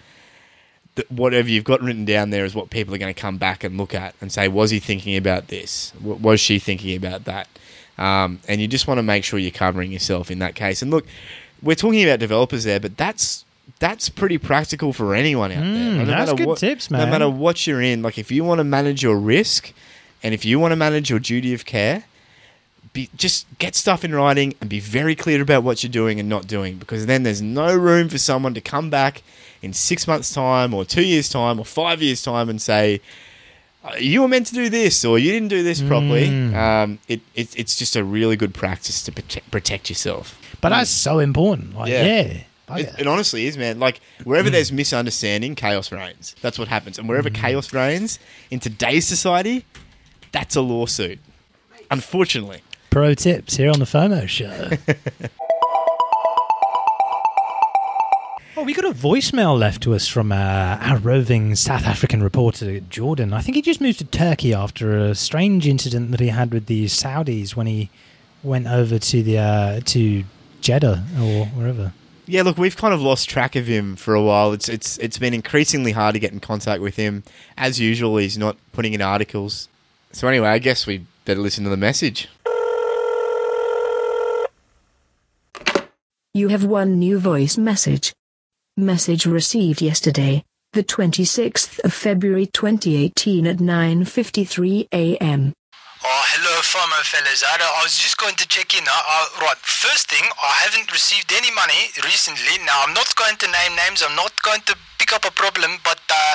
whatever 1.09 1.49
you've 1.49 1.65
got 1.65 1.81
written 1.83 2.05
down 2.05 2.31
there 2.31 2.45
is 2.45 2.55
what 2.55 2.71
people 2.71 2.95
are 2.95 2.99
going 2.99 3.13
to 3.13 3.21
come 3.21 3.37
back 3.37 3.65
and 3.65 3.77
look 3.77 3.95
at 3.95 4.15
and 4.21 4.31
say, 4.31 4.49
was 4.49 4.71
he 4.71 4.79
thinking 4.79 5.17
about 5.17 5.49
this? 5.49 5.93
Was 6.01 6.41
she 6.41 6.59
thinking 6.59 6.97
about 6.97 7.25
that? 7.25 7.49
Um, 7.99 8.41
and 8.49 8.61
you 8.61 8.69
just 8.69 8.87
want 8.87 8.99
to 8.99 9.03
make 9.03 9.25
sure 9.25 9.39
you're 9.39 9.51
covering 9.51 9.93
yourself 9.93 10.31
in 10.31 10.39
that 10.41 10.55
case. 10.55 10.83
And 10.83 10.91
look, 10.91 11.07
we're 11.63 11.75
talking 11.77 12.03
about 12.05 12.19
developers 12.21 12.65
there, 12.65 12.81
but 12.81 12.97
that's 12.97 13.45
that's 13.79 14.09
pretty 14.11 14.37
practical 14.37 14.93
for 14.93 15.15
anyone 15.15 15.51
out 15.51 15.63
there. 15.63 15.65
Mm, 15.65 15.97
No 15.99 16.05
that's 16.05 16.33
good 16.35 16.47
what- 16.47 16.59
tips, 16.59 16.91
man. 16.91 17.07
No 17.07 17.11
matter 17.11 17.29
what 17.31 17.67
you're 17.67 17.81
in, 17.81 18.03
like 18.03 18.19
if 18.19 18.31
you 18.31 18.45
want 18.45 18.59
to 18.59 18.65
manage 18.65 19.03
your 19.03 19.17
risk, 19.19 19.73
and 20.23 20.35
if 20.35 20.45
you 20.45 20.59
want 20.61 20.73
to 20.73 20.77
manage 20.77 21.11
your 21.11 21.19
duty 21.19 21.55
of 21.55 21.65
care, 21.65 22.05
be, 22.93 23.09
just 23.17 23.47
get 23.59 23.75
stuff 23.75 24.05
in 24.05 24.15
writing 24.15 24.55
and 24.61 24.71
be 24.71 24.81
very 24.81 25.15
clear 25.15 25.41
about 25.43 25.63
what 25.65 25.83
you're 25.83 25.91
doing 25.91 26.21
and 26.21 26.29
not 26.29 26.47
doing 26.47 26.77
because 26.77 27.07
then 27.07 27.23
there's 27.25 27.43
no 27.43 27.75
room 27.75 28.09
for 28.09 28.19
someone 28.19 28.55
to 28.55 28.61
come 28.61 28.89
back 28.91 29.23
in 29.65 29.73
six 29.73 30.07
months' 30.07 30.33
time 30.33 30.75
or 30.75 30.85
two 30.85 31.03
years' 31.05 31.29
time 31.29 31.59
or 31.59 31.65
five 31.65 32.03
years' 32.03 32.23
time 32.23 32.49
and 32.49 32.61
say, 32.61 33.01
"Uh, 33.85 33.93
you 33.99 34.21
were 34.23 34.29
meant 34.29 34.47
to 34.49 34.55
do 34.55 34.69
this 34.69 35.05
or 35.05 35.19
you 35.19 35.33
didn't 35.33 35.49
do 35.49 35.63
this 35.63 35.81
properly. 35.83 36.29
Mm. 36.29 36.55
Um, 36.55 36.99
it, 37.09 37.21
it, 37.35 37.59
it's 37.59 37.77
just 37.77 37.97
a 37.97 38.05
really 38.05 38.37
good 38.37 38.55
practice 38.55 39.03
to 39.03 39.13
protect, 39.13 39.51
protect 39.51 39.89
yourself. 39.89 40.39
But 40.61 40.69
that's 40.71 40.91
so 40.91 41.19
important. 41.19 41.77
Like, 41.77 41.91
Yeah. 41.91 42.05
yeah. 42.05 42.77
It, 42.77 42.95
it 43.01 43.07
honestly 43.07 43.47
is, 43.47 43.59
man. 43.59 43.79
Like 43.79 44.01
wherever 44.25 44.49
there's 44.49 44.73
misunderstanding, 44.73 45.55
chaos 45.55 45.93
reigns. 45.93 46.35
That's 46.41 46.59
what 46.59 46.69
happens. 46.69 46.99
And 46.99 47.07
wherever 47.09 47.29
chaos 47.29 47.73
reigns 47.75 48.19
in 48.51 48.59
today's 48.61 49.07
society, 49.07 49.67
that's 50.33 50.57
a 50.57 50.63
lawsuit. 50.63 51.19
Unfortunately. 51.91 52.63
Pro 52.89 53.13
tips 53.13 53.57
here 53.57 53.71
on 53.71 53.81
the 53.81 53.85
FOMO 53.85 54.27
show. 54.27 54.71
oh, 58.57 58.63
we 58.63 58.75
got 58.75 58.85
a 58.85 58.91
voicemail 58.91 59.59
left 59.59 59.83
to 59.83 59.95
us 59.95 60.07
from 60.07 60.33
uh, 60.33 60.79
our 60.81 60.99
roving 60.99 61.55
South 61.55 61.85
African 61.85 62.23
reporter, 62.23 62.81
Jordan. 62.81 63.33
I 63.33 63.41
think 63.41 63.57
he 63.57 63.63
just 63.63 63.81
moved 63.81 63.99
to 63.99 64.05
Turkey 64.05 64.55
after 64.55 64.97
a 64.99 65.15
strange 65.15 65.67
incident 65.67 66.11
that 66.13 66.21
he 66.21 66.29
had 66.29 66.53
with 66.53 66.67
the 66.67 66.87
Saudis 66.87 67.57
when 67.57 67.67
he 67.67 67.91
went 68.43 68.67
over 68.67 68.99
to 68.99 69.23
the 69.23 69.39
uh, 69.39 69.81
to 69.87 70.25
Jeddah 70.61 71.05
or 71.21 71.47
wherever. 71.47 71.93
Yeah, 72.27 72.43
look, 72.43 72.57
we've 72.57 72.77
kind 72.77 72.95
of 72.95 73.03
lost 73.03 73.29
track 73.29 73.55
of 73.55 73.67
him 73.67 73.97
for 73.97 74.15
a 74.15 74.23
while. 74.23 74.53
It's 74.53 74.69
it's 74.69 74.99
it's 74.99 75.19
been 75.19 75.35
increasingly 75.35 75.93
hard 75.93 76.15
to 76.15 76.21
get 76.21 76.33
in 76.33 76.41
contact 76.41 76.81
with 76.81 76.97
him. 76.97 77.23
As 77.57 77.81
usual, 77.81 78.17
he's 78.17 78.39
not 78.39 78.57
putting 78.73 78.95
in 78.95 79.03
articles. 79.03 79.69
So 80.13 80.29
anyway, 80.29 80.49
I 80.49 80.59
guess 80.59 80.87
we 80.87 81.07
better 81.25 81.41
listen 81.41 81.65
to 81.65 81.71
the 81.71 81.77
message. 81.77 82.29
You 86.33 86.49
have 86.49 86.65
one 86.65 86.99
new 86.99 87.19
voice 87.19 87.57
message. 87.57 88.13
Message 88.77 89.25
received 89.25 89.81
yesterday, 89.81 90.43
the 90.73 90.83
26th 90.83 91.79
of 91.87 91.95
February 91.95 92.47
2018 92.47 93.47
at 93.47 93.63
9:53 93.63 94.91
a.m. 94.91 95.55
Oh, 96.03 96.25
hello, 96.35 96.59
FOMO 96.59 96.99
fellas. 97.07 97.47
I, 97.47 97.55
I 97.55 97.85
was 97.87 97.95
just 97.95 98.19
going 98.19 98.35
to 98.35 98.43
check 98.51 98.75
in. 98.75 98.83
Uh, 98.83 98.91
uh, 98.91 99.47
right, 99.47 99.63
first 99.63 100.11
thing, 100.11 100.27
I 100.43 100.67
haven't 100.67 100.91
received 100.91 101.31
any 101.31 101.55
money 101.55 101.95
recently. 102.03 102.59
Now, 102.67 102.83
I'm 102.83 102.91
not 102.99 103.15
going 103.15 103.39
to 103.39 103.47
name 103.47 103.79
names. 103.79 104.03
I'm 104.03 104.19
not 104.19 104.35
going 104.43 104.67
to 104.67 104.75
pick 104.99 105.15
up 105.15 105.23
a 105.23 105.31
problem, 105.31 105.79
but 105.87 106.03
uh, 106.11 106.35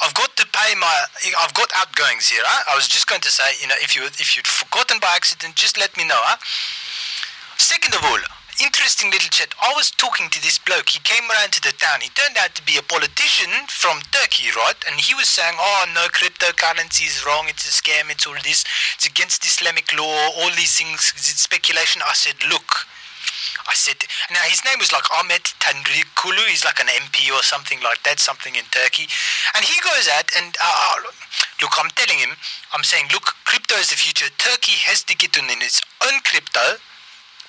I've 0.00 0.16
got 0.16 0.32
to 0.40 0.48
pay 0.56 0.72
my. 0.80 0.96
I've 1.36 1.52
got 1.52 1.68
outgoings 1.76 2.32
here. 2.32 2.40
Huh? 2.48 2.72
I 2.72 2.74
was 2.80 2.88
just 2.88 3.12
going 3.12 3.20
to 3.20 3.30
say, 3.30 3.60
you 3.60 3.68
know, 3.68 3.76
if 3.84 3.92
you 3.92 4.08
if 4.08 4.40
you'd 4.40 4.48
forgotten 4.48 5.04
by 5.04 5.12
accident, 5.12 5.52
just 5.60 5.76
let 5.76 5.92
me 6.00 6.08
know. 6.08 6.16
Huh? 6.16 6.40
Second 7.60 7.92
of 7.92 8.08
all, 8.08 8.24
interesting 8.60 9.10
little 9.10 9.30
chat. 9.30 9.54
I 9.62 9.72
was 9.72 9.90
talking 9.90 10.28
to 10.28 10.40
this 10.42 10.58
bloke. 10.58 10.90
He 10.90 11.00
came 11.00 11.24
around 11.30 11.52
to 11.56 11.62
the 11.62 11.72
town. 11.78 12.02
He 12.02 12.10
turned 12.12 12.36
out 12.36 12.54
to 12.54 12.62
be 12.66 12.76
a 12.76 12.84
politician 12.84 13.48
from 13.68 14.02
Turkey, 14.12 14.50
right? 14.52 14.76
And 14.90 15.00
he 15.00 15.14
was 15.14 15.28
saying, 15.28 15.56
"Oh 15.56 15.84
no, 15.94 16.04
cryptocurrency 16.12 17.06
is 17.06 17.24
wrong. 17.24 17.48
It's 17.48 17.64
a 17.64 17.72
scam. 17.72 18.10
It's 18.10 18.26
all 18.26 18.36
this. 18.44 18.64
It's 18.96 19.06
against 19.06 19.46
Islamic 19.46 19.88
law. 19.96 20.18
All 20.36 20.50
these 20.52 20.76
things. 20.76 21.14
It's 21.16 21.40
speculation." 21.40 22.02
I 22.04 22.12
said, 22.12 22.36
"Look." 22.50 22.86
I 23.68 23.74
said, 23.74 23.96
now 24.30 24.42
his 24.50 24.64
name 24.64 24.78
was 24.78 24.92
like 24.92 25.06
Ahmet 25.18 25.54
Tanrikulu. 25.60 26.44
He's 26.50 26.64
like 26.64 26.80
an 26.80 26.88
MP 26.88 27.30
or 27.30 27.42
something 27.42 27.80
like 27.82 28.02
that, 28.02 28.18
something 28.18 28.54
in 28.56 28.64
Turkey. 28.70 29.06
And 29.54 29.64
he 29.64 29.78
goes 29.80 30.08
out 30.08 30.28
and, 30.36 30.56
uh, 30.58 30.66
uh, 30.66 30.96
look, 31.60 31.72
I'm 31.78 31.90
telling 31.94 32.18
him, 32.18 32.34
I'm 32.72 32.82
saying, 32.82 33.08
look, 33.12 33.34
crypto 33.44 33.76
is 33.76 33.90
the 33.90 33.96
future. 33.96 34.26
Turkey 34.38 34.76
has 34.90 35.02
to 35.04 35.14
get 35.16 35.38
on 35.38 35.48
in 35.48 35.62
its 35.62 35.80
own 36.04 36.20
crypto 36.24 36.82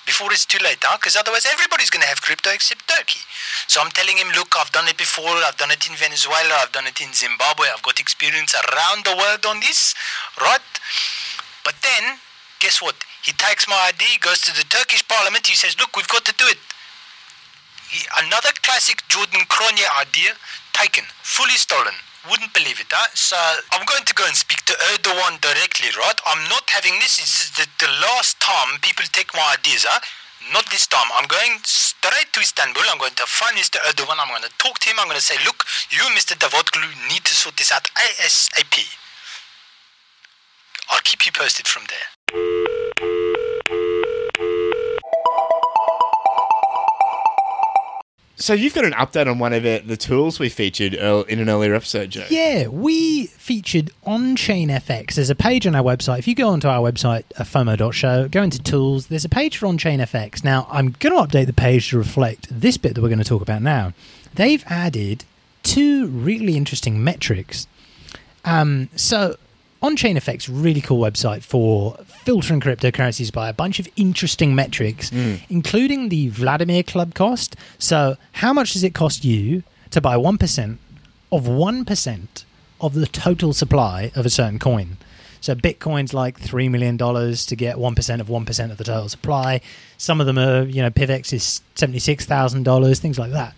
before 0.06 0.32
it's 0.32 0.44
too 0.44 0.60
late, 0.62 0.78
huh? 0.84 0.96
Because 1.00 1.16
otherwise 1.16 1.48
everybody's 1.48 1.90
going 1.90 2.04
to 2.04 2.08
have 2.08 2.20
crypto 2.20 2.52
except 2.52 2.84
Turkey. 2.88 3.20
So 3.66 3.80
I'm 3.80 3.90
telling 3.92 4.16
him, 4.16 4.28
look, 4.36 4.52
I've 4.56 4.72
done 4.72 4.88
it 4.88 4.96
before. 4.96 5.32
I've 5.44 5.56
done 5.56 5.72
it 5.72 5.88
in 5.88 5.96
Venezuela. 5.96 6.60
I've 6.60 6.72
done 6.72 6.86
it 6.86 7.00
in 7.00 7.12
Zimbabwe. 7.12 7.72
I've 7.72 7.82
got 7.82 7.98
experience 7.98 8.52
around 8.52 9.04
the 9.08 9.16
world 9.16 9.48
on 9.48 9.60
this, 9.60 9.96
right? 10.40 10.64
But 11.64 11.74
then, 11.80 12.20
guess 12.60 12.84
what? 12.84 12.94
He 13.24 13.32
takes 13.32 13.64
my 13.66 13.76
ID, 13.88 14.20
goes 14.20 14.44
to 14.44 14.52
the 14.52 14.68
Turkish 14.68 15.00
parliament. 15.08 15.48
He 15.48 15.56
says, 15.56 15.76
look, 15.80 15.96
we've 15.96 16.08
got 16.12 16.24
to 16.28 16.34
do 16.36 16.44
it. 16.44 16.60
He, 17.88 18.04
another 18.20 18.52
classic 18.60 19.00
Jordan 19.08 19.40
Cronje 19.48 19.88
idea, 20.00 20.36
taken, 20.74 21.04
fully 21.22 21.56
stolen. 21.56 21.94
Wouldn't 22.28 22.52
believe 22.52 22.80
it, 22.80 22.88
huh? 22.88 23.08
So 23.14 23.36
I'm 23.72 23.84
going 23.84 24.04
to 24.04 24.14
go 24.16 24.24
and 24.24 24.34
speak 24.34 24.64
to 24.68 24.74
Erdogan 24.96 25.40
directly, 25.44 25.92
right? 25.96 26.18
I'm 26.24 26.42
not 26.48 26.64
having 26.72 26.96
this. 27.00 27.20
This 27.20 27.48
is 27.48 27.50
the, 27.52 27.68
the 27.78 27.90
last 28.00 28.40
time 28.40 28.80
people 28.80 29.04
take 29.12 29.32
my 29.36 29.44
ideas, 29.52 29.84
huh? 29.84 30.00
Not 30.52 30.68
this 30.68 30.86
time. 30.86 31.08
I'm 31.16 31.28
going 31.28 31.60
straight 31.64 32.32
to 32.32 32.40
Istanbul. 32.40 32.82
I'm 32.88 32.98
going 32.98 33.16
to 33.16 33.28
find 33.28 33.56
Mr. 33.56 33.76
Erdogan. 33.88 34.16
I'm 34.20 34.28
going 34.28 34.44
to 34.44 34.52
talk 34.56 34.78
to 34.80 34.86
him. 34.88 34.96
I'm 35.00 35.08
going 35.08 35.20
to 35.20 35.24
say, 35.24 35.36
look, 35.44 35.64
you, 35.92 36.04
Mr. 36.16 36.36
Davutoglu, 36.36 36.88
need 37.12 37.24
to 37.24 37.34
sort 37.34 37.56
this 37.56 37.72
out 37.72 37.88
ASAP. 37.96 38.76
I'll 40.90 41.04
keep 41.04 41.24
you 41.24 41.32
posted 41.32 41.68
from 41.68 41.84
there. 41.88 42.23
So 48.36 48.52
you've 48.52 48.74
got 48.74 48.84
an 48.84 48.92
update 48.94 49.30
on 49.30 49.38
one 49.38 49.52
of 49.52 49.62
the, 49.62 49.80
the 49.86 49.96
tools 49.96 50.40
we 50.40 50.48
featured 50.48 50.94
in 50.94 51.38
an 51.38 51.48
earlier 51.48 51.72
episode, 51.74 52.10
Joe. 52.10 52.26
Yeah, 52.30 52.66
we 52.66 53.26
featured 53.26 53.90
OnChainFX. 54.06 55.14
There's 55.14 55.30
a 55.30 55.36
page 55.36 55.68
on 55.68 55.76
our 55.76 55.84
website. 55.84 56.18
If 56.18 56.26
you 56.26 56.34
go 56.34 56.48
onto 56.48 56.66
our 56.66 56.80
website, 56.80 57.24
uh, 57.38 57.44
FOMO.show, 57.44 58.28
go 58.28 58.42
into 58.42 58.60
tools, 58.60 59.06
there's 59.06 59.24
a 59.24 59.28
page 59.28 59.56
for 59.56 59.66
OnChainFX. 59.66 60.42
Now, 60.42 60.66
I'm 60.68 60.90
going 60.98 61.14
to 61.14 61.22
update 61.22 61.46
the 61.46 61.52
page 61.52 61.90
to 61.90 61.98
reflect 61.98 62.48
this 62.50 62.76
bit 62.76 62.94
that 62.94 63.02
we're 63.02 63.08
going 63.08 63.18
to 63.18 63.24
talk 63.24 63.42
about 63.42 63.62
now. 63.62 63.92
They've 64.34 64.64
added 64.66 65.24
two 65.62 66.08
really 66.08 66.56
interesting 66.56 67.04
metrics. 67.04 67.68
Um, 68.44 68.88
so, 68.96 69.36
OnChainFX, 69.84 70.48
really 70.50 70.80
cool 70.80 70.98
website 70.98 71.42
for 71.42 71.98
filtering 72.24 72.58
cryptocurrencies 72.58 73.30
by 73.30 73.50
a 73.50 73.52
bunch 73.52 73.78
of 73.78 73.86
interesting 73.96 74.54
metrics, 74.54 75.12
including 75.50 76.08
the 76.08 76.28
Vladimir 76.28 76.82
Club 76.82 77.12
cost. 77.12 77.54
So, 77.78 78.16
how 78.32 78.54
much 78.54 78.72
does 78.72 78.82
it 78.82 78.94
cost 78.94 79.26
you 79.26 79.62
to 79.90 80.00
buy 80.00 80.16
1% 80.16 80.78
of 81.30 81.42
1% 81.44 82.44
of 82.80 82.94
the 82.94 83.06
total 83.06 83.52
supply 83.52 84.10
of 84.16 84.24
a 84.24 84.30
certain 84.30 84.58
coin? 84.58 84.96
So, 85.42 85.54
Bitcoin's 85.54 86.14
like 86.14 86.40
$3 86.40 86.70
million 86.70 86.96
to 86.96 87.56
get 87.56 87.76
1% 87.76 88.20
of 88.20 88.26
1% 88.28 88.70
of 88.70 88.78
the 88.78 88.84
total 88.84 89.08
supply. 89.10 89.60
Some 89.98 90.18
of 90.18 90.26
them 90.26 90.38
are, 90.38 90.62
you 90.62 90.80
know, 90.80 90.88
PivX 90.88 91.30
is 91.34 91.60
$76,000, 91.76 92.98
things 92.98 93.18
like 93.18 93.32
that. 93.32 93.54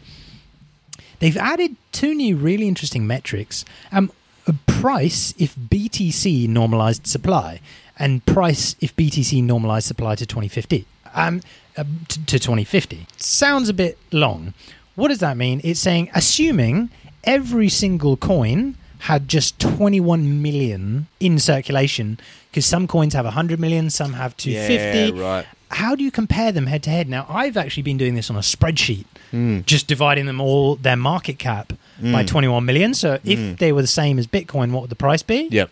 They've 1.20 1.36
added 1.36 1.76
two 1.92 2.14
new 2.16 2.36
really 2.36 2.66
interesting 2.66 3.06
metrics. 3.06 3.64
Um, 3.92 4.10
price 4.52 5.34
if 5.38 5.54
BTC 5.56 6.48
normalized 6.48 7.06
supply, 7.06 7.60
and 7.98 8.24
price 8.26 8.76
if 8.80 8.94
BTC 8.96 9.42
normalized 9.42 9.86
supply 9.86 10.14
to 10.14 10.26
2050. 10.26 10.86
um, 11.14 11.40
uh, 11.76 11.84
to 12.08 12.38
2050. 12.38 13.06
Sounds 13.16 13.68
a 13.68 13.74
bit 13.74 13.98
long. 14.12 14.54
What 14.94 15.08
does 15.08 15.18
that 15.18 15.36
mean? 15.36 15.60
It's 15.64 15.80
saying 15.80 16.10
assuming 16.14 16.90
every 17.24 17.68
single 17.68 18.16
coin 18.16 18.76
had 19.00 19.28
just 19.28 19.58
21 19.60 20.42
million 20.42 21.06
in 21.20 21.38
circulation 21.38 22.18
because 22.50 22.66
some 22.66 22.86
coins 22.86 23.14
have 23.14 23.24
100 23.24 23.60
million, 23.60 23.90
some 23.90 24.14
have 24.14 24.36
250. 24.36 25.18
Yeah, 25.18 25.22
right. 25.22 25.46
How 25.70 25.94
do 25.94 26.04
you 26.04 26.10
compare 26.10 26.52
them 26.52 26.66
head 26.66 26.82
to 26.84 26.90
head? 26.90 27.08
Now, 27.08 27.26
I've 27.28 27.56
actually 27.56 27.82
been 27.82 27.98
doing 27.98 28.14
this 28.14 28.30
on 28.30 28.36
a 28.36 28.40
spreadsheet, 28.40 29.04
hmm. 29.30 29.60
just 29.66 29.86
dividing 29.86 30.26
them 30.26 30.40
all 30.40 30.76
their 30.76 30.96
market 30.96 31.38
cap 31.38 31.72
by 32.00 32.22
hmm. 32.22 32.26
21 32.26 32.64
million. 32.64 32.94
So 32.94 33.18
if 33.24 33.38
hmm. 33.38 33.54
they 33.54 33.72
were 33.72 33.82
the 33.82 33.88
same 33.88 34.18
as 34.18 34.26
Bitcoin, 34.26 34.72
what 34.72 34.82
would 34.82 34.90
the 34.90 34.96
price 34.96 35.22
be? 35.22 35.48
Yep. 35.50 35.70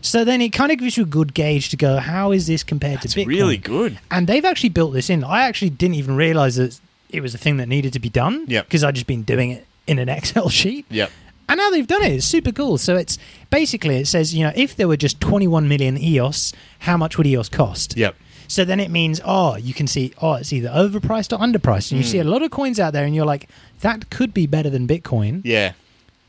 So 0.00 0.24
then 0.24 0.40
it 0.40 0.50
kind 0.50 0.72
of 0.72 0.78
gives 0.78 0.96
you 0.96 1.04
a 1.04 1.06
good 1.06 1.32
gauge 1.32 1.70
to 1.70 1.76
go, 1.76 1.98
how 1.98 2.32
is 2.32 2.46
this 2.46 2.64
compared 2.64 3.04
It's 3.04 3.14
to 3.14 3.20
Bitcoin? 3.20 3.22
It's 3.22 3.28
really 3.28 3.56
good. 3.56 3.98
And 4.10 4.26
they've 4.26 4.44
actually 4.44 4.70
built 4.70 4.92
this 4.92 5.08
in. 5.08 5.22
I 5.22 5.44
actually 5.44 5.70
didn't 5.70 5.94
even 5.94 6.16
realize 6.16 6.56
that 6.56 6.78
it 7.08 7.20
was 7.20 7.34
a 7.34 7.38
thing 7.38 7.58
that 7.58 7.68
needed 7.68 7.92
to 7.92 8.00
be 8.00 8.08
done. 8.08 8.44
Yep. 8.48 8.66
Because 8.66 8.82
I'd 8.82 8.96
just 8.96 9.06
been 9.06 9.22
doing 9.22 9.50
it 9.50 9.66
in 9.86 9.98
an 9.98 10.08
Excel 10.08 10.48
sheet. 10.48 10.86
Yep. 10.90 11.10
And 11.48 11.58
now 11.58 11.70
they've 11.70 11.86
done 11.86 12.02
it. 12.02 12.12
It's 12.12 12.26
super 12.26 12.52
cool. 12.52 12.78
So 12.78 12.96
it's 12.96 13.18
basically 13.50 13.96
it 13.96 14.06
says, 14.06 14.34
you 14.34 14.44
know, 14.44 14.52
if 14.54 14.76
there 14.76 14.88
were 14.88 14.96
just 14.96 15.20
21 15.20 15.68
million 15.68 15.98
EOS, 15.98 16.52
how 16.80 16.96
much 16.96 17.18
would 17.18 17.26
EOS 17.26 17.48
cost? 17.48 17.96
Yep. 17.96 18.14
So 18.48 18.64
then 18.64 18.80
it 18.80 18.90
means, 18.90 19.20
oh, 19.24 19.56
you 19.56 19.72
can 19.74 19.86
see, 19.86 20.12
oh, 20.20 20.34
it's 20.34 20.52
either 20.52 20.68
overpriced 20.68 21.32
or 21.32 21.40
underpriced. 21.42 21.90
And 21.90 22.00
you 22.00 22.06
Hmm. 22.06 22.10
see 22.12 22.18
a 22.18 22.24
lot 22.24 22.42
of 22.42 22.50
coins 22.50 22.78
out 22.78 22.92
there, 22.92 23.04
and 23.04 23.14
you're 23.14 23.24
like, 23.26 23.48
that 23.80 24.10
could 24.10 24.32
be 24.34 24.46
better 24.46 24.68
than 24.70 24.86
Bitcoin. 24.86 25.40
Yeah. 25.44 25.72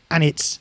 And 0.10 0.24
it's 0.24 0.60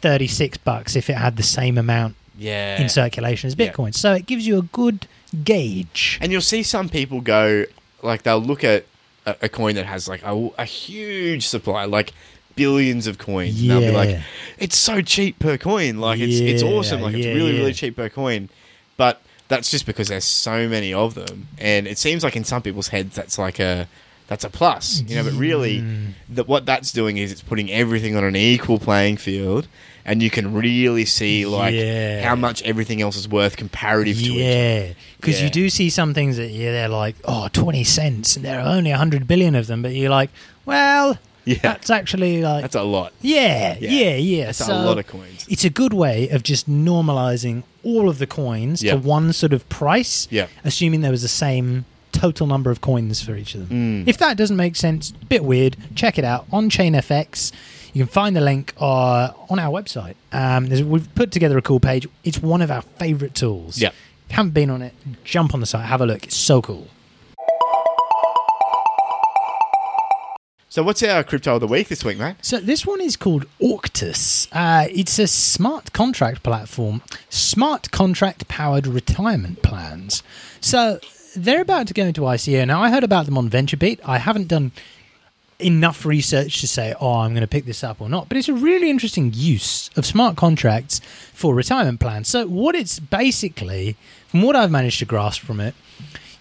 36 0.00 0.58
bucks 0.58 0.96
if 0.96 1.10
it 1.10 1.14
had 1.16 1.36
the 1.36 1.42
same 1.42 1.76
amount 1.78 2.16
Yeah. 2.38 2.80
in 2.80 2.88
circulation 2.88 3.48
as 3.48 3.54
Yeah. 3.56 3.70
Bitcoin. 3.70 3.94
So 3.94 4.14
it 4.14 4.26
gives 4.26 4.46
you 4.46 4.58
a 4.58 4.62
good 4.62 5.06
gauge. 5.44 6.18
And 6.20 6.32
you'll 6.32 6.40
see 6.40 6.62
some 6.62 6.88
people 6.88 7.20
go, 7.20 7.66
like, 8.02 8.22
they'll 8.22 8.38
look 8.42 8.64
at 8.64 8.84
a, 9.26 9.36
a 9.42 9.48
coin 9.48 9.74
that 9.76 9.86
has, 9.86 10.08
like, 10.08 10.22
a, 10.24 10.50
a 10.58 10.64
huge 10.64 11.46
supply, 11.46 11.84
like 11.84 12.12
billions 12.56 13.06
of 13.06 13.18
coins. 13.18 13.60
And 13.60 13.70
they'll 13.70 13.80
be 13.80 13.90
like, 13.90 14.20
it's 14.58 14.76
so 14.76 15.00
cheap 15.02 15.38
per 15.38 15.56
coin. 15.58 15.98
Like, 15.98 16.20
it's, 16.20 16.38
it's 16.40 16.62
awesome. 16.62 17.00
Like, 17.02 17.14
it's 17.14 17.26
yeah, 17.26 17.34
really, 17.34 17.52
yeah. 17.52 17.58
really 17.60 17.72
cheap 17.72 17.96
per 17.96 18.08
coin. 18.08 18.48
But 18.96 19.20
that's 19.48 19.70
just 19.70 19.86
because 19.86 20.08
there's 20.08 20.24
so 20.24 20.68
many 20.68 20.92
of 20.92 21.14
them. 21.14 21.48
And 21.58 21.86
it 21.86 21.98
seems 21.98 22.22
like 22.22 22.36
in 22.36 22.44
some 22.44 22.62
people's 22.62 22.88
heads, 22.88 23.14
that's 23.16 23.38
like 23.38 23.58
a. 23.58 23.88
That's 24.28 24.44
a 24.44 24.48
plus, 24.48 25.02
you 25.08 25.16
know. 25.16 25.24
But 25.24 25.32
really, 25.32 25.84
that 26.28 26.46
what 26.46 26.64
that's 26.64 26.92
doing 26.92 27.16
is 27.16 27.32
it's 27.32 27.42
putting 27.42 27.68
everything 27.68 28.14
on 28.14 28.22
an 28.22 28.36
equal 28.36 28.78
playing 28.78 29.16
field, 29.16 29.66
and 30.04 30.22
you 30.22 30.30
can 30.30 30.54
really 30.54 31.04
see 31.04 31.46
like 31.46 31.74
Yeah. 31.74 32.22
how 32.22 32.36
much 32.36 32.62
everything 32.62 33.02
else 33.02 33.16
is 33.16 33.26
worth 33.28 33.56
comparative 33.56 34.18
to 34.18 34.22
each 34.22 34.30
other. 34.30 34.38
Yeah, 34.40 34.92
because 35.16 35.42
you 35.42 35.50
do 35.50 35.68
see 35.68 35.90
some 35.90 36.14
things 36.14 36.36
that 36.36 36.50
yeah, 36.50 36.70
they're 36.70 36.88
like 36.88 37.16
oh 37.24 37.48
20 37.52 37.82
cents, 37.82 38.36
and 38.36 38.44
there 38.44 38.60
are 38.60 38.68
only 38.68 38.92
hundred 38.92 39.26
billion 39.26 39.56
of 39.56 39.66
them, 39.66 39.82
but 39.82 39.94
you're 39.94 40.10
like, 40.10 40.30
well, 40.64 41.18
Yeah. 41.44 41.58
that's 41.62 41.90
actually 41.90 42.42
like 42.42 42.62
That's 42.62 42.74
a 42.74 42.82
lot. 42.82 43.12
yeah, 43.22 43.76
Yeah. 43.80 43.90
yeah, 43.90 44.16
yeah. 44.16 44.44
That's 44.46 44.58
so 44.58 44.72
a 44.72 44.84
lot 44.84 44.98
of 44.98 45.06
coins. 45.06 45.46
It's 45.48 45.64
a 45.64 45.70
good 45.70 45.92
way 45.94 46.28
of 46.28 46.42
just 46.42 46.68
normalizing 46.68 47.62
all 47.82 48.08
of 48.08 48.18
the 48.18 48.26
coins 48.26 48.82
Yeah. 48.82 48.92
to 48.92 48.98
one 48.98 49.32
sort 49.32 49.52
of 49.52 49.68
price, 49.68 50.28
Yeah. 50.30 50.46
assuming 50.64 51.00
there 51.00 51.10
was 51.10 51.22
the 51.22 51.28
same 51.28 51.84
total 52.12 52.46
number 52.46 52.70
of 52.70 52.80
coins 52.80 53.22
for 53.22 53.34
each 53.36 53.54
of 53.54 53.68
them. 53.68 54.04
Mm. 54.04 54.08
If 54.08 54.18
that 54.18 54.36
doesn't 54.36 54.56
make 54.56 54.76
sense, 54.76 55.12
bit 55.28 55.44
weird. 55.44 55.76
Check 55.94 56.18
it 56.18 56.24
out 56.24 56.46
on 56.52 56.68
ChainFX. 56.68 57.52
You 57.92 58.04
can 58.04 58.12
find 58.12 58.36
the 58.36 58.40
link 58.40 58.72
uh, 58.80 59.30
on 59.48 59.58
our 59.58 59.70
website. 59.72 60.14
Um, 60.32 60.68
we've 60.88 61.12
put 61.14 61.30
together 61.32 61.56
a 61.58 61.62
cool 61.62 61.80
page. 61.80 62.06
It's 62.24 62.40
one 62.42 62.62
of 62.62 62.70
our 62.70 62.82
favorite 62.82 63.34
tools. 63.34 63.78
Yeah. 63.80 63.90
Haven't 64.30 64.52
been 64.54 64.70
on 64.70 64.80
it, 64.82 64.92
jump 65.24 65.54
on 65.54 65.60
the 65.60 65.66
site, 65.66 65.86
have 65.86 66.00
a 66.00 66.06
look. 66.06 66.22
It's 66.24 66.36
so 66.36 66.62
cool. 66.62 66.86
So 70.70 70.84
what's 70.84 71.02
our 71.02 71.24
crypto 71.24 71.56
of 71.56 71.60
the 71.60 71.66
week 71.66 71.88
this 71.88 72.04
week, 72.04 72.16
mate? 72.16 72.36
So 72.42 72.60
this 72.60 72.86
one 72.86 73.00
is 73.00 73.16
called 73.16 73.44
Auctus. 73.58 74.46
Uh, 74.52 74.86
it's 74.88 75.18
a 75.18 75.26
smart 75.26 75.92
contract 75.92 76.44
platform, 76.44 77.02
smart 77.28 77.90
contract 77.90 78.46
powered 78.46 78.86
retirement 78.86 79.64
plans. 79.64 80.22
So 80.60 81.00
they're 81.34 81.60
about 81.60 81.88
to 81.88 81.94
go 81.94 82.04
into 82.04 82.20
ICO. 82.20 82.68
Now 82.68 82.84
I 82.84 82.88
heard 82.88 83.02
about 83.02 83.26
them 83.26 83.36
on 83.36 83.50
VentureBeat. 83.50 83.98
I 84.04 84.18
haven't 84.18 84.46
done 84.46 84.70
enough 85.58 86.06
research 86.06 86.60
to 86.60 86.68
say, 86.68 86.94
oh, 87.00 87.14
I'm 87.14 87.32
going 87.32 87.40
to 87.40 87.48
pick 87.48 87.64
this 87.64 87.82
up 87.82 88.00
or 88.00 88.08
not. 88.08 88.28
But 88.28 88.38
it's 88.38 88.48
a 88.48 88.54
really 88.54 88.90
interesting 88.90 89.32
use 89.34 89.90
of 89.96 90.06
smart 90.06 90.36
contracts 90.36 91.00
for 91.34 91.52
retirement 91.52 91.98
plans. 91.98 92.28
So 92.28 92.46
what 92.46 92.76
it's 92.76 93.00
basically, 93.00 93.96
from 94.28 94.42
what 94.42 94.54
I've 94.54 94.70
managed 94.70 95.00
to 95.00 95.04
grasp 95.04 95.42
from 95.42 95.58
it, 95.58 95.74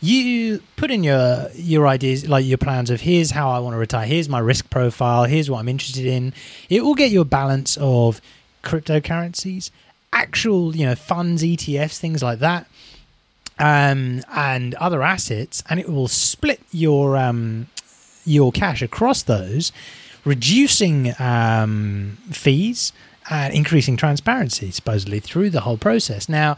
you 0.02 0.62
put 0.78 0.92
in 0.92 1.04
your 1.04 1.50
your 1.54 1.88
ideas 1.88 2.28
like 2.28 2.46
your 2.46 2.58
plans 2.58 2.90
of 2.90 3.02
here's 3.02 3.32
how 3.32 3.50
I 3.50 3.60
want 3.60 3.74
to 3.74 3.78
retire, 3.78 4.06
here's 4.06 4.30
my 4.30 4.40
risk 4.40 4.70
profile, 4.70 5.26
here's 5.26 5.50
what 5.50 5.60
I'm 5.60 5.68
interested 5.68 6.06
in. 6.06 6.34
It 6.70 6.84
will 6.84 6.96
get 6.96 7.12
you 7.12 7.22
a 7.22 7.26
balance 7.26 7.78
of 7.78 8.22
cryptocurrencies, 8.64 9.72
actual 10.14 10.76
you 10.76 10.86
know 10.86 10.96
funds, 10.96 11.44
ETFs, 11.44 11.98
things 11.98 12.24
like 12.24 12.40
that, 12.40 12.68
um, 13.58 14.22
and 14.34 14.74
other 14.76 15.04
assets, 15.04 15.64
and 15.70 15.80
it 15.80 15.90
will 15.90 16.08
split 16.08 16.62
your 16.72 17.18
um, 17.18 17.68
your 18.26 18.52
cash 18.52 18.82
across 18.82 19.24
those, 19.24 19.74
reducing 20.24 21.14
um, 21.20 22.18
fees 22.32 22.94
and 23.30 23.54
increasing 23.54 23.96
transparency 23.96 24.72
supposedly 24.72 25.20
through 25.20 25.50
the 25.50 25.62
whole 25.62 25.78
process. 25.78 26.28
Now, 26.28 26.58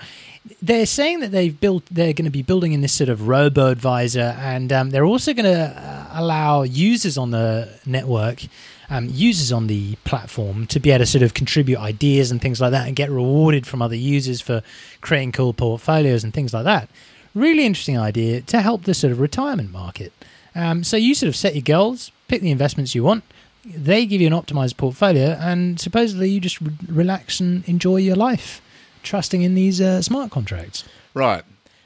they're 0.61 0.86
saying 0.86 1.19
that 1.19 1.32
they've 1.32 1.57
built, 1.59 1.84
they're 1.91 2.13
going 2.13 2.26
to 2.26 2.32
be 2.32 2.41
building 2.41 2.74
in 2.74 2.82
this 2.82 2.93
sort 2.93 3.09
of 3.09 3.28
robo 3.28 3.67
advisor, 3.67 4.36
and 4.39 4.72
um, 4.72 4.89
they're 4.89 5.05
also 5.05 5.34
going 5.34 5.45
to 5.45 5.65
uh, 5.78 6.07
allow 6.13 6.63
users 6.63 7.17
on 7.17 7.32
the 7.32 7.69
network. 7.86 8.43
Um, 8.89 9.07
users 9.09 9.53
on 9.53 9.67
the 9.67 9.95
platform 10.03 10.67
to 10.67 10.78
be 10.78 10.91
able 10.91 10.99
to 10.99 11.05
sort 11.05 11.22
of 11.22 11.34
contribute 11.34 11.80
ideas 11.80 12.30
and 12.30 12.41
things 12.41 12.59
like 12.59 12.72
that 12.72 12.88
and 12.88 12.93
get 12.93 13.09
rewarded 13.09 13.65
from 13.65 13.82
other 13.82 13.95
users 13.95 14.41
for 14.41 14.63
creating 14.99 15.32
cool 15.32 15.53
portfolios 15.53 16.26
and 16.26 16.34
things 16.34 16.53
like 16.53 16.65
that. 16.65 16.89
Really 17.34 17.65
interesting 17.65 17.97
idea 17.97 18.41
to 18.41 18.59
help 18.59 18.84
the 18.84 18.93
sort 18.93 19.13
of 19.13 19.22
retirement 19.22 19.72
market. 19.72 20.11
Um, 20.55 20.84
so 20.84 20.97
you 20.97 21.15
sort 21.15 21.30
of 21.30 21.38
set 21.38 21.55
your 21.55 21.61
goals, 21.61 22.11
pick 22.28 22.41
the 22.41 22.51
investments 22.51 22.93
you 22.93 23.01
want. 23.01 23.24
They 23.66 24.05
give 24.05 24.22
you 24.22 24.28
an 24.28 24.34
optimized 24.34 24.78
portfolio, 24.78 25.38
and 25.39 25.80
supposedly 25.80 26.30
you 26.30 26.39
just 26.39 26.59
re- 26.62 26.72
relax 26.88 27.39
and 27.39 27.68
enjoy 27.68 27.97
your 27.97 28.16
life, 28.16 28.62
trusting 29.03 29.41
in 29.41 29.55
these 29.55 29.80
uh, 29.80 30.01
smart 30.01 30.32
contracts. 30.32 30.84
Right. 31.14 31.43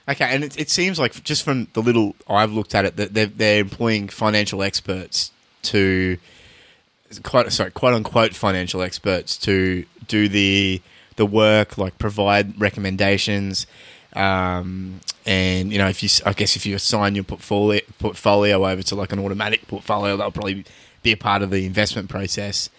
Okay, 0.07 0.25
and 0.25 0.43
it, 0.43 0.59
it 0.59 0.69
seems 0.69 0.99
like 0.99 1.23
just 1.23 1.43
from 1.43 1.67
the 1.73 1.81
little 1.81 2.15
I've 2.27 2.51
looked 2.51 2.75
at 2.75 2.85
it 2.85 2.95
that 2.95 3.13
they're, 3.13 3.25
they're 3.25 3.61
employing 3.61 4.07
financial 4.07 4.61
experts 4.61 5.31
to 5.63 6.17
quite 7.23 7.51
sorry 7.51 7.71
quote 7.71 7.93
unquote 7.93 8.33
financial 8.33 8.81
experts 8.81 9.37
to 9.37 9.85
do 10.07 10.27
the 10.27 10.81
the 11.15 11.25
work 11.25 11.77
like 11.77 11.97
provide 11.97 12.59
recommendations 12.59 13.67
um, 14.13 14.99
and 15.25 15.71
you 15.71 15.77
know 15.77 15.87
if 15.87 16.03
you 16.03 16.09
I 16.25 16.33
guess 16.33 16.55
if 16.55 16.65
you 16.65 16.75
assign 16.75 17.15
your 17.15 17.23
portfolio 17.23 17.81
portfolio 17.99 18.65
over 18.67 18.83
to 18.83 18.95
like 18.95 19.11
an 19.11 19.19
automatic 19.19 19.67
portfolio 19.67 20.17
that'll 20.17 20.31
probably 20.31 20.65
be 21.05 21.13
a 21.13 21.17
part 21.17 21.41
of 21.41 21.49
the 21.51 21.65
investment 21.65 22.09
process 22.09 22.69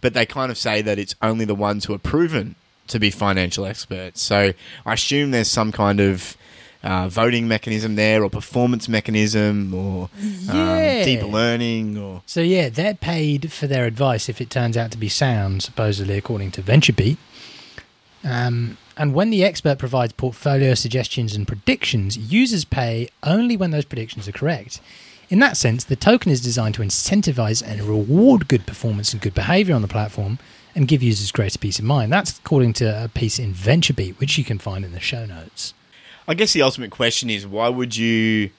but 0.00 0.14
they 0.14 0.24
kind 0.24 0.50
of 0.50 0.56
say 0.56 0.80
that 0.82 0.98
it's 0.98 1.14
only 1.20 1.44
the 1.44 1.54
ones 1.54 1.84
who 1.84 1.92
are 1.92 1.98
proven 1.98 2.54
to 2.86 2.98
be 2.98 3.10
financial 3.10 3.66
experts. 3.66 4.22
So 4.22 4.52
I 4.86 4.94
assume 4.94 5.30
there's 5.30 5.50
some 5.50 5.72
kind 5.72 6.00
of 6.00 6.36
uh, 6.82 7.06
voting 7.10 7.46
mechanism 7.46 7.96
there, 7.96 8.24
or 8.24 8.30
performance 8.30 8.88
mechanism, 8.88 9.74
or 9.74 10.08
Yeah. 10.18 11.00
um, 11.00 11.04
deep 11.04 11.22
learning, 11.22 11.98
or 11.98 12.22
So 12.24 12.40
yeah, 12.40 12.70
they're 12.70 12.94
paid 12.94 13.52
for 13.52 13.66
their 13.66 13.84
advice 13.84 14.30
if 14.30 14.40
it 14.40 14.48
turns 14.48 14.76
out 14.78 14.90
to 14.92 14.96
be 14.98 15.10
sound, 15.10 15.62
supposedly 15.62 16.16
according 16.16 16.52
to 16.52 16.62
VentureBeat. 16.62 17.18
Um, 18.24 18.78
and 18.96 19.14
when 19.14 19.28
the 19.28 19.44
expert 19.44 19.78
provides 19.78 20.12
portfolio 20.14 20.72
suggestions 20.74 21.34
and 21.36 21.46
predictions, 21.46 22.16
users 22.16 22.64
pay 22.64 23.08
only 23.22 23.56
when 23.56 23.70
those 23.70 23.84
predictions 23.84 24.26
are 24.28 24.32
correct. 24.32 24.80
In 25.30 25.38
that 25.38 25.56
sense, 25.56 25.84
the 25.84 25.94
token 25.94 26.32
is 26.32 26.40
designed 26.40 26.74
to 26.74 26.82
incentivize 26.82 27.62
and 27.64 27.80
reward 27.82 28.48
good 28.48 28.66
performance 28.66 29.12
and 29.12 29.22
good 29.22 29.32
behavior 29.32 29.76
on 29.76 29.82
the 29.82 29.86
platform 29.86 30.40
and 30.74 30.88
give 30.88 31.04
users 31.04 31.30
greater 31.30 31.56
peace 31.56 31.78
of 31.78 31.84
mind. 31.84 32.12
That's 32.12 32.36
according 32.36 32.72
to 32.74 33.04
a 33.04 33.08
piece 33.08 33.38
in 33.38 33.54
VentureBeat, 33.54 34.18
which 34.18 34.36
you 34.36 34.42
can 34.42 34.58
find 34.58 34.84
in 34.84 34.90
the 34.90 34.98
show 34.98 35.24
notes. 35.24 35.72
I 36.26 36.34
guess 36.34 36.52
the 36.52 36.62
ultimate 36.62 36.90
question 36.90 37.30
is 37.30 37.46
why 37.46 37.68
would 37.68 37.96
you 37.96 38.50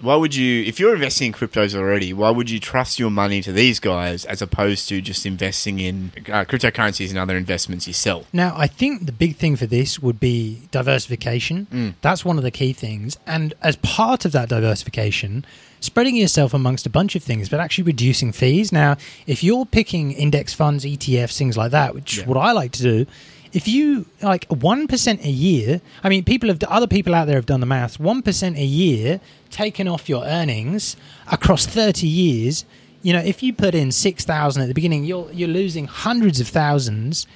why 0.00 0.14
would 0.14 0.34
you 0.34 0.62
if 0.64 0.78
you're 0.78 0.94
investing 0.94 1.26
in 1.28 1.32
cryptos 1.32 1.74
already 1.74 2.12
why 2.12 2.30
would 2.30 2.48
you 2.48 2.60
trust 2.60 2.98
your 2.98 3.10
money 3.10 3.40
to 3.42 3.52
these 3.52 3.80
guys 3.80 4.24
as 4.24 4.40
opposed 4.40 4.88
to 4.88 5.00
just 5.00 5.26
investing 5.26 5.80
in 5.80 6.12
uh, 6.28 6.44
cryptocurrencies 6.44 7.08
and 7.10 7.18
other 7.18 7.36
investments 7.36 7.86
yourself 7.88 8.26
Now, 8.32 8.54
I 8.56 8.66
think 8.68 9.06
the 9.06 9.12
big 9.12 9.36
thing 9.36 9.56
for 9.56 9.66
this 9.66 9.98
would 10.00 10.20
be 10.20 10.62
diversification. 10.70 11.94
That's 12.02 12.24
one 12.24 12.38
of 12.38 12.44
the 12.44 12.50
key 12.50 12.72
things. 12.72 13.16
And 13.26 13.54
as 13.62 13.76
part 13.76 14.24
of 14.24 14.32
that 14.32 14.48
diversification, 14.48 15.44
spreading 15.80 16.16
yourself 16.16 16.52
amongst 16.54 16.86
a 16.86 16.90
bunch 16.90 17.14
of 17.16 17.22
things, 17.22 17.48
but 17.48 17.60
actually 17.60 17.84
reducing 17.84 18.32
fees. 18.32 18.72
Now, 18.72 18.96
if 19.26 19.42
you're 19.44 19.64
picking 19.66 20.12
index 20.12 20.52
funds, 20.54 20.84
ETFs, 20.84 21.36
things 21.36 21.56
like 21.56 21.70
that, 21.72 21.94
which 21.94 22.18
Yeah. 22.18 22.26
what 22.26 22.36
I 22.36 22.52
like 22.52 22.72
to 22.72 22.82
do, 22.82 23.06
if 23.52 23.68
you 23.68 24.06
like 24.22 24.46
one 24.48 24.86
percent 24.86 25.24
a 25.24 25.30
year, 25.30 25.80
I 26.02 26.08
mean, 26.08 26.24
people 26.24 26.48
have 26.48 26.62
other 26.64 26.86
people 26.86 27.14
out 27.14 27.26
there 27.26 27.36
have 27.36 27.46
done 27.46 27.60
the 27.60 27.66
maths. 27.66 27.98
One 27.98 28.22
percent 28.22 28.56
a 28.56 28.64
year 28.64 29.20
taken 29.50 29.88
off 29.88 30.08
your 30.08 30.24
earnings 30.24 30.96
across 31.30 31.66
thirty 31.66 32.06
years. 32.06 32.64
You 33.02 33.12
know, 33.12 33.20
if 33.20 33.42
you 33.42 33.52
put 33.52 33.74
in 33.74 33.92
six 33.92 34.24
thousand 34.24 34.62
at 34.62 34.68
the 34.68 34.74
beginning, 34.74 35.04
you're 35.04 35.30
you're 35.32 35.48
losing 35.48 35.86
hundreds 35.86 36.40
of 36.40 36.48
thousands 36.48 37.26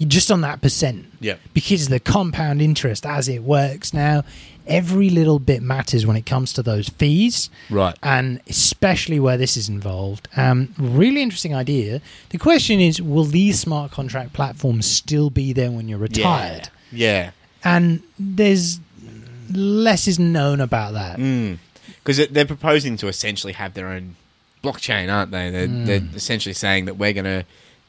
just 0.00 0.30
on 0.30 0.40
that 0.42 0.60
percent. 0.60 1.06
Yeah. 1.20 1.36
Because 1.54 1.88
the 1.88 2.00
compound 2.00 2.60
interest 2.60 3.06
as 3.06 3.28
it 3.28 3.42
works 3.42 3.94
now, 3.94 4.24
every 4.66 5.10
little 5.10 5.38
bit 5.38 5.62
matters 5.62 6.06
when 6.06 6.16
it 6.16 6.26
comes 6.26 6.52
to 6.54 6.62
those 6.62 6.88
fees. 6.88 7.50
Right. 7.70 7.96
And 8.02 8.40
especially 8.48 9.20
where 9.20 9.36
this 9.36 9.56
is 9.56 9.68
involved. 9.68 10.28
Um, 10.36 10.74
really 10.78 11.22
interesting 11.22 11.54
idea. 11.54 12.00
The 12.30 12.38
question 12.38 12.80
is 12.80 13.00
will 13.00 13.24
these 13.24 13.60
smart 13.60 13.92
contract 13.92 14.32
platforms 14.32 14.86
still 14.86 15.30
be 15.30 15.52
there 15.52 15.70
when 15.70 15.88
you're 15.88 15.98
retired? 15.98 16.68
Yeah. 16.90 17.30
And 17.64 18.02
there's 18.18 18.80
less 19.50 20.08
is 20.08 20.18
known 20.18 20.60
about 20.60 20.94
that. 20.94 21.58
Because 22.04 22.26
they're 22.28 22.44
proposing 22.44 22.96
to 22.98 23.08
essentially 23.08 23.52
have 23.52 23.74
their 23.74 23.88
own 23.88 24.16
blockchain, 24.62 25.12
aren't 25.12 25.30
they? 25.30 25.50
They're, 25.50 25.66
they're 25.66 26.08
essentially 26.14 26.54
saying 26.54 26.86
that 26.86 26.96
we're 26.96 27.12
going 27.12 27.24
to 27.24 27.44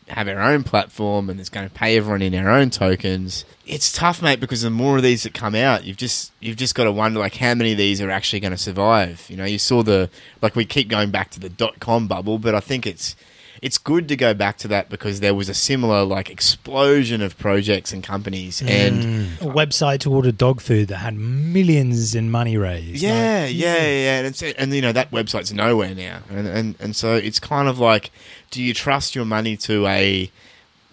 have 0.08 0.28
our 0.28 0.42
own 0.42 0.64
platform 0.64 1.30
and 1.30 1.40
it's 1.40 1.50
going 1.50 1.68
to 1.68 1.74
pay 1.74 1.98
everyone 1.98 2.22
in 2.22 2.36
our 2.36 2.50
own 2.50 2.70
tokens. 2.70 3.46
It's 3.66 3.92
tough, 3.92 4.22
mate, 4.22 4.40
because 4.40 4.62
the 4.62 4.70
more 4.70 4.98
of 4.98 5.04
these 5.04 5.24
that 5.24 5.34
come 5.34 5.56
out, 5.56 5.86
you've 5.86 5.98
just 5.98 6.32
you've 6.40 6.58
just 6.58 6.76
got 6.76 6.84
to 6.84 6.92
wonder 6.92 7.20
like 7.20 7.36
how 7.36 7.54
many 7.54 7.72
of 7.72 7.78
these 7.78 8.02
are 8.02 8.12
actually 8.12 8.40
going 8.42 8.52
to 8.52 8.58
survive. 8.58 9.26
You 9.30 9.38
know, 9.38 9.46
you 9.46 9.60
saw 9.60 9.84
the 9.84 10.10
like 10.42 10.56
we 10.56 10.66
keep 10.66 10.90
going 10.90 11.12
back 11.12 11.32
to 11.32 11.40
the 11.40 11.50
dot 11.50 11.80
com 11.80 12.08
bubble, 12.08 12.40
but 12.40 12.56
I 12.56 12.60
think 12.60 12.86
it's 12.86 13.16
it's 13.64 13.78
good 13.78 14.10
to 14.10 14.18
go 14.18 14.34
back 14.34 14.58
to 14.58 14.68
that 14.68 14.90
because 14.90 15.22
there 15.22 15.34
was 15.34 15.48
a 15.48 15.54
similar 15.54 16.04
like 16.04 16.30
explosion 16.30 17.22
of 17.22 17.38
projects 17.38 17.94
and 17.94 18.04
companies 18.04 18.62
and 18.62 19.02
mm. 19.02 19.42
A 19.42 19.46
website 19.46 20.02
to 20.02 20.14
order 20.14 20.34
dog 20.34 20.60
food 20.60 20.90
that 20.90 20.98
had 20.98 21.16
millions 21.16 22.14
in 22.14 22.30
money 22.30 22.58
raised. 22.58 23.02
Yeah, 23.02 23.46
Like, 23.46 23.56
yeah, 23.56 23.78
yeah, 23.78 24.18
and 24.18 24.28
it's 24.28 24.44
and 24.44 24.74
you 24.74 24.82
know 24.82 24.92
that 24.92 25.12
website's 25.12 25.54
nowhere 25.54 25.96
now, 25.96 26.20
and 26.30 26.46
and 26.46 26.76
and 26.82 26.94
so 26.94 27.16
it's 27.16 27.40
kind 27.40 27.70
of 27.70 27.80
like, 27.80 28.12
do 28.52 28.62
you 28.62 28.74
trust 28.74 29.16
your 29.16 29.24
money 29.24 29.56
to 29.58 29.88
a, 29.88 30.30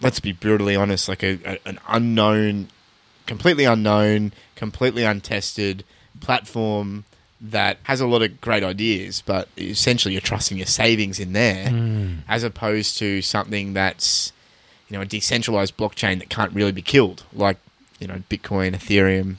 let's 0.00 0.20
be 0.20 0.30
brutally 0.30 0.76
honest, 0.76 1.08
like 1.08 1.24
a, 1.24 1.40
a 1.44 1.58
an 1.68 1.80
unknown, 1.88 2.68
completely 3.26 3.64
unknown, 3.64 4.32
completely 4.54 5.02
untested 5.02 5.82
platform 6.20 7.04
that 7.40 7.78
has 7.84 8.00
a 8.00 8.06
lot 8.06 8.22
of 8.22 8.40
great 8.40 8.62
ideas, 8.62 9.22
but 9.24 9.48
essentially 9.56 10.12
you're 10.14 10.20
trusting 10.20 10.58
your 10.58 10.66
savings 10.66 11.18
in 11.18 11.32
there, 11.32 12.20
as 12.28 12.42
opposed 12.44 12.98
to 12.98 13.22
something 13.22 13.72
that's, 13.72 14.32
you 14.88 14.96
know, 14.96 15.02
a 15.02 15.06
decentralized 15.06 15.76
blockchain 15.76 16.18
that 16.18 16.28
can't 16.28 16.52
really 16.52 16.72
be 16.72 16.82
killed, 16.82 17.24
like 17.32 17.56
you 18.00 18.06
know 18.06 18.22
Bitcoin, 18.28 18.74
Ethereum. 18.74 19.36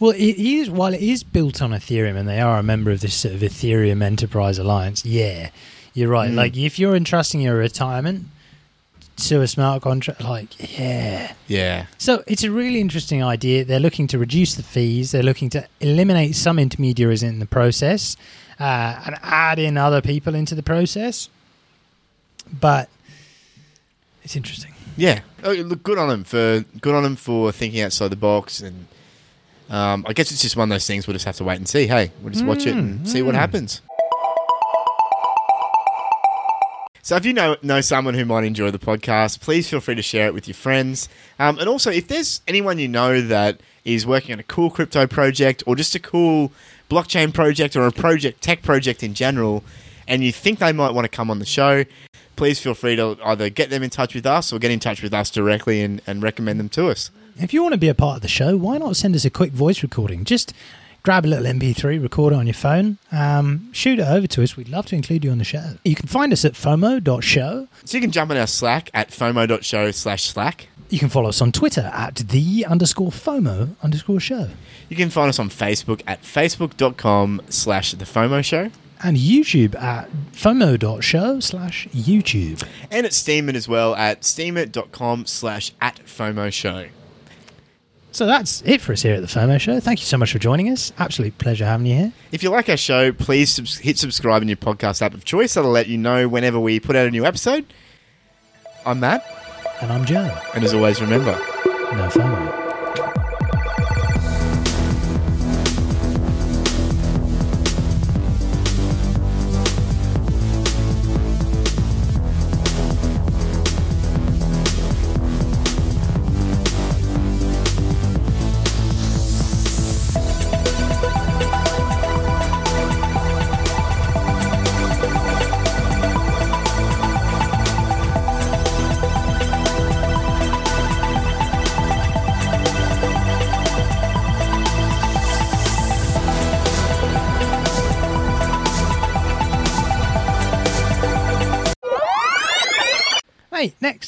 Well, 0.00 0.12
it 0.12 0.38
is 0.38 0.70
while 0.70 0.94
it 0.94 1.02
is 1.02 1.22
built 1.22 1.60
on 1.60 1.70
Ethereum, 1.70 2.16
and 2.16 2.28
they 2.28 2.40
are 2.40 2.58
a 2.58 2.62
member 2.62 2.90
of 2.90 3.00
this 3.00 3.14
sort 3.14 3.34
of 3.34 3.40
Ethereum 3.40 4.02
Enterprise 4.02 4.58
Alliance. 4.58 5.04
Yeah, 5.04 5.50
you're 5.92 6.08
right. 6.08 6.30
Mm. 6.30 6.36
Like 6.36 6.56
if 6.56 6.78
you're 6.78 6.96
entrusting 6.96 7.40
your 7.40 7.56
retirement 7.56 8.26
to 9.16 9.40
a 9.42 9.46
smart 9.46 9.82
contract, 9.82 10.22
like 10.22 10.78
yeah. 10.78 11.32
Yeah. 11.46 11.86
So 11.98 12.22
it's 12.26 12.44
a 12.44 12.50
really 12.50 12.80
interesting 12.80 13.22
idea. 13.22 13.64
They're 13.64 13.80
looking 13.80 14.06
to 14.08 14.18
reduce 14.18 14.54
the 14.54 14.62
fees. 14.62 15.12
They're 15.12 15.22
looking 15.22 15.50
to 15.50 15.66
eliminate 15.80 16.34
some 16.34 16.58
intermediaries 16.58 17.22
in 17.22 17.38
the 17.38 17.46
process 17.46 18.16
uh, 18.58 19.02
and 19.06 19.16
add 19.22 19.58
in 19.58 19.76
other 19.76 20.00
people 20.00 20.34
into 20.34 20.54
the 20.54 20.62
process. 20.62 21.28
But 22.60 22.88
it's 24.22 24.36
interesting. 24.36 24.74
Yeah, 24.96 25.20
oh, 25.42 25.52
look, 25.52 25.82
good 25.82 25.98
on 25.98 26.08
them 26.08 26.24
for 26.24 26.64
good 26.80 26.94
on 26.94 27.04
him 27.04 27.16
for 27.16 27.50
thinking 27.50 27.80
outside 27.80 28.08
the 28.08 28.16
box, 28.16 28.60
and 28.60 28.86
um, 29.70 30.04
I 30.06 30.12
guess 30.12 30.30
it's 30.30 30.42
just 30.42 30.56
one 30.56 30.70
of 30.70 30.74
those 30.74 30.86
things. 30.86 31.06
We'll 31.06 31.14
just 31.14 31.24
have 31.24 31.36
to 31.36 31.44
wait 31.44 31.56
and 31.56 31.68
see. 31.68 31.86
Hey, 31.86 32.12
we'll 32.20 32.32
just 32.32 32.44
watch 32.44 32.66
it 32.66 32.74
and 32.74 33.08
see 33.08 33.22
what 33.22 33.34
happens. 33.34 33.80
So, 37.04 37.16
if 37.16 37.26
you 37.26 37.32
know 37.32 37.56
know 37.62 37.80
someone 37.80 38.14
who 38.14 38.24
might 38.24 38.44
enjoy 38.44 38.70
the 38.70 38.78
podcast, 38.78 39.40
please 39.40 39.68
feel 39.68 39.80
free 39.80 39.96
to 39.96 40.02
share 40.02 40.28
it 40.28 40.34
with 40.34 40.46
your 40.46 40.54
friends. 40.54 41.08
Um, 41.36 41.58
and 41.58 41.68
also, 41.68 41.90
if 41.90 42.06
there's 42.06 42.42
anyone 42.46 42.78
you 42.78 42.86
know 42.86 43.20
that 43.20 43.60
is 43.84 44.06
working 44.06 44.32
on 44.32 44.38
a 44.38 44.44
cool 44.44 44.70
crypto 44.70 45.08
project 45.08 45.64
or 45.66 45.74
just 45.74 45.96
a 45.96 45.98
cool 45.98 46.52
blockchain 46.88 47.34
project 47.34 47.74
or 47.74 47.88
a 47.88 47.90
project 47.90 48.40
tech 48.40 48.62
project 48.62 49.02
in 49.02 49.14
general, 49.14 49.64
and 50.06 50.22
you 50.22 50.30
think 50.30 50.60
they 50.60 50.72
might 50.72 50.92
want 50.92 51.04
to 51.04 51.08
come 51.08 51.28
on 51.28 51.40
the 51.40 51.44
show, 51.44 51.84
please 52.36 52.60
feel 52.60 52.74
free 52.74 52.94
to 52.94 53.18
either 53.24 53.50
get 53.50 53.68
them 53.68 53.82
in 53.82 53.90
touch 53.90 54.14
with 54.14 54.24
us 54.24 54.52
or 54.52 54.60
get 54.60 54.70
in 54.70 54.78
touch 54.78 55.02
with 55.02 55.12
us 55.12 55.28
directly 55.28 55.82
and, 55.82 56.00
and 56.06 56.22
recommend 56.22 56.60
them 56.60 56.68
to 56.68 56.86
us. 56.86 57.10
If 57.36 57.52
you 57.52 57.62
want 57.62 57.72
to 57.72 57.78
be 57.78 57.88
a 57.88 57.94
part 57.94 58.16
of 58.16 58.22
the 58.22 58.28
show, 58.28 58.56
why 58.56 58.78
not 58.78 58.94
send 58.94 59.16
us 59.16 59.24
a 59.24 59.30
quick 59.30 59.50
voice 59.50 59.82
recording? 59.82 60.24
Just 60.24 60.54
grab 61.02 61.24
a 61.24 61.28
little 61.28 61.46
MP3, 61.46 62.02
record 62.02 62.32
it 62.32 62.36
on 62.36 62.46
your 62.46 62.54
phone, 62.54 62.98
um, 63.10 63.72
shoot 63.72 63.98
it 63.98 64.06
over 64.06 64.26
to 64.26 64.42
us. 64.42 64.56
We'd 64.56 64.68
love 64.68 64.86
to 64.86 64.96
include 64.96 65.24
you 65.24 65.30
on 65.30 65.38
the 65.38 65.44
show. 65.44 65.74
You 65.84 65.94
can 65.94 66.08
find 66.08 66.32
us 66.32 66.44
at 66.44 66.52
FOMO.show. 66.52 67.68
So 67.84 67.96
you 67.96 68.00
can 68.00 68.10
jump 68.10 68.30
on 68.30 68.36
our 68.36 68.46
Slack 68.46 68.90
at 68.94 69.10
fomo.show 69.10 69.90
slash 69.90 70.24
Slack. 70.24 70.68
You 70.90 70.98
can 70.98 71.08
follow 71.08 71.30
us 71.30 71.40
on 71.40 71.52
Twitter 71.52 71.90
at 71.94 72.16
the 72.16 72.66
underscore 72.66 73.10
FOMO 73.10 73.76
underscore 73.82 74.20
show. 74.20 74.50
You 74.88 74.96
can 74.96 75.08
find 75.10 75.28
us 75.28 75.38
on 75.38 75.48
Facebook 75.48 76.02
at 76.06 76.22
facebook.com 76.22 77.42
slash 77.48 77.92
the 77.92 78.04
FOMO 78.04 78.44
show. 78.44 78.70
And 79.04 79.16
YouTube 79.16 79.74
at 79.74 80.08
FOMO.show 80.32 81.40
slash 81.40 81.88
YouTube. 81.88 82.62
And 82.90 83.04
at 83.04 83.12
Steemit 83.12 83.54
as 83.54 83.66
well 83.66 83.96
at 83.96 84.20
steemit.com 84.20 85.26
slash 85.26 85.72
at 85.80 86.04
FOMO 86.04 86.52
show. 86.52 86.86
So 88.12 88.26
that's 88.26 88.62
it 88.66 88.80
for 88.80 88.92
us 88.92 89.02
here 89.02 89.14
at 89.14 89.20
the 89.22 89.26
FOMO 89.26 89.58
Show. 89.60 89.80
Thank 89.80 90.00
you 90.00 90.06
so 90.06 90.18
much 90.18 90.32
for 90.32 90.38
joining 90.38 90.68
us. 90.68 90.92
Absolute 90.98 91.36
pleasure 91.38 91.64
having 91.64 91.86
you 91.86 91.94
here. 91.96 92.12
If 92.30 92.42
you 92.42 92.50
like 92.50 92.68
our 92.68 92.76
show, 92.76 93.10
please 93.12 93.50
subs- 93.50 93.78
hit 93.78 93.98
subscribe 93.98 94.42
in 94.42 94.48
your 94.48 94.58
podcast 94.58 95.00
app 95.02 95.14
of 95.14 95.24
choice. 95.24 95.54
That'll 95.54 95.70
let 95.70 95.88
you 95.88 95.96
know 95.98 96.28
whenever 96.28 96.60
we 96.60 96.78
put 96.78 96.94
out 96.94 97.06
a 97.06 97.10
new 97.10 97.24
episode. 97.24 97.64
I'm 98.84 99.00
Matt, 99.00 99.24
And 99.80 99.90
I'm 99.90 100.04
Joe. 100.04 100.36
and 100.54 100.62
as 100.62 100.74
always, 100.74 101.00
remember, 101.00 101.32
No 101.64 102.08
FOMO. 102.08 102.61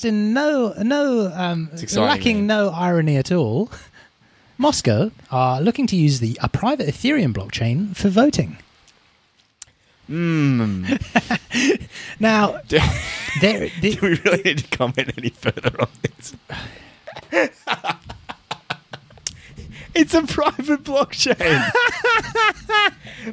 In 0.02 0.32
no 0.32 0.72
no 0.82 1.30
um 1.34 1.70
lacking 1.94 2.38
man. 2.38 2.46
no 2.46 2.70
irony 2.70 3.16
at 3.18 3.30
all. 3.30 3.70
Moscow 4.56 5.10
are 5.30 5.60
looking 5.60 5.86
to 5.88 5.96
use 5.96 6.20
the 6.20 6.38
a 6.42 6.48
private 6.48 6.86
Ethereum 6.88 7.34
blockchain 7.34 7.94
for 7.94 8.08
voting. 8.08 8.56
Hmm. 10.06 10.84
Now, 12.20 12.60
do, 12.68 12.78
there, 13.40 13.68
do 13.80 13.96
we 14.02 14.14
really 14.24 14.42
need 14.42 14.58
to 14.58 14.76
comment 14.76 15.12
any 15.18 15.30
further 15.30 15.74
on 15.80 15.88
this? 16.02 16.34
it's 19.94 20.14
a 20.14 20.22
private 20.22 20.84
blockchain. 20.84 21.70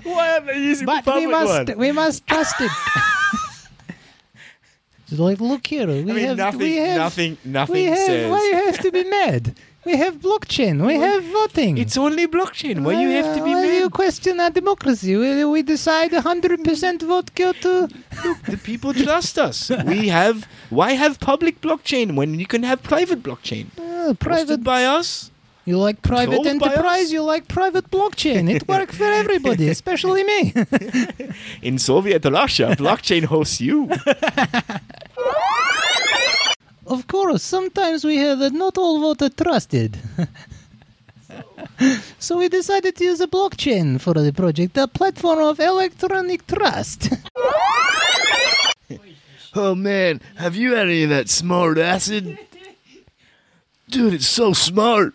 Why 0.03 0.33
aren't 0.33 0.47
they 0.47 0.57
using 0.59 0.85
but 0.85 1.05
the 1.05 1.13
we 1.13 1.27
must 1.27 1.67
one? 1.69 1.77
we 1.77 1.91
must 1.91 2.25
trust 2.27 2.55
it. 2.59 2.71
It's 5.11 5.19
like, 5.19 5.41
look 5.41 5.67
here, 5.67 5.87
we 5.87 5.99
I 5.99 6.03
mean, 6.03 6.17
have 6.19 6.37
nothing, 6.37 6.59
we 6.59 6.75
have 6.77 6.97
nothing, 6.97 7.37
nothing 7.43 7.73
we 7.75 7.83
have. 7.83 7.97
says. 7.97 8.31
Why 8.31 8.43
you 8.49 8.55
have 8.65 8.79
to 8.79 8.91
be 8.91 9.03
mad? 9.03 9.55
We 9.83 9.97
have 9.97 10.15
blockchain. 10.21 10.85
We 10.85 10.93
have 10.95 11.23
voting. 11.23 11.77
It's 11.79 11.97
only 11.97 12.27
blockchain. 12.27 12.83
Why 12.83 13.01
you 13.01 13.09
have 13.09 13.35
to 13.35 13.43
be 13.43 13.51
Why 13.51 13.79
you 13.79 13.89
question 13.89 14.39
our 14.39 14.51
democracy? 14.51 15.17
We, 15.17 15.43
we 15.43 15.63
decide 15.63 16.11
100% 16.11 17.01
vote 17.01 17.33
go 17.35 17.51
to. 17.51 17.89
Look, 18.23 18.41
the 18.43 18.57
people 18.57 18.93
trust 18.93 19.39
us. 19.39 19.69
We 19.85 20.07
have. 20.09 20.47
Why 20.69 20.91
have 20.93 21.19
public 21.19 21.61
blockchain 21.61 22.15
when 22.15 22.39
you 22.39 22.45
can 22.45 22.63
have 22.63 22.81
private 22.83 23.21
blockchain? 23.23 23.67
Uh, 24.01 24.13
Hosted 24.13 24.19
private. 24.19 24.63
by 24.63 24.83
us. 24.85 25.29
You 25.65 25.77
like 25.77 26.01
private 26.01 26.45
enterprise. 26.45 27.11
You 27.11 27.23
like 27.23 27.47
private 27.47 27.91
blockchain. 27.91 28.49
It 28.49 28.67
works 28.67 28.97
for 28.97 29.05
everybody, 29.05 29.69
especially 29.77 30.23
me. 30.23 30.53
In 31.61 31.77
Soviet 31.77 32.25
Russia, 32.25 32.75
blockchain 32.77 33.25
hosts 33.25 33.61
you. 33.61 33.89
of 36.87 37.05
course, 37.07 37.43
sometimes 37.43 38.03
we 38.03 38.15
hear 38.15 38.35
that 38.35 38.53
not 38.53 38.77
all 38.77 39.11
are 39.11 39.29
trusted. 39.29 39.99
so 42.17 42.39
we 42.39 42.49
decided 42.49 42.95
to 42.95 43.03
use 43.03 43.21
a 43.21 43.27
blockchain 43.27 44.01
for 44.01 44.15
the 44.15 44.33
project, 44.33 44.75
a 44.77 44.87
platform 44.87 45.39
of 45.39 45.59
electronic 45.59 46.47
trust. 46.47 47.09
Oh 49.53 49.75
man, 49.75 50.21
have 50.37 50.55
you 50.55 50.75
had 50.75 50.87
any 50.87 51.03
of 51.03 51.09
that 51.09 51.29
smart 51.29 51.77
acid? 51.77 52.37
Dude, 53.89 54.13
it's 54.13 54.27
so 54.27 54.53
smart. 54.53 55.13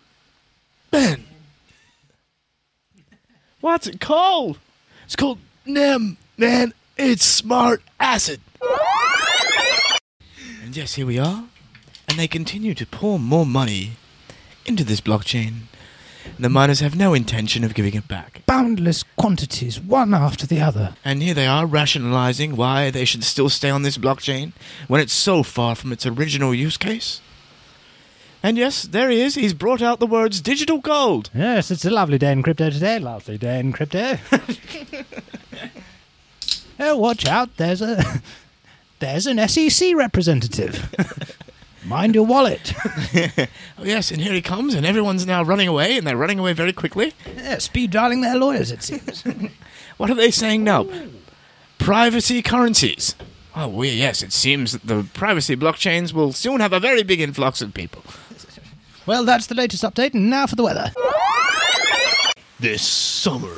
Man. 0.92 1.24
What's 3.60 3.86
it 3.86 4.00
called? 4.00 4.58
It's 5.04 5.16
called 5.16 5.38
NEM, 5.64 6.16
man. 6.36 6.72
It's 6.96 7.24
smart 7.24 7.82
acid. 7.98 8.40
And 10.62 10.76
yes, 10.76 10.94
here 10.94 11.06
we 11.06 11.18
are. 11.18 11.44
And 12.08 12.18
they 12.18 12.28
continue 12.28 12.74
to 12.74 12.86
pour 12.86 13.18
more 13.18 13.46
money 13.46 13.92
into 14.64 14.84
this 14.84 15.00
blockchain. 15.00 15.62
The 16.38 16.48
miners 16.48 16.80
have 16.80 16.96
no 16.96 17.14
intention 17.14 17.64
of 17.64 17.74
giving 17.74 17.94
it 17.94 18.08
back. 18.08 18.42
Boundless 18.46 19.04
quantities, 19.16 19.80
one 19.80 20.12
after 20.12 20.46
the 20.46 20.60
other. 20.60 20.94
And 21.04 21.22
here 21.22 21.34
they 21.34 21.46
are 21.46 21.66
rationalizing 21.66 22.56
why 22.56 22.90
they 22.90 23.04
should 23.04 23.24
still 23.24 23.48
stay 23.48 23.70
on 23.70 23.82
this 23.82 23.96
blockchain 23.96 24.52
when 24.88 25.00
it's 25.00 25.12
so 25.12 25.42
far 25.42 25.74
from 25.74 25.92
its 25.92 26.04
original 26.04 26.54
use 26.54 26.76
case. 26.76 27.20
And 28.46 28.56
yes, 28.56 28.84
there 28.84 29.10
he 29.10 29.22
is. 29.22 29.34
He's 29.34 29.54
brought 29.54 29.82
out 29.82 29.98
the 29.98 30.06
words 30.06 30.40
digital 30.40 30.78
gold. 30.78 31.30
Yes, 31.34 31.72
it's 31.72 31.84
a 31.84 31.90
lovely 31.90 32.16
day 32.16 32.30
in 32.30 32.44
crypto 32.44 32.70
today. 32.70 33.00
Lovely 33.00 33.36
day 33.36 33.58
in 33.58 33.72
crypto. 33.72 34.18
oh, 36.78 36.96
watch 36.96 37.26
out! 37.26 37.56
There's 37.56 37.82
a 37.82 38.22
there's 39.00 39.26
an 39.26 39.48
SEC 39.48 39.96
representative. 39.96 41.36
Mind 41.84 42.14
your 42.14 42.24
wallet. 42.24 42.72
Oh, 43.78 43.82
yes, 43.82 44.12
and 44.12 44.20
here 44.20 44.32
he 44.32 44.42
comes, 44.42 44.74
and 44.74 44.86
everyone's 44.86 45.26
now 45.26 45.42
running 45.42 45.66
away, 45.66 45.98
and 45.98 46.06
they're 46.06 46.16
running 46.16 46.38
away 46.38 46.52
very 46.52 46.72
quickly. 46.72 47.14
Yeah, 47.36 47.58
speed 47.58 47.90
dialing 47.90 48.20
their 48.20 48.36
lawyers, 48.36 48.70
it 48.70 48.84
seems. 48.84 49.24
What 49.96 50.08
are 50.08 50.14
they 50.14 50.30
saying 50.30 50.62
now? 50.62 50.86
Privacy 51.78 52.42
currencies. 52.42 53.16
Oh, 53.56 53.68
well, 53.68 53.86
yes, 53.86 54.22
it 54.22 54.32
seems 54.32 54.72
that 54.72 54.86
the 54.86 55.04
privacy 55.14 55.56
blockchains 55.56 56.12
will 56.12 56.32
soon 56.32 56.60
have 56.60 56.72
a 56.72 56.78
very 56.78 57.02
big 57.02 57.20
influx 57.20 57.60
of 57.60 57.74
people. 57.74 58.04
Well, 59.06 59.24
that's 59.24 59.46
the 59.46 59.54
latest 59.54 59.82
update, 59.82 60.14
and 60.14 60.28
now 60.30 60.46
for 60.46 60.56
the 60.56 60.62
weather. 60.64 60.92
This 62.58 62.82
summer, 62.82 63.48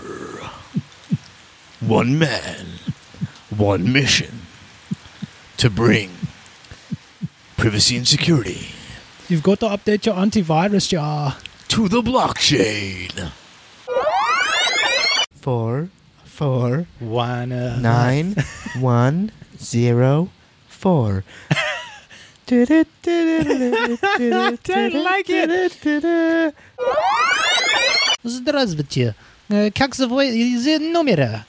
one 1.81 2.19
man, 2.19 2.67
one 3.57 3.93
mission 3.93 4.41
to 5.59 5.71
bring 5.71 6.11
privacy 7.57 7.97
and 7.97 8.07
security 8.07 8.69
You've 9.29 9.43
got 9.43 9.61
to 9.61 9.67
update 9.67 10.07
your 10.07 10.15
antivirus 10.15 10.89
jar. 10.89 11.37
to 11.69 11.87
the 11.89 12.01
blockchain. 12.01 13.31
Four, 15.41 15.91
four, 16.25 16.87
One. 16.99 17.53
Uh, 17.53 17.79
nine, 17.79 18.37
one, 18.81 19.33
zero, 19.61 20.31
four. 20.69 21.25
Здравствуйте. 28.23 29.15
Как 29.75 29.95
зовут 29.95 30.23
номера? 30.79 31.45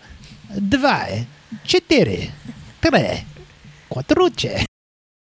Два, 0.49 1.07
четыре, 1.65 2.31
три, 2.81 3.23
квадруче. 3.89 4.65